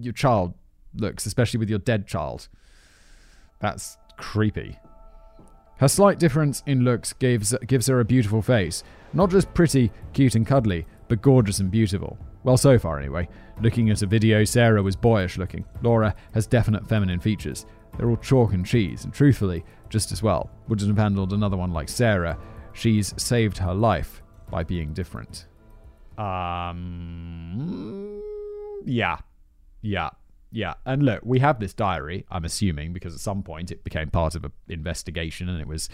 your 0.00 0.12
child 0.12 0.54
looks, 0.94 1.26
especially 1.26 1.58
with 1.58 1.70
your 1.70 1.78
dead 1.78 2.06
child. 2.06 2.48
That's 3.60 3.96
creepy. 4.16 4.78
Her 5.78 5.88
slight 5.88 6.18
difference 6.18 6.62
in 6.66 6.84
looks 6.84 7.12
gives 7.12 7.54
gives 7.66 7.86
her 7.86 8.00
a 8.00 8.04
beautiful 8.04 8.42
face. 8.42 8.84
Not 9.12 9.30
just 9.30 9.52
pretty, 9.54 9.90
cute, 10.12 10.34
and 10.34 10.46
cuddly, 10.46 10.86
but 11.08 11.22
gorgeous 11.22 11.58
and 11.58 11.70
beautiful. 11.70 12.18
Well, 12.44 12.56
so 12.56 12.78
far 12.78 12.98
anyway. 12.98 13.28
Looking 13.60 13.90
at 13.90 14.02
a 14.02 14.06
video, 14.06 14.44
Sarah 14.44 14.82
was 14.82 14.96
boyish 14.96 15.38
looking. 15.38 15.64
Laura 15.82 16.14
has 16.34 16.46
definite 16.46 16.88
feminine 16.88 17.20
features. 17.20 17.66
They're 17.96 18.08
all 18.08 18.16
chalk 18.16 18.52
and 18.52 18.66
cheese, 18.66 19.04
and 19.04 19.12
truthfully, 19.12 19.64
just 19.88 20.12
as 20.12 20.22
well. 20.22 20.50
Wouldn't 20.68 20.88
have 20.88 20.98
handled 20.98 21.32
another 21.32 21.56
one 21.56 21.72
like 21.72 21.88
Sarah. 21.88 22.38
She's 22.72 23.14
saved 23.22 23.58
her 23.58 23.74
life 23.74 24.22
by 24.50 24.64
being 24.64 24.92
different. 24.92 25.46
Um, 26.18 26.82
yeah, 28.84 29.18
yeah, 29.82 30.10
yeah. 30.50 30.74
And 30.84 31.02
look, 31.02 31.20
we 31.24 31.38
have 31.40 31.60
this 31.60 31.74
diary. 31.74 32.24
I'm 32.30 32.44
assuming 32.44 32.92
because 32.92 33.14
at 33.14 33.20
some 33.20 33.42
point 33.42 33.70
it 33.70 33.84
became 33.84 34.10
part 34.10 34.34
of 34.34 34.44
an 34.44 34.52
investigation 34.68 35.48
and 35.48 35.60
it 35.60 35.68
was 35.68 35.88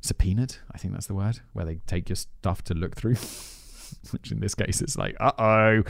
subpoenaed. 0.00 0.56
I 0.72 0.78
think 0.78 0.92
that's 0.92 1.06
the 1.06 1.14
word 1.14 1.40
where 1.52 1.64
they 1.64 1.80
take 1.86 2.08
your 2.08 2.16
stuff 2.16 2.62
to 2.64 2.74
look 2.74 2.96
through. 2.96 3.16
Which 4.12 4.32
in 4.32 4.40
this 4.40 4.54
case 4.54 4.82
is 4.82 4.96
like, 4.96 5.16
uh-oh. 5.20 5.82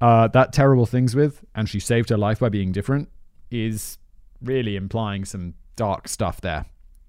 Uh 0.00 0.28
That 0.28 0.52
terrible 0.52 0.86
things 0.86 1.14
with, 1.14 1.44
and 1.54 1.68
she 1.68 1.80
saved 1.80 2.10
her 2.10 2.18
life 2.18 2.40
by 2.40 2.48
being 2.48 2.72
different, 2.72 3.08
is 3.50 3.98
really 4.42 4.76
implying 4.76 5.24
some 5.24 5.54
dark 5.76 6.08
stuff 6.08 6.40
there. 6.40 6.66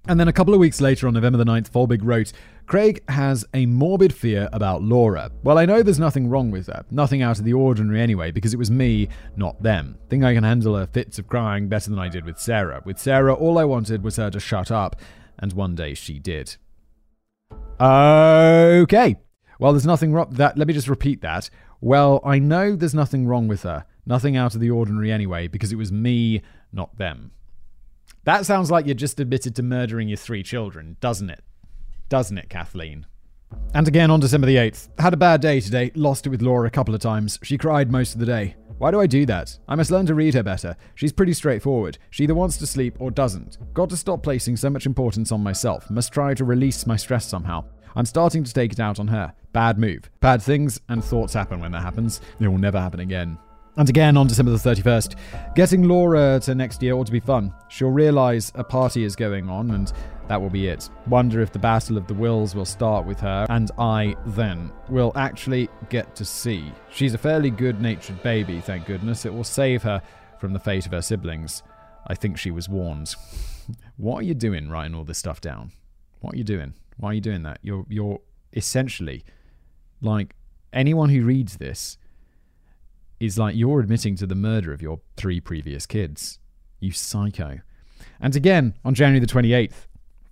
And 0.07 0.19
then 0.19 0.27
a 0.27 0.33
couple 0.33 0.53
of 0.53 0.59
weeks 0.59 0.79
later, 0.81 1.07
on 1.07 1.15
November 1.15 1.39
the 1.39 1.45
9th, 1.45 1.71
Folbig 1.71 2.01
wrote, 2.03 2.31
Craig 2.67 3.03
has 3.09 3.43
a 3.55 3.65
morbid 3.65 4.13
fear 4.13 4.49
about 4.53 4.83
Laura. 4.83 5.31
Well, 5.43 5.57
I 5.57 5.65
know 5.65 5.81
there's 5.81 5.99
nothing 5.99 6.27
wrong 6.29 6.51
with 6.51 6.67
her. 6.67 6.85
Nothing 6.91 7.23
out 7.23 7.39
of 7.39 7.45
the 7.45 7.53
ordinary 7.53 8.01
anyway, 8.01 8.29
because 8.29 8.53
it 8.53 8.57
was 8.57 8.69
me, 8.69 9.09
not 9.35 9.63
them. 9.63 9.97
Think 10.09 10.23
I 10.23 10.35
can 10.35 10.43
handle 10.43 10.75
her 10.75 10.85
fits 10.85 11.17
of 11.17 11.27
crying 11.27 11.69
better 11.69 11.89
than 11.89 11.97
I 11.97 12.07
did 12.07 12.23
with 12.23 12.39
Sarah. 12.39 12.83
With 12.85 12.99
Sarah, 12.99 13.33
all 13.33 13.57
I 13.57 13.65
wanted 13.65 14.03
was 14.03 14.17
her 14.17 14.29
to 14.29 14.39
shut 14.39 14.69
up, 14.69 14.95
and 15.39 15.53
one 15.53 15.73
day 15.73 15.95
she 15.95 16.19
did. 16.19 16.55
Okay. 17.79 19.15
Well, 19.59 19.71
there's 19.73 19.85
nothing 19.85 20.13
wrong. 20.13 20.27
That 20.31 20.57
let 20.57 20.67
me 20.67 20.73
just 20.73 20.87
repeat 20.87 21.21
that. 21.21 21.49
Well, 21.81 22.21
I 22.23 22.39
know 22.39 22.75
there's 22.75 22.93
nothing 22.93 23.27
wrong 23.27 23.47
with 23.47 23.63
her. 23.63 23.85
Nothing 24.05 24.37
out 24.37 24.55
of 24.55 24.61
the 24.61 24.69
ordinary 24.69 25.11
anyway, 25.11 25.47
because 25.47 25.71
it 25.71 25.77
was 25.77 25.91
me, 25.91 26.41
not 26.71 26.97
them. 26.97 27.31
That 28.23 28.45
sounds 28.45 28.71
like 28.71 28.85
you're 28.85 28.95
just 28.95 29.19
admitted 29.19 29.55
to 29.55 29.63
murdering 29.63 30.07
your 30.07 30.17
three 30.17 30.43
children, 30.43 30.97
doesn't 30.99 31.29
it? 31.29 31.43
Doesn't 32.09 32.37
it, 32.37 32.49
Kathleen? 32.49 33.05
And 33.73 33.87
again 33.87 34.11
on 34.11 34.19
December 34.19 34.47
the 34.47 34.55
8th. 34.55 34.89
Had 34.99 35.13
a 35.13 35.17
bad 35.17 35.41
day 35.41 35.59
today, 35.59 35.91
lost 35.95 36.25
it 36.25 36.29
with 36.29 36.41
Laura 36.41 36.67
a 36.67 36.71
couple 36.71 36.95
of 36.95 37.01
times. 37.01 37.39
She 37.43 37.57
cried 37.57 37.91
most 37.91 38.13
of 38.13 38.19
the 38.19 38.25
day. 38.25 38.55
Why 38.77 38.91
do 38.91 38.99
I 38.99 39.07
do 39.07 39.25
that? 39.27 39.57
I 39.67 39.75
must 39.75 39.91
learn 39.91 40.05
to 40.07 40.15
read 40.15 40.33
her 40.33 40.43
better. 40.43 40.75
She's 40.95 41.13
pretty 41.13 41.33
straightforward. 41.33 41.97
She 42.09 42.23
either 42.23 42.35
wants 42.35 42.57
to 42.57 42.67
sleep 42.67 42.97
or 42.99 43.11
doesn't. 43.11 43.57
Got 43.73 43.89
to 43.91 43.97
stop 43.97 44.21
placing 44.23 44.57
so 44.57 44.69
much 44.69 44.85
importance 44.85 45.31
on 45.31 45.43
myself. 45.43 45.89
Must 45.89 46.11
try 46.11 46.33
to 46.33 46.43
release 46.43 46.85
my 46.85 46.97
stress 46.97 47.25
somehow. 47.27 47.63
I'm 47.95 48.05
starting 48.05 48.43
to 48.43 48.53
take 48.53 48.73
it 48.73 48.79
out 48.79 48.99
on 48.99 49.07
her. 49.07 49.33
Bad 49.53 49.77
move. 49.77 50.09
Bad 50.19 50.41
things 50.41 50.79
and 50.89 51.03
thoughts 51.03 51.33
happen 51.33 51.59
when 51.59 51.71
that 51.71 51.81
happens. 51.81 52.21
It 52.39 52.47
will 52.47 52.57
never 52.57 52.79
happen 52.79 52.99
again. 52.99 53.37
And 53.77 53.89
again 53.89 54.15
on 54.15 54.27
December 54.27 54.51
the 54.51 54.57
31st. 54.57 55.15
Getting 55.55 55.83
Laura 55.83 56.39
to 56.41 56.55
next 56.55 56.81
year 56.81 56.93
ought 56.93 57.07
to 57.07 57.11
be 57.11 57.19
fun. 57.19 57.53
She'll 57.69 57.89
realise 57.89 58.51
a 58.55 58.63
party 58.63 59.03
is 59.03 59.15
going 59.15 59.49
on 59.49 59.71
and 59.71 59.91
that 60.27 60.41
will 60.41 60.49
be 60.49 60.67
it. 60.67 60.89
Wonder 61.07 61.41
if 61.41 61.51
the 61.51 61.59
battle 61.59 61.97
of 61.97 62.07
the 62.07 62.13
wills 62.13 62.55
will 62.55 62.65
start 62.65 63.05
with 63.05 63.19
her, 63.19 63.45
and 63.49 63.69
I 63.77 64.15
then 64.25 64.71
will 64.89 65.11
actually 65.15 65.69
get 65.89 66.15
to 66.15 66.25
see. 66.25 66.71
She's 66.89 67.13
a 67.13 67.17
fairly 67.19 67.51
good 67.51 67.79
natured 67.79 68.23
baby, 68.23 68.59
thank 68.59 68.87
goodness. 68.87 69.25
It 69.25 69.33
will 69.33 69.43
save 69.43 69.83
her 69.83 70.01
from 70.39 70.53
the 70.53 70.59
fate 70.59 70.87
of 70.87 70.93
her 70.93 71.01
siblings. 71.01 71.61
I 72.07 72.15
think 72.15 72.39
she 72.39 72.49
was 72.49 72.67
warned. 72.67 73.13
what 73.97 74.19
are 74.19 74.23
you 74.23 74.33
doing 74.33 74.69
writing 74.69 74.95
all 74.95 75.03
this 75.03 75.19
stuff 75.19 75.41
down? 75.41 75.71
What 76.21 76.33
are 76.33 76.37
you 76.37 76.43
doing? 76.43 76.73
Why 76.97 77.11
are 77.11 77.13
you 77.13 77.21
doing 77.21 77.43
that? 77.43 77.59
You're 77.61 77.85
you're 77.89 78.19
essentially 78.53 79.23
like 80.01 80.35
anyone 80.73 81.09
who 81.09 81.23
reads 81.23 81.57
this 81.57 81.97
is 83.19 83.37
like 83.37 83.55
you're 83.55 83.79
admitting 83.79 84.15
to 84.17 84.27
the 84.27 84.35
murder 84.35 84.73
of 84.73 84.81
your 84.81 84.99
three 85.15 85.39
previous 85.39 85.85
kids. 85.85 86.39
You 86.79 86.91
psycho. 86.91 87.59
And 88.19 88.35
again, 88.35 88.75
on 88.83 88.93
January 88.93 89.19
the 89.19 89.31
28th, 89.31 89.87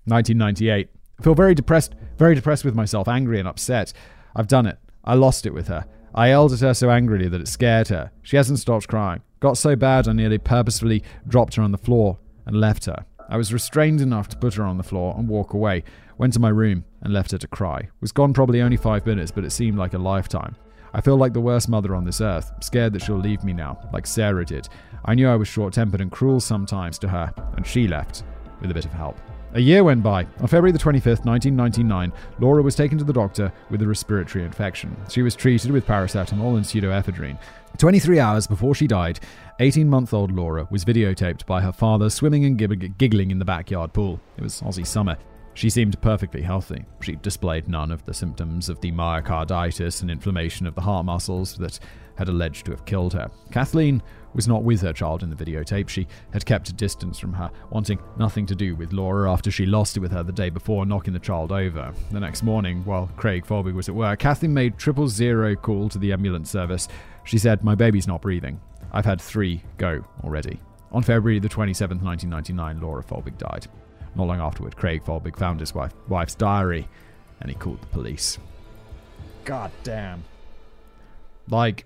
1998, 0.06 0.90
I 1.20 1.24
feel 1.24 1.36
very 1.36 1.56
depressed, 1.56 1.96
very 2.18 2.36
depressed 2.36 2.66
with 2.66 2.76
myself, 2.76 3.08
angry 3.08 3.40
and 3.40 3.48
upset. 3.48 3.94
I've 4.36 4.48
done 4.48 4.66
it. 4.66 4.78
I 5.04 5.16
lost 5.16 5.46
it 5.46 5.54
with 5.54 5.68
her. 5.68 5.86
I 6.16 6.30
yelled 6.30 6.54
at 6.54 6.60
her 6.60 6.74
so 6.74 6.92
angrily 6.92 7.28
that 7.30 7.42
it 7.42 7.48
scared 7.48 7.88
her. 7.88 8.12
She 8.22 8.38
hasn't 8.38 8.60
stopped 8.60 8.88
crying. 8.88 9.22
Got 9.40 9.58
so 9.58 9.76
bad 9.76 10.08
I 10.08 10.14
nearly 10.14 10.38
purposefully 10.38 11.04
dropped 11.28 11.56
her 11.56 11.64
on 11.64 11.72
the 11.72 11.78
floor 11.78 12.20
and 12.46 12.60
left 12.60 12.86
her. 12.86 13.06
I 13.30 13.38
was 13.38 13.54
restrained 13.54 14.02
enough 14.02 14.28
to 14.30 14.38
put 14.38 14.56
her 14.56 14.64
on 14.64 14.78
the 14.78 14.84
floor 14.84 15.16
and 15.18 15.28
walk 15.28 15.54
away. 15.54 15.84
Went 16.18 16.34
to 16.34 16.40
my 16.40 16.50
room 16.50 16.86
and 17.02 17.14
left 17.14 17.32
her 17.32 17.38
to 17.38 17.48
cry. 17.48 17.90
Was 18.02 18.12
gone 18.12 18.34
probably 18.34 18.62
only 18.62 18.78
five 18.78 19.06
minutes, 19.06 19.32
but 19.32 19.44
it 19.44 19.52
seemed 19.52 19.78
like 19.78 19.94
a 19.94 19.98
lifetime. 19.98 20.56
I 20.94 21.02
feel 21.02 21.18
like 21.18 21.34
the 21.34 21.42
worst 21.42 21.70
mother 21.70 21.96
on 21.96 22.06
this 22.06 22.22
earth, 22.22 22.52
scared 22.62 22.94
that 22.94 23.02
she'll 23.02 23.18
leave 23.18 23.44
me 23.44 23.52
now, 23.52 23.80
like 23.92 24.06
Sarah 24.06 24.46
did. 24.46 24.70
I 25.06 25.16
knew 25.16 25.28
I 25.28 25.36
was 25.36 25.48
short 25.48 25.74
tempered 25.74 26.02
and 26.02 26.12
cruel 26.12 26.40
sometimes 26.40 27.00
to 27.00 27.08
her, 27.08 27.34
and 27.58 27.66
she 27.66 27.88
left 27.88 28.24
with 28.62 28.70
a 28.70 28.74
bit 28.74 28.86
of 28.86 28.94
help. 28.94 29.18
A 29.56 29.60
year 29.60 29.84
went 29.84 30.02
by. 30.02 30.26
On 30.40 30.48
February 30.48 30.72
the 30.72 30.80
25th, 30.80 31.26
1999, 31.26 32.12
Laura 32.40 32.64
was 32.64 32.76
taken 32.76 32.98
to 32.98 33.04
the 33.04 33.14
doctor 33.14 33.52
with 33.70 33.82
a 33.84 33.88
respiratory 33.88 34.44
infection. 34.44 34.96
She 35.10 35.22
was 35.22 35.36
treated 35.36 35.70
with 35.70 35.86
paracetamol 35.86 36.56
and 36.56 36.66
pseudoephedrine. 36.66 37.40
23 37.78 38.20
hours 38.20 38.48
before 38.48 38.74
she 38.74 38.88
died, 38.88 39.20
18 39.60 39.88
month 39.88 40.14
old 40.14 40.32
Laura 40.32 40.68
was 40.72 40.86
videotaped 40.86 41.46
by 41.46 41.62
her 41.62 41.72
father 41.72 42.10
swimming 42.10 42.46
and 42.46 42.98
giggling 42.98 43.30
in 43.30 43.40
the 43.40 43.46
backyard 43.46 43.94
pool. 43.94 44.20
It 44.38 44.44
was 44.44 44.62
Aussie 44.62 44.88
summer. 44.88 45.18
She 45.56 45.70
seemed 45.70 46.02
perfectly 46.02 46.42
healthy. 46.42 46.86
She 47.02 47.16
displayed 47.16 47.68
none 47.68 47.92
of 47.92 48.04
the 48.06 48.14
symptoms 48.14 48.70
of 48.70 48.82
the 48.82 48.92
myocarditis 48.92 50.02
and 50.02 50.10
inflammation 50.10 50.66
of 50.66 50.76
the 50.76 50.82
heart 50.82 51.06
muscles 51.06 51.56
that 51.58 51.80
had 52.16 52.30
alleged 52.30 52.66
to 52.66 52.72
have 52.72 52.86
killed 52.86 53.14
her. 53.14 53.30
Kathleen 53.52 54.02
was 54.34 54.48
not 54.48 54.64
with 54.64 54.82
her 54.82 54.94
child 54.94 55.24
in 55.24 55.30
the 55.30 55.36
videotape. 55.36 55.90
She 55.90 56.08
had 56.32 56.46
kept 56.46 56.70
a 56.70 56.74
distance 56.74 57.20
from 57.20 57.34
her, 57.34 57.52
wanting 57.70 58.00
nothing 58.18 58.46
to 58.48 58.56
do 58.56 58.76
with 58.76 58.94
Laura 58.94 59.32
after 59.32 59.52
she 59.52 59.66
lost 59.66 59.96
it 59.98 60.00
with 60.00 60.12
her 60.12 60.24
the 60.24 60.32
day 60.32 60.50
before, 60.50 60.86
knocking 60.86 61.14
the 61.14 61.20
child 61.20 61.52
over. 61.52 61.94
The 62.12 62.20
next 62.20 62.44
morning, 62.44 62.84
while 62.86 63.10
Craig 63.16 63.46
Folbig 63.46 63.74
was 63.74 63.90
at 63.90 63.96
work, 63.96 64.20
Kathleen 64.20 64.54
made 64.54 64.78
triple 64.78 65.08
zero 65.08 65.56
call 65.56 65.90
to 65.90 66.00
the 66.00 66.14
ambulance 66.14 66.50
service. 66.50 66.88
She 67.24 67.38
said, 67.38 67.64
My 67.64 67.76
baby's 67.76 68.08
not 68.08 68.22
breathing. 68.22 68.60
I've 68.92 69.06
had 69.06 69.22
three 69.22 69.64
go 69.78 70.04
already. 70.24 70.60
On 70.92 71.02
February 71.02 71.40
the 71.40 71.50
27th, 71.50 72.04
1999, 72.04 72.82
Laura 72.82 73.04
Folbig 73.04 73.38
died. 73.38 73.68
Not 74.16 74.28
long 74.28 74.40
afterward, 74.40 74.76
Craig 74.76 75.04
Folbig 75.04 75.38
found 75.38 75.60
his 75.60 75.74
wife, 75.74 75.94
wife's 76.08 76.36
diary 76.36 76.88
and 77.42 77.50
he 77.50 77.56
called 77.56 77.82
the 77.82 77.88
police. 77.88 78.38
God 79.44 79.72
damn. 79.84 80.24
Like, 81.50 81.86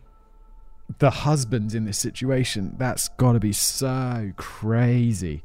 the 0.99 1.09
husband 1.09 1.73
in 1.73 1.85
this 1.85 1.97
situation, 1.97 2.75
that's 2.77 3.07
got 3.09 3.33
to 3.33 3.39
be 3.39 3.53
so 3.53 4.31
crazy. 4.35 5.41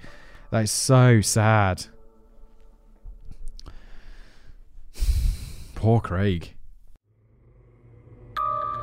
That 0.50 0.64
is 0.64 0.70
so 0.70 1.20
sad. 1.22 1.86
Poor 5.74 6.00
Craig. 6.00 6.52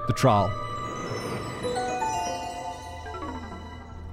The 0.07 0.13
trial. 0.13 0.68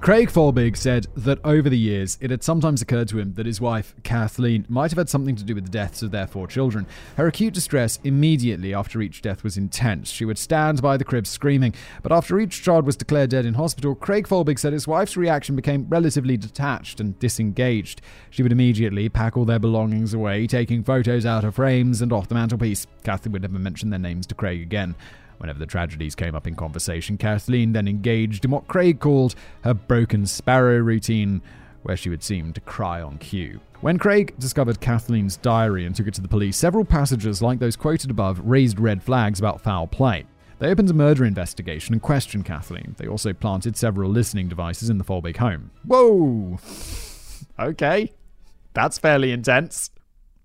Craig 0.00 0.30
Folbig 0.30 0.76
said 0.76 1.08
that 1.16 1.40
over 1.42 1.68
the 1.68 1.78
years, 1.78 2.16
it 2.20 2.30
had 2.30 2.44
sometimes 2.44 2.80
occurred 2.80 3.08
to 3.08 3.18
him 3.18 3.34
that 3.34 3.46
his 3.46 3.60
wife, 3.60 3.92
Kathleen, 4.04 4.64
might 4.68 4.92
have 4.92 4.98
had 4.98 5.08
something 5.08 5.34
to 5.34 5.42
do 5.42 5.54
with 5.54 5.64
the 5.64 5.70
deaths 5.70 6.00
of 6.00 6.12
their 6.12 6.28
four 6.28 6.46
children. 6.46 6.86
Her 7.16 7.26
acute 7.26 7.54
distress 7.54 7.98
immediately 8.04 8.72
after 8.72 9.00
each 9.00 9.20
death 9.20 9.42
was 9.42 9.56
intense. 9.56 10.10
She 10.10 10.24
would 10.24 10.38
stand 10.38 10.80
by 10.80 10.96
the 10.96 11.04
crib 11.04 11.26
screaming, 11.26 11.74
but 12.04 12.12
after 12.12 12.38
each 12.38 12.62
child 12.62 12.86
was 12.86 12.94
declared 12.94 13.30
dead 13.30 13.46
in 13.46 13.54
hospital, 13.54 13.96
Craig 13.96 14.28
Folbig 14.28 14.60
said 14.60 14.72
his 14.72 14.86
wife's 14.86 15.16
reaction 15.16 15.56
became 15.56 15.88
relatively 15.88 16.36
detached 16.36 17.00
and 17.00 17.18
disengaged. 17.18 18.00
She 18.30 18.44
would 18.44 18.52
immediately 18.52 19.08
pack 19.08 19.36
all 19.36 19.44
their 19.44 19.58
belongings 19.58 20.14
away, 20.14 20.46
taking 20.46 20.84
photos 20.84 21.26
out 21.26 21.42
of 21.42 21.56
frames 21.56 22.00
and 22.00 22.12
off 22.12 22.28
the 22.28 22.34
mantelpiece. 22.36 22.86
Kathleen 23.02 23.32
would 23.32 23.42
never 23.42 23.58
mention 23.58 23.90
their 23.90 23.98
names 23.98 24.26
to 24.28 24.36
Craig 24.36 24.62
again. 24.62 24.94
Whenever 25.38 25.58
the 25.58 25.66
tragedies 25.66 26.14
came 26.14 26.34
up 26.34 26.46
in 26.46 26.54
conversation, 26.54 27.18
Kathleen 27.18 27.72
then 27.72 27.88
engaged 27.88 28.44
in 28.44 28.50
what 28.50 28.68
Craig 28.68 29.00
called 29.00 29.34
her 29.62 29.74
broken 29.74 30.26
sparrow 30.26 30.78
routine, 30.78 31.42
where 31.82 31.96
she 31.96 32.08
would 32.08 32.22
seem 32.22 32.52
to 32.52 32.60
cry 32.60 33.00
on 33.00 33.18
cue. 33.18 33.60
When 33.80 33.98
Craig 33.98 34.34
discovered 34.38 34.80
Kathleen's 34.80 35.36
diary 35.36 35.84
and 35.84 35.94
took 35.94 36.06
it 36.06 36.14
to 36.14 36.22
the 36.22 36.28
police, 36.28 36.56
several 36.56 36.84
passages 36.84 37.42
like 37.42 37.58
those 37.58 37.76
quoted 37.76 38.10
above 38.10 38.40
raised 38.40 38.80
red 38.80 39.02
flags 39.02 39.38
about 39.38 39.60
foul 39.60 39.86
play. 39.86 40.24
They 40.58 40.68
opened 40.68 40.88
a 40.88 40.94
murder 40.94 41.26
investigation 41.26 41.92
and 41.92 42.00
questioned 42.00 42.46
Kathleen. 42.46 42.94
They 42.96 43.06
also 43.06 43.34
planted 43.34 43.76
several 43.76 44.10
listening 44.10 44.48
devices 44.48 44.88
in 44.88 44.96
the 44.96 45.04
Folbig 45.04 45.36
home. 45.36 45.70
Whoa! 45.84 46.58
Okay. 47.58 48.12
That's 48.72 48.98
fairly 48.98 49.32
intense. 49.32 49.90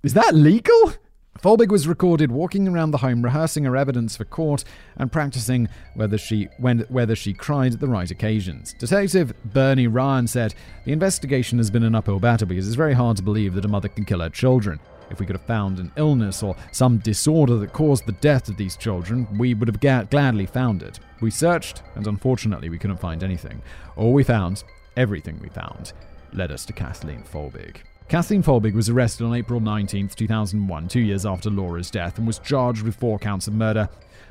Is 0.04 0.14
that 0.14 0.36
legal? 0.36 0.94
Folbig 1.40 1.70
was 1.70 1.88
recorded 1.88 2.32
walking 2.32 2.68
around 2.68 2.92
the 2.92 3.00
home 3.00 3.24
rehearsing 3.24 3.64
her 3.64 3.76
evidence 3.76 4.16
for 4.16 4.26
court 4.26 4.64
and 4.98 5.12
practicing 5.12 5.68
whether 5.96 6.18
she 6.18 6.50
when, 6.60 6.82
whether 6.90 7.16
she 7.16 7.34
cried 7.34 7.74
at 7.74 7.80
the 7.80 7.88
right 7.88 8.12
occasions. 8.12 8.76
Detective 8.78 9.34
Bernie 9.46 9.88
Ryan 9.88 10.28
said, 10.28 10.54
The 10.86 10.92
investigation 10.92 11.58
has 11.58 11.72
been 11.72 11.84
an 11.84 11.96
uphill 11.96 12.20
battle 12.20 12.48
because 12.48 12.68
it's 12.68 12.76
very 12.76 12.94
hard 12.94 13.18
to 13.18 13.24
believe 13.24 13.56
that 13.56 13.66
a 13.66 13.70
mother 13.70 13.88
can 13.88 14.06
kill 14.06 14.20
her 14.20 14.30
children. 14.30 14.80
If 15.10 15.20
we 15.20 15.26
could 15.26 15.36
have 15.36 15.46
found 15.48 15.80
an 15.80 15.92
illness 15.96 16.44
or 16.44 16.56
some 16.72 17.00
disorder 17.00 17.58
that 17.58 17.74
caused 17.74 18.06
the 18.06 18.12
death 18.14 18.48
of 18.48 18.58
these 18.58 18.78
children, 18.78 19.28
we 19.38 19.54
would 19.54 19.68
have 19.68 19.80
ga- 19.80 20.04
gladly 20.04 20.46
found 20.46 20.84
it. 20.84 21.00
We 21.22 21.32
searched, 21.32 21.82
and 21.96 22.08
unfortunately, 22.08 22.70
we 22.70 22.78
couldn't 22.78 23.00
find 23.02 23.24
anything. 23.24 23.62
All 23.96 24.14
we 24.14 24.24
found, 24.24 24.64
everything 24.96 25.40
we 25.42 25.50
found, 25.50 25.92
led 26.34 26.52
us 26.52 26.66
to 26.66 26.74
Kathleen 26.74 27.24
Folbig. 27.24 27.78
Kathleen 28.12 28.44
Folbig 28.44 28.74
was 28.74 28.90
arrested 28.90 29.24
on 29.24 29.34
April 29.34 29.62
19, 29.62 30.10
2001, 30.10 30.88
two 30.90 31.00
years 31.00 31.26
after 31.26 31.50
Laura's 31.50 31.90
death, 31.90 32.18
and 32.18 32.28
was 32.28 32.40
charged 32.40 32.82
with 32.84 32.98
four 32.98 33.18
counts 33.18 33.48
of 33.48 33.54
murder. 33.54 33.88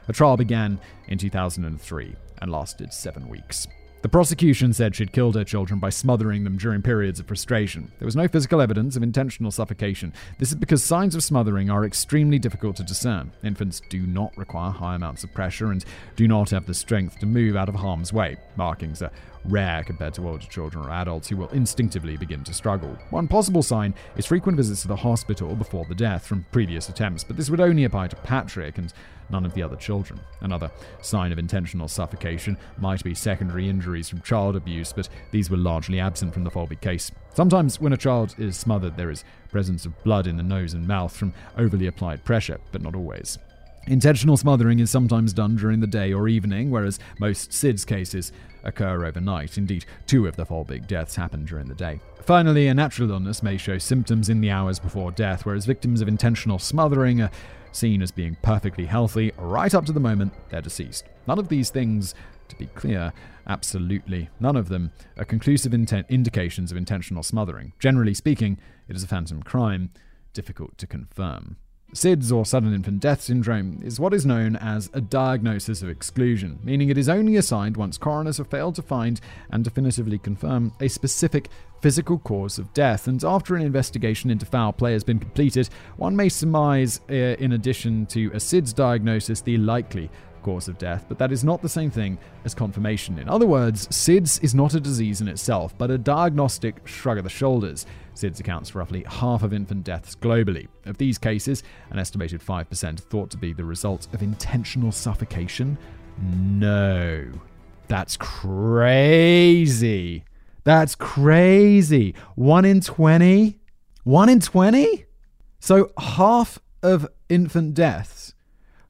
A 0.06 0.12
trial 0.12 0.36
began 0.36 0.78
in 1.08 1.16
2003 1.16 2.14
and 2.42 2.52
lasted 2.52 2.92
seven 2.92 3.26
weeks. 3.26 3.66
The 4.02 4.08
prosecution 4.10 4.74
said 4.74 4.94
she'd 4.94 5.12
killed 5.12 5.34
her 5.34 5.44
children 5.44 5.80
by 5.80 5.88
smothering 5.88 6.44
them 6.44 6.58
during 6.58 6.82
periods 6.82 7.20
of 7.20 7.26
frustration. 7.26 7.90
There 7.98 8.06
was 8.06 8.16
no 8.16 8.28
physical 8.28 8.60
evidence 8.60 8.96
of 8.96 9.02
intentional 9.02 9.50
suffocation. 9.50 10.12
This 10.38 10.50
is 10.50 10.56
because 10.56 10.84
signs 10.84 11.14
of 11.14 11.22
smothering 11.22 11.70
are 11.70 11.86
extremely 11.86 12.38
difficult 12.38 12.76
to 12.76 12.82
discern. 12.82 13.32
Infants 13.42 13.80
do 13.88 14.06
not 14.06 14.36
require 14.36 14.72
high 14.72 14.94
amounts 14.94 15.24
of 15.24 15.32
pressure 15.32 15.70
and 15.70 15.82
do 16.16 16.28
not 16.28 16.50
have 16.50 16.66
the 16.66 16.74
strength 16.74 17.18
to 17.20 17.26
move 17.26 17.56
out 17.56 17.70
of 17.70 17.74
harm's 17.76 18.12
way. 18.12 18.36
Markings 18.56 19.00
are 19.02 19.12
rare 19.44 19.82
compared 19.84 20.14
to 20.14 20.28
older 20.28 20.46
children 20.46 20.84
or 20.84 20.90
adults 20.90 21.28
who 21.28 21.36
will 21.36 21.48
instinctively 21.48 22.16
begin 22.16 22.44
to 22.44 22.54
struggle. 22.54 22.96
One 23.10 23.28
possible 23.28 23.62
sign 23.62 23.94
is 24.16 24.26
frequent 24.26 24.56
visits 24.56 24.82
to 24.82 24.88
the 24.88 24.96
hospital 24.96 25.54
before 25.54 25.84
the 25.86 25.94
death 25.94 26.26
from 26.26 26.46
previous 26.52 26.88
attempts, 26.88 27.24
but 27.24 27.36
this 27.36 27.50
would 27.50 27.60
only 27.60 27.84
apply 27.84 28.08
to 28.08 28.16
Patrick 28.16 28.78
and 28.78 28.92
none 29.30 29.46
of 29.46 29.54
the 29.54 29.62
other 29.62 29.76
children. 29.76 30.20
Another 30.40 30.70
sign 31.02 31.32
of 31.32 31.38
intentional 31.38 31.88
suffocation 31.88 32.56
might 32.78 33.02
be 33.04 33.14
secondary 33.14 33.68
injuries 33.68 34.08
from 34.08 34.20
child 34.22 34.56
abuse, 34.56 34.92
but 34.92 35.08
these 35.30 35.50
were 35.50 35.56
largely 35.56 36.00
absent 36.00 36.34
from 36.34 36.44
the 36.44 36.50
Folbig 36.50 36.80
case. 36.80 37.10
Sometimes, 37.34 37.80
when 37.80 37.92
a 37.92 37.96
child 37.96 38.34
is 38.38 38.56
smothered, 38.56 38.96
there 38.96 39.10
is 39.10 39.24
presence 39.50 39.86
of 39.86 40.02
blood 40.04 40.26
in 40.26 40.36
the 40.36 40.42
nose 40.42 40.74
and 40.74 40.86
mouth 40.86 41.16
from 41.16 41.32
overly 41.56 41.86
applied 41.86 42.24
pressure, 42.24 42.58
but 42.72 42.82
not 42.82 42.96
always. 42.96 43.38
Intentional 43.86 44.36
smothering 44.36 44.78
is 44.78 44.90
sometimes 44.90 45.32
done 45.32 45.56
during 45.56 45.80
the 45.80 45.86
day 45.86 46.12
or 46.12 46.28
evening, 46.28 46.70
whereas 46.70 46.98
most 47.18 47.50
SIDS 47.50 47.86
cases 47.86 48.30
occur 48.64 49.04
overnight. 49.04 49.58
Indeed, 49.58 49.84
two 50.06 50.26
of 50.26 50.36
the 50.36 50.44
four 50.44 50.64
big 50.64 50.86
deaths 50.86 51.16
happened 51.16 51.48
during 51.48 51.66
the 51.66 51.74
day. 51.74 52.00
Finally, 52.22 52.68
a 52.68 52.74
natural 52.74 53.10
illness 53.10 53.42
may 53.42 53.56
show 53.56 53.78
symptoms 53.78 54.28
in 54.28 54.40
the 54.40 54.50
hours 54.50 54.78
before 54.78 55.10
death, 55.10 55.44
whereas 55.44 55.66
victims 55.66 56.00
of 56.00 56.08
intentional 56.08 56.58
smothering 56.58 57.20
are 57.20 57.30
seen 57.72 58.02
as 58.02 58.10
being 58.10 58.36
perfectly 58.42 58.86
healthy 58.86 59.32
right 59.38 59.74
up 59.74 59.86
to 59.86 59.92
the 59.92 60.00
moment 60.00 60.32
they're 60.50 60.60
deceased. 60.60 61.04
None 61.26 61.38
of 61.38 61.48
these 61.48 61.70
things, 61.70 62.14
to 62.48 62.56
be 62.56 62.66
clear, 62.66 63.12
absolutely 63.46 64.28
none 64.38 64.56
of 64.56 64.68
them, 64.68 64.92
are 65.16 65.24
conclusive 65.24 65.72
intent 65.72 66.06
indications 66.08 66.70
of 66.70 66.76
intentional 66.76 67.22
smothering. 67.22 67.72
Generally 67.78 68.14
speaking, 68.14 68.58
it 68.88 68.96
is 68.96 69.02
a 69.02 69.08
phantom 69.08 69.42
crime, 69.42 69.90
difficult 70.32 70.76
to 70.78 70.86
confirm. 70.86 71.56
SIDS, 71.92 72.32
or 72.32 72.46
sudden 72.46 72.72
infant 72.72 73.00
death 73.00 73.20
syndrome, 73.20 73.80
is 73.82 73.98
what 73.98 74.14
is 74.14 74.24
known 74.24 74.56
as 74.56 74.90
a 74.92 75.00
diagnosis 75.00 75.82
of 75.82 75.88
exclusion, 75.88 76.58
meaning 76.62 76.88
it 76.88 76.98
is 76.98 77.08
only 77.08 77.36
assigned 77.36 77.76
once 77.76 77.98
coroners 77.98 78.38
have 78.38 78.46
failed 78.46 78.74
to 78.76 78.82
find 78.82 79.20
and 79.50 79.64
definitively 79.64 80.18
confirm 80.18 80.72
a 80.80 80.88
specific 80.88 81.48
physical 81.80 82.18
cause 82.18 82.58
of 82.58 82.72
death. 82.74 83.08
And 83.08 83.22
after 83.24 83.56
an 83.56 83.62
investigation 83.62 84.30
into 84.30 84.46
foul 84.46 84.72
play 84.72 84.92
has 84.92 85.04
been 85.04 85.18
completed, 85.18 85.68
one 85.96 86.14
may 86.14 86.28
surmise, 86.28 87.00
uh, 87.10 87.14
in 87.14 87.52
addition 87.52 88.06
to 88.06 88.28
a 88.28 88.40
SIDS 88.40 88.74
diagnosis, 88.74 89.40
the 89.40 89.56
likely 89.58 90.10
cause 90.42 90.68
of 90.68 90.78
death, 90.78 91.04
but 91.08 91.18
that 91.18 91.32
is 91.32 91.44
not 91.44 91.62
the 91.62 91.68
same 91.68 91.90
thing 91.90 92.18
as 92.44 92.54
confirmation. 92.54 93.18
In 93.18 93.28
other 93.28 93.46
words, 93.46 93.86
SIDS 93.88 94.42
is 94.42 94.54
not 94.54 94.74
a 94.74 94.80
disease 94.80 95.20
in 95.20 95.28
itself, 95.28 95.76
but 95.76 95.90
a 95.90 95.98
diagnostic 95.98 96.86
shrug 96.86 97.18
of 97.18 97.24
the 97.24 97.30
shoulders. 97.30 97.86
SIDS 98.20 98.40
accounts 98.40 98.70
for 98.70 98.78
roughly 98.78 99.04
half 99.06 99.42
of 99.42 99.52
infant 99.52 99.84
deaths 99.84 100.14
globally. 100.14 100.68
Of 100.84 100.98
these 100.98 101.18
cases, 101.18 101.62
an 101.90 101.98
estimated 101.98 102.40
5% 102.40 102.98
are 102.98 103.02
thought 103.02 103.30
to 103.30 103.36
be 103.36 103.52
the 103.52 103.64
result 103.64 104.06
of 104.12 104.22
intentional 104.22 104.92
suffocation. 104.92 105.78
No. 106.20 107.26
That's 107.88 108.16
crazy. 108.16 109.24
That's 110.64 110.94
crazy. 110.94 112.14
1 112.36 112.64
in 112.64 112.80
20? 112.80 113.58
1 114.04 114.28
in 114.28 114.40
20? 114.40 115.04
So 115.58 115.90
half 115.98 116.58
of 116.82 117.08
infant 117.28 117.74
deaths 117.74 118.34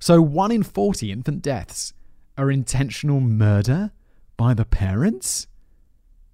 so, 0.02 0.22
one 0.22 0.50
in 0.50 0.62
40 0.62 1.12
infant 1.12 1.42
deaths 1.42 1.92
are 2.38 2.50
intentional 2.50 3.20
murder 3.20 3.92
by 4.38 4.54
the 4.54 4.64
parents? 4.64 5.46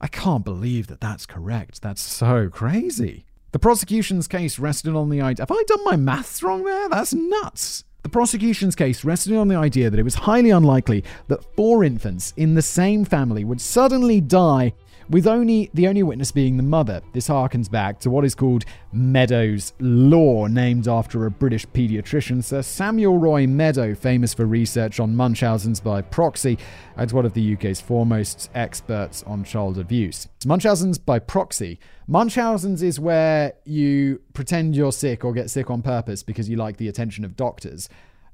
I 0.01 0.09
can't 0.09 0.45
believe 0.45 0.89
that 0.89 1.01
that's 1.01 1.27
correct. 1.27 1.83
That's 1.83 2.03
so 2.03 2.49
crazy. 2.49 3.25
The 3.53 3.59
prosecution's 3.59 4.29
case 4.29 4.59
rested 4.59 4.95
on 4.95 5.09
the 5.09 5.21
idea. 5.23 5.43
Have 5.43 5.57
I 5.57 5.63
done 5.67 5.85
my 5.85 5.97
maths 5.97 6.43
wrong 6.43 6.65
there? 6.65 6.89
That's 6.89 7.15
nuts. 7.15 7.85
The 8.03 8.11
prosecution's 8.11 8.77
case 8.77 9.05
rested 9.05 9.35
on 9.35 9.49
the 9.49 9.57
idea 9.57 9.91
that 9.91 9.99
it 9.99 10.05
was 10.05 10.15
highly 10.15 10.51
unlikely 10.51 11.03
that 11.29 11.43
four 11.57 11.83
infants 11.83 12.35
in 12.37 12.55
the 12.55 12.63
same 12.63 13.05
family 13.05 13.45
would 13.45 13.61
suddenly 13.61 14.21
die 14.21 14.75
with 15.09 15.27
only 15.27 15.71
the 15.75 15.89
only 15.89 16.03
witness 16.03 16.33
being 16.33 16.57
the 16.57 16.63
mother. 16.63 17.01
This 17.13 17.29
harkens 17.29 17.71
back 17.71 18.01
to 18.01 18.11
what 18.11 18.25
is 18.25 18.35
called 18.35 18.65
Meadows 18.93 19.73
Law, 19.79 20.47
named 20.47 20.89
after 20.89 21.27
a 21.27 21.31
British 21.31 21.67
paediatrician, 21.67 22.43
Sir 22.43 22.63
Samuel 22.63 23.19
Roy 23.19 23.47
Meadow, 23.47 23.95
famous 23.95 24.35
for 24.35 24.47
research 24.47 25.01
on 25.01 25.15
Munchausen's 25.15 25.81
by 25.81 26.03
proxy, 26.03 26.59
and 26.97 27.11
one 27.13 27.27
of 27.27 27.35
the 27.35 27.55
UK's 27.55 27.81
foremost 27.81 28.51
experts 28.55 29.23
on 29.25 29.45
child 29.45 29.79
abuse. 29.79 30.29
Munchausen's 30.45 30.99
by 30.99 31.19
proxy. 31.19 31.79
Munchausen's 32.07 32.83
is 32.83 33.01
where 33.01 33.53
you 33.65 34.21
pretend 34.33 34.77
you're 34.77 34.93
sick 34.93 35.25
or 35.25 35.33
get 35.33 35.51
sick 35.51 35.71
on 35.71 35.83
purpose 35.83 36.23
because 36.23 36.49
you 36.49 36.57
like 36.57 36.77
the 36.77 36.89
attention 36.89 37.25
of 37.25 37.37
doctors. 37.37 37.89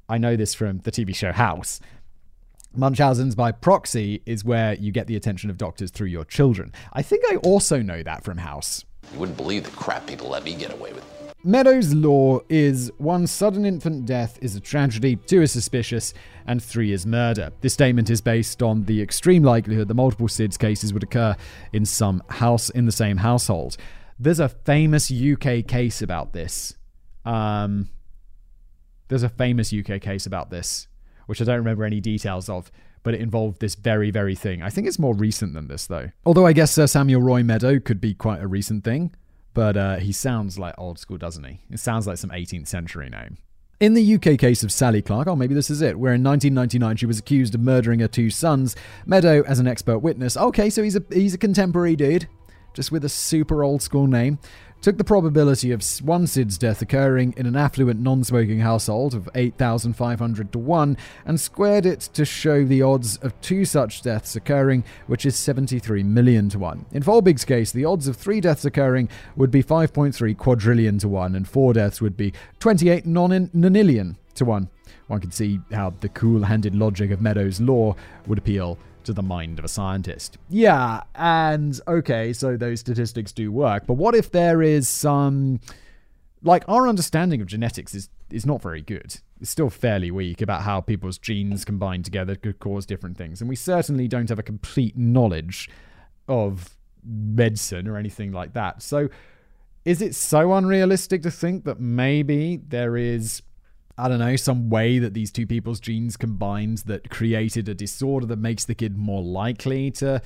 I 0.08 0.18
know 0.18 0.36
this 0.36 0.52
from 0.52 0.78
the 0.80 0.90
TV 0.90 1.14
show 1.14 1.32
House. 1.32 1.80
Munchausen's 2.74 3.34
by 3.34 3.52
proxy 3.52 4.22
is 4.24 4.44
where 4.44 4.74
you 4.74 4.92
get 4.92 5.06
the 5.06 5.16
attention 5.16 5.50
of 5.50 5.58
doctors 5.58 5.90
through 5.90 6.06
your 6.08 6.24
children. 6.24 6.72
I 6.92 7.02
think 7.02 7.24
I 7.30 7.36
also 7.36 7.82
know 7.82 8.02
that 8.02 8.24
from 8.24 8.38
House. 8.38 8.84
You 9.12 9.18
wouldn't 9.18 9.36
believe 9.36 9.64
the 9.64 9.70
crap 9.72 10.06
people 10.06 10.28
let 10.28 10.44
me 10.44 10.54
get 10.54 10.72
away 10.72 10.92
with. 10.92 11.04
Meadows' 11.44 11.92
law 11.92 12.38
is 12.48 12.90
one 12.98 13.26
sudden 13.26 13.66
infant 13.66 14.06
death 14.06 14.38
is 14.40 14.54
a 14.54 14.60
tragedy, 14.60 15.16
two 15.16 15.42
is 15.42 15.50
suspicious, 15.50 16.14
and 16.46 16.62
three 16.62 16.92
is 16.92 17.04
murder. 17.04 17.50
This 17.60 17.74
statement 17.74 18.10
is 18.10 18.20
based 18.20 18.62
on 18.62 18.84
the 18.84 19.02
extreme 19.02 19.42
likelihood 19.42 19.88
that 19.88 19.94
multiple 19.94 20.28
SIDS 20.28 20.56
cases 20.56 20.92
would 20.92 21.02
occur 21.02 21.36
in 21.72 21.84
some 21.84 22.22
house 22.28 22.70
in 22.70 22.86
the 22.86 22.92
same 22.92 23.16
household. 23.16 23.76
There's 24.20 24.38
a 24.38 24.48
famous 24.48 25.12
UK 25.12 25.66
case 25.66 26.00
about 26.00 26.32
this. 26.32 26.76
Um, 27.24 27.90
there's 29.08 29.24
a 29.24 29.28
famous 29.28 29.74
UK 29.74 30.00
case 30.00 30.26
about 30.26 30.50
this 30.50 30.86
which 31.32 31.40
I 31.40 31.44
don't 31.44 31.56
remember 31.56 31.86
any 31.86 31.98
details 31.98 32.50
of, 32.50 32.70
but 33.02 33.14
it 33.14 33.22
involved 33.22 33.60
this 33.60 33.74
very, 33.74 34.10
very 34.10 34.34
thing. 34.34 34.62
I 34.62 34.68
think 34.68 34.86
it's 34.86 34.98
more 34.98 35.14
recent 35.14 35.54
than 35.54 35.66
this, 35.66 35.86
though. 35.86 36.10
Although 36.26 36.44
I 36.44 36.52
guess 36.52 36.72
Sir 36.72 36.86
Samuel 36.86 37.22
Roy 37.22 37.42
Meadow 37.42 37.80
could 37.80 38.02
be 38.02 38.12
quite 38.12 38.42
a 38.42 38.46
recent 38.46 38.84
thing, 38.84 39.14
but 39.54 39.74
uh, 39.74 39.96
he 39.96 40.12
sounds 40.12 40.58
like 40.58 40.74
old 40.76 40.98
school, 40.98 41.16
doesn't 41.16 41.42
he? 41.44 41.60
It 41.70 41.80
sounds 41.80 42.06
like 42.06 42.18
some 42.18 42.28
18th 42.28 42.68
century 42.68 43.08
name. 43.08 43.38
In 43.80 43.94
the 43.94 44.14
UK 44.14 44.38
case 44.38 44.62
of 44.62 44.70
Sally 44.70 45.00
Clark, 45.00 45.26
oh, 45.26 45.34
maybe 45.34 45.54
this 45.54 45.70
is 45.70 45.80
it, 45.80 45.98
where 45.98 46.12
in 46.12 46.22
1999 46.22 46.96
she 46.98 47.06
was 47.06 47.18
accused 47.18 47.54
of 47.54 47.62
murdering 47.62 48.00
her 48.00 48.08
two 48.08 48.28
sons. 48.28 48.76
Meadow, 49.06 49.42
as 49.44 49.58
an 49.58 49.66
expert 49.66 50.00
witness, 50.00 50.36
okay, 50.36 50.68
so 50.68 50.82
he's 50.82 50.96
a 50.96 51.02
he's 51.10 51.32
a 51.32 51.38
contemporary 51.38 51.96
dude, 51.96 52.28
just 52.74 52.92
with 52.92 53.06
a 53.06 53.08
super 53.08 53.64
old 53.64 53.80
school 53.80 54.06
name 54.06 54.38
took 54.82 54.98
the 54.98 55.04
probability 55.04 55.70
of 55.70 55.82
one 56.02 56.26
SIDS 56.26 56.58
death 56.58 56.82
occurring 56.82 57.32
in 57.36 57.46
an 57.46 57.56
affluent 57.56 58.00
non 58.00 58.24
smoking 58.24 58.58
household 58.58 59.14
of 59.14 59.28
8,500 59.34 60.52
to 60.52 60.58
1 60.58 60.96
and 61.24 61.40
squared 61.40 61.86
it 61.86 62.00
to 62.00 62.24
show 62.24 62.64
the 62.64 62.82
odds 62.82 63.16
of 63.18 63.40
two 63.40 63.64
such 63.64 64.02
deaths 64.02 64.34
occurring, 64.34 64.84
which 65.06 65.24
is 65.24 65.36
73 65.36 66.02
million 66.02 66.48
to 66.48 66.58
1. 66.58 66.86
In 66.90 67.02
Folbig's 67.02 67.44
case, 67.44 67.70
the 67.70 67.84
odds 67.84 68.08
of 68.08 68.16
three 68.16 68.40
deaths 68.40 68.64
occurring 68.64 69.08
would 69.36 69.52
be 69.52 69.62
5.3 69.62 70.36
quadrillion 70.36 70.98
to 70.98 71.08
1, 71.08 71.36
and 71.36 71.48
four 71.48 71.72
deaths 71.72 72.00
would 72.00 72.16
be 72.16 72.32
28 72.58 73.06
nonillion 73.06 74.16
to 74.34 74.44
1. 74.44 74.68
One 75.06 75.20
can 75.20 75.30
see 75.30 75.60
how 75.70 75.94
the 76.00 76.08
cool 76.08 76.42
handed 76.44 76.74
logic 76.74 77.12
of 77.12 77.20
Meadows' 77.20 77.60
law 77.60 77.94
would 78.26 78.38
appeal 78.38 78.78
to 79.04 79.12
the 79.12 79.22
mind 79.22 79.58
of 79.58 79.64
a 79.64 79.68
scientist. 79.68 80.38
Yeah, 80.48 81.02
and 81.14 81.78
okay, 81.86 82.32
so 82.32 82.56
those 82.56 82.80
statistics 82.80 83.32
do 83.32 83.50
work, 83.52 83.86
but 83.86 83.94
what 83.94 84.14
if 84.14 84.30
there 84.30 84.62
is 84.62 84.88
some 84.88 85.60
like 86.42 86.64
our 86.68 86.88
understanding 86.88 87.40
of 87.40 87.46
genetics 87.46 87.94
is 87.94 88.08
is 88.30 88.46
not 88.46 88.62
very 88.62 88.80
good. 88.80 89.16
It's 89.40 89.50
still 89.50 89.70
fairly 89.70 90.10
weak 90.10 90.40
about 90.40 90.62
how 90.62 90.80
people's 90.80 91.18
genes 91.18 91.64
combined 91.64 92.04
together 92.04 92.34
could 92.34 92.58
cause 92.58 92.86
different 92.86 93.16
things, 93.16 93.40
and 93.40 93.48
we 93.48 93.56
certainly 93.56 94.08
don't 94.08 94.28
have 94.28 94.38
a 94.38 94.42
complete 94.42 94.96
knowledge 94.96 95.68
of 96.28 96.76
medicine 97.04 97.88
or 97.88 97.96
anything 97.96 98.32
like 98.32 98.52
that. 98.54 98.82
So 98.82 99.08
is 99.84 100.00
it 100.00 100.14
so 100.14 100.52
unrealistic 100.52 101.22
to 101.22 101.30
think 101.30 101.64
that 101.64 101.80
maybe 101.80 102.56
there 102.56 102.96
is 102.96 103.42
I 103.98 104.08
don't 104.08 104.18
know, 104.18 104.36
some 104.36 104.70
way 104.70 104.98
that 104.98 105.12
these 105.12 105.30
two 105.30 105.46
people's 105.46 105.78
genes 105.78 106.16
combined 106.16 106.78
that 106.78 107.10
created 107.10 107.68
a 107.68 107.74
disorder 107.74 108.26
that 108.26 108.38
makes 108.38 108.64
the 108.64 108.74
kid 108.74 108.96
more 108.96 109.22
likely 109.22 109.90
to 109.92 110.22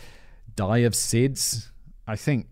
die 0.54 0.78
of 0.78 0.92
SIDS. 0.92 1.70
I 2.06 2.16
think, 2.16 2.46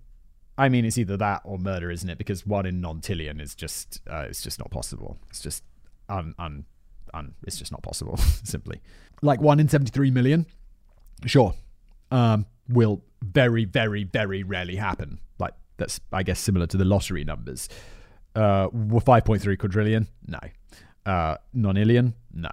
I 0.59 0.69
mean, 0.69 0.85
it's 0.85 0.99
either 0.99 1.17
that 1.17 1.43
or 1.45 1.59
murder, 1.59 1.91
isn't 1.91 2.09
it? 2.09 2.19
Because 2.19 2.45
one 2.45 2.67
in 2.67 2.83
nonillion 2.83 3.41
is 3.41 3.55
just, 3.55 4.01
uh, 4.11 4.27
it's 4.29 4.43
just 4.43 4.59
not 4.59 4.71
possible. 4.71 5.17
It's 5.31 5.41
just 5.41 5.63
un, 6.09 6.35
un, 6.39 6.65
un, 7.13 7.35
it's 7.47 7.59
just 7.59 7.71
not 7.71 7.83
possible, 7.83 8.17
simply. 8.43 8.81
Like 9.23 9.41
one 9.41 9.61
in 9.61 9.69
73 9.69 10.11
million, 10.11 10.47
sure, 11.27 11.55
um, 12.11 12.47
will 12.69 13.03
very, 13.23 13.65
very, 13.65 14.03
very 14.03 14.43
rarely 14.43 14.77
happen. 14.77 15.21
Like, 15.39 15.55
that's, 15.77 16.01
I 16.13 16.25
guess, 16.25 16.41
similar 16.41 16.67
to 16.67 16.77
the 16.77 16.85
lottery 16.85 17.25
numbers. 17.25 17.69
Uh, 18.35 18.69
5.3 18.69 19.57
quadrillion? 19.59 20.09
No. 20.27 20.41
Uh, 21.07 21.37
nonillion? 21.55 22.15
No. 22.33 22.51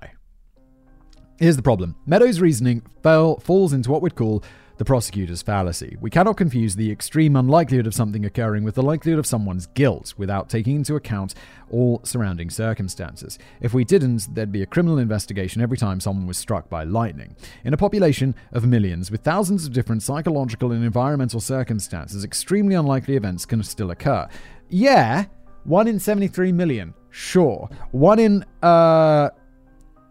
Here's 1.39 1.55
the 1.55 1.63
problem 1.63 1.95
Meadows' 2.05 2.39
reasoning 2.39 2.83
fell, 3.01 3.39
falls 3.39 3.73
into 3.73 3.89
what 3.89 4.01
we'd 4.01 4.15
call 4.15 4.43
the 4.77 4.85
prosecutor's 4.85 5.43
fallacy. 5.43 5.95
We 6.01 6.09
cannot 6.09 6.37
confuse 6.37 6.75
the 6.75 6.91
extreme 6.91 7.35
unlikelihood 7.35 7.85
of 7.85 7.93
something 7.93 8.25
occurring 8.25 8.63
with 8.63 8.73
the 8.73 8.81
likelihood 8.81 9.19
of 9.19 9.27
someone's 9.27 9.67
guilt 9.67 10.15
without 10.17 10.49
taking 10.49 10.77
into 10.77 10.95
account 10.95 11.35
all 11.69 12.01
surrounding 12.03 12.49
circumstances. 12.49 13.37
If 13.59 13.75
we 13.75 13.83
didn't, 13.83 14.33
there'd 14.33 14.51
be 14.51 14.63
a 14.63 14.65
criminal 14.65 14.97
investigation 14.97 15.61
every 15.61 15.77
time 15.77 15.99
someone 15.99 16.25
was 16.25 16.39
struck 16.39 16.67
by 16.67 16.83
lightning. 16.83 17.35
In 17.63 17.75
a 17.75 17.77
population 17.77 18.33
of 18.53 18.65
millions 18.65 19.11
with 19.11 19.21
thousands 19.21 19.67
of 19.67 19.73
different 19.73 20.01
psychological 20.01 20.71
and 20.71 20.83
environmental 20.83 21.39
circumstances, 21.39 22.23
extremely 22.23 22.73
unlikely 22.73 23.15
events 23.15 23.45
can 23.45 23.61
still 23.61 23.91
occur. 23.91 24.27
Yeah, 24.67 25.25
1 25.63 25.87
in 25.87 25.99
73 25.99 26.51
million. 26.51 26.93
Sure. 27.09 27.69
One 27.91 28.19
in 28.19 28.45
uh, 28.63 29.29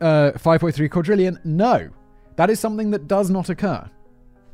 uh, 0.00 0.32
5.3 0.32 0.90
quadrillion? 0.90 1.38
No. 1.44 1.88
That 2.36 2.50
is 2.50 2.60
something 2.60 2.90
that 2.90 3.08
does 3.08 3.30
not 3.30 3.48
occur. 3.48 3.88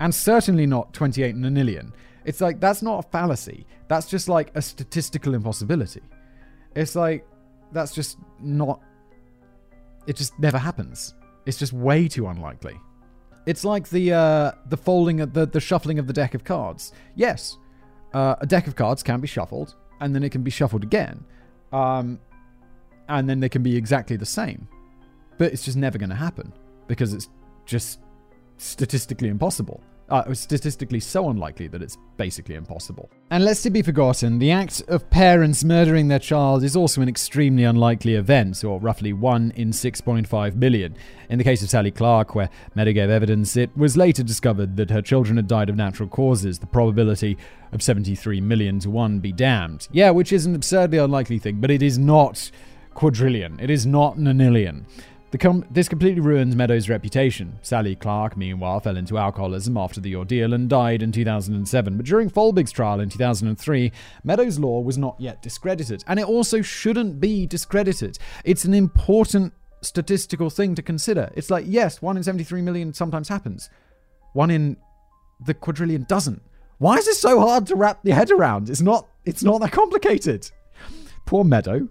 And 0.00 0.14
certainly 0.14 0.66
not 0.66 0.92
28 0.92 1.36
nonillion. 1.36 1.92
It's 2.24 2.40
like, 2.40 2.60
that's 2.60 2.82
not 2.82 3.04
a 3.04 3.08
fallacy. 3.08 3.66
That's 3.88 4.08
just 4.08 4.28
like 4.28 4.50
a 4.54 4.62
statistical 4.62 5.34
impossibility. 5.34 6.02
It's 6.74 6.94
like, 6.96 7.26
that's 7.72 7.94
just 7.94 8.18
not. 8.40 8.80
It 10.06 10.16
just 10.16 10.38
never 10.38 10.58
happens. 10.58 11.14
It's 11.46 11.58
just 11.58 11.72
way 11.72 12.08
too 12.08 12.26
unlikely. 12.28 12.78
It's 13.46 13.64
like 13.64 13.88
the 13.88 14.12
uh, 14.12 14.52
the 14.68 14.76
folding, 14.76 15.20
of 15.20 15.32
the 15.32 15.46
the 15.46 15.60
shuffling 15.60 15.98
of 15.98 16.06
the 16.06 16.12
deck 16.12 16.34
of 16.34 16.44
cards. 16.44 16.92
Yes, 17.14 17.58
uh, 18.12 18.36
a 18.40 18.46
deck 18.46 18.66
of 18.66 18.74
cards 18.74 19.02
can 19.02 19.20
be 19.20 19.28
shuffled, 19.28 19.76
and 20.00 20.14
then 20.14 20.22
it 20.22 20.30
can 20.30 20.42
be 20.42 20.50
shuffled 20.50 20.82
again. 20.82 21.24
Um, 21.72 22.20
and 23.08 23.28
then 23.28 23.40
they 23.40 23.48
can 23.48 23.62
be 23.62 23.76
exactly 23.76 24.16
the 24.16 24.26
same. 24.26 24.68
But 25.38 25.52
it's 25.52 25.64
just 25.64 25.76
never 25.76 25.98
going 25.98 26.10
to 26.10 26.16
happen 26.16 26.52
because 26.86 27.12
it's 27.12 27.28
just 27.66 28.00
statistically 28.58 29.28
impossible. 29.28 29.82
Uh, 30.08 30.32
statistically 30.32 31.00
so 31.00 31.30
unlikely 31.30 31.66
that 31.66 31.82
it's 31.82 31.98
basically 32.16 32.54
impossible. 32.54 33.10
And 33.32 33.44
lest 33.44 33.66
it 33.66 33.70
be 33.70 33.82
forgotten, 33.82 34.38
the 34.38 34.52
act 34.52 34.80
of 34.86 35.10
parents 35.10 35.64
murdering 35.64 36.06
their 36.06 36.20
child 36.20 36.62
is 36.62 36.76
also 36.76 37.02
an 37.02 37.08
extremely 37.08 37.64
unlikely 37.64 38.14
event, 38.14 38.62
or 38.62 38.78
roughly 38.78 39.12
1 39.12 39.54
in 39.56 39.70
6.5 39.70 40.54
million. 40.54 40.94
In 41.28 41.38
the 41.38 41.44
case 41.44 41.60
of 41.60 41.70
Sally 41.70 41.90
Clark, 41.90 42.36
where 42.36 42.50
Meadow 42.76 42.92
gave 42.92 43.10
evidence, 43.10 43.56
it 43.56 43.76
was 43.76 43.96
later 43.96 44.22
discovered 44.22 44.76
that 44.76 44.90
her 44.90 45.02
children 45.02 45.38
had 45.38 45.48
died 45.48 45.68
of 45.68 45.74
natural 45.74 46.08
causes. 46.08 46.60
The 46.60 46.66
probability 46.66 47.36
of 47.72 47.82
73 47.82 48.40
million 48.40 48.78
to 48.80 48.90
1 48.90 49.18
be 49.18 49.32
damned. 49.32 49.88
Yeah, 49.90 50.10
which 50.10 50.32
is 50.32 50.46
an 50.46 50.54
absurdly 50.54 50.98
unlikely 50.98 51.40
thing, 51.40 51.60
but 51.60 51.72
it 51.72 51.82
is 51.82 51.98
not 51.98 52.52
quadrillion. 52.94 53.58
It 53.58 53.70
is 53.70 53.86
not 53.86 54.18
nonillion. 54.18 54.84
Com- 55.40 55.66
this 55.70 55.88
completely 55.88 56.20
ruins 56.20 56.56
Meadows' 56.56 56.88
reputation. 56.88 57.58
Sally 57.60 57.94
Clark, 57.94 58.36
meanwhile, 58.36 58.80
fell 58.80 58.96
into 58.96 59.18
alcoholism 59.18 59.76
after 59.76 60.00
the 60.00 60.16
ordeal 60.16 60.54
and 60.54 60.68
died 60.68 61.02
in 61.02 61.12
2007. 61.12 61.96
But 61.96 62.06
during 62.06 62.30
Folbig's 62.30 62.72
trial 62.72 63.00
in 63.00 63.10
2003, 63.10 63.92
Meadows' 64.24 64.58
law 64.58 64.80
was 64.80 64.96
not 64.96 65.20
yet 65.20 65.42
discredited. 65.42 66.04
And 66.06 66.18
it 66.18 66.26
also 66.26 66.62
shouldn't 66.62 67.20
be 67.20 67.46
discredited. 67.46 68.18
It's 68.44 68.64
an 68.64 68.72
important 68.72 69.52
statistical 69.82 70.48
thing 70.48 70.74
to 70.74 70.82
consider. 70.82 71.30
It's 71.34 71.50
like, 71.50 71.64
yes, 71.68 72.00
1 72.00 72.16
in 72.16 72.22
73 72.22 72.62
million 72.62 72.94
sometimes 72.94 73.28
happens, 73.28 73.68
1 74.32 74.50
in 74.50 74.76
the 75.44 75.54
quadrillion 75.54 76.04
doesn't. 76.08 76.40
Why 76.78 76.96
is 76.96 77.04
this 77.04 77.20
so 77.20 77.40
hard 77.40 77.66
to 77.66 77.74
wrap 77.74 78.00
your 78.04 78.14
head 78.14 78.30
around? 78.30 78.70
It's 78.70 78.80
not, 78.80 79.08
it's 79.24 79.42
not 79.42 79.60
that 79.60 79.72
complicated. 79.72 80.50
Poor 81.26 81.44
Meadow. 81.44 81.88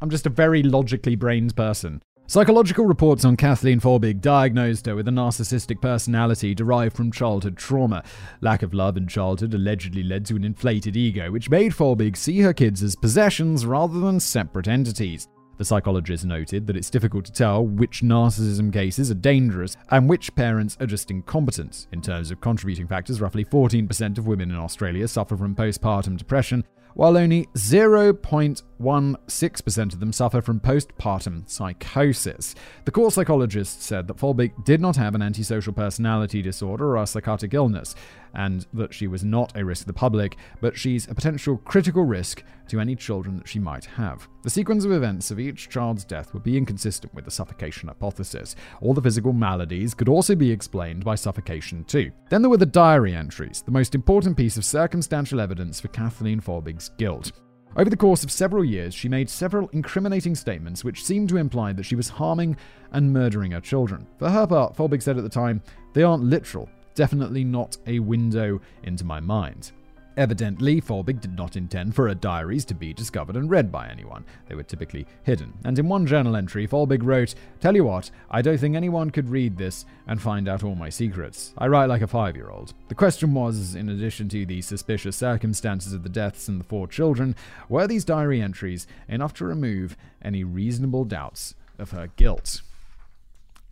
I'm 0.00 0.10
just 0.10 0.26
a 0.26 0.30
very 0.30 0.62
logically 0.62 1.16
brained 1.16 1.56
person. 1.56 2.02
Psychological 2.28 2.86
reports 2.86 3.24
on 3.24 3.36
Kathleen 3.36 3.78
Folbig 3.78 4.20
diagnosed 4.20 4.86
her 4.86 4.96
with 4.96 5.06
a 5.06 5.12
narcissistic 5.12 5.80
personality 5.80 6.56
derived 6.56 6.96
from 6.96 7.12
childhood 7.12 7.56
trauma. 7.56 8.02
Lack 8.40 8.64
of 8.64 8.74
love 8.74 8.96
in 8.96 9.06
childhood 9.06 9.54
allegedly 9.54 10.02
led 10.02 10.24
to 10.26 10.34
an 10.34 10.42
inflated 10.42 10.96
ego, 10.96 11.30
which 11.30 11.48
made 11.50 11.70
Folbig 11.70 12.16
see 12.16 12.40
her 12.40 12.52
kids 12.52 12.82
as 12.82 12.96
possessions 12.96 13.64
rather 13.64 14.00
than 14.00 14.18
separate 14.18 14.66
entities. 14.66 15.28
The 15.58 15.64
psychologist 15.64 16.24
noted 16.24 16.66
that 16.66 16.76
it's 16.76 16.90
difficult 16.90 17.26
to 17.26 17.32
tell 17.32 17.64
which 17.64 18.02
narcissism 18.02 18.72
cases 18.72 19.08
are 19.08 19.14
dangerous 19.14 19.76
and 19.92 20.08
which 20.08 20.34
parents 20.34 20.76
are 20.80 20.86
just 20.86 21.12
incompetent. 21.12 21.86
In 21.92 22.02
terms 22.02 22.32
of 22.32 22.40
contributing 22.40 22.88
factors, 22.88 23.20
roughly 23.20 23.44
14% 23.44 24.18
of 24.18 24.26
women 24.26 24.50
in 24.50 24.56
Australia 24.56 25.06
suffer 25.06 25.36
from 25.36 25.54
postpartum 25.54 26.16
depression, 26.16 26.64
while 26.96 27.16
only 27.18 27.44
0.16% 27.54 29.92
of 29.92 30.00
them 30.00 30.12
suffer 30.14 30.40
from 30.40 30.58
postpartum 30.58 31.46
psychosis. 31.48 32.54
The 32.86 32.90
court 32.90 33.12
psychologist 33.12 33.82
said 33.82 34.08
that 34.08 34.16
Folbig 34.16 34.64
did 34.64 34.80
not 34.80 34.96
have 34.96 35.14
an 35.14 35.20
antisocial 35.20 35.74
personality 35.74 36.40
disorder 36.40 36.86
or 36.86 36.96
a 36.96 37.06
psychotic 37.06 37.52
illness, 37.52 37.94
and 38.34 38.66
that 38.72 38.94
she 38.94 39.06
was 39.06 39.22
not 39.22 39.54
a 39.54 39.62
risk 39.64 39.82
to 39.82 39.86
the 39.86 39.92
public, 39.92 40.38
but 40.62 40.78
she's 40.78 41.06
a 41.06 41.14
potential 41.14 41.58
critical 41.58 42.04
risk 42.04 42.42
to 42.68 42.80
any 42.80 42.94
children 42.94 43.36
that 43.36 43.48
she 43.48 43.58
might 43.58 43.84
have. 43.84 44.28
The 44.42 44.50
sequence 44.50 44.84
of 44.84 44.92
events 44.92 45.30
of 45.30 45.40
each 45.40 45.68
child's 45.68 46.04
death 46.04 46.32
would 46.32 46.42
be 46.42 46.56
inconsistent 46.56 47.14
with 47.14 47.24
the 47.24 47.30
suffocation 47.30 47.88
hypothesis. 47.88 48.56
All 48.80 48.94
the 48.94 49.02
physical 49.02 49.32
maladies 49.32 49.94
could 49.94 50.08
also 50.08 50.34
be 50.34 50.50
explained 50.50 51.04
by 51.04 51.14
suffocation, 51.14 51.84
too. 51.84 52.10
Then 52.30 52.42
there 52.42 52.50
were 52.50 52.56
the 52.56 52.66
diary 52.66 53.14
entries, 53.14 53.62
the 53.62 53.70
most 53.70 53.94
important 53.94 54.36
piece 54.36 54.56
of 54.56 54.64
circumstantial 54.64 55.40
evidence 55.40 55.80
for 55.80 55.88
Kathleen 55.88 56.40
Folbig's 56.40 56.90
guilt. 56.98 57.32
Over 57.76 57.90
the 57.90 57.96
course 57.96 58.24
of 58.24 58.32
several 58.32 58.64
years, 58.64 58.94
she 58.94 59.08
made 59.08 59.28
several 59.28 59.68
incriminating 59.74 60.34
statements 60.34 60.82
which 60.82 61.04
seemed 61.04 61.28
to 61.28 61.36
imply 61.36 61.74
that 61.74 61.82
she 61.82 61.94
was 61.94 62.08
harming 62.08 62.56
and 62.92 63.12
murdering 63.12 63.50
her 63.50 63.60
children. 63.60 64.06
For 64.18 64.30
her 64.30 64.46
part, 64.46 64.74
Folbig 64.74 65.02
said 65.02 65.18
at 65.18 65.24
the 65.24 65.28
time, 65.28 65.60
they 65.92 66.02
aren't 66.02 66.24
literal, 66.24 66.70
definitely 66.94 67.44
not 67.44 67.76
a 67.86 67.98
window 67.98 68.60
into 68.84 69.04
my 69.04 69.20
mind. 69.20 69.72
Evidently, 70.16 70.80
Folbig 70.80 71.20
did 71.20 71.36
not 71.36 71.56
intend 71.56 71.94
for 71.94 72.08
her 72.08 72.14
diaries 72.14 72.64
to 72.64 72.74
be 72.74 72.94
discovered 72.94 73.36
and 73.36 73.50
read 73.50 73.70
by 73.70 73.86
anyone. 73.86 74.24
They 74.48 74.54
were 74.54 74.62
typically 74.62 75.06
hidden. 75.24 75.52
And 75.64 75.78
in 75.78 75.88
one 75.88 76.06
journal 76.06 76.36
entry, 76.36 76.66
Folbig 76.66 77.02
wrote, 77.02 77.34
Tell 77.60 77.74
you 77.74 77.84
what, 77.84 78.10
I 78.30 78.40
don't 78.40 78.58
think 78.58 78.74
anyone 78.74 79.10
could 79.10 79.28
read 79.28 79.58
this 79.58 79.84
and 80.06 80.20
find 80.20 80.48
out 80.48 80.64
all 80.64 80.74
my 80.74 80.88
secrets. 80.88 81.52
I 81.58 81.66
write 81.66 81.90
like 81.90 82.00
a 82.00 82.06
five 82.06 82.34
year 82.34 82.48
old. 82.48 82.72
The 82.88 82.94
question 82.94 83.34
was, 83.34 83.74
in 83.74 83.90
addition 83.90 84.30
to 84.30 84.46
the 84.46 84.62
suspicious 84.62 85.16
circumstances 85.16 85.92
of 85.92 86.02
the 86.02 86.08
deaths 86.08 86.48
and 86.48 86.58
the 86.58 86.64
four 86.64 86.88
children, 86.88 87.36
were 87.68 87.86
these 87.86 88.04
diary 88.04 88.40
entries 88.40 88.86
enough 89.08 89.34
to 89.34 89.44
remove 89.44 89.98
any 90.22 90.44
reasonable 90.44 91.04
doubts 91.04 91.54
of 91.78 91.90
her 91.90 92.08
guilt? 92.16 92.62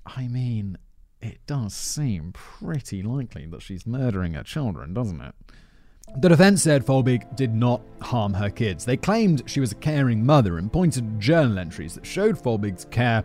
I 0.04 0.28
mean, 0.28 0.76
it 1.22 1.38
does 1.46 1.72
seem 1.72 2.32
pretty 2.32 3.02
likely 3.02 3.46
that 3.46 3.62
she's 3.62 3.86
murdering 3.86 4.34
her 4.34 4.42
children, 4.42 4.92
doesn't 4.92 5.22
it? 5.22 5.34
The 6.16 6.28
defense 6.28 6.62
said 6.62 6.84
Folbig 6.84 7.34
did 7.34 7.54
not 7.54 7.80
harm 8.00 8.34
her 8.34 8.50
kids. 8.50 8.84
They 8.84 8.96
claimed 8.96 9.42
she 9.46 9.60
was 9.60 9.72
a 9.72 9.76
caring 9.76 10.24
mother 10.24 10.58
and 10.58 10.72
pointed 10.72 11.04
to 11.04 11.18
journal 11.18 11.58
entries 11.58 11.94
that 11.94 12.06
showed 12.06 12.36
Folbig's 12.36 12.84
care 12.84 13.24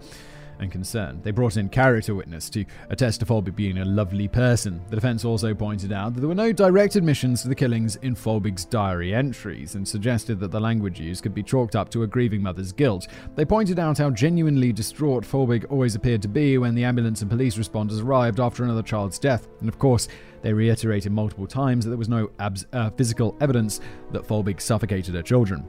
and 0.60 0.72
concern. 0.72 1.22
They 1.24 1.32
brought 1.32 1.58
in 1.58 1.70
character 1.70 2.16
witness 2.16 2.50
to 2.50 2.66
attest 2.90 3.20
to 3.20 3.26
Folbig 3.26 3.56
being 3.56 3.78
a 3.78 3.86
lovely 3.86 4.28
person. 4.28 4.82
The 4.90 4.96
defense 4.96 5.24
also 5.24 5.54
pointed 5.54 5.92
out 5.92 6.14
that 6.14 6.20
there 6.22 6.28
were 6.28 6.36
no 6.36 6.52
direct 6.52 6.96
admissions 6.96 7.42
to 7.42 7.48
the 7.48 7.56
killings 7.56 7.96
in 7.98 8.16
Folbig's 8.16 8.66
diary 8.66 9.14
entries 9.14 9.76
and 9.76 9.88
suggested 9.88 10.40
that 10.40 10.52
the 10.52 10.60
language 10.60 11.00
used 11.00 11.24
could 11.24 11.34
be 11.34 11.44
chalked 11.44 11.76
up 11.76 11.90
to 11.92 12.04
a 12.04 12.08
grieving 12.08 12.42
mother's 12.42 12.72
guilt. 12.72 13.08
They 13.36 13.46
pointed 13.46 13.80
out 13.80 13.98
how 13.98 14.10
genuinely 14.10 14.74
distraught 14.74 15.24
Folbig 15.24 15.70
always 15.70 15.96
appeared 15.96 16.22
to 16.24 16.28
be 16.28 16.58
when 16.58 16.76
the 16.76 16.84
ambulance 16.84 17.22
and 17.22 17.30
police 17.30 17.56
responders 17.56 18.04
arrived 18.04 18.40
after 18.40 18.64
another 18.64 18.84
child's 18.84 19.20
death. 19.20 19.48
And 19.60 19.70
of 19.70 19.80
course, 19.80 20.08
they 20.42 20.54
reiterated 20.54 21.12
multiple 21.12 21.48
times 21.48 21.86
that 21.86 21.90
there 21.90 21.98
was 21.98 22.10
no 22.10 22.30
abs- 22.40 22.66
uh, 22.74 22.90
physical 22.92 23.36
evidence 23.42 23.80
that 24.12 24.28
Folbig 24.28 24.62
suffocated 24.62 25.16
her 25.16 25.22
children. 25.22 25.68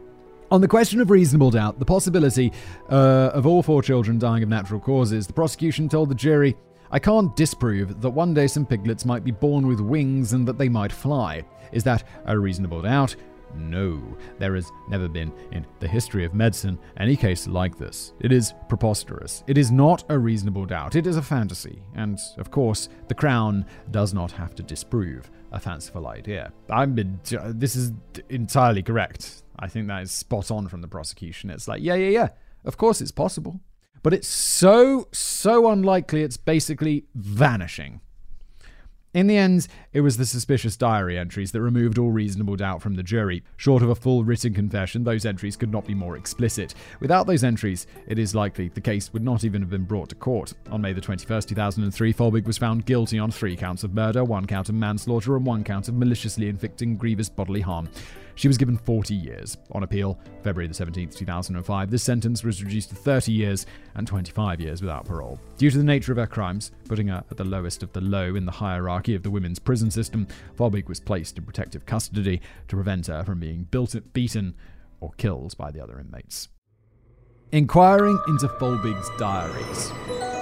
On 0.50 0.60
the 0.60 0.68
question 0.68 1.00
of 1.00 1.10
reasonable 1.10 1.50
doubt, 1.50 1.78
the 1.78 1.84
possibility 1.84 2.52
uh, 2.90 3.30
of 3.32 3.46
all 3.46 3.62
four 3.62 3.82
children 3.82 4.18
dying 4.18 4.42
of 4.42 4.48
natural 4.48 4.80
causes, 4.80 5.26
the 5.26 5.32
prosecution 5.32 5.88
told 5.88 6.08
the 6.08 6.14
jury, 6.14 6.56
I 6.90 6.98
can't 6.98 7.34
disprove 7.36 8.00
that 8.00 8.10
one 8.10 8.34
day 8.34 8.48
some 8.48 8.66
piglets 8.66 9.04
might 9.04 9.22
be 9.22 9.30
born 9.30 9.68
with 9.68 9.78
wings 9.78 10.32
and 10.32 10.46
that 10.48 10.58
they 10.58 10.68
might 10.68 10.90
fly. 10.90 11.44
Is 11.70 11.84
that 11.84 12.02
a 12.24 12.36
reasonable 12.36 12.82
doubt? 12.82 13.14
No, 13.54 14.16
there 14.38 14.54
has 14.54 14.70
never 14.88 15.08
been 15.08 15.32
in 15.52 15.66
the 15.78 15.88
history 15.88 16.24
of 16.24 16.34
medicine 16.34 16.78
any 16.96 17.16
case 17.16 17.46
like 17.46 17.76
this. 17.78 18.12
It 18.20 18.32
is 18.32 18.54
preposterous. 18.68 19.44
It 19.46 19.58
is 19.58 19.70
not 19.70 20.04
a 20.08 20.18
reasonable 20.18 20.66
doubt. 20.66 20.96
It 20.96 21.06
is 21.06 21.16
a 21.16 21.22
fantasy. 21.22 21.82
And, 21.94 22.18
of 22.38 22.50
course, 22.50 22.88
the 23.08 23.14
Crown 23.14 23.66
does 23.90 24.14
not 24.14 24.32
have 24.32 24.54
to 24.56 24.62
disprove 24.62 25.30
a 25.52 25.60
fanciful 25.60 26.06
idea. 26.06 26.52
I'm, 26.68 27.20
this 27.24 27.76
is 27.76 27.92
entirely 28.28 28.82
correct. 28.82 29.42
I 29.58 29.68
think 29.68 29.88
that 29.88 30.02
is 30.02 30.12
spot 30.12 30.50
on 30.50 30.68
from 30.68 30.80
the 30.80 30.88
prosecution. 30.88 31.50
It's 31.50 31.68
like, 31.68 31.82
yeah, 31.82 31.94
yeah, 31.94 32.10
yeah. 32.10 32.28
Of 32.64 32.76
course 32.76 33.00
it's 33.00 33.12
possible. 33.12 33.60
But 34.02 34.14
it's 34.14 34.28
so, 34.28 35.08
so 35.12 35.68
unlikely 35.68 36.22
it's 36.22 36.38
basically 36.38 37.04
vanishing. 37.14 38.00
In 39.12 39.26
the 39.26 39.36
end, 39.36 39.66
it 39.92 40.02
was 40.02 40.16
the 40.16 40.24
suspicious 40.24 40.76
diary 40.76 41.18
entries 41.18 41.50
that 41.50 41.60
removed 41.60 41.98
all 41.98 42.12
reasonable 42.12 42.54
doubt 42.54 42.80
from 42.80 42.94
the 42.94 43.02
jury. 43.02 43.42
Short 43.56 43.82
of 43.82 43.90
a 43.90 43.94
full 43.96 44.22
written 44.22 44.54
confession, 44.54 45.02
those 45.02 45.26
entries 45.26 45.56
could 45.56 45.72
not 45.72 45.84
be 45.84 45.94
more 45.94 46.16
explicit. 46.16 46.76
Without 47.00 47.26
those 47.26 47.42
entries, 47.42 47.88
it 48.06 48.20
is 48.20 48.36
likely 48.36 48.68
the 48.68 48.80
case 48.80 49.12
would 49.12 49.24
not 49.24 49.42
even 49.42 49.62
have 49.62 49.70
been 49.70 49.84
brought 49.84 50.10
to 50.10 50.14
court. 50.14 50.54
On 50.70 50.80
May 50.80 50.92
the 50.92 51.00
21st, 51.00 51.48
2003, 51.48 52.14
Folbig 52.14 52.46
was 52.46 52.56
found 52.56 52.86
guilty 52.86 53.18
on 53.18 53.32
three 53.32 53.56
counts 53.56 53.82
of 53.82 53.94
murder, 53.94 54.22
one 54.22 54.46
count 54.46 54.68
of 54.68 54.76
manslaughter, 54.76 55.34
and 55.34 55.44
one 55.44 55.64
count 55.64 55.88
of 55.88 55.94
maliciously 55.94 56.48
inflicting 56.48 56.96
grievous 56.96 57.28
bodily 57.28 57.62
harm. 57.62 57.88
She 58.34 58.48
was 58.48 58.58
given 58.58 58.76
40 58.76 59.14
years. 59.14 59.56
On 59.72 59.82
appeal, 59.82 60.18
February 60.42 60.68
the 60.68 60.74
17th, 60.74 61.16
2005, 61.16 61.90
this 61.90 62.02
sentence 62.02 62.42
was 62.42 62.62
reduced 62.62 62.90
to 62.90 62.94
30 62.94 63.32
years 63.32 63.66
and 63.94 64.06
25 64.06 64.60
years 64.60 64.80
without 64.80 65.04
parole. 65.04 65.38
Due 65.58 65.70
to 65.70 65.78
the 65.78 65.84
nature 65.84 66.12
of 66.12 66.18
her 66.18 66.26
crimes, 66.26 66.72
putting 66.88 67.08
her 67.08 67.24
at 67.30 67.36
the 67.36 67.44
lowest 67.44 67.82
of 67.82 67.92
the 67.92 68.00
low 68.00 68.34
in 68.34 68.46
the 68.46 68.52
hierarchy 68.52 69.14
of 69.14 69.22
the 69.22 69.30
women's 69.30 69.58
prison 69.58 69.90
system, 69.90 70.26
Folbig 70.58 70.88
was 70.88 71.00
placed 71.00 71.38
in 71.38 71.44
protective 71.44 71.86
custody 71.86 72.40
to 72.68 72.76
prevent 72.76 73.06
her 73.06 73.24
from 73.24 73.40
being 73.40 73.66
beaten 74.12 74.54
or 75.00 75.12
killed 75.16 75.56
by 75.56 75.70
the 75.70 75.82
other 75.82 75.98
inmates. 75.98 76.48
Inquiring 77.52 78.18
into 78.28 78.46
Folbig's 78.46 79.10
diaries. 79.18 80.39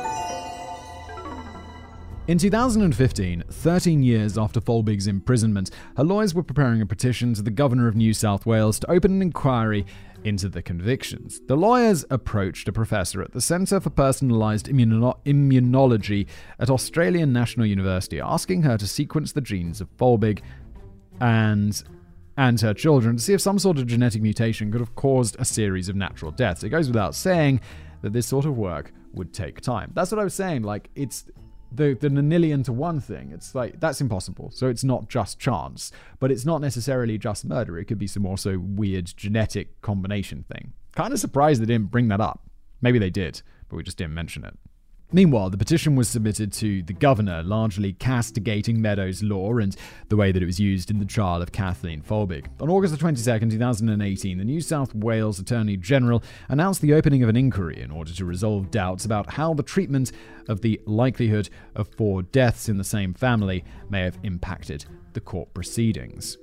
In 2.28 2.36
2015, 2.36 3.44
13 3.50 4.02
years 4.02 4.36
after 4.36 4.60
Folbig's 4.60 5.06
imprisonment, 5.06 5.70
her 5.96 6.04
lawyers 6.04 6.34
were 6.34 6.42
preparing 6.42 6.82
a 6.82 6.86
petition 6.86 7.32
to 7.32 7.40
the 7.40 7.50
Governor 7.50 7.88
of 7.88 7.96
New 7.96 8.12
South 8.12 8.44
Wales 8.44 8.78
to 8.80 8.90
open 8.90 9.12
an 9.12 9.22
inquiry 9.22 9.86
into 10.24 10.50
the 10.50 10.60
convictions. 10.60 11.40
The 11.46 11.56
lawyers 11.56 12.04
approached 12.10 12.68
a 12.68 12.72
professor 12.72 13.22
at 13.22 13.32
the 13.32 13.40
Centre 13.40 13.80
for 13.80 13.88
Personalised 13.88 14.68
Immuno- 14.70 15.16
Immunology 15.24 16.26
at 16.58 16.68
Australian 16.68 17.32
National 17.32 17.64
University, 17.64 18.20
asking 18.20 18.60
her 18.60 18.76
to 18.76 18.86
sequence 18.86 19.32
the 19.32 19.40
genes 19.40 19.80
of 19.80 19.88
Folbig 19.96 20.42
and 21.22 21.82
and 22.36 22.60
her 22.60 22.74
children 22.74 23.16
to 23.16 23.22
see 23.22 23.32
if 23.32 23.40
some 23.40 23.58
sort 23.58 23.78
of 23.78 23.86
genetic 23.86 24.20
mutation 24.20 24.70
could 24.70 24.82
have 24.82 24.94
caused 24.94 25.34
a 25.38 25.46
series 25.46 25.88
of 25.88 25.96
natural 25.96 26.30
deaths. 26.30 26.62
It 26.62 26.68
goes 26.68 26.88
without 26.88 27.14
saying 27.14 27.62
that 28.02 28.12
this 28.12 28.26
sort 28.26 28.44
of 28.44 28.58
work 28.58 28.92
would 29.14 29.32
take 29.32 29.62
time. 29.62 29.92
That's 29.94 30.10
what 30.12 30.20
I 30.20 30.24
was 30.24 30.34
saying. 30.34 30.62
Like 30.62 30.90
it's 30.94 31.24
the 31.70 31.94
the 31.94 32.08
nonillion 32.08 32.64
to 32.64 32.72
one 32.72 33.00
thing. 33.00 33.30
It's 33.32 33.54
like 33.54 33.80
that's 33.80 34.00
impossible. 34.00 34.50
So 34.52 34.68
it's 34.68 34.84
not 34.84 35.08
just 35.08 35.38
chance, 35.38 35.92
but 36.18 36.30
it's 36.30 36.44
not 36.44 36.60
necessarily 36.60 37.18
just 37.18 37.44
murder. 37.44 37.78
It 37.78 37.86
could 37.86 37.98
be 37.98 38.06
some 38.06 38.26
also 38.26 38.58
weird 38.58 39.12
genetic 39.16 39.80
combination 39.82 40.44
thing. 40.52 40.72
Kind 40.94 41.12
of 41.12 41.20
surprised 41.20 41.60
they 41.62 41.66
didn't 41.66 41.90
bring 41.90 42.08
that 42.08 42.20
up. 42.20 42.48
Maybe 42.80 42.98
they 42.98 43.10
did, 43.10 43.42
but 43.68 43.76
we 43.76 43.82
just 43.82 43.96
didn't 43.98 44.14
mention 44.14 44.44
it. 44.44 44.56
Meanwhile, 45.10 45.48
the 45.48 45.56
petition 45.56 45.96
was 45.96 46.06
submitted 46.06 46.52
to 46.54 46.82
the 46.82 46.92
governor, 46.92 47.42
largely 47.42 47.94
castigating 47.94 48.82
Meadows' 48.82 49.22
law 49.22 49.56
and 49.56 49.74
the 50.10 50.16
way 50.16 50.32
that 50.32 50.42
it 50.42 50.46
was 50.46 50.60
used 50.60 50.90
in 50.90 50.98
the 50.98 51.06
trial 51.06 51.40
of 51.40 51.50
Kathleen 51.50 52.02
Folbig. 52.02 52.44
On 52.60 52.68
August 52.68 52.98
22, 52.98 53.24
2018, 53.48 54.36
the 54.36 54.44
New 54.44 54.60
South 54.60 54.94
Wales 54.94 55.38
Attorney 55.38 55.78
General 55.78 56.22
announced 56.50 56.82
the 56.82 56.92
opening 56.92 57.22
of 57.22 57.30
an 57.30 57.36
inquiry 57.36 57.80
in 57.80 57.90
order 57.90 58.12
to 58.12 58.24
resolve 58.26 58.70
doubts 58.70 59.06
about 59.06 59.32
how 59.32 59.54
the 59.54 59.62
treatment 59.62 60.12
of 60.46 60.60
the 60.60 60.78
likelihood 60.84 61.48
of 61.74 61.88
four 61.96 62.20
deaths 62.20 62.68
in 62.68 62.76
the 62.76 62.84
same 62.84 63.14
family 63.14 63.64
may 63.88 64.02
have 64.02 64.18
impacted 64.24 64.84
the 65.14 65.20
court 65.20 65.54
proceedings. 65.54 66.36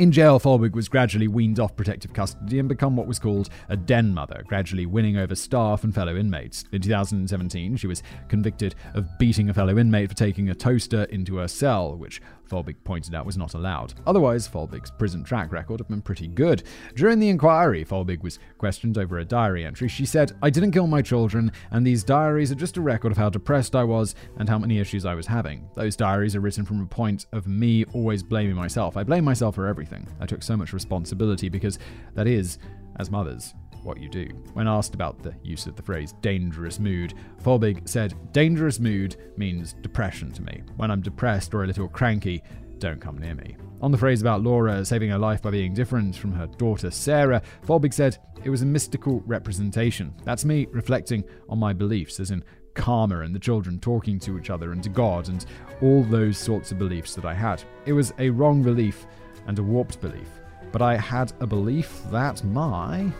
In 0.00 0.12
jail, 0.12 0.40
Folbig 0.40 0.72
was 0.72 0.88
gradually 0.88 1.28
weaned 1.28 1.60
off 1.60 1.76
protective 1.76 2.14
custody 2.14 2.58
and 2.58 2.70
become 2.70 2.96
what 2.96 3.06
was 3.06 3.18
called 3.18 3.50
a 3.68 3.76
den 3.76 4.14
mother, 4.14 4.42
gradually 4.46 4.86
winning 4.86 5.18
over 5.18 5.34
staff 5.34 5.84
and 5.84 5.94
fellow 5.94 6.16
inmates. 6.16 6.64
In 6.72 6.80
2017, 6.80 7.76
she 7.76 7.86
was 7.86 8.02
convicted 8.26 8.74
of 8.94 9.18
beating 9.18 9.50
a 9.50 9.52
fellow 9.52 9.76
inmate 9.76 10.08
for 10.08 10.16
taking 10.16 10.48
a 10.48 10.54
toaster 10.54 11.02
into 11.10 11.36
her 11.36 11.48
cell, 11.48 11.98
which 11.98 12.22
Folbig 12.50 12.76
pointed 12.84 13.14
out 13.14 13.24
was 13.24 13.36
not 13.36 13.54
allowed. 13.54 13.94
Otherwise, 14.06 14.48
Folbig's 14.48 14.90
prison 14.90 15.22
track 15.22 15.52
record 15.52 15.80
had 15.80 15.88
been 15.88 16.02
pretty 16.02 16.26
good. 16.26 16.64
During 16.96 17.18
the 17.18 17.28
inquiry, 17.28 17.84
Folbig 17.84 18.22
was 18.22 18.38
questioned 18.58 18.98
over 18.98 19.18
a 19.18 19.24
diary 19.24 19.64
entry. 19.64 19.88
She 19.88 20.04
said, 20.04 20.32
I 20.42 20.50
didn't 20.50 20.72
kill 20.72 20.86
my 20.86 21.00
children, 21.02 21.52
and 21.70 21.86
these 21.86 22.04
diaries 22.04 22.50
are 22.50 22.56
just 22.56 22.76
a 22.76 22.80
record 22.80 23.12
of 23.12 23.18
how 23.18 23.30
depressed 23.30 23.76
I 23.76 23.84
was 23.84 24.14
and 24.36 24.48
how 24.48 24.58
many 24.58 24.78
issues 24.78 25.06
I 25.06 25.14
was 25.14 25.26
having. 25.26 25.68
Those 25.76 25.96
diaries 25.96 26.34
are 26.34 26.40
written 26.40 26.64
from 26.64 26.82
a 26.82 26.86
point 26.86 27.26
of 27.32 27.46
me 27.46 27.84
always 27.92 28.22
blaming 28.22 28.56
myself. 28.56 28.96
I 28.96 29.04
blame 29.04 29.24
myself 29.24 29.54
for 29.54 29.66
everything. 29.66 30.06
I 30.20 30.26
took 30.26 30.42
so 30.42 30.56
much 30.56 30.72
responsibility 30.72 31.48
because 31.48 31.78
that 32.14 32.26
is, 32.26 32.58
as 32.96 33.10
mothers, 33.10 33.54
what 33.82 34.00
you 34.00 34.08
do. 34.08 34.26
When 34.52 34.68
asked 34.68 34.94
about 34.94 35.22
the 35.22 35.34
use 35.42 35.66
of 35.66 35.76
the 35.76 35.82
phrase 35.82 36.14
dangerous 36.20 36.78
mood, 36.78 37.14
Folbig 37.42 37.88
said, 37.88 38.14
Dangerous 38.32 38.78
mood 38.78 39.16
means 39.36 39.74
depression 39.82 40.32
to 40.32 40.42
me. 40.42 40.62
When 40.76 40.90
I'm 40.90 41.00
depressed 41.00 41.54
or 41.54 41.64
a 41.64 41.66
little 41.66 41.88
cranky, 41.88 42.42
don't 42.78 43.00
come 43.00 43.18
near 43.18 43.34
me. 43.34 43.56
On 43.82 43.92
the 43.92 43.98
phrase 43.98 44.20
about 44.20 44.42
Laura 44.42 44.84
saving 44.84 45.10
her 45.10 45.18
life 45.18 45.42
by 45.42 45.50
being 45.50 45.74
different 45.74 46.16
from 46.16 46.32
her 46.32 46.46
daughter 46.46 46.90
Sarah, 46.90 47.42
Folbig 47.66 47.94
said, 47.94 48.18
It 48.44 48.50
was 48.50 48.62
a 48.62 48.66
mystical 48.66 49.22
representation. 49.26 50.14
That's 50.24 50.44
me 50.44 50.66
reflecting 50.70 51.24
on 51.48 51.58
my 51.58 51.72
beliefs, 51.72 52.20
as 52.20 52.30
in 52.30 52.44
karma 52.74 53.20
and 53.20 53.34
the 53.34 53.38
children 53.38 53.78
talking 53.78 54.18
to 54.20 54.38
each 54.38 54.50
other 54.50 54.72
and 54.72 54.82
to 54.82 54.88
God 54.88 55.28
and 55.28 55.44
all 55.82 56.02
those 56.04 56.38
sorts 56.38 56.72
of 56.72 56.78
beliefs 56.78 57.14
that 57.14 57.24
I 57.24 57.34
had. 57.34 57.62
It 57.86 57.92
was 57.92 58.12
a 58.18 58.30
wrong 58.30 58.62
belief 58.62 59.06
and 59.46 59.58
a 59.58 59.62
warped 59.62 60.00
belief. 60.00 60.28
But 60.72 60.82
I 60.82 60.96
had 60.96 61.32
a 61.40 61.46
belief 61.46 62.02
that 62.10 62.44
my. 62.44 63.10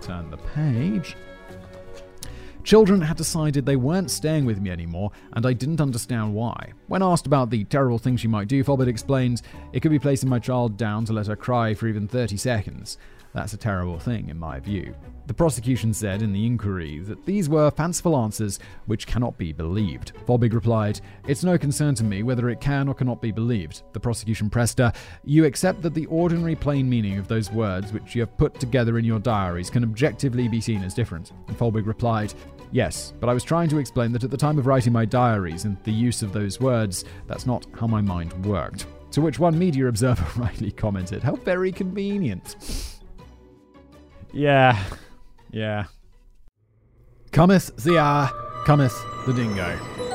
Turn 0.00 0.30
the 0.30 0.36
page. 0.38 1.16
Children 2.62 3.00
had 3.00 3.16
decided 3.16 3.64
they 3.64 3.76
weren't 3.76 4.10
staying 4.10 4.44
with 4.44 4.60
me 4.60 4.70
anymore, 4.70 5.12
and 5.32 5.46
I 5.46 5.54
didn't 5.54 5.80
understand 5.80 6.34
why. 6.34 6.72
When 6.88 7.02
asked 7.02 7.26
about 7.26 7.50
the 7.50 7.64
terrible 7.64 7.98
things 7.98 8.20
she 8.20 8.28
might 8.28 8.48
do, 8.48 8.62
Folbig 8.62 8.86
explained 8.86 9.42
it 9.72 9.80
could 9.80 9.90
be 9.90 9.98
placing 9.98 10.28
my 10.28 10.38
child 10.38 10.76
down 10.76 11.04
to 11.06 11.12
let 11.12 11.26
her 11.26 11.36
cry 11.36 11.74
for 11.74 11.88
even 11.88 12.06
30 12.06 12.36
seconds. 12.36 12.98
That's 13.32 13.52
a 13.52 13.58
terrible 13.58 13.98
thing, 13.98 14.28
in 14.28 14.38
my 14.38 14.58
view. 14.58 14.94
The 15.26 15.34
prosecution 15.34 15.94
said 15.94 16.22
in 16.22 16.32
the 16.32 16.44
inquiry 16.44 16.98
that 17.00 17.24
these 17.24 17.48
were 17.48 17.70
fanciful 17.70 18.16
answers 18.16 18.58
which 18.86 19.06
cannot 19.06 19.38
be 19.38 19.52
believed. 19.52 20.12
Folbig 20.26 20.52
replied, 20.52 21.00
It's 21.28 21.44
no 21.44 21.56
concern 21.56 21.94
to 21.96 22.04
me 22.04 22.24
whether 22.24 22.50
it 22.50 22.60
can 22.60 22.88
or 22.88 22.94
cannot 22.94 23.22
be 23.22 23.30
believed. 23.30 23.84
The 23.92 24.00
prosecution 24.00 24.50
pressed 24.50 24.78
her, 24.78 24.92
You 25.24 25.44
accept 25.44 25.82
that 25.82 25.94
the 25.94 26.06
ordinary 26.06 26.56
plain 26.56 26.90
meaning 26.90 27.18
of 27.18 27.28
those 27.28 27.52
words 27.52 27.92
which 27.92 28.16
you 28.16 28.22
have 28.22 28.36
put 28.36 28.58
together 28.58 28.98
in 28.98 29.04
your 29.04 29.20
diaries 29.20 29.70
can 29.70 29.84
objectively 29.84 30.48
be 30.48 30.60
seen 30.60 30.82
as 30.82 30.94
different. 30.94 31.30
And 31.46 31.56
Folbig 31.56 31.86
replied, 31.86 32.34
Yes, 32.72 33.12
but 33.20 33.28
I 33.28 33.34
was 33.34 33.44
trying 33.44 33.68
to 33.68 33.78
explain 33.78 34.10
that 34.12 34.24
at 34.24 34.32
the 34.32 34.36
time 34.36 34.58
of 34.58 34.66
writing 34.66 34.92
my 34.92 35.04
diaries 35.04 35.64
and 35.64 35.76
the 35.84 35.92
use 35.92 36.22
of 36.22 36.32
those 36.32 36.58
words, 36.58 37.04
that's 37.28 37.46
not 37.46 37.66
how 37.78 37.86
my 37.86 38.00
mind 38.00 38.32
worked. 38.44 38.86
To 39.12 39.20
which 39.20 39.38
one 39.38 39.56
media 39.56 39.86
observer 39.86 40.26
rightly 40.40 40.72
commented, 40.72 41.22
How 41.22 41.36
very 41.36 41.70
convenient. 41.70 42.56
Yeah, 44.32 44.78
yeah. 45.50 45.84
Cometh 47.32 47.76
the 47.76 47.98
hour, 47.98 48.28
cometh 48.64 48.96
the 49.26 49.32
dingo. 49.32 50.09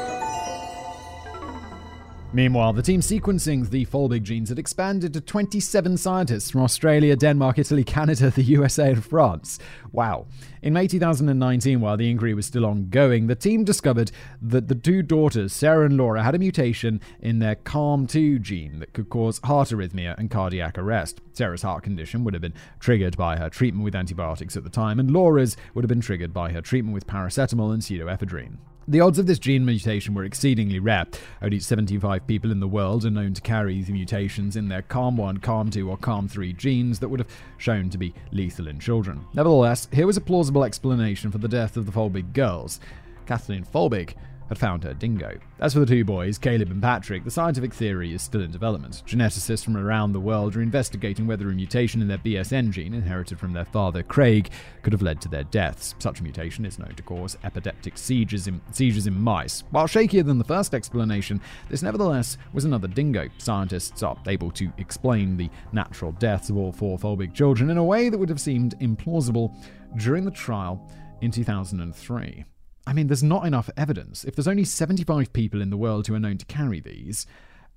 Meanwhile, 2.35 2.73
the 2.73 2.81
team 2.81 2.99
sequencing 2.99 3.69
the 3.69 3.85
Folbig 3.85 4.23
genes 4.23 4.49
had 4.49 4.59
expanded 4.59 5.13
to 5.13 5.21
27 5.21 5.95
scientists 5.95 6.51
from 6.51 6.63
Australia, 6.63 7.15
Denmark, 7.15 7.57
Italy, 7.57 7.85
Canada, 7.85 8.29
the 8.29 8.43
USA, 8.43 8.89
and 8.89 9.05
France. 9.05 9.57
Wow. 9.93 10.27
In 10.61 10.73
May 10.73 10.87
2019, 10.87 11.79
while 11.79 11.95
the 11.95 12.09
inquiry 12.09 12.33
was 12.33 12.45
still 12.45 12.65
ongoing, 12.65 13.27
the 13.27 13.35
team 13.35 13.63
discovered 13.63 14.11
that 14.41 14.67
the 14.67 14.75
two 14.75 15.01
daughters, 15.01 15.53
Sarah 15.53 15.85
and 15.85 15.95
Laura, 15.95 16.23
had 16.23 16.35
a 16.35 16.39
mutation 16.39 16.99
in 17.21 17.39
their 17.39 17.55
CALM2 17.55 18.41
gene 18.41 18.79
that 18.79 18.91
could 18.91 19.09
cause 19.09 19.39
heart 19.45 19.69
arrhythmia 19.69 20.17
and 20.17 20.29
cardiac 20.29 20.77
arrest. 20.77 21.21
Sarah's 21.31 21.61
heart 21.61 21.83
condition 21.83 22.25
would 22.25 22.33
have 22.33 22.41
been 22.41 22.53
triggered 22.81 23.15
by 23.15 23.37
her 23.37 23.49
treatment 23.49 23.85
with 23.85 23.95
antibiotics 23.95 24.57
at 24.57 24.65
the 24.65 24.69
time, 24.69 24.99
and 24.99 25.09
Laura's 25.09 25.55
would 25.73 25.85
have 25.85 25.89
been 25.89 26.01
triggered 26.01 26.33
by 26.33 26.51
her 26.51 26.59
treatment 26.59 26.93
with 26.93 27.07
paracetamol 27.07 27.71
and 27.73 27.81
pseudoephedrine. 27.81 28.57
The 28.87 28.99
odds 29.01 29.17
of 29.17 29.25
this 29.25 29.39
gene 29.39 29.65
mutation 29.65 30.13
were 30.13 30.25
exceedingly 30.25 30.77
rare. 30.77 31.07
Only 31.41 31.59
75 31.59 32.27
people 32.27 32.51
in 32.51 32.59
the 32.59 32.67
world 32.67 33.03
are 33.03 33.09
known 33.09 33.33
to 33.33 33.41
carry 33.41 33.81
the 33.81 33.91
mutations 33.91 34.55
in 34.55 34.67
their 34.67 34.83
CALM1, 34.83 35.39
CALM2, 35.39 35.87
or 35.87 35.97
CALM3 35.97 36.55
genes 36.55 36.99
that 36.99 37.09
would 37.09 37.19
have 37.19 37.35
shown 37.57 37.89
to 37.89 37.97
be 37.97 38.13
lethal 38.31 38.67
in 38.67 38.79
children. 38.79 39.25
Nevertheless, 39.33 39.87
here 39.91 40.05
was 40.05 40.17
a 40.17 40.21
plausible 40.21 40.63
explanation 40.63 41.31
for 41.31 41.39
the 41.39 41.47
death 41.47 41.77
of 41.77 41.87
the 41.87 41.91
Folbig 41.91 42.31
girls. 42.33 42.79
Kathleen 43.25 43.65
Folbig 43.65 44.13
had 44.49 44.57
found 44.57 44.83
her 44.83 44.93
dingo. 44.93 45.37
As 45.59 45.73
for 45.73 45.79
the 45.79 45.85
two 45.85 46.05
boys, 46.05 46.37
Caleb 46.37 46.71
and 46.71 46.81
Patrick, 46.81 47.23
the 47.23 47.31
scientific 47.31 47.73
theory 47.73 48.13
is 48.13 48.21
still 48.21 48.41
in 48.41 48.51
development. 48.51 49.03
Geneticists 49.05 49.63
from 49.63 49.77
around 49.77 50.11
the 50.11 50.19
world 50.19 50.55
are 50.55 50.61
investigating 50.61 51.27
whether 51.27 51.49
a 51.49 51.53
mutation 51.53 52.01
in 52.01 52.07
their 52.07 52.17
BSN 52.17 52.71
gene, 52.71 52.93
inherited 52.93 53.39
from 53.39 53.53
their 53.53 53.65
father 53.65 54.03
Craig, 54.03 54.51
could 54.83 54.93
have 54.93 55.01
led 55.01 55.21
to 55.21 55.29
their 55.29 55.43
deaths. 55.45 55.95
Such 55.99 56.19
a 56.19 56.23
mutation 56.23 56.65
is 56.65 56.79
known 56.79 56.93
to 56.95 57.03
cause 57.03 57.37
epileptic 57.43 57.97
seizures 57.97 58.47
in, 58.47 58.61
seizures 58.71 59.07
in 59.07 59.19
mice. 59.19 59.63
While 59.71 59.87
shakier 59.87 60.25
than 60.25 60.37
the 60.37 60.43
first 60.43 60.73
explanation, 60.73 61.41
this 61.69 61.81
nevertheless 61.81 62.37
was 62.53 62.65
another 62.65 62.87
dingo. 62.87 63.29
Scientists 63.37 64.03
are 64.03 64.17
able 64.27 64.51
to 64.51 64.71
explain 64.77 65.37
the 65.37 65.49
natural 65.71 66.11
deaths 66.13 66.49
of 66.49 66.57
all 66.57 66.71
four 66.71 66.97
Folbig 66.97 67.33
children 67.33 67.69
in 67.69 67.77
a 67.77 67.83
way 67.83 68.09
that 68.09 68.17
would 68.17 68.29
have 68.29 68.41
seemed 68.41 68.77
implausible 68.79 69.55
during 69.97 70.25
the 70.25 70.31
trial 70.31 70.89
in 71.21 71.31
2003. 71.31 72.45
I 72.87 72.93
mean, 72.93 73.07
there's 73.07 73.23
not 73.23 73.45
enough 73.45 73.69
evidence. 73.75 74.23
If 74.23 74.35
there's 74.35 74.47
only 74.47 74.65
75 74.65 75.33
people 75.33 75.61
in 75.61 75.69
the 75.69 75.77
world 75.77 76.07
who 76.07 76.13
are 76.15 76.19
known 76.19 76.37
to 76.37 76.45
carry 76.45 76.79
these, 76.79 77.25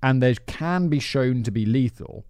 and 0.03 0.21
they 0.21 0.35
can 0.35 0.87
be 0.87 0.99
shown 0.99 1.43
to 1.43 1.51
be 1.51 1.65
lethal, 1.65 2.25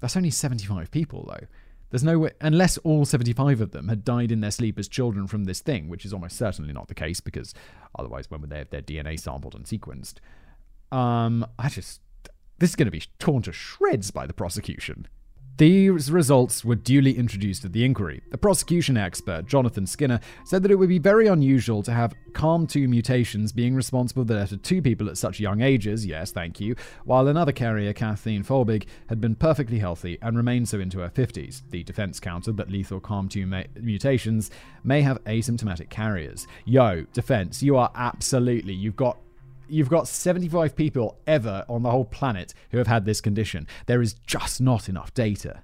that's 0.00 0.16
only 0.16 0.30
75 0.30 0.90
people, 0.90 1.26
though. 1.28 1.46
There's 1.90 2.04
no 2.04 2.18
way, 2.18 2.30
unless 2.40 2.76
all 2.78 3.04
75 3.04 3.60
of 3.60 3.70
them 3.70 3.88
had 3.88 4.04
died 4.04 4.30
in 4.30 4.40
their 4.40 4.50
sleep 4.50 4.78
as 4.78 4.88
children 4.88 5.26
from 5.26 5.44
this 5.44 5.60
thing, 5.60 5.88
which 5.88 6.04
is 6.04 6.12
almost 6.12 6.36
certainly 6.36 6.72
not 6.72 6.88
the 6.88 6.94
case 6.94 7.20
because 7.20 7.54
otherwise, 7.98 8.30
when 8.30 8.42
would 8.42 8.50
they 8.50 8.58
have 8.58 8.70
their 8.70 8.82
DNA 8.82 9.18
sampled 9.18 9.54
and 9.54 9.64
sequenced? 9.64 10.14
Um, 10.92 11.46
I 11.58 11.70
just, 11.70 12.00
this 12.58 12.70
is 12.70 12.76
going 12.76 12.86
to 12.86 12.92
be 12.92 13.04
torn 13.18 13.42
to 13.42 13.52
shreds 13.52 14.10
by 14.10 14.26
the 14.26 14.34
prosecution. 14.34 15.06
These 15.58 16.12
results 16.12 16.64
were 16.64 16.76
duly 16.76 17.18
introduced 17.18 17.64
at 17.64 17.72
the 17.72 17.84
inquiry. 17.84 18.22
The 18.30 18.38
prosecution 18.38 18.96
expert, 18.96 19.46
Jonathan 19.46 19.88
Skinner, 19.88 20.20
said 20.44 20.62
that 20.62 20.70
it 20.70 20.76
would 20.76 20.88
be 20.88 21.00
very 21.00 21.26
unusual 21.26 21.82
to 21.82 21.90
have 21.90 22.14
CALM2 22.30 22.88
mutations 22.88 23.50
being 23.50 23.74
responsible 23.74 24.22
for 24.22 24.28
the 24.28 24.34
death 24.34 24.52
of 24.52 24.62
two 24.62 24.80
people 24.80 25.08
at 25.08 25.18
such 25.18 25.40
young 25.40 25.60
ages, 25.60 26.06
yes, 26.06 26.30
thank 26.30 26.60
you, 26.60 26.76
while 27.04 27.26
another 27.26 27.50
carrier, 27.50 27.92
Kathleen 27.92 28.44
Folbig, 28.44 28.86
had 29.08 29.20
been 29.20 29.34
perfectly 29.34 29.80
healthy 29.80 30.16
and 30.22 30.36
remained 30.36 30.68
so 30.68 30.78
into 30.78 31.00
her 31.00 31.10
50s. 31.10 31.62
The 31.70 31.82
defense 31.82 32.20
countered 32.20 32.56
that 32.58 32.70
lethal 32.70 33.00
CALM2 33.00 33.48
ma- 33.48 33.82
mutations 33.82 34.52
may 34.84 35.02
have 35.02 35.24
asymptomatic 35.24 35.90
carriers. 35.90 36.46
Yo, 36.66 37.04
defense, 37.12 37.64
you 37.64 37.76
are 37.76 37.90
absolutely, 37.96 38.74
you've 38.74 38.94
got 38.94 39.18
you've 39.68 39.88
got 39.88 40.08
75 40.08 40.74
people 40.74 41.18
ever 41.26 41.64
on 41.68 41.82
the 41.82 41.90
whole 41.90 42.04
planet 42.04 42.54
who 42.70 42.78
have 42.78 42.86
had 42.86 43.04
this 43.04 43.20
condition. 43.20 43.66
There 43.86 44.02
is 44.02 44.14
just 44.14 44.60
not 44.60 44.88
enough 44.88 45.14
data. 45.14 45.62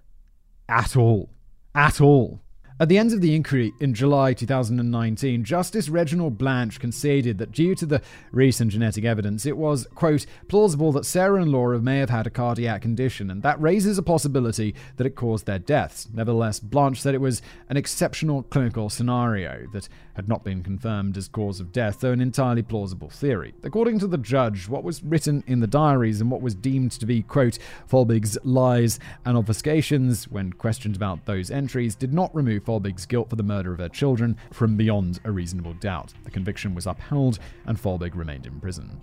At 0.69 0.97
all. 0.97 1.31
At 1.75 2.01
all. 2.01 2.44
At 2.81 2.89
the 2.89 2.99
end 2.99 3.13
of 3.13 3.21
the 3.21 3.37
inquiry 3.37 3.73
in 3.79 3.95
July 3.95 4.33
2019, 4.33 5.45
Justice 5.45 5.89
Reginald 5.89 6.37
Blanch 6.37 6.81
conceded 6.81 7.39
that 7.39 7.53
due 7.53 7.77
to 7.77 7.87
the 7.87 8.03
recent 8.33 8.73
genetic 8.73 9.05
evidence, 9.05 9.47
it 9.47 9.57
was, 9.57 9.87
quote, 9.95 10.27
plausible 10.49 10.91
that 10.91 11.07
Sarah 11.07 11.41
and 11.41 11.53
Laura 11.53 11.79
may 11.79 11.99
have 11.99 12.11
had 12.11 12.27
a 12.27 12.31
cardiac 12.31 12.83
condition, 12.83 13.31
and 13.31 13.45
that 13.45 13.61
raises 13.61 13.97
a 13.97 14.03
possibility 14.03 14.75
that 14.97 15.07
it 15.07 15.15
caused 15.15 15.47
their 15.47 15.61
deaths. 15.61 16.09
Nevertheless, 16.13 16.59
Blanch 16.59 17.01
said 17.01 17.15
it 17.15 17.21
was 17.21 17.43
an 17.69 17.77
exceptional 17.77 18.43
clinical 18.43 18.91
scenario 18.91 19.69
that 19.73 19.89
had 20.15 20.29
not 20.29 20.43
been 20.43 20.65
confirmed 20.65 21.17
as 21.17 21.29
cause 21.29 21.61
of 21.61 21.71
death, 21.71 22.01
though 22.01 22.11
an 22.11 22.21
entirely 22.21 22.63
plausible 22.63 23.09
theory. 23.09 23.55
According 23.63 24.01
to 24.01 24.09
the 24.09 24.19
judge, 24.19 24.69
what 24.69 24.83
was 24.83 25.03
written 25.05 25.45
in 25.47 25.61
the 25.61 25.69
diaries 25.69 26.21
and 26.21 26.29
what 26.29 26.43
was 26.43 26.57
deemed 26.57 26.91
to 26.93 27.07
be, 27.07 27.23
quote, 27.23 27.59
Folbig's 27.89 28.37
lies 28.43 28.99
and 29.25 29.37
obfuscations 29.37 30.25
when 30.25 30.53
questioned 30.53 30.97
about 30.97 31.25
those 31.25 31.53
entries 31.53 31.95
did 31.95 32.13
not 32.13 32.35
remove 32.35 32.65
Folbig's 32.75 33.07
guilt 33.07 33.31
for 33.31 33.37
the 33.37 33.43
murder 33.43 33.73
of 33.73 33.79
her 33.79 33.89
children 33.89 34.37
from 34.51 34.77
beyond 34.77 35.21
a 35.25 35.31
reasonable 35.31 35.75
doubt. 35.75 36.13
The 36.25 36.31
conviction 36.31 36.75
was 36.75 36.87
upheld, 36.87 37.39
and 37.67 37.81
Folbig 37.81 38.17
remained 38.17 38.47
in 38.47 38.61
prison. 38.61 39.01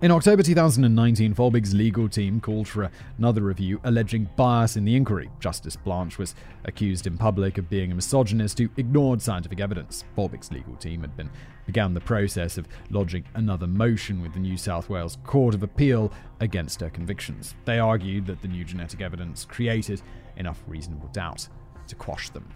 In 0.00 0.12
October 0.12 0.44
2019, 0.44 1.34
Folbig's 1.34 1.74
legal 1.74 2.08
team 2.08 2.40
called 2.40 2.68
for 2.68 2.88
another 3.18 3.42
review 3.42 3.80
alleging 3.82 4.30
bias 4.36 4.76
in 4.76 4.84
the 4.84 4.94
inquiry. 4.94 5.28
Justice 5.40 5.74
Blanch 5.74 6.18
was 6.18 6.36
accused 6.64 7.08
in 7.08 7.18
public 7.18 7.58
of 7.58 7.68
being 7.68 7.90
a 7.90 7.94
misogynist 7.96 8.58
who 8.60 8.70
ignored 8.76 9.20
scientific 9.20 9.58
evidence. 9.58 10.04
Folbig's 10.16 10.52
legal 10.52 10.76
team 10.76 11.00
had 11.00 11.16
been 11.16 11.30
began 11.66 11.92
the 11.92 12.00
process 12.00 12.58
of 12.58 12.68
lodging 12.90 13.24
another 13.34 13.66
motion 13.66 14.22
with 14.22 14.32
the 14.32 14.40
New 14.40 14.56
South 14.56 14.88
Wales 14.88 15.18
Court 15.24 15.54
of 15.54 15.64
Appeal 15.64 16.12
against 16.38 16.80
her 16.80 16.90
convictions. 16.90 17.56
They 17.64 17.80
argued 17.80 18.26
that 18.26 18.40
the 18.40 18.48
new 18.48 18.64
genetic 18.64 19.00
evidence 19.00 19.44
created 19.44 20.00
enough 20.36 20.62
reasonable 20.66 21.08
doubt 21.08 21.48
to 21.88 21.96
quash 21.96 22.30
them. 22.30 22.48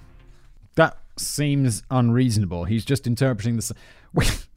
That 0.77 0.99
seems 1.17 1.83
unreasonable. 1.91 2.65
He's 2.65 2.85
just 2.85 3.07
interpreting 3.07 3.57
this. 3.57 3.73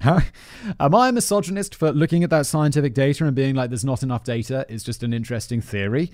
Am 0.00 0.94
I 0.94 1.08
a 1.08 1.12
misogynist 1.12 1.74
for 1.74 1.92
looking 1.92 2.24
at 2.24 2.30
that 2.30 2.46
scientific 2.46 2.94
data 2.94 3.24
and 3.26 3.34
being 3.34 3.54
like, 3.54 3.70
there's 3.70 3.84
not 3.84 4.02
enough 4.02 4.24
data? 4.24 4.66
It's 4.68 4.84
just 4.84 5.02
an 5.02 5.12
interesting 5.12 5.60
theory. 5.60 6.10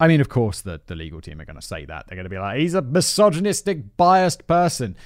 I 0.00 0.08
mean, 0.08 0.20
of 0.20 0.28
course, 0.28 0.62
the, 0.62 0.80
the 0.86 0.94
legal 0.94 1.20
team 1.20 1.40
are 1.40 1.44
going 1.44 1.60
to 1.60 1.62
say 1.62 1.84
that. 1.84 2.06
They're 2.06 2.16
going 2.16 2.24
to 2.24 2.30
be 2.30 2.38
like, 2.38 2.58
he's 2.58 2.74
a 2.74 2.82
misogynistic, 2.82 3.96
biased 3.96 4.46
person. 4.46 4.96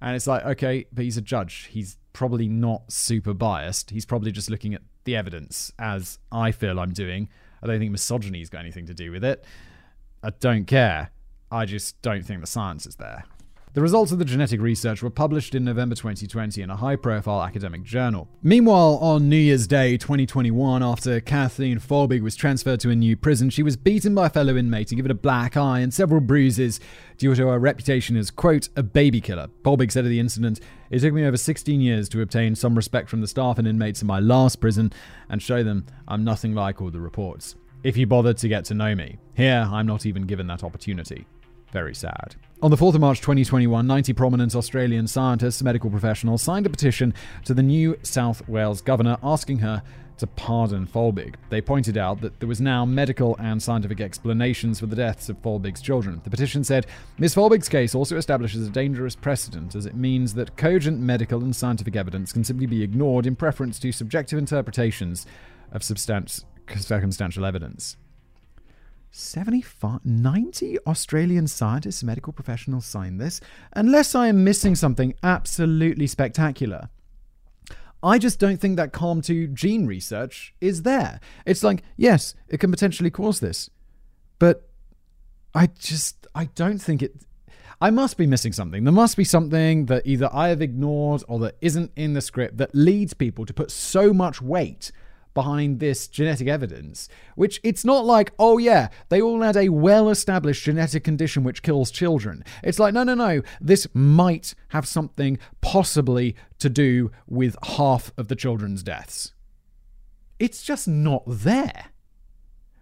And 0.00 0.14
it's 0.14 0.26
like, 0.26 0.44
okay, 0.44 0.86
but 0.92 1.04
he's 1.04 1.16
a 1.16 1.22
judge. 1.22 1.68
He's 1.70 1.98
probably 2.12 2.48
not 2.48 2.90
super 2.92 3.34
biased. 3.34 3.90
He's 3.90 4.06
probably 4.06 4.30
just 4.32 4.48
looking 4.48 4.72
at 4.74 4.82
the 5.04 5.16
evidence 5.16 5.72
as 5.78 6.18
I 6.30 6.52
feel 6.52 6.78
I'm 6.78 6.92
doing. 6.92 7.28
I 7.62 7.66
don't 7.66 7.78
think 7.78 7.92
misogyny's 7.92 8.48
got 8.48 8.60
anything 8.60 8.86
to 8.86 8.94
do 8.94 9.10
with 9.10 9.24
it. 9.24 9.44
I 10.22 10.30
don't 10.30 10.66
care. 10.66 11.10
I 11.54 11.66
just 11.66 12.02
don't 12.02 12.26
think 12.26 12.40
the 12.40 12.48
science 12.48 12.84
is 12.84 12.96
there. 12.96 13.24
The 13.74 13.80
results 13.80 14.10
of 14.10 14.18
the 14.18 14.24
genetic 14.24 14.60
research 14.60 15.04
were 15.04 15.10
published 15.10 15.54
in 15.54 15.64
November 15.64 15.94
2020 15.94 16.60
in 16.60 16.68
a 16.68 16.76
high 16.76 16.96
profile 16.96 17.42
academic 17.42 17.84
journal. 17.84 18.28
Meanwhile, 18.42 18.98
on 19.00 19.28
New 19.28 19.36
Year's 19.36 19.68
Day 19.68 19.96
2021, 19.96 20.82
after 20.82 21.20
Kathleen 21.20 21.78
Folbig 21.78 22.22
was 22.22 22.34
transferred 22.34 22.80
to 22.80 22.90
a 22.90 22.96
new 22.96 23.16
prison, 23.16 23.50
she 23.50 23.62
was 23.62 23.76
beaten 23.76 24.16
by 24.16 24.26
a 24.26 24.30
fellow 24.30 24.56
inmate 24.56 24.90
and 24.90 24.96
given 24.96 25.12
a 25.12 25.14
black 25.14 25.56
eye 25.56 25.78
and 25.78 25.94
several 25.94 26.20
bruises 26.20 26.80
due 27.18 27.36
to 27.36 27.46
her 27.46 27.58
reputation 27.60 28.16
as, 28.16 28.32
quote, 28.32 28.68
a 28.74 28.82
baby 28.82 29.20
killer. 29.20 29.46
Folbig 29.62 29.92
said 29.92 30.04
of 30.04 30.10
the 30.10 30.20
incident, 30.20 30.58
It 30.90 31.00
took 31.00 31.14
me 31.14 31.24
over 31.24 31.36
16 31.36 31.80
years 31.80 32.08
to 32.08 32.20
obtain 32.20 32.56
some 32.56 32.74
respect 32.74 33.08
from 33.08 33.20
the 33.20 33.28
staff 33.28 33.58
and 33.58 33.68
inmates 33.68 34.02
in 34.02 34.08
my 34.08 34.18
last 34.18 34.60
prison 34.60 34.92
and 35.28 35.40
show 35.40 35.62
them 35.62 35.86
I'm 36.08 36.24
nothing 36.24 36.52
like 36.52 36.82
all 36.82 36.90
the 36.90 37.00
reports. 37.00 37.54
If 37.84 37.96
you 37.96 38.06
bothered 38.06 38.38
to 38.38 38.48
get 38.48 38.64
to 38.66 38.74
know 38.74 38.94
me, 38.94 39.18
here 39.34 39.68
I'm 39.70 39.86
not 39.86 40.06
even 40.06 40.22
given 40.22 40.46
that 40.46 40.64
opportunity. 40.64 41.26
Very 41.74 41.94
sad. 41.94 42.36
On 42.62 42.70
the 42.70 42.76
4th 42.76 42.94
of 42.94 43.00
March 43.00 43.20
2021, 43.20 43.84
90 43.84 44.12
prominent 44.12 44.54
Australian 44.54 45.08
scientists, 45.08 45.60
and 45.60 45.64
medical 45.64 45.90
professionals 45.90 46.40
signed 46.40 46.66
a 46.66 46.70
petition 46.70 47.12
to 47.46 47.52
the 47.52 47.64
New 47.64 47.98
South 48.04 48.48
Wales 48.48 48.80
governor 48.80 49.18
asking 49.24 49.58
her 49.58 49.82
to 50.18 50.28
pardon 50.28 50.86
Folbig. 50.86 51.34
They 51.50 51.60
pointed 51.60 51.98
out 51.98 52.20
that 52.20 52.38
there 52.38 52.48
was 52.48 52.60
now 52.60 52.84
medical 52.84 53.36
and 53.40 53.60
scientific 53.60 54.00
explanations 54.00 54.78
for 54.78 54.86
the 54.86 54.94
deaths 54.94 55.28
of 55.28 55.42
Folbig's 55.42 55.82
children. 55.82 56.20
The 56.22 56.30
petition 56.30 56.62
said 56.62 56.86
Ms. 57.18 57.34
Folbig's 57.34 57.68
case 57.68 57.92
also 57.92 58.16
establishes 58.16 58.68
a 58.68 58.70
dangerous 58.70 59.16
precedent 59.16 59.74
as 59.74 59.84
it 59.84 59.96
means 59.96 60.34
that 60.34 60.56
cogent 60.56 61.00
medical 61.00 61.42
and 61.42 61.56
scientific 61.56 61.96
evidence 61.96 62.32
can 62.32 62.44
simply 62.44 62.66
be 62.66 62.84
ignored 62.84 63.26
in 63.26 63.34
preference 63.34 63.80
to 63.80 63.90
subjective 63.90 64.38
interpretations 64.38 65.26
of 65.72 65.82
circumstantial 65.82 67.44
evidence. 67.44 67.96
75, 69.16 70.04
90 70.04 70.78
Australian 70.88 71.46
scientists 71.46 72.02
medical 72.02 72.32
professionals 72.32 72.84
signed 72.84 73.20
this, 73.20 73.40
unless 73.72 74.12
I 74.16 74.26
am 74.26 74.42
missing 74.42 74.74
something 74.74 75.14
absolutely 75.22 76.08
spectacular. 76.08 76.88
I 78.02 78.18
just 78.18 78.40
don't 78.40 78.60
think 78.60 78.76
that 78.76 78.92
CALM2 78.92 79.54
gene 79.54 79.86
research 79.86 80.52
is 80.60 80.82
there. 80.82 81.20
It's 81.46 81.62
like, 81.62 81.84
yes, 81.96 82.34
it 82.48 82.58
can 82.58 82.72
potentially 82.72 83.08
cause 83.08 83.38
this, 83.38 83.70
but 84.40 84.68
I 85.54 85.68
just, 85.78 86.26
I 86.34 86.46
don't 86.46 86.78
think 86.78 87.00
it. 87.00 87.14
I 87.80 87.90
must 87.90 88.16
be 88.16 88.26
missing 88.26 88.52
something. 88.52 88.82
There 88.82 88.92
must 88.92 89.16
be 89.16 89.24
something 89.24 89.86
that 89.86 90.04
either 90.04 90.28
I 90.32 90.48
have 90.48 90.60
ignored 90.60 91.22
or 91.28 91.38
that 91.40 91.56
isn't 91.60 91.92
in 91.94 92.14
the 92.14 92.20
script 92.20 92.56
that 92.56 92.74
leads 92.74 93.14
people 93.14 93.46
to 93.46 93.54
put 93.54 93.70
so 93.70 94.12
much 94.12 94.42
weight 94.42 94.90
behind 95.34 95.80
this 95.80 96.08
genetic 96.08 96.48
evidence, 96.48 97.08
which 97.34 97.60
it's 97.62 97.84
not 97.84 98.04
like, 98.04 98.32
oh 98.38 98.58
yeah, 98.58 98.88
they 99.08 99.20
all 99.20 99.42
had 99.42 99.56
a 99.56 99.68
well 99.68 100.08
established 100.08 100.64
genetic 100.64 101.04
condition 101.04 101.44
which 101.44 101.62
kills 101.62 101.90
children. 101.90 102.44
It's 102.62 102.78
like, 102.78 102.94
no, 102.94 103.02
no, 103.02 103.14
no, 103.14 103.42
this 103.60 103.86
might 103.92 104.54
have 104.68 104.86
something 104.86 105.38
possibly 105.60 106.36
to 106.60 106.68
do 106.68 107.10
with 107.26 107.56
half 107.62 108.12
of 108.16 108.28
the 108.28 108.36
children's 108.36 108.82
deaths. 108.82 109.34
It's 110.38 110.62
just 110.62 110.88
not 110.88 111.22
there. 111.26 111.86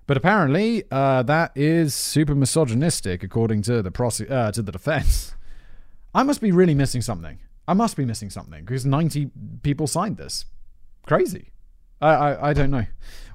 But 0.07 0.16
apparently, 0.16 0.85
uh, 0.91 1.23
that 1.23 1.53
is 1.55 1.95
super 1.95 2.35
misogynistic, 2.35 3.23
according 3.23 3.62
to 3.62 3.83
the 3.83 4.27
uh, 4.29 4.53
to 4.53 4.62
the 4.62 4.73
defense. 4.73 5.35
I 6.15 6.23
must 6.23 6.41
be 6.41 6.53
really 6.53 6.74
missing 6.74 7.01
something. 7.01 7.39
I 7.66 7.74
must 7.74 7.97
be 7.97 8.05
missing 8.05 8.29
something 8.29 8.65
because 8.65 8.85
90 8.85 9.31
people 9.62 9.87
signed 9.87 10.16
this. 10.16 10.45
Crazy. 11.07 11.53
I, 12.03 12.15
I, 12.15 12.51
I, 12.51 12.53
don't 12.53 12.70
know. 12.70 12.85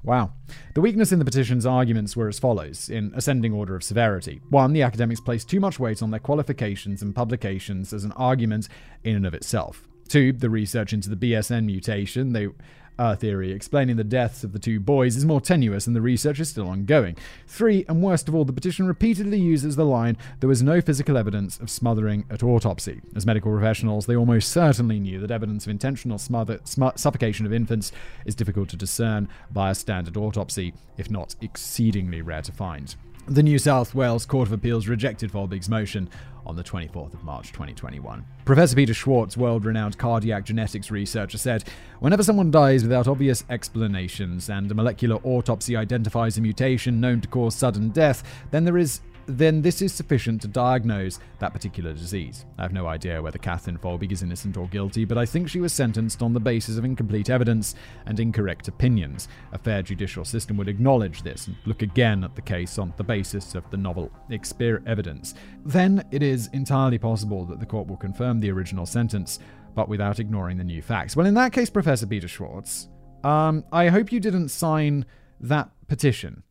Wow. 0.04 0.32
The 0.74 0.80
weakness 0.80 1.10
in 1.10 1.18
the 1.18 1.24
petition's 1.24 1.66
arguments 1.66 2.16
were 2.16 2.28
as 2.28 2.38
follows, 2.38 2.88
in 2.88 3.12
ascending 3.14 3.52
order 3.52 3.74
of 3.74 3.82
severity. 3.82 4.40
One, 4.50 4.72
the 4.72 4.82
academics 4.82 5.20
placed 5.20 5.48
too 5.48 5.58
much 5.58 5.80
weight 5.80 6.02
on 6.02 6.10
their 6.10 6.20
qualifications 6.20 7.02
and 7.02 7.14
publications 7.14 7.92
as 7.92 8.04
an 8.04 8.12
argument 8.12 8.68
in 9.02 9.16
and 9.16 9.26
of 9.26 9.34
itself. 9.34 9.88
Two, 10.08 10.32
the 10.32 10.50
research 10.50 10.92
into 10.92 11.10
the 11.10 11.16
BSN 11.16 11.64
mutation 11.64 12.32
they 12.32 12.48
uh, 12.98 13.16
theory 13.16 13.52
explaining 13.52 13.96
the 13.96 14.04
deaths 14.04 14.44
of 14.44 14.52
the 14.52 14.58
two 14.58 14.80
boys 14.80 15.16
is 15.16 15.24
more 15.24 15.40
tenuous 15.40 15.86
and 15.86 15.94
the 15.94 16.00
research 16.00 16.40
is 16.40 16.48
still 16.48 16.68
ongoing. 16.68 17.16
Three, 17.46 17.84
and 17.88 18.02
worst 18.02 18.28
of 18.28 18.34
all, 18.34 18.44
the 18.44 18.52
petition 18.52 18.86
repeatedly 18.86 19.38
uses 19.38 19.76
the 19.76 19.84
line, 19.84 20.16
there 20.40 20.48
was 20.48 20.62
no 20.62 20.80
physical 20.80 21.16
evidence 21.16 21.58
of 21.58 21.70
smothering 21.70 22.24
at 22.30 22.42
autopsy. 22.42 23.00
As 23.14 23.26
medical 23.26 23.52
professionals, 23.52 24.06
they 24.06 24.16
almost 24.16 24.50
certainly 24.50 24.98
knew 24.98 25.20
that 25.20 25.30
evidence 25.30 25.66
of 25.66 25.70
intentional 25.70 26.18
smother, 26.18 26.60
sm- 26.64 26.88
suffocation 26.96 27.46
of 27.46 27.52
infants 27.52 27.92
is 28.24 28.34
difficult 28.34 28.68
to 28.70 28.76
discern 28.76 29.28
by 29.50 29.70
a 29.70 29.74
standard 29.74 30.16
autopsy, 30.16 30.74
if 30.96 31.10
not 31.10 31.34
exceedingly 31.40 32.22
rare 32.22 32.42
to 32.42 32.52
find. 32.52 32.96
The 33.30 33.42
New 33.42 33.58
South 33.58 33.94
Wales 33.94 34.24
Court 34.24 34.48
of 34.48 34.54
Appeals 34.54 34.88
rejected 34.88 35.30
Folbig's 35.30 35.68
motion 35.68 36.08
on 36.46 36.56
the 36.56 36.64
24th 36.64 37.12
of 37.12 37.22
March 37.24 37.52
2021. 37.52 38.24
Professor 38.46 38.74
Peter 38.74 38.94
Schwartz, 38.94 39.36
world 39.36 39.66
renowned 39.66 39.98
cardiac 39.98 40.46
genetics 40.46 40.90
researcher, 40.90 41.36
said 41.36 41.64
Whenever 42.00 42.22
someone 42.22 42.50
dies 42.50 42.82
without 42.82 43.06
obvious 43.06 43.44
explanations 43.50 44.48
and 44.48 44.70
a 44.70 44.74
molecular 44.74 45.16
autopsy 45.24 45.76
identifies 45.76 46.38
a 46.38 46.40
mutation 46.40 47.02
known 47.02 47.20
to 47.20 47.28
cause 47.28 47.54
sudden 47.54 47.90
death, 47.90 48.24
then 48.50 48.64
there 48.64 48.78
is 48.78 49.00
then 49.28 49.60
this 49.60 49.82
is 49.82 49.92
sufficient 49.92 50.40
to 50.40 50.48
diagnose 50.48 51.20
that 51.38 51.52
particular 51.52 51.92
disease. 51.92 52.46
I 52.56 52.62
have 52.62 52.72
no 52.72 52.86
idea 52.86 53.20
whether 53.20 53.38
Kathleen 53.38 53.76
Folbig 53.76 54.10
is 54.10 54.22
innocent 54.22 54.56
or 54.56 54.66
guilty, 54.68 55.04
but 55.04 55.18
I 55.18 55.26
think 55.26 55.48
she 55.48 55.60
was 55.60 55.72
sentenced 55.72 56.22
on 56.22 56.32
the 56.32 56.40
basis 56.40 56.78
of 56.78 56.84
incomplete 56.84 57.28
evidence 57.28 57.74
and 58.06 58.18
incorrect 58.18 58.68
opinions. 58.68 59.28
A 59.52 59.58
fair 59.58 59.82
judicial 59.82 60.24
system 60.24 60.56
would 60.56 60.68
acknowledge 60.68 61.22
this 61.22 61.46
and 61.46 61.56
look 61.66 61.82
again 61.82 62.24
at 62.24 62.34
the 62.34 62.42
case 62.42 62.78
on 62.78 62.94
the 62.96 63.04
basis 63.04 63.54
of 63.54 63.70
the 63.70 63.76
novel 63.76 64.10
evidence. 64.86 65.34
Then 65.64 66.02
it 66.10 66.22
is 66.22 66.48
entirely 66.54 66.98
possible 66.98 67.44
that 67.44 67.60
the 67.60 67.66
court 67.66 67.86
will 67.86 67.96
confirm 67.96 68.40
the 68.40 68.50
original 68.50 68.86
sentence, 68.86 69.40
but 69.74 69.88
without 69.88 70.20
ignoring 70.20 70.56
the 70.56 70.64
new 70.64 70.80
facts. 70.80 71.16
Well, 71.16 71.26
in 71.26 71.34
that 71.34 71.52
case, 71.52 71.68
Professor 71.68 72.06
Peter 72.06 72.28
Schwartz, 72.28 72.88
um, 73.24 73.64
I 73.72 73.88
hope 73.88 74.10
you 74.10 74.20
didn't 74.20 74.48
sign 74.48 75.04
that 75.40 75.70
petition 75.86 76.42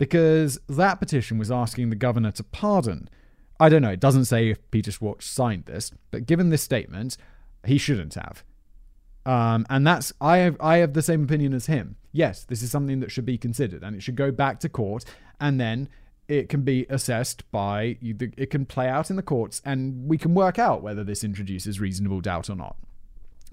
because 0.00 0.58
that 0.66 0.98
petition 0.98 1.36
was 1.36 1.50
asking 1.50 1.90
the 1.90 1.94
governor 1.94 2.30
to 2.30 2.42
pardon. 2.42 3.06
I 3.60 3.68
don't 3.68 3.82
know, 3.82 3.90
it 3.90 4.00
doesn't 4.00 4.24
say 4.24 4.48
if 4.48 4.70
Peter 4.70 4.90
Schwartz 4.90 5.26
signed 5.26 5.66
this, 5.66 5.92
but 6.10 6.24
given 6.24 6.48
this 6.48 6.62
statement, 6.62 7.18
he 7.66 7.76
shouldn't 7.76 8.14
have. 8.14 8.42
Um, 9.26 9.66
and 9.68 9.86
that's 9.86 10.14
I 10.18 10.38
have 10.38 10.56
I 10.58 10.78
have 10.78 10.94
the 10.94 11.02
same 11.02 11.22
opinion 11.22 11.52
as 11.52 11.66
him. 11.66 11.96
Yes, 12.12 12.44
this 12.44 12.62
is 12.62 12.70
something 12.70 13.00
that 13.00 13.10
should 13.10 13.26
be 13.26 13.36
considered, 13.36 13.82
and 13.82 13.94
it 13.94 14.02
should 14.02 14.16
go 14.16 14.32
back 14.32 14.58
to 14.60 14.70
court, 14.70 15.04
and 15.38 15.60
then 15.60 15.90
it 16.28 16.48
can 16.48 16.62
be 16.62 16.86
assessed 16.88 17.48
by 17.50 17.98
it 18.00 18.48
can 18.48 18.64
play 18.64 18.88
out 18.88 19.10
in 19.10 19.16
the 19.16 19.22
courts, 19.22 19.60
and 19.66 20.08
we 20.08 20.16
can 20.16 20.32
work 20.32 20.58
out 20.58 20.82
whether 20.82 21.04
this 21.04 21.22
introduces 21.22 21.78
reasonable 21.78 22.22
doubt 22.22 22.48
or 22.48 22.56
not. 22.56 22.76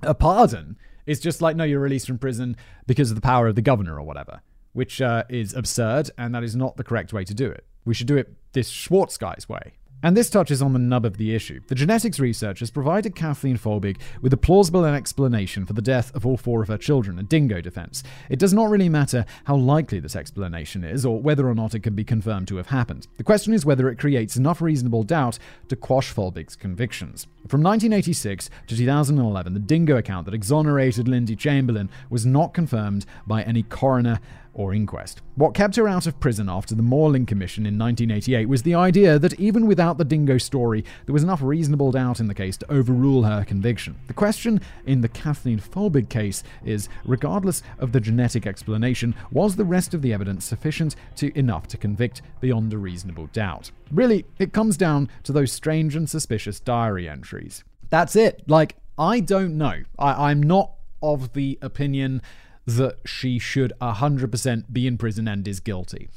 A 0.01 0.13
pardon 0.13 0.77
is 1.05 1.19
just 1.19 1.41
like 1.41 1.57
no, 1.57 1.65
you're 1.65 1.81
released 1.81 2.07
from 2.07 2.19
prison 2.19 2.55
because 2.85 3.11
of 3.11 3.15
the 3.15 3.21
power 3.21 3.47
of 3.49 3.55
the 3.55 3.61
governor 3.61 3.99
or 3.99 4.03
whatever 4.03 4.39
which 4.77 5.01
uh, 5.01 5.23
is 5.27 5.55
absurd, 5.55 6.11
and 6.19 6.35
that 6.35 6.43
is 6.43 6.55
not 6.55 6.77
the 6.77 6.83
correct 6.83 7.11
way 7.11 7.23
to 7.23 7.33
do 7.33 7.49
it. 7.49 7.65
We 7.83 7.95
should 7.95 8.05
do 8.05 8.15
it 8.15 8.31
this 8.53 8.69
Schwartz 8.69 9.17
guy's 9.17 9.49
way. 9.49 9.73
And 10.03 10.15
this 10.15 10.29
touches 10.29 10.61
on 10.61 10.73
the 10.73 10.79
nub 10.79 11.05
of 11.05 11.17
the 11.17 11.33
issue. 11.33 11.59
The 11.67 11.73
genetics 11.73 12.19
researchers 12.19 12.69
provided 12.69 13.15
Kathleen 13.15 13.57
Folbig 13.57 13.97
with 14.21 14.31
a 14.31 14.37
plausible 14.37 14.85
explanation 14.85 15.65
for 15.65 15.73
the 15.73 15.81
death 15.81 16.15
of 16.15 16.23
all 16.23 16.37
four 16.37 16.61
of 16.61 16.67
her 16.67 16.77
children, 16.77 17.17
a 17.17 17.23
dingo 17.23 17.59
defense. 17.61 18.03
It 18.29 18.37
does 18.37 18.53
not 18.53 18.69
really 18.69 18.89
matter 18.89 19.25
how 19.45 19.55
likely 19.55 19.99
this 19.99 20.15
explanation 20.15 20.83
is, 20.83 21.03
or 21.03 21.19
whether 21.19 21.49
or 21.49 21.55
not 21.55 21.73
it 21.73 21.81
can 21.81 21.95
be 21.95 22.03
confirmed 22.03 22.47
to 22.49 22.57
have 22.57 22.67
happened. 22.67 23.07
The 23.17 23.23
question 23.23 23.55
is 23.55 23.65
whether 23.65 23.89
it 23.89 23.97
creates 23.97 24.35
enough 24.35 24.61
reasonable 24.61 25.01
doubt 25.01 25.39
to 25.69 25.75
quash 25.75 26.13
Folbig's 26.13 26.55
convictions. 26.55 27.25
From 27.47 27.63
1986 27.63 28.51
to 28.67 28.77
2011, 28.77 29.55
the 29.55 29.59
dingo 29.59 29.97
account 29.97 30.25
that 30.25 30.35
exonerated 30.35 31.07
Lindy 31.07 31.35
Chamberlain 31.35 31.89
was 32.11 32.23
not 32.23 32.53
confirmed 32.53 33.07
by 33.25 33.41
any 33.41 33.63
coroner 33.63 34.19
or 34.57 34.73
inquest. 34.73 35.21
What 35.35 35.53
kept 35.53 35.75
her 35.77 35.87
out 35.87 36.07
of 36.07 36.19
prison 36.19 36.49
after 36.49 36.75
the 36.75 36.81
Morling 36.81 37.25
Commission 37.25 37.65
in 37.65 37.77
1988 37.77 38.49
was 38.49 38.63
the 38.63 38.75
idea 38.75 39.17
that 39.19 39.39
even 39.39 39.67
without 39.67 39.97
the 39.97 40.03
dingo 40.03 40.37
story, 40.37 40.83
there 41.05 41.13
was 41.13 41.23
enough 41.23 41.41
reasonable 41.41 41.91
doubt 41.91 42.19
in 42.19 42.27
the 42.27 42.33
case 42.33 42.57
to 42.57 42.71
overrule 42.71 43.23
her 43.23 43.45
conviction. 43.45 43.95
The 44.07 44.13
question 44.13 44.59
in 44.85 45.01
the 45.01 45.07
Kathleen 45.07 45.59
Folbig 45.59 46.09
case 46.09 46.43
is 46.65 46.89
regardless 47.05 47.61
of 47.79 47.91
the 47.91 48.01
genetic 48.01 48.47
explanation, 48.47 49.15
was 49.31 49.55
the 49.55 49.63
rest 49.63 49.93
of 49.93 50.01
the 50.01 50.11
evidence 50.11 50.43
sufficient 50.43 50.95
to 51.15 51.37
enough 51.37 51.67
to 51.67 51.77
convict 51.77 52.23
beyond 52.41 52.73
a 52.73 52.77
reasonable 52.77 53.27
doubt? 53.27 53.71
Really, 53.91 54.25
it 54.39 54.53
comes 54.53 54.75
down 54.75 55.09
to 55.23 55.31
those 55.31 55.51
strange 55.51 55.95
and 55.95 56.09
suspicious 56.09 56.59
diary 56.59 57.07
entries. 57.07 57.63
That's 57.89 58.15
it. 58.15 58.43
Like, 58.47 58.75
I 58.97 59.19
don't 59.19 59.57
know. 59.57 59.83
I, 59.99 60.31
I'm 60.31 60.41
not 60.41 60.71
of 61.01 61.33
the 61.33 61.59
opinion 61.61 62.21
that 62.67 62.97
she 63.05 63.39
should 63.39 63.71
100% 63.81 64.63
be 64.71 64.85
in 64.85 64.97
prison 64.97 65.27
and 65.27 65.47
is 65.47 65.61
guilty. 65.61 66.09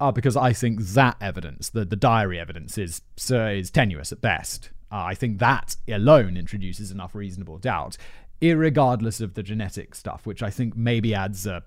Uh, 0.00 0.10
because 0.10 0.36
I 0.36 0.52
think 0.52 0.80
that 0.80 1.16
evidence, 1.20 1.70
the, 1.70 1.84
the 1.84 1.96
diary 1.96 2.38
evidence, 2.38 2.76
is, 2.76 3.00
uh, 3.30 3.46
is 3.46 3.70
tenuous 3.70 4.10
at 4.10 4.20
best. 4.20 4.70
Uh, 4.90 5.04
I 5.04 5.14
think 5.14 5.38
that 5.38 5.76
alone 5.88 6.36
introduces 6.36 6.90
enough 6.90 7.14
reasonable 7.14 7.58
doubt, 7.58 7.96
regardless 8.42 9.20
of 9.20 9.34
the 9.34 9.42
genetic 9.42 9.94
stuff, 9.94 10.26
which 10.26 10.42
I 10.42 10.50
think 10.50 10.76
maybe 10.76 11.14
adds 11.14 11.46
a 11.46 11.62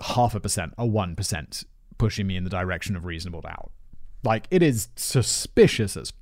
half 0.00 0.34
a 0.34 0.40
percent, 0.40 0.72
a 0.78 0.86
1%, 0.86 1.64
pushing 1.98 2.26
me 2.26 2.36
in 2.36 2.44
the 2.44 2.50
direction 2.50 2.96
of 2.96 3.04
reasonable 3.04 3.42
doubt. 3.42 3.70
Like, 4.24 4.48
it 4.50 4.62
is 4.62 4.88
suspicious 4.96 5.98
as 5.98 6.14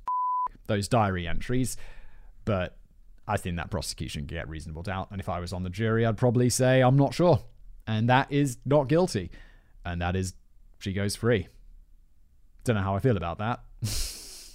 those 0.67 0.89
diary 0.89 1.25
entries, 1.25 1.77
but 2.43 2.77
I 3.27 3.37
think 3.37 3.55
that 3.57 3.71
prosecution 3.71 4.27
can 4.27 4.37
get 4.37 4.49
reasonable 4.49 4.83
doubt. 4.83 5.09
And 5.11 5.19
if 5.19 5.29
I 5.29 5.39
was 5.39 5.53
on 5.53 5.63
the 5.63 5.69
jury, 5.69 6.05
I'd 6.05 6.17
probably 6.17 6.49
say 6.49 6.81
I'm 6.81 6.97
not 6.97 7.13
sure. 7.13 7.43
And 7.87 8.09
that 8.09 8.31
is 8.31 8.57
not 8.65 8.87
guilty. 8.87 9.31
And 9.85 10.01
that 10.01 10.15
is 10.15 10.33
she 10.79 10.93
goes 10.93 11.15
free. 11.15 11.47
Don't 12.63 12.75
know 12.75 12.81
how 12.81 12.95
I 12.95 12.99
feel 12.99 13.17
about 13.17 13.37
that. 13.39 13.61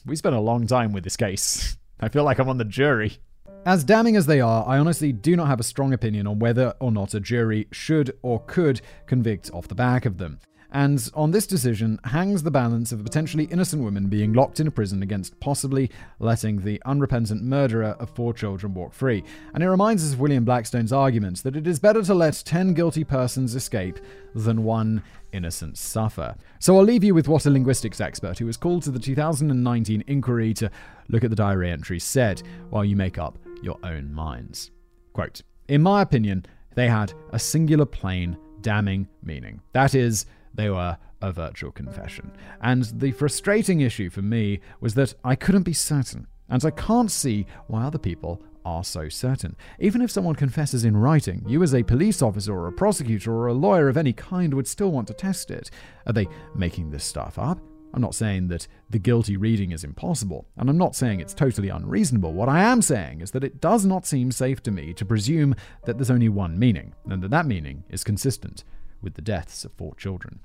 we 0.07 0.17
spent 0.17 0.35
a 0.35 0.41
long 0.41 0.67
time 0.67 0.93
with 0.93 1.05
this 1.05 1.17
case. 1.17 1.77
I 2.01 2.09
feel 2.09 2.25
like 2.25 2.39
I'm 2.39 2.49
on 2.49 2.59
the 2.59 2.65
jury. 2.65 3.19
As 3.67 3.85
damning 3.85 4.17
as 4.17 4.27
they 4.27 4.41
are, 4.41 4.67
I 4.67 4.79
honestly 4.79 5.13
do 5.13 5.37
not 5.37 5.49
have 5.49 5.61
a 5.61 5.65
strong 5.65 5.93
opinion 5.93 6.27
on 6.27 6.39
whether 6.39 6.75
or 6.81 6.93
not 6.93 7.13
a 7.13 7.21
jury 7.21 7.67
should 7.73 8.17
or 8.23 8.41
could 8.47 8.81
convict 9.07 9.51
off 9.53 9.69
the 9.69 9.75
back 9.75 10.07
of 10.07 10.19
them 10.19 10.39
and 10.71 11.11
on 11.15 11.31
this 11.31 11.47
decision 11.47 11.99
hangs 12.05 12.43
the 12.43 12.51
balance 12.51 12.93
of 12.93 13.01
a 13.01 13.03
potentially 13.03 13.45
innocent 13.45 13.83
woman 13.83 14.09
being 14.09 14.35
locked 14.35 14.61
in 14.61 14.67
a 14.67 14.71
prison 14.71 15.03
against 15.03 15.39
possibly 15.41 15.91
letting 16.19 16.61
the 16.61 16.83
unrepentant 16.85 17.43
murderer 17.43 17.97
of 17.99 18.11
four 18.11 18.35
children 18.35 18.75
walk 18.75 18.93
free. 18.93 19.25
And 19.55 19.63
it 19.63 19.71
reminds 19.71 20.05
us 20.05 20.13
of 20.13 20.21
William 20.21 20.45
Blackstone's 20.45 20.93
argument 20.93 21.43
that 21.43 21.57
it 21.57 21.67
is 21.67 21.79
better 21.79 22.03
to 22.03 22.15
let 22.15 22.43
10 22.45 22.75
guilty 22.75 23.03
persons 23.03 23.55
escape 23.55 23.99
than 24.35 24.63
one 24.63 25.03
innocent 25.33 25.79
suffer. 25.79 26.35
So 26.59 26.77
I'll 26.77 26.85
leave 26.85 27.05
you 27.05 27.15
with 27.15 27.29
what 27.29 27.47
a 27.47 27.51
linguistics 27.51 28.01
expert 28.01 28.39
who 28.39 28.47
was 28.47 28.57
called 28.57 28.83
to 28.83 28.91
the 28.91 28.99
2019 28.99 30.05
inquiry 30.07 30.53
to 30.55 30.71
look 31.09 31.25
at 31.25 31.31
the 31.31 31.37
diary 31.37 31.71
entries 31.71 32.05
said 32.05 32.43
while 32.69 32.85
you 32.85 32.97
make 32.97 33.19
up 33.19 33.39
your 33.63 33.79
own 33.83 34.13
minds. 34.13 34.71
Quote, 35.15 35.43
In 35.69 35.83
my 35.83 36.03
opinion, 36.03 36.45
they 36.75 36.89
had 36.89 37.13
a 37.33 37.39
singular 37.39 37.87
plain 37.87 38.37
damning 38.61 39.09
meaning. 39.23 39.61
That 39.73 39.95
is, 39.95 40.27
they 40.59 40.69
were 40.69 40.99
a 41.23 41.33
virtual 41.33 41.71
confession. 41.71 42.33
And 42.61 42.83
the 42.83 43.13
frustrating 43.13 43.81
issue 43.81 44.11
for 44.11 44.23
me 44.23 44.59
was 44.81 44.95
that 44.95 45.15
I 45.23 45.37
couldn't 45.37 45.63
be 45.63 45.73
certain, 45.73 46.27
and 46.49 46.65
I 46.65 46.73
can't 46.73 47.13
see 47.13 47.47
why 47.69 47.85
other 47.85 47.99
people 47.99 48.43
are 48.65 48.83
so 48.83 49.09
certain. 49.09 49.55
Even 49.79 50.03
if 50.03 50.11
someone 50.11 50.35
confesses 50.35 50.85
in 50.85 50.97
writing, 50.97 51.45
you 51.47 51.63
as 51.63 51.75
a 51.75 51.85
police 51.85 52.23
officer 52.23 52.53
or 52.53 52.67
a 52.67 52.73
prosecutor 52.73 53.33
or 53.33 53.47
a 53.47 53.53
lawyer 53.53 53.89
of 53.89 53.97
any 53.97 54.13
kind 54.13 54.53
would 54.53 54.67
still 54.67 54.91
want 54.91 55.07
to 55.07 55.15
test 55.15 55.53
it. 55.53 55.71
Are 56.07 56.13
they 56.13 56.27
making 56.57 56.91
this 56.91 57.05
stuff 57.05 57.39
up? 57.39 57.61
I'm 57.95 58.03
not 58.03 58.17
saying 58.17 58.49
that 58.49 58.67
the 58.91 58.99
guilty 58.99 59.37
reading 59.37 59.71
is 59.71 59.85
impossible, 59.85 60.49
and 60.57 60.69
I'm 60.69 60.77
not 60.77 60.97
saying 60.97 61.21
it's 61.21 61.35
totally 61.35 61.69
unreasonable. 61.69 62.33
What 62.33 62.49
I 62.49 62.65
am 62.65 62.83
saying 62.83 63.21
is 63.21 63.31
that 63.31 63.45
it 63.45 63.61
does 63.61 63.87
not 63.87 64.07
seem 64.07 64.33
safe 64.33 64.61
to 64.65 64.73
me 64.73 64.93
to 64.95 65.05
presume 65.05 65.55
that 65.85 65.99
there's 65.99 66.11
only 66.11 66.29
one 66.29 66.59
meaning, 66.59 66.95
and 67.09 67.23
that 67.23 67.31
that 67.31 67.47
meaning 67.47 67.85
is 67.89 68.03
consistent 68.03 68.65
with 69.01 69.15
the 69.15 69.23
deaths 69.23 69.65
of 69.65 69.73
four 69.75 69.95
children 69.95 70.41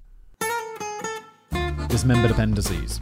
dismembered 1.87 2.31
appendices. 2.31 2.99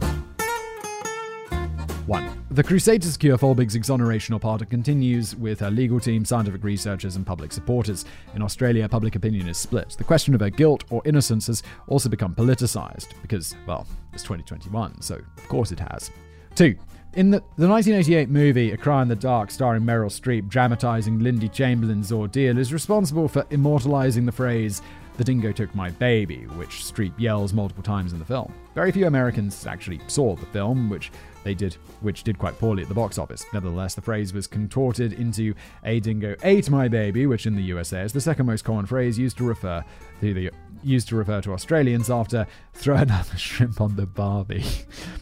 1. 2.06 2.44
The 2.50 2.62
crusade 2.62 3.00
to 3.02 3.12
secure 3.12 3.38
Folbig's 3.38 3.76
exoneration 3.76 4.38
pardon 4.38 4.66
continues 4.66 5.36
with 5.36 5.60
her 5.60 5.70
legal 5.70 6.00
team, 6.00 6.24
scientific 6.24 6.64
researchers, 6.64 7.16
and 7.16 7.24
public 7.24 7.52
supporters. 7.52 8.04
In 8.34 8.42
Australia, 8.42 8.88
public 8.88 9.14
opinion 9.14 9.48
is 9.48 9.56
split. 9.56 9.94
The 9.96 10.04
question 10.04 10.34
of 10.34 10.40
her 10.40 10.50
guilt 10.50 10.84
or 10.90 11.00
innocence 11.04 11.46
has 11.46 11.62
also 11.86 12.08
become 12.08 12.34
politicised 12.34 13.08
because, 13.22 13.54
well, 13.66 13.86
it's 14.12 14.22
2021, 14.24 15.00
so 15.00 15.14
of 15.14 15.48
course 15.48 15.72
it 15.72 15.80
has. 15.80 16.10
2. 16.56 16.74
In 17.14 17.30
the, 17.30 17.38
the 17.56 17.68
1988 17.68 18.28
movie 18.30 18.72
A 18.72 18.76
Cry 18.76 19.02
in 19.02 19.08
the 19.08 19.14
Dark, 19.14 19.50
starring 19.50 19.82
Meryl 19.82 20.10
Streep, 20.10 20.48
dramatizing 20.48 21.20
Lindy 21.20 21.48
Chamberlain's 21.48 22.10
ordeal, 22.10 22.58
is 22.58 22.72
responsible 22.72 23.28
for 23.28 23.46
immortalizing 23.50 24.26
the 24.26 24.32
phrase, 24.32 24.82
the 25.18 25.24
dingo 25.24 25.52
took 25.52 25.74
my 25.74 25.90
baby, 25.90 26.46
which 26.56 26.70
Streep 26.70 27.12
yells 27.18 27.52
multiple 27.52 27.82
times 27.82 28.12
in 28.12 28.18
the 28.18 28.24
film. 28.24 28.52
Very 28.74 28.92
few 28.92 29.06
Americans 29.06 29.66
actually 29.66 30.00
saw 30.06 30.34
the 30.34 30.46
film, 30.46 30.88
which 30.88 31.10
they 31.44 31.54
did, 31.54 31.74
which 32.00 32.22
did 32.22 32.38
quite 32.38 32.58
poorly 32.58 32.82
at 32.82 32.88
the 32.88 32.94
box 32.94 33.18
office. 33.18 33.44
Nevertheless, 33.52 33.94
the 33.94 34.00
phrase 34.00 34.32
was 34.32 34.46
contorted 34.46 35.12
into 35.12 35.54
"a 35.84 36.00
dingo 36.00 36.36
ate 36.42 36.70
my 36.70 36.88
baby," 36.88 37.26
which 37.26 37.46
in 37.46 37.56
the 37.56 37.62
USA 37.62 38.02
is 38.02 38.12
the 38.12 38.20
second 38.20 38.46
most 38.46 38.64
common 38.64 38.86
phrase 38.86 39.18
used 39.18 39.36
to 39.38 39.44
refer 39.44 39.84
to 40.20 40.34
the 40.34 40.50
used 40.84 41.08
to 41.08 41.16
refer 41.16 41.40
to 41.40 41.52
Australians 41.52 42.10
after 42.10 42.46
throw 42.74 42.96
another 42.96 43.36
shrimp 43.36 43.80
on 43.80 43.94
the 43.94 44.06
Barbie. 44.06 44.64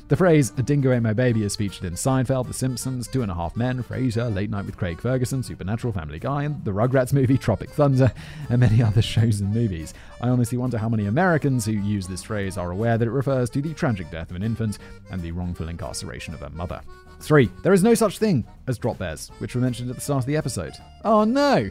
the 0.09 0.17
phrase 0.17 0.53
"a 0.59 0.63
dingo 0.63 0.93
ate 0.93 1.01
my 1.01 1.13
baby" 1.13 1.43
is 1.43 1.57
featured 1.57 1.85
in 1.85 1.95
Seinfeld, 1.95 2.47
The 2.47 2.55
Simpsons, 2.55 3.09
Two 3.09 3.23
and 3.23 3.31
a 3.31 3.35
Half 3.35 3.57
Men, 3.57 3.83
Frasier, 3.83 4.33
Late 4.35 4.51
Night 4.51 4.67
with 4.67 4.77
Craig 4.77 5.01
Ferguson, 5.01 5.43
Supernatural, 5.43 5.93
Family 5.93 6.19
Guy, 6.19 6.45
and 6.45 6.63
the 6.65 6.73
Rugrats 6.73 7.13
movie 7.13 7.39
Tropic 7.39 7.71
Thunder, 7.71 8.13
and 8.51 8.61
many 8.61 8.83
other 8.91 9.03
shows 9.03 9.41
and 9.41 9.55
movies. 9.55 9.95
I 10.21 10.29
honestly 10.29 10.59
wonder 10.59 10.77
how 10.77 10.91
many 10.91 11.07
Americans 11.07 11.65
who 11.65 11.73
use 11.73 12.07
this 12.07 12.23
phrase 12.23 12.59
are 12.59 12.71
aware 12.71 12.99
that 12.99 13.09
it 13.09 13.11
refers 13.11 13.40
to 13.49 13.62
the 13.62 13.73
tragic 13.73 14.11
death 14.11 14.31
of 14.31 14.37
an 14.37 14.43
infant 14.43 14.79
and 15.11 15.23
the 15.23 15.33
wrongful 15.33 15.69
incarceration 15.69 16.35
of 16.35 16.41
her 16.41 16.51
mother. 16.51 16.83
3. 17.21 17.51
There 17.62 17.73
is 17.73 17.83
no 17.83 17.95
such 17.95 18.19
thing 18.19 18.45
as 18.67 18.77
drop 18.77 18.99
bears, 18.99 19.31
which 19.39 19.55
were 19.55 19.61
mentioned 19.61 19.89
at 19.89 19.97
the 19.97 20.03
start 20.03 20.25
of 20.25 20.27
the 20.27 20.37
episode. 20.37 20.75
Oh 21.05 21.25
no! 21.25 21.71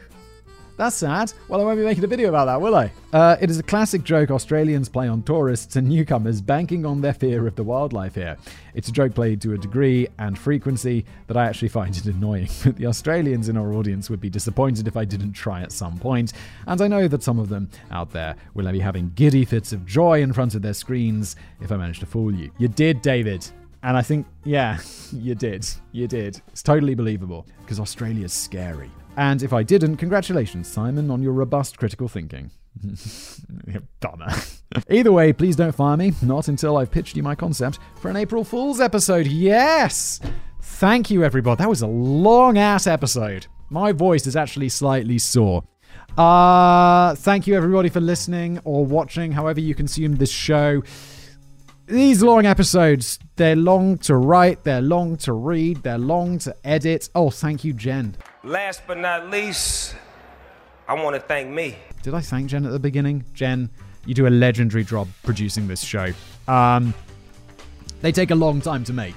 That's 0.80 0.96
sad. 0.96 1.30
Well, 1.46 1.60
I 1.60 1.64
won't 1.64 1.76
be 1.76 1.84
making 1.84 2.04
a 2.04 2.06
video 2.06 2.30
about 2.30 2.46
that, 2.46 2.58
will 2.58 2.74
I? 2.74 2.90
Uh, 3.12 3.36
it 3.38 3.50
is 3.50 3.58
a 3.58 3.62
classic 3.62 4.02
joke 4.02 4.30
Australians 4.30 4.88
play 4.88 5.08
on 5.08 5.22
tourists 5.22 5.76
and 5.76 5.86
newcomers, 5.86 6.40
banking 6.40 6.86
on 6.86 7.02
their 7.02 7.12
fear 7.12 7.46
of 7.46 7.54
the 7.54 7.62
wildlife 7.62 8.14
here. 8.14 8.38
It's 8.72 8.88
a 8.88 8.92
joke 8.92 9.14
played 9.14 9.42
to 9.42 9.52
a 9.52 9.58
degree 9.58 10.08
and 10.18 10.38
frequency 10.38 11.04
that 11.26 11.36
I 11.36 11.44
actually 11.44 11.68
find 11.68 11.94
it 11.94 12.06
annoying. 12.06 12.48
The 12.80 12.86
Australians 12.86 13.50
in 13.50 13.58
our 13.58 13.74
audience 13.74 14.08
would 14.08 14.22
be 14.22 14.30
disappointed 14.30 14.88
if 14.88 14.96
I 14.96 15.04
didn't 15.04 15.34
try 15.34 15.60
at 15.60 15.70
some 15.70 15.98
point, 15.98 16.32
and 16.66 16.80
I 16.80 16.88
know 16.88 17.08
that 17.08 17.22
some 17.22 17.38
of 17.38 17.50
them 17.50 17.68
out 17.90 18.10
there 18.12 18.34
will 18.54 18.72
be 18.72 18.80
having 18.80 19.12
giddy 19.14 19.44
fits 19.44 19.74
of 19.74 19.84
joy 19.84 20.22
in 20.22 20.32
front 20.32 20.54
of 20.54 20.62
their 20.62 20.72
screens 20.72 21.36
if 21.60 21.70
I 21.70 21.76
manage 21.76 22.00
to 22.00 22.06
fool 22.06 22.34
you. 22.34 22.50
You 22.56 22.68
did, 22.68 23.02
David. 23.02 23.46
And 23.82 23.98
I 23.98 24.02
think, 24.02 24.26
yeah, 24.44 24.78
you 25.12 25.34
did. 25.34 25.66
You 25.92 26.08
did. 26.08 26.40
It's 26.48 26.62
totally 26.62 26.94
believable 26.94 27.44
because 27.60 27.78
Australia's 27.78 28.32
scary. 28.32 28.90
And 29.20 29.42
if 29.42 29.52
I 29.52 29.62
didn't, 29.62 29.98
congratulations, 29.98 30.66
Simon, 30.66 31.10
on 31.10 31.22
your 31.22 31.34
robust 31.34 31.76
critical 31.76 32.08
thinking. 32.08 32.52
Donna. 34.00 34.34
Either 34.90 35.12
way, 35.12 35.34
please 35.34 35.56
don't 35.56 35.74
fire 35.74 35.98
me. 35.98 36.14
Not 36.22 36.48
until 36.48 36.78
I've 36.78 36.90
pitched 36.90 37.18
you 37.18 37.22
my 37.22 37.34
concept 37.34 37.80
for 38.00 38.08
an 38.08 38.16
April 38.16 38.44
Fool's 38.44 38.80
episode. 38.80 39.26
Yes! 39.26 40.20
Thank 40.62 41.10
you, 41.10 41.22
everybody. 41.22 41.58
That 41.58 41.68
was 41.68 41.82
a 41.82 41.86
long 41.86 42.56
ass 42.56 42.86
episode. 42.86 43.46
My 43.68 43.92
voice 43.92 44.26
is 44.26 44.36
actually 44.36 44.70
slightly 44.70 45.18
sore. 45.18 45.64
Uh, 46.16 47.14
thank 47.16 47.46
you, 47.46 47.54
everybody, 47.54 47.90
for 47.90 48.00
listening 48.00 48.58
or 48.64 48.86
watching, 48.86 49.32
however 49.32 49.60
you 49.60 49.74
consume 49.74 50.16
this 50.16 50.30
show. 50.30 50.82
These 51.90 52.22
long 52.22 52.46
episodes, 52.46 53.18
they're 53.34 53.56
long 53.56 53.98
to 53.98 54.14
write, 54.14 54.62
they're 54.62 54.80
long 54.80 55.16
to 55.16 55.32
read, 55.32 55.82
they're 55.82 55.98
long 55.98 56.38
to 56.38 56.54
edit. 56.62 57.10
Oh, 57.16 57.30
thank 57.30 57.64
you, 57.64 57.72
Jen. 57.72 58.16
Last 58.44 58.82
but 58.86 58.96
not 58.96 59.28
least, 59.28 59.96
I 60.86 60.94
want 60.94 61.16
to 61.16 61.20
thank 61.20 61.50
me. 61.50 61.74
Did 62.04 62.14
I 62.14 62.20
thank 62.20 62.48
Jen 62.48 62.64
at 62.64 62.70
the 62.70 62.78
beginning? 62.78 63.24
Jen, 63.34 63.70
you 64.06 64.14
do 64.14 64.28
a 64.28 64.30
legendary 64.30 64.84
job 64.84 65.08
producing 65.24 65.66
this 65.66 65.82
show. 65.82 66.12
Um, 66.46 66.94
they 68.02 68.12
take 68.12 68.30
a 68.30 68.36
long 68.36 68.60
time 68.60 68.84
to 68.84 68.92
make. 68.92 69.16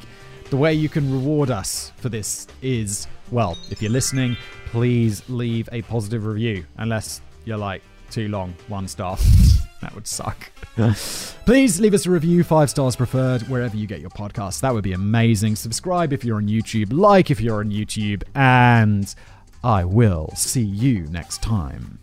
The 0.50 0.58
way 0.58 0.74
you 0.74 0.90
can 0.90 1.12
reward 1.12 1.52
us 1.52 1.92
for 1.98 2.10
this 2.10 2.48
is, 2.64 3.06
well, 3.30 3.56
if 3.70 3.84
you're 3.84 3.92
listening, 3.92 4.36
please 4.72 5.22
leave 5.30 5.70
a 5.72 5.84
positive 5.84 6.26
review, 6.26 6.66
unless 6.78 7.22
you're 7.46 7.56
like 7.56 7.84
too 8.14 8.28
long, 8.28 8.56
one 8.68 8.88
star. 8.88 9.18
that 9.82 9.94
would 9.96 10.08
suck. 10.08 10.52
Please 11.46 11.80
leave 11.80 11.94
us 11.94 12.06
a 12.06 12.12
review, 12.12 12.44
five 12.44 12.70
stars 12.70 12.96
preferred, 12.96 13.42
wherever 13.44 13.76
you 13.76 13.88
get 13.88 14.00
your 14.00 14.12
podcasts. 14.12 14.62
That 14.62 14.74
would 14.74 14.84
be 14.84 14.94
amazing. 14.94 15.56
Subscribe 15.56 16.14
if 16.14 16.24
you're 16.24 16.38
on 16.38 16.48
YouTube, 16.48 16.94
like 16.94 17.32
if 17.32 17.42
you're 17.42 17.60
on 17.60 17.72
YouTube, 17.72 18.24
and 18.36 19.14
I 19.64 19.84
will 19.84 20.30
see 20.36 20.62
you 20.62 21.08
next 21.08 21.42
time. 21.42 22.03